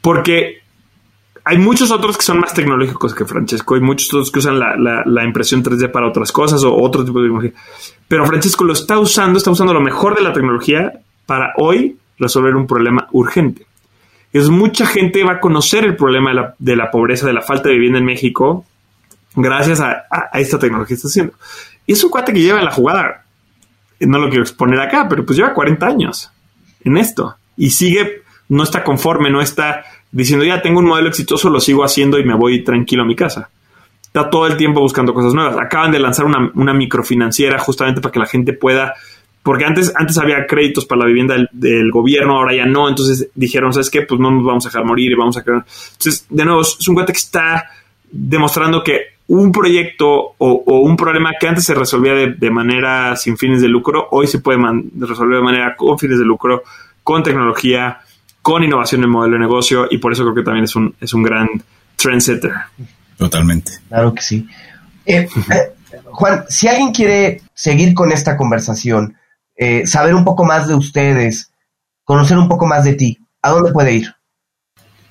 Porque 0.00 0.62
hay 1.44 1.58
muchos 1.58 1.90
otros 1.90 2.18
que 2.18 2.24
son 2.24 2.40
más 2.40 2.52
tecnológicos 2.52 3.14
que 3.14 3.24
Francesco 3.24 3.76
y 3.76 3.80
muchos 3.80 4.12
otros 4.12 4.30
que 4.30 4.40
usan 4.40 4.58
la, 4.58 4.76
la, 4.76 5.24
impresión 5.24 5.62
3D 5.62 5.90
para 5.90 6.08
otras 6.08 6.30
cosas 6.30 6.62
o 6.62 6.74
otro 6.74 7.04
tipo 7.04 7.20
de 7.20 7.26
tecnología. 7.26 7.52
Pero 8.06 8.26
Francesco 8.26 8.64
lo 8.64 8.74
está 8.74 8.98
usando, 8.98 9.38
está 9.38 9.50
usando 9.50 9.72
lo 9.72 9.80
mejor 9.80 10.14
de 10.14 10.22
la 10.22 10.32
tecnología 10.32 10.92
para 11.28 11.52
hoy 11.58 11.98
resolver 12.18 12.56
un 12.56 12.66
problema 12.66 13.06
urgente. 13.12 13.66
Es 14.32 14.48
mucha 14.48 14.86
gente 14.86 15.22
va 15.24 15.32
a 15.32 15.40
conocer 15.40 15.84
el 15.84 15.94
problema 15.94 16.30
de 16.30 16.36
la, 16.36 16.54
de 16.58 16.74
la 16.74 16.90
pobreza, 16.90 17.26
de 17.26 17.34
la 17.34 17.42
falta 17.42 17.68
de 17.68 17.74
vivienda 17.74 17.98
en 17.98 18.06
México, 18.06 18.64
gracias 19.36 19.78
a, 19.80 20.06
a, 20.10 20.40
esta 20.40 20.58
tecnología 20.58 20.88
que 20.88 20.94
está 20.94 21.08
haciendo. 21.08 21.34
Y 21.86 21.92
es 21.92 22.02
un 22.02 22.08
cuate 22.08 22.32
que 22.32 22.40
lleva 22.40 22.60
en 22.60 22.64
la 22.64 22.70
jugada, 22.70 23.26
no 24.00 24.18
lo 24.18 24.30
quiero 24.30 24.42
exponer 24.42 24.80
acá, 24.80 25.06
pero 25.06 25.26
pues 25.26 25.36
lleva 25.36 25.52
40 25.52 25.86
años 25.86 26.32
en 26.82 26.96
esto 26.96 27.36
y 27.58 27.70
sigue, 27.70 28.22
no 28.48 28.62
está 28.62 28.82
conforme, 28.82 29.28
no 29.28 29.42
está 29.42 29.84
diciendo, 30.10 30.46
ya 30.46 30.62
tengo 30.62 30.78
un 30.78 30.86
modelo 30.86 31.10
exitoso, 31.10 31.50
lo 31.50 31.60
sigo 31.60 31.84
haciendo 31.84 32.18
y 32.18 32.24
me 32.24 32.34
voy 32.34 32.64
tranquilo 32.64 33.02
a 33.02 33.06
mi 33.06 33.14
casa. 33.14 33.50
Está 34.02 34.30
todo 34.30 34.46
el 34.46 34.56
tiempo 34.56 34.80
buscando 34.80 35.12
cosas 35.12 35.34
nuevas. 35.34 35.58
Acaban 35.58 35.92
de 35.92 35.98
lanzar 35.98 36.24
una, 36.24 36.50
una 36.54 36.72
microfinanciera 36.72 37.58
justamente 37.58 38.00
para 38.00 38.12
que 38.12 38.18
la 38.18 38.26
gente 38.26 38.54
pueda, 38.54 38.94
porque 39.42 39.64
antes, 39.64 39.92
antes 39.96 40.18
había 40.18 40.46
créditos 40.46 40.84
para 40.84 41.00
la 41.00 41.06
vivienda 41.06 41.34
del, 41.34 41.48
del, 41.52 41.90
gobierno, 41.90 42.36
ahora 42.36 42.54
ya 42.54 42.66
no, 42.66 42.88
entonces 42.88 43.28
dijeron, 43.34 43.72
¿sabes 43.72 43.90
qué? 43.90 44.02
Pues 44.02 44.20
no 44.20 44.30
nos 44.30 44.44
vamos 44.44 44.66
a 44.66 44.68
dejar 44.68 44.84
morir 44.84 45.12
y 45.12 45.14
vamos 45.14 45.36
a 45.36 45.44
quedar. 45.44 45.64
Entonces, 45.92 46.26
de 46.28 46.44
nuevo, 46.44 46.60
es 46.62 46.88
un 46.88 46.94
cuate 46.94 47.12
que 47.12 47.18
está 47.18 47.70
demostrando 48.10 48.82
que 48.82 49.18
un 49.28 49.52
proyecto 49.52 50.34
o, 50.38 50.80
un 50.80 50.96
problema 50.96 51.32
que 51.38 51.46
antes 51.48 51.64
se 51.64 51.74
resolvía 51.74 52.14
de, 52.14 52.50
manera 52.50 53.14
sin 53.14 53.36
fines 53.36 53.60
de 53.60 53.68
lucro, 53.68 54.08
hoy 54.10 54.26
se 54.26 54.38
puede 54.38 54.58
resolver 54.98 55.36
de 55.36 55.44
manera 55.44 55.76
con 55.76 55.98
fines 55.98 56.18
de 56.18 56.24
lucro, 56.24 56.62
con 57.02 57.22
tecnología, 57.22 57.98
con 58.40 58.64
innovación 58.64 59.00
en 59.00 59.04
el 59.04 59.10
modelo 59.10 59.34
de 59.34 59.40
negocio 59.40 59.86
y 59.90 59.98
por 59.98 60.12
eso 60.12 60.22
creo 60.24 60.34
que 60.34 60.42
también 60.42 60.64
es 60.64 60.74
un, 60.74 60.94
es 60.98 61.12
un 61.12 61.22
gran 61.22 61.48
trendsetter. 61.96 62.52
Totalmente. 63.18 63.72
Claro 63.88 64.14
que 64.14 64.22
sí. 64.22 64.46
Eh, 65.04 65.28
eh, 65.52 65.72
Juan, 66.04 66.44
si 66.48 66.66
alguien 66.66 66.92
quiere 66.92 67.42
seguir 67.52 67.92
con 67.92 68.12
esta 68.12 68.36
conversación, 68.36 69.14
eh, 69.58 69.86
saber 69.86 70.14
un 70.14 70.24
poco 70.24 70.44
más 70.44 70.68
de 70.68 70.74
ustedes, 70.74 71.52
conocer 72.04 72.38
un 72.38 72.48
poco 72.48 72.64
más 72.64 72.84
de 72.84 72.94
ti, 72.94 73.18
¿a 73.42 73.50
dónde 73.50 73.72
puede 73.72 73.92
ir? 73.92 74.14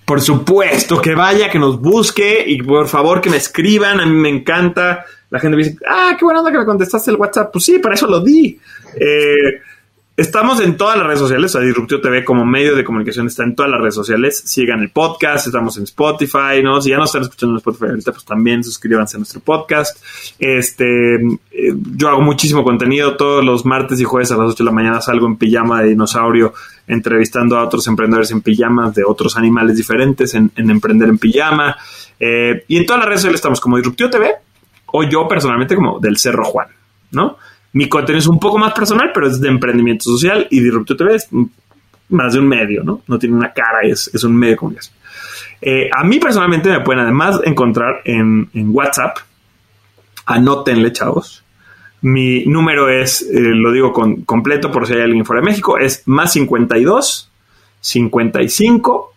Por 0.06 0.22
supuesto, 0.22 1.02
que 1.02 1.16
vaya, 1.16 1.52
que 1.52 1.60
nos 1.60 1.82
busque 1.82 2.46
y 2.48 2.64
por 2.64 2.88
favor 2.88 3.20
que 3.20 3.30
me 3.30 3.36
escriban. 3.36 4.00
A 4.00 4.06
mí 4.06 4.14
me 4.14 4.30
encanta. 4.30 5.04
La 5.30 5.38
gente 5.38 5.58
me 5.58 5.64
dice, 5.64 5.78
ah, 5.86 6.16
qué 6.18 6.24
buena 6.24 6.40
onda 6.40 6.50
que 6.54 6.60
me 6.60 6.66
contestaste 6.66 7.12
el 7.12 7.18
WhatsApp. 7.18 7.52
Pues 7.52 7.66
sí, 7.66 7.80
para 7.80 7.96
eso 7.96 8.08
lo 8.08 8.22
di. 8.22 8.58
Eh, 8.96 9.60
estamos 10.18 10.60
en 10.62 10.76
todas 10.76 10.98
las 10.98 11.06
redes 11.06 11.20
sociales. 11.20 11.52
O 11.52 11.58
sea, 11.58 11.66
Disruptio 11.66 12.02
TV 12.02 12.26
como 12.26 12.44
medio 12.44 12.76
de 12.76 12.84
comunicación 12.84 13.28
está 13.28 13.44
en 13.44 13.56
todas 13.56 13.72
las 13.72 13.80
redes 13.80 13.96
sociales. 13.96 14.42
Sigan 14.46 14.82
el 14.82 14.90
podcast. 14.90 15.46
Estamos 15.46 15.78
en 15.78 15.84
Spotify, 15.84 16.62
¿no? 16.64 16.82
Si 16.82 16.90
ya 16.90 16.98
no 16.98 17.06
están 17.06 17.22
escuchando 17.22 17.54
en 17.54 17.58
Spotify 17.58 18.02
pues 18.04 18.26
también 18.26 18.64
suscríbanse 18.64 19.16
a 19.16 19.20
nuestro 19.20 19.40
podcast. 19.40 20.04
Este, 20.40 21.16
eh, 21.16 21.74
yo 21.96 22.10
hago 22.10 22.22
muchísimo 22.22 22.64
contenido. 22.64 23.16
Todos 23.16 23.46
los 23.46 23.64
martes 23.66 24.02
y 24.02 24.04
jueves 24.04 24.32
a 24.32 24.38
las 24.38 24.50
8 24.50 24.64
de 24.64 24.66
la 24.66 24.72
mañana 24.72 25.02
salgo 25.02 25.28
en 25.28 25.38
pijama 25.38 25.84
de 25.84 25.90
dinosaurio 25.90 26.54
entrevistando 26.88 27.58
a 27.58 27.64
otros 27.64 27.86
emprendedores 27.88 28.32
en 28.32 28.42
pijamas 28.42 28.96
de 28.96 29.04
otros 29.04 29.38
animales 29.38 29.76
diferentes 29.76 30.34
en, 30.34 30.52
Emprender 30.56 31.10
en 31.10 31.20
Pijama. 31.20 31.78
Eh, 32.20 32.64
y 32.68 32.78
en 32.78 32.86
todas 32.86 33.02
las 33.02 33.08
redes 33.08 33.22
sociales 33.22 33.38
estamos 33.40 33.62
como 33.62 33.78
Disruptivo 33.78 34.10
TV 34.10 34.32
o 34.88 35.04
yo 35.04 35.28
personalmente 35.28 35.76
como 35.76 36.00
del 36.00 36.18
Cerro 36.18 36.46
Juan, 36.46 36.70
¿no? 37.12 37.38
Mi 37.78 37.88
contenido 37.88 38.18
es 38.18 38.28
un 38.28 38.40
poco 38.40 38.58
más 38.58 38.74
personal, 38.74 39.12
pero 39.14 39.28
es 39.28 39.40
de 39.40 39.50
emprendimiento 39.50 40.06
social 40.06 40.48
y 40.50 40.62
Disruptivo 40.62 40.98
TV 40.98 41.16
es 41.16 41.28
más 42.10 42.34
de 42.34 42.40
un 42.40 42.48
medio, 42.48 42.84
¿no? 42.84 43.04
No 43.06 43.20
tiene 43.20 43.36
una 43.36 43.54
cara, 43.54 43.82
es, 43.84 44.10
es 44.12 44.24
un 44.24 44.36
medio 44.36 44.54
de 44.54 44.58
comunicación. 44.58 44.96
Eh, 45.62 45.88
a 45.96 46.04
mí 46.04 46.18
personalmente 46.18 46.72
me 46.72 46.80
pueden 46.80 47.04
además 47.04 47.40
encontrar 47.44 48.02
en, 48.04 48.50
en 48.56 48.76
WhatsApp. 48.76 49.20
Anótenle, 50.26 50.92
chavos. 50.92 51.44
Mi 52.02 52.46
número 52.46 52.90
es, 52.90 53.22
eh, 53.22 53.28
lo 53.42 53.72
digo 53.72 53.94
con, 53.94 54.24
completo 54.24 54.72
por 54.72 54.88
si 54.88 54.94
hay 54.94 55.02
alguien 55.02 55.24
fuera 55.24 55.44
de 55.44 55.46
México, 55.46 55.78
es 55.78 56.02
más 56.08 56.34
52 56.34 57.32
55 57.80 59.14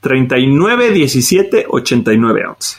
39 0.00 0.92
17 0.92 1.66
89 1.68 2.46
11. 2.46 2.78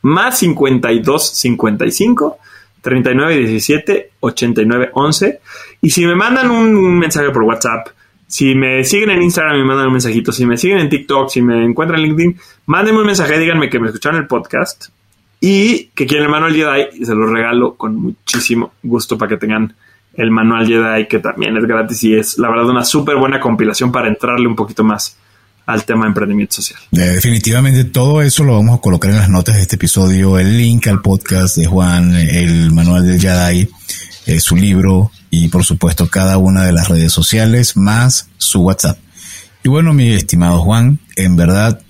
Más 0.00 0.38
52 0.38 1.28
55 1.28 2.38
39 2.80 3.36
17 3.36 4.10
89 4.20 4.90
11. 4.94 5.40
Y 5.82 5.90
si 5.90 6.06
me 6.06 6.14
mandan 6.14 6.50
un 6.50 6.98
mensaje 6.98 7.30
por 7.30 7.42
WhatsApp, 7.42 7.88
si 8.26 8.54
me 8.54 8.84
siguen 8.84 9.10
en 9.10 9.22
Instagram 9.22 9.58
me 9.58 9.64
mandan 9.64 9.86
un 9.86 9.92
mensajito, 9.92 10.30
si 10.32 10.46
me 10.46 10.56
siguen 10.56 10.78
en 10.78 10.88
TikTok, 10.88 11.28
si 11.30 11.42
me 11.42 11.64
encuentran 11.64 12.00
en 12.00 12.06
LinkedIn, 12.06 12.40
mándenme 12.66 13.00
un 13.00 13.06
mensaje, 13.06 13.38
díganme 13.38 13.68
que 13.68 13.80
me 13.80 13.88
escucharon 13.88 14.20
el 14.20 14.26
podcast 14.26 14.90
y 15.40 15.86
que 15.88 16.06
quieren 16.06 16.26
el 16.26 16.30
manual 16.30 16.54
Jedi 16.54 17.04
se 17.04 17.14
los 17.14 17.30
regalo 17.30 17.74
con 17.74 17.96
muchísimo 17.96 18.72
gusto 18.82 19.16
para 19.16 19.30
que 19.30 19.36
tengan 19.38 19.74
el 20.14 20.30
manual 20.30 20.66
Jedi 20.66 21.08
que 21.08 21.18
también 21.18 21.56
es 21.56 21.64
gratis 21.64 22.04
y 22.04 22.14
es 22.14 22.38
la 22.38 22.50
verdad 22.50 22.68
una 22.68 22.84
súper 22.84 23.16
buena 23.16 23.40
compilación 23.40 23.90
para 23.90 24.08
entrarle 24.08 24.46
un 24.46 24.54
poquito 24.54 24.84
más 24.84 25.18
al 25.72 25.84
tema 25.84 26.04
de 26.04 26.08
emprendimiento 26.08 26.56
social. 26.56 26.80
Definitivamente 26.90 27.84
todo 27.84 28.22
eso 28.22 28.44
lo 28.44 28.54
vamos 28.54 28.78
a 28.78 28.82
colocar 28.82 29.10
en 29.10 29.18
las 29.18 29.28
notas 29.28 29.56
de 29.56 29.62
este 29.62 29.76
episodio, 29.76 30.38
el 30.38 30.56
link 30.56 30.86
al 30.88 31.00
podcast 31.00 31.56
de 31.56 31.66
Juan, 31.66 32.14
el 32.14 32.72
manual 32.72 33.06
del 33.06 33.20
Jedi, 33.20 33.68
eh, 34.26 34.40
su 34.40 34.56
libro 34.56 35.10
y 35.30 35.48
por 35.48 35.64
supuesto 35.64 36.08
cada 36.08 36.38
una 36.38 36.64
de 36.64 36.72
las 36.72 36.88
redes 36.88 37.12
sociales 37.12 37.76
más 37.76 38.28
su 38.36 38.62
WhatsApp. 38.62 38.98
Y 39.62 39.68
bueno, 39.68 39.92
mi 39.92 40.10
estimado 40.12 40.60
Juan, 40.62 40.98
en 41.16 41.36
verdad 41.36 41.80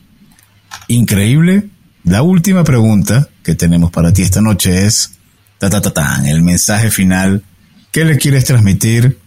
increíble. 0.89 1.69
La 2.05 2.23
última 2.23 2.65
pregunta 2.65 3.29
que 3.43 3.55
tenemos 3.55 3.91
para 3.91 4.13
ti 4.13 4.23
esta 4.23 4.41
noche 4.41 4.87
es 4.87 5.13
ta, 5.59 5.71
ta, 5.71 5.81
ta, 5.81 6.23
el 6.29 6.43
mensaje 6.43 6.91
final 6.91 7.45
que 7.93 8.05
le 8.05 8.17
quieres 8.19 8.45
transmitir 8.45 9.19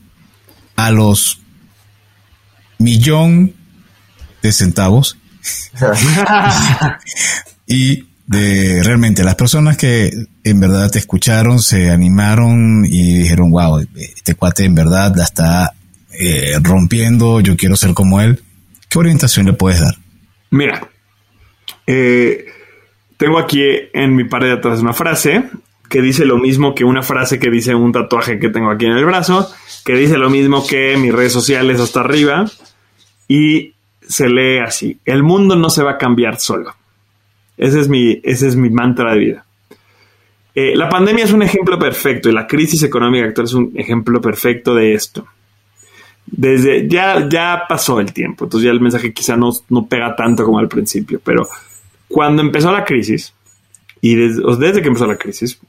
a 0.76 0.92
los 0.92 1.40
millón 2.78 3.54
de 4.44 4.52
centavos 4.52 5.18
y 7.68 8.06
de 8.28 8.82
realmente 8.84 9.24
las 9.24 9.36
personas 9.36 9.78
que 9.78 10.12
en 10.44 10.60
verdad 10.60 10.92
te 10.92 11.00
escucharon, 11.00 11.60
se 11.60 11.90
animaron 11.90 12.86
y 12.86 13.20
dijeron, 13.20 13.52
wow, 13.52 13.86
este 13.96 14.36
cuate 14.36 14.66
en 14.66 14.76
verdad 14.76 15.14
la 15.16 15.24
está 15.24 15.74
eh, 16.12 16.58
rompiendo, 16.62 17.42
yo 17.42 17.58
quiero 17.58 17.76
ser 17.76 17.94
como 17.94 18.22
él. 18.22 18.42
¿Qué 18.90 19.00
orientación 19.00 19.46
le 19.48 19.54
puedes 19.54 19.82
dar? 19.82 19.96
Mira, 20.52 20.88
eh, 21.88 22.46
tengo 23.18 23.40
aquí 23.40 23.64
en 23.94 24.16
mi 24.16 24.24
pared 24.26 24.48
de 24.48 24.54
atrás 24.54 24.80
una 24.80 24.94
frase 24.94 25.50
que 25.90 26.02
dice 26.02 26.26
lo 26.26 26.38
mismo 26.38 26.74
que 26.74 26.86
una 26.86 27.04
frase 27.04 27.40
que 27.40 27.50
dice 27.50 27.76
un 27.76 27.92
tatuaje 27.92 28.40
que 28.40 28.50
tengo 28.50 28.72
aquí 28.72 28.86
en 28.86 28.94
el 28.94 29.06
brazo, 29.06 29.52
que 29.86 29.94
dice 29.94 30.18
lo 30.18 30.30
mismo 30.30 30.66
que 30.66 30.96
mis 30.98 31.14
redes 31.14 31.34
sociales 31.34 31.80
hasta 31.80 32.00
arriba 32.00 32.46
y 33.28 33.73
se 34.08 34.30
lee 34.30 34.60
así, 34.60 35.00
el 35.06 35.24
mundo 35.24 35.56
no 35.56 35.70
se 35.70 35.84
va 35.84 35.92
a 35.92 35.98
cambiar 35.98 36.40
solo. 36.40 36.74
Ese 37.58 37.80
es 37.80 37.88
mi, 37.88 38.20
ese 38.24 38.48
es 38.48 38.56
mi 38.56 38.70
mantra 38.70 39.14
de 39.14 39.20
vida. 39.20 39.46
Eh, 40.56 40.76
la 40.76 40.90
pandemia 40.90 41.24
es 41.26 41.34
un 41.34 41.42
ejemplo 41.42 41.80
perfecto 41.80 42.30
y 42.30 42.34
la 42.34 42.46
crisis 42.46 42.84
económica 42.84 43.26
actual 43.26 43.46
es 43.46 43.54
un 43.54 43.72
ejemplo 43.76 44.22
perfecto 44.22 44.76
de 44.76 44.94
esto. 44.94 45.26
Desde 46.26 46.88
ya, 46.88 47.28
ya 47.28 47.64
pasó 47.68 48.00
el 48.00 48.14
tiempo, 48.14 48.46
entonces 48.46 48.66
ya 48.66 48.72
el 48.72 48.80
mensaje 48.80 49.14
quizá 49.14 49.36
no, 49.36 49.52
no 49.70 49.86
pega 49.86 50.16
tanto 50.16 50.46
como 50.46 50.60
al 50.60 50.68
principio, 50.68 51.20
pero 51.24 51.48
cuando 52.08 52.42
empezó 52.42 52.72
la 52.72 52.86
crisis, 52.86 53.34
y 54.04 54.16
desde, 54.16 54.82
que 54.82 54.88
empezó 54.88 55.08
la 55.08 55.16
crisis, 55.16 55.60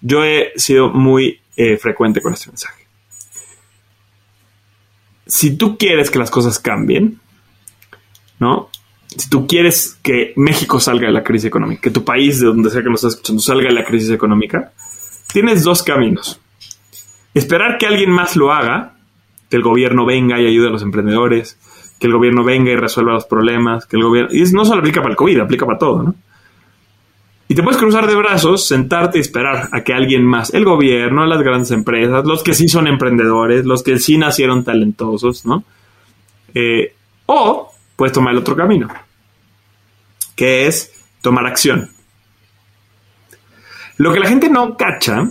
yo 0.00 0.24
he 0.24 0.52
sido 0.56 0.90
muy 0.90 1.40
eh, 1.56 1.76
frecuente 1.76 2.20
con 2.20 2.32
este 2.32 2.48
mensaje. 2.48 2.84
Si 5.26 5.56
tú 5.56 5.78
quieres 5.78 6.10
que 6.10 6.18
las 6.18 6.30
cosas 6.30 6.58
cambien, 6.58 7.20
¿no? 8.38 8.70
Si 9.08 9.30
tú 9.30 9.46
quieres 9.46 9.98
que 10.02 10.32
México 10.36 10.78
salga 10.80 11.06
de 11.06 11.12
la 11.12 11.24
crisis 11.24 11.46
económica, 11.46 11.80
que 11.80 11.90
tu 11.90 12.04
país, 12.04 12.40
de 12.40 12.46
donde 12.46 12.70
sea 12.70 12.82
que 12.82 12.90
nos 12.90 13.00
estás 13.00 13.14
escuchando, 13.14 13.42
salga 13.42 13.68
de 13.68 13.74
la 13.74 13.84
crisis 13.84 14.10
económica, 14.10 14.72
tienes 15.32 15.62
dos 15.62 15.82
caminos. 15.82 16.40
Esperar 17.34 17.78
que 17.78 17.86
alguien 17.86 18.10
más 18.10 18.36
lo 18.36 18.52
haga, 18.52 18.94
que 19.48 19.56
el 19.56 19.62
gobierno 19.62 20.04
venga 20.04 20.40
y 20.40 20.46
ayude 20.46 20.68
a 20.68 20.70
los 20.70 20.82
emprendedores, 20.82 21.58
que 21.98 22.06
el 22.06 22.12
gobierno 22.12 22.44
venga 22.44 22.70
y 22.70 22.76
resuelva 22.76 23.12
los 23.12 23.26
problemas, 23.26 23.86
que 23.86 23.96
el 23.96 24.02
gobierno... 24.02 24.34
Y 24.34 24.42
no 24.52 24.64
solo 24.64 24.80
aplica 24.80 25.00
para 25.00 25.12
el 25.12 25.16
COVID, 25.16 25.40
aplica 25.40 25.64
para 25.64 25.78
todo, 25.78 26.02
¿no? 26.02 26.14
Y 27.48 27.54
te 27.54 27.62
puedes 27.62 27.78
cruzar 27.78 28.08
de 28.08 28.16
brazos, 28.16 28.66
sentarte 28.66 29.18
y 29.18 29.20
esperar 29.20 29.68
a 29.70 29.84
que 29.84 29.92
alguien 29.92 30.24
más, 30.24 30.52
el 30.52 30.64
gobierno, 30.64 31.24
las 31.26 31.42
grandes 31.42 31.70
empresas, 31.70 32.24
los 32.24 32.42
que 32.42 32.54
sí 32.54 32.68
son 32.68 32.88
emprendedores, 32.88 33.64
los 33.64 33.84
que 33.84 34.00
sí 34.00 34.18
nacieron 34.18 34.64
talentosos, 34.64 35.46
¿no? 35.46 35.62
Eh, 36.54 36.92
o 37.26 37.72
puedes 37.96 38.12
tomar 38.12 38.32
el 38.32 38.38
otro 38.38 38.54
camino, 38.54 38.88
que 40.34 40.66
es 40.66 40.92
tomar 41.22 41.46
acción. 41.46 41.90
Lo 43.96 44.12
que 44.12 44.20
la 44.20 44.28
gente 44.28 44.48
no 44.48 44.76
cacha, 44.76 45.30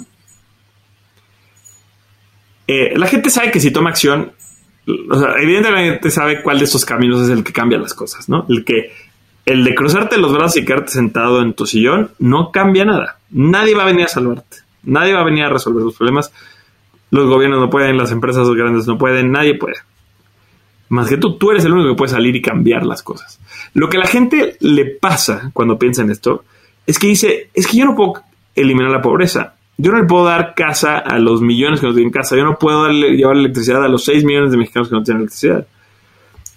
eh, 2.68 2.94
la 2.98 3.08
gente 3.08 3.30
sabe 3.30 3.52
que 3.52 3.60
si 3.60 3.72
toma 3.72 3.92
acción 3.92 4.34
o 4.88 5.20
sea, 5.20 5.36
evidentemente 5.42 6.12
sabe 6.12 6.42
cuál 6.42 6.60
de 6.60 6.66
esos 6.66 6.86
caminos 6.86 7.22
es 7.22 7.30
el 7.30 7.44
que 7.44 7.54
cambia 7.54 7.80
las 7.80 7.94
cosas, 7.94 8.30
¿no? 8.30 8.46
El 8.50 8.64
que, 8.64 8.94
el 9.46 9.64
de 9.64 9.74
cruzarte 9.74 10.18
los 10.18 10.34
brazos 10.34 10.58
y 10.58 10.66
quedarte 10.66 10.92
sentado 10.92 11.42
en 11.42 11.54
tu 11.54 11.66
sillón 11.66 12.12
no 12.20 12.52
cambia 12.52 12.86
nada. 12.86 13.18
Nadie 13.32 13.76
va 13.76 13.84
a 13.84 13.88
venir 13.88 14.06
a 14.06 14.10
salvarte. 14.10 14.58
Nadie 14.84 15.14
va 15.14 15.22
a 15.22 15.26
venir 15.26 15.44
a 15.44 15.50
resolver 15.50 15.84
tus 15.84 15.98
problemas. 15.98 16.32
Los 17.10 17.28
gobiernos 17.28 17.60
no 17.60 17.70
pueden, 17.70 17.98
las 17.98 18.12
empresas 18.12 18.48
grandes 18.50 18.88
no 18.88 18.98
pueden, 18.98 19.32
nadie 19.32 19.56
puede. 19.56 19.78
Más 20.90 21.10
que 21.10 21.18
tú, 21.18 21.38
tú 21.38 21.52
eres 21.52 21.66
el 21.66 21.74
único 21.74 21.90
que 21.90 21.98
puede 21.98 22.12
salir 22.12 22.36
y 22.36 22.42
cambiar 22.42 22.86
las 22.86 23.02
cosas. 23.02 23.40
Lo 23.74 23.90
que 23.90 23.98
a 23.98 24.02
la 24.02 24.08
gente 24.08 24.58
le 24.60 24.86
pasa 24.86 25.50
cuando 25.54 25.80
piensa 25.80 26.04
en 26.04 26.12
esto 26.12 26.44
es 26.86 27.00
que 27.00 27.08
dice, 27.08 27.50
es 27.54 27.68
que 27.68 27.78
yo 27.78 27.86
no 27.86 27.96
puedo 27.96 28.14
eliminar 28.54 28.92
la 28.92 29.02
pobreza. 29.02 29.56
Yo 29.78 29.92
no 29.92 30.00
le 30.00 30.06
puedo 30.06 30.26
dar 30.26 30.54
casa 30.56 31.00
a 31.00 31.20
los 31.20 31.42
millones 31.42 31.80
que 31.80 31.88
no 31.88 31.94
tienen 31.94 32.12
casa. 32.12 32.38
Yo 32.38 32.46
no 32.46 32.58
puedo 32.58 32.84
darle, 32.84 33.18
llevar 33.18 33.36
electricidad 33.36 33.84
a 33.84 33.90
los 33.90 34.06
6 34.06 34.24
millones 34.24 34.52
de 34.52 34.58
mexicanos 34.58 34.90
que 34.90 34.96
no 34.96 35.04
tienen 35.04 35.22
electricidad. 35.22 35.68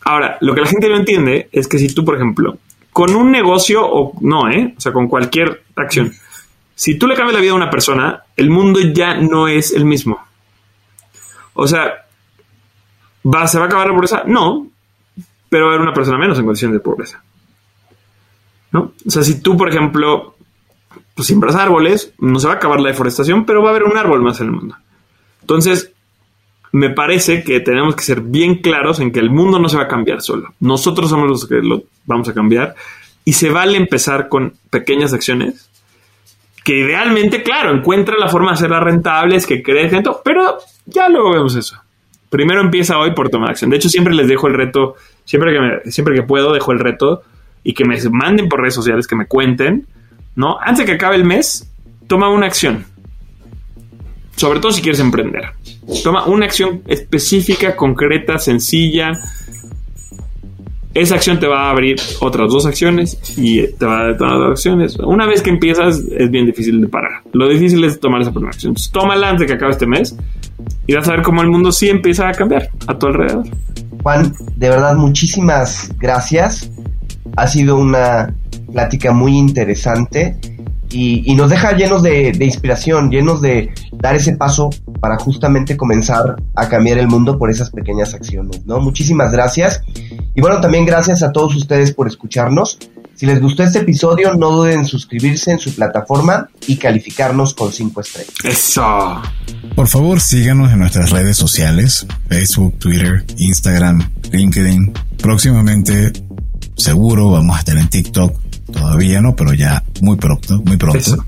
Ahora, 0.05 0.39
lo 0.41 0.55
que 0.55 0.61
la 0.61 0.67
gente 0.67 0.89
no 0.89 0.97
entiende 0.97 1.49
es 1.51 1.67
que 1.67 1.79
si 1.79 1.93
tú, 1.93 2.05
por 2.05 2.15
ejemplo, 2.15 2.59
con 2.93 3.15
un 3.15 3.31
negocio 3.31 3.85
o 3.85 4.13
no, 4.21 4.49
¿eh? 4.49 4.75
O 4.77 4.81
sea, 4.81 4.93
con 4.93 5.09
cualquier 5.09 5.63
acción, 5.75 6.13
si 6.75 6.97
tú 6.97 7.09
le 7.09 7.17
cambias 7.17 7.35
la 7.35 7.41
vida 7.41 7.53
a 7.53 7.57
una 7.57 7.71
persona, 7.71 8.23
el 8.37 8.51
mundo 8.51 8.79
ya 8.81 9.15
no 9.17 9.49
es 9.49 9.73
el 9.73 9.85
mismo. 9.85 10.21
O 11.55 11.67
sea, 11.67 12.07
¿va, 13.33 13.47
¿se 13.47 13.59
va 13.59 13.65
a 13.65 13.67
acabar 13.69 13.87
la 13.87 13.95
pobreza? 13.95 14.23
No, 14.27 14.67
pero 15.49 15.67
va 15.67 15.73
a 15.73 15.75
haber 15.75 15.87
una 15.87 15.95
persona 15.95 16.19
menos 16.19 16.39
en 16.39 16.45
condición 16.45 16.73
de 16.73 16.81
pobreza. 16.81 17.23
¿no? 18.73 18.93
O 19.07 19.11
sea, 19.11 19.23
si 19.23 19.41
tú, 19.41 19.57
por 19.57 19.69
ejemplo, 19.69 20.37
pues 21.15 21.27
siembras 21.27 21.57
árboles, 21.57 22.13
no 22.19 22.39
se 22.39 22.47
va 22.47 22.55
a 22.55 22.57
acabar 22.57 22.81
la 22.81 22.91
deforestación, 22.91 23.45
pero 23.45 23.63
va 23.63 23.69
a 23.69 23.71
haber 23.71 23.85
un 23.85 23.97
árbol 23.97 24.23
más 24.23 24.41
en 24.41 24.47
el 24.47 24.53
mundo. 24.53 24.77
Entonces, 25.41 25.93
me 26.73 26.91
parece 26.91 27.43
que 27.45 27.61
tenemos 27.61 27.97
que 27.97 28.05
ser 28.05 28.21
bien 28.21 28.57
claros 28.57 29.01
en 29.01 29.11
que 29.11 29.21
el 29.21 29.31
mundo 29.31 29.59
no 29.59 29.69
se 29.69 29.77
va 29.77 29.85
a 29.85 29.89
cambiar 29.89 30.21
solo. 30.21 30.55
Nosotros 30.61 31.09
somos 31.09 31.29
los 31.29 31.47
que 31.47 31.57
lo 31.57 31.85
vamos 32.05 32.29
a 32.29 32.35
cambiar 32.35 32.75
y 33.25 33.33
se 33.33 33.51
vale 33.51 33.79
empezar 33.79 34.29
con 34.29 34.55
pequeñas 34.71 35.13
acciones 35.15 35.71
que 36.63 36.77
idealmente, 36.81 37.43
claro, 37.43 37.75
encuentra 37.75 38.19
la 38.19 38.29
forma 38.29 38.51
de 38.51 38.55
hacerlas 38.55 38.83
rentables, 38.83 39.47
que 39.47 39.63
crezcan, 39.63 40.03
pero 40.23 40.59
ya 40.85 41.09
luego 41.09 41.33
vemos 41.33 41.57
eso. 41.57 41.81
Primero 42.31 42.61
empieza 42.61 42.99
hoy 42.99 43.13
por 43.13 43.31
tomar 43.31 43.51
acción. 43.51 43.71
De 43.71 43.77
hecho, 43.77 43.89
siempre 43.89 44.15
les 44.15 44.29
dejo 44.29 44.49
el 44.49 44.55
reto, 44.55 44.97
siempre 45.25 45.53
que, 45.53 45.91
siempre 45.91 46.15
que 46.15 46.23
puedo, 46.23 46.53
dejo 46.53 46.73
el 46.73 46.79
reto 46.79 47.23
y 47.65 47.75
que 47.75 47.85
me 47.85 47.99
manden 48.11 48.49
por 48.49 48.61
redes 48.61 48.75
sociales, 48.75 49.07
que 49.07 49.17
me 49.17 49.27
cuenten, 49.27 49.87
¿no? 50.37 50.59
Antes 50.61 50.79
de 50.79 50.85
que 50.87 50.93
acabe 50.93 51.17
el 51.17 51.25
mes, 51.25 51.71
toma 52.07 52.29
una 52.31 52.47
acción. 52.47 52.85
Sobre 54.37 54.61
todo 54.61 54.71
si 54.73 54.83
quieres 54.83 55.01
emprender. 55.01 55.51
Toma 56.05 56.27
una 56.27 56.47
acción 56.47 56.83
específica, 56.87 57.75
concreta, 57.75 58.39
sencilla. 58.39 59.13
Esa 60.94 61.16
acción 61.16 61.39
te 61.39 61.47
va 61.47 61.66
a 61.66 61.70
abrir 61.70 61.97
otras 62.20 62.51
dos 62.51 62.66
acciones 62.66 63.20
y 63.36 63.66
te 63.74 63.86
va 63.86 64.01
a 64.01 64.02
dar 64.05 64.32
otras 64.32 64.51
acciones. 64.51 64.97
Una 64.97 65.27
vez 65.27 65.43
que 65.43 65.51
empiezas 65.51 65.98
es 65.98 66.31
bien 66.31 66.47
difícil 66.47 66.81
de 66.81 66.89
parar. 66.89 67.23
Lo 67.32 67.48
difícil 67.48 67.85
es 67.85 68.01
tomar 68.01 68.23
esa 68.23 68.32
primera 68.32 68.51
acción. 68.51 68.70
Entonces, 68.70 68.90
tómala 68.90 69.28
antes 69.28 69.43
de 69.43 69.47
que 69.47 69.52
acabe 69.55 69.73
este 69.73 69.86
mes 69.86 70.16
y 70.86 70.94
vas 70.94 71.06
a 71.09 71.12
ver 71.12 71.23
cómo 71.23 71.43
el 71.43 71.48
mundo 71.48 71.73
sí 71.73 71.89
empieza 71.89 72.28
a 72.28 72.32
cambiar 72.32 72.70
a 72.86 72.98
tu 72.98 73.06
alrededor. 73.06 73.44
Juan, 74.02 74.32
de 74.56 74.69
verdad, 74.69 74.97
muchísimas 74.97 75.94
gracias. 75.98 76.70
Ha 77.36 77.47
sido 77.47 77.77
una 77.77 78.35
plática 78.73 79.12
muy 79.12 79.36
interesante 79.36 80.36
y, 80.90 81.35
nos 81.35 81.51
deja 81.51 81.77
llenos 81.77 82.02
de, 82.02 82.36
inspiración, 82.40 83.10
llenos 83.10 83.43
de 83.43 83.73
dar 83.93 84.15
ese 84.15 84.36
paso 84.36 84.70
para 85.01 85.19
justamente 85.19 85.77
comenzar 85.77 86.36
a 86.55 86.69
cambiar 86.69 86.98
el 86.98 87.09
mundo 87.09 87.39
por 87.39 87.51
esas 87.51 87.70
pequeñas 87.70 88.15
acciones, 88.15 88.65
¿no? 88.66 88.81
Muchísimas 88.81 89.32
gracias. 89.32 89.82
Y 90.35 90.40
bueno, 90.40 90.60
también 90.60 90.86
gracias 90.86 91.23
a 91.23 91.32
todos 91.32 91.55
ustedes 91.56 91.93
por 91.93 92.06
escucharnos. 92.06 92.78
Si 93.15 93.27
les 93.27 93.40
gustó 93.40 93.65
este 93.65 93.81
episodio, 93.81 94.35
no 94.35 94.51
duden 94.51 94.81
en 94.81 94.86
suscribirse 94.86 95.51
en 95.51 95.59
su 95.59 95.74
plataforma 95.74 96.48
y 96.66 96.77
calificarnos 96.77 97.52
con 97.52 97.73
cinco 97.73 98.01
estrellas. 98.01 98.32
Eso. 98.44 99.20
Por 99.74 99.89
favor, 99.89 100.20
síganos 100.20 100.73
en 100.73 100.78
nuestras 100.78 101.10
redes 101.10 101.36
sociales, 101.36 102.06
Facebook, 102.28 102.78
Twitter, 102.78 103.24
Instagram, 103.36 104.09
LinkedIn. 104.31 104.93
Próximamente, 105.20 106.12
seguro, 106.77 107.31
vamos 107.31 107.56
a 107.56 107.59
estar 107.59 107.77
en 107.77 107.89
TikTok 107.89 108.48
Todavía 108.73 109.20
no, 109.20 109.35
pero 109.35 109.53
ya 109.55 109.82
muy 110.01 110.16
pronto, 110.16 110.61
muy 110.65 110.77
pronto. 110.77 111.24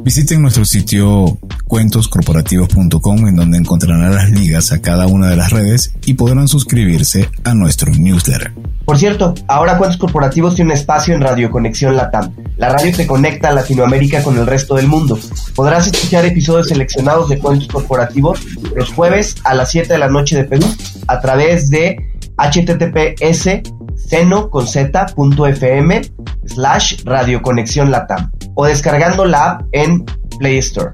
Visiten 0.00 0.42
nuestro 0.42 0.64
sitio 0.64 1.38
cuentoscorporativos.com 1.66 3.28
en 3.28 3.36
donde 3.36 3.58
encontrarán 3.58 4.14
las 4.14 4.30
ligas 4.30 4.72
a 4.72 4.80
cada 4.80 5.06
una 5.06 5.28
de 5.28 5.36
las 5.36 5.50
redes 5.50 5.92
y 6.04 6.14
podrán 6.14 6.48
suscribirse 6.48 7.30
a 7.44 7.54
nuestro 7.54 7.92
newsletter. 7.92 8.52
Por 8.84 8.98
cierto, 8.98 9.34
ahora 9.48 9.78
Cuentos 9.78 9.98
Corporativos 9.98 10.54
tiene 10.54 10.70
un 10.70 10.76
espacio 10.76 11.14
en 11.14 11.20
Radio 11.20 11.50
Conexión 11.50 11.96
Latam. 11.96 12.32
La 12.56 12.68
radio 12.68 12.94
te 12.96 13.06
conecta 13.06 13.48
a 13.48 13.52
Latinoamérica 13.52 14.22
con 14.22 14.38
el 14.38 14.46
resto 14.46 14.76
del 14.76 14.86
mundo. 14.86 15.18
Podrás 15.54 15.88
escuchar 15.88 16.24
episodios 16.24 16.68
seleccionados 16.68 17.28
de 17.28 17.38
Cuentos 17.38 17.68
Corporativos 17.68 18.40
los 18.74 18.92
jueves 18.92 19.36
a 19.44 19.54
las 19.54 19.70
7 19.70 19.92
de 19.92 19.98
la 19.98 20.08
noche 20.08 20.36
de 20.36 20.44
Perú 20.44 20.66
a 21.08 21.20
través 21.20 21.68
de 21.70 21.96
https 22.36 23.62
seno 23.96 24.50
con 24.50 24.66
z.fm 24.66 26.02
slash 26.46 27.02
radioconexión 27.04 27.90
latam 27.90 28.30
o 28.54 28.66
descargando 28.66 29.24
la 29.24 29.50
app 29.50 29.62
en 29.72 30.04
Play 30.38 30.58
Store. 30.58 30.92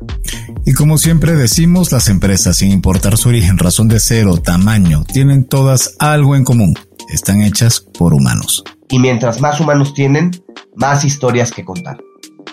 Y 0.64 0.74
como 0.74 0.98
siempre 0.98 1.34
decimos, 1.34 1.92
las 1.92 2.08
empresas, 2.08 2.56
sin 2.56 2.70
importar 2.70 3.16
su 3.16 3.28
origen, 3.28 3.58
razón 3.58 3.88
de 3.88 4.00
ser 4.00 4.28
o 4.28 4.36
tamaño, 4.36 5.04
tienen 5.04 5.44
todas 5.44 5.96
algo 5.98 6.36
en 6.36 6.44
común. 6.44 6.74
Están 7.08 7.42
hechas 7.42 7.80
por 7.80 8.14
humanos. 8.14 8.62
Y 8.88 8.98
mientras 8.98 9.40
más 9.40 9.60
humanos 9.60 9.94
tienen, 9.94 10.30
más 10.76 11.04
historias 11.04 11.50
que 11.52 11.64
contar. 11.64 11.98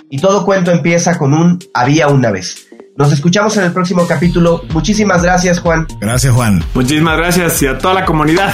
Y 0.09 0.19
todo 0.19 0.45
cuento 0.45 0.71
empieza 0.71 1.17
con 1.17 1.33
un 1.33 1.59
había 1.73 2.07
una 2.07 2.31
vez. 2.31 2.67
Nos 2.97 3.13
escuchamos 3.13 3.55
en 3.57 3.63
el 3.63 3.71
próximo 3.71 4.05
capítulo. 4.07 4.63
Muchísimas 4.73 5.23
gracias, 5.23 5.59
Juan. 5.59 5.87
Gracias, 6.01 6.33
Juan. 6.33 6.63
Muchísimas 6.73 7.17
gracias 7.17 7.61
y 7.61 7.67
a 7.67 7.77
toda 7.77 7.93
la 7.93 8.05
comunidad 8.05 8.53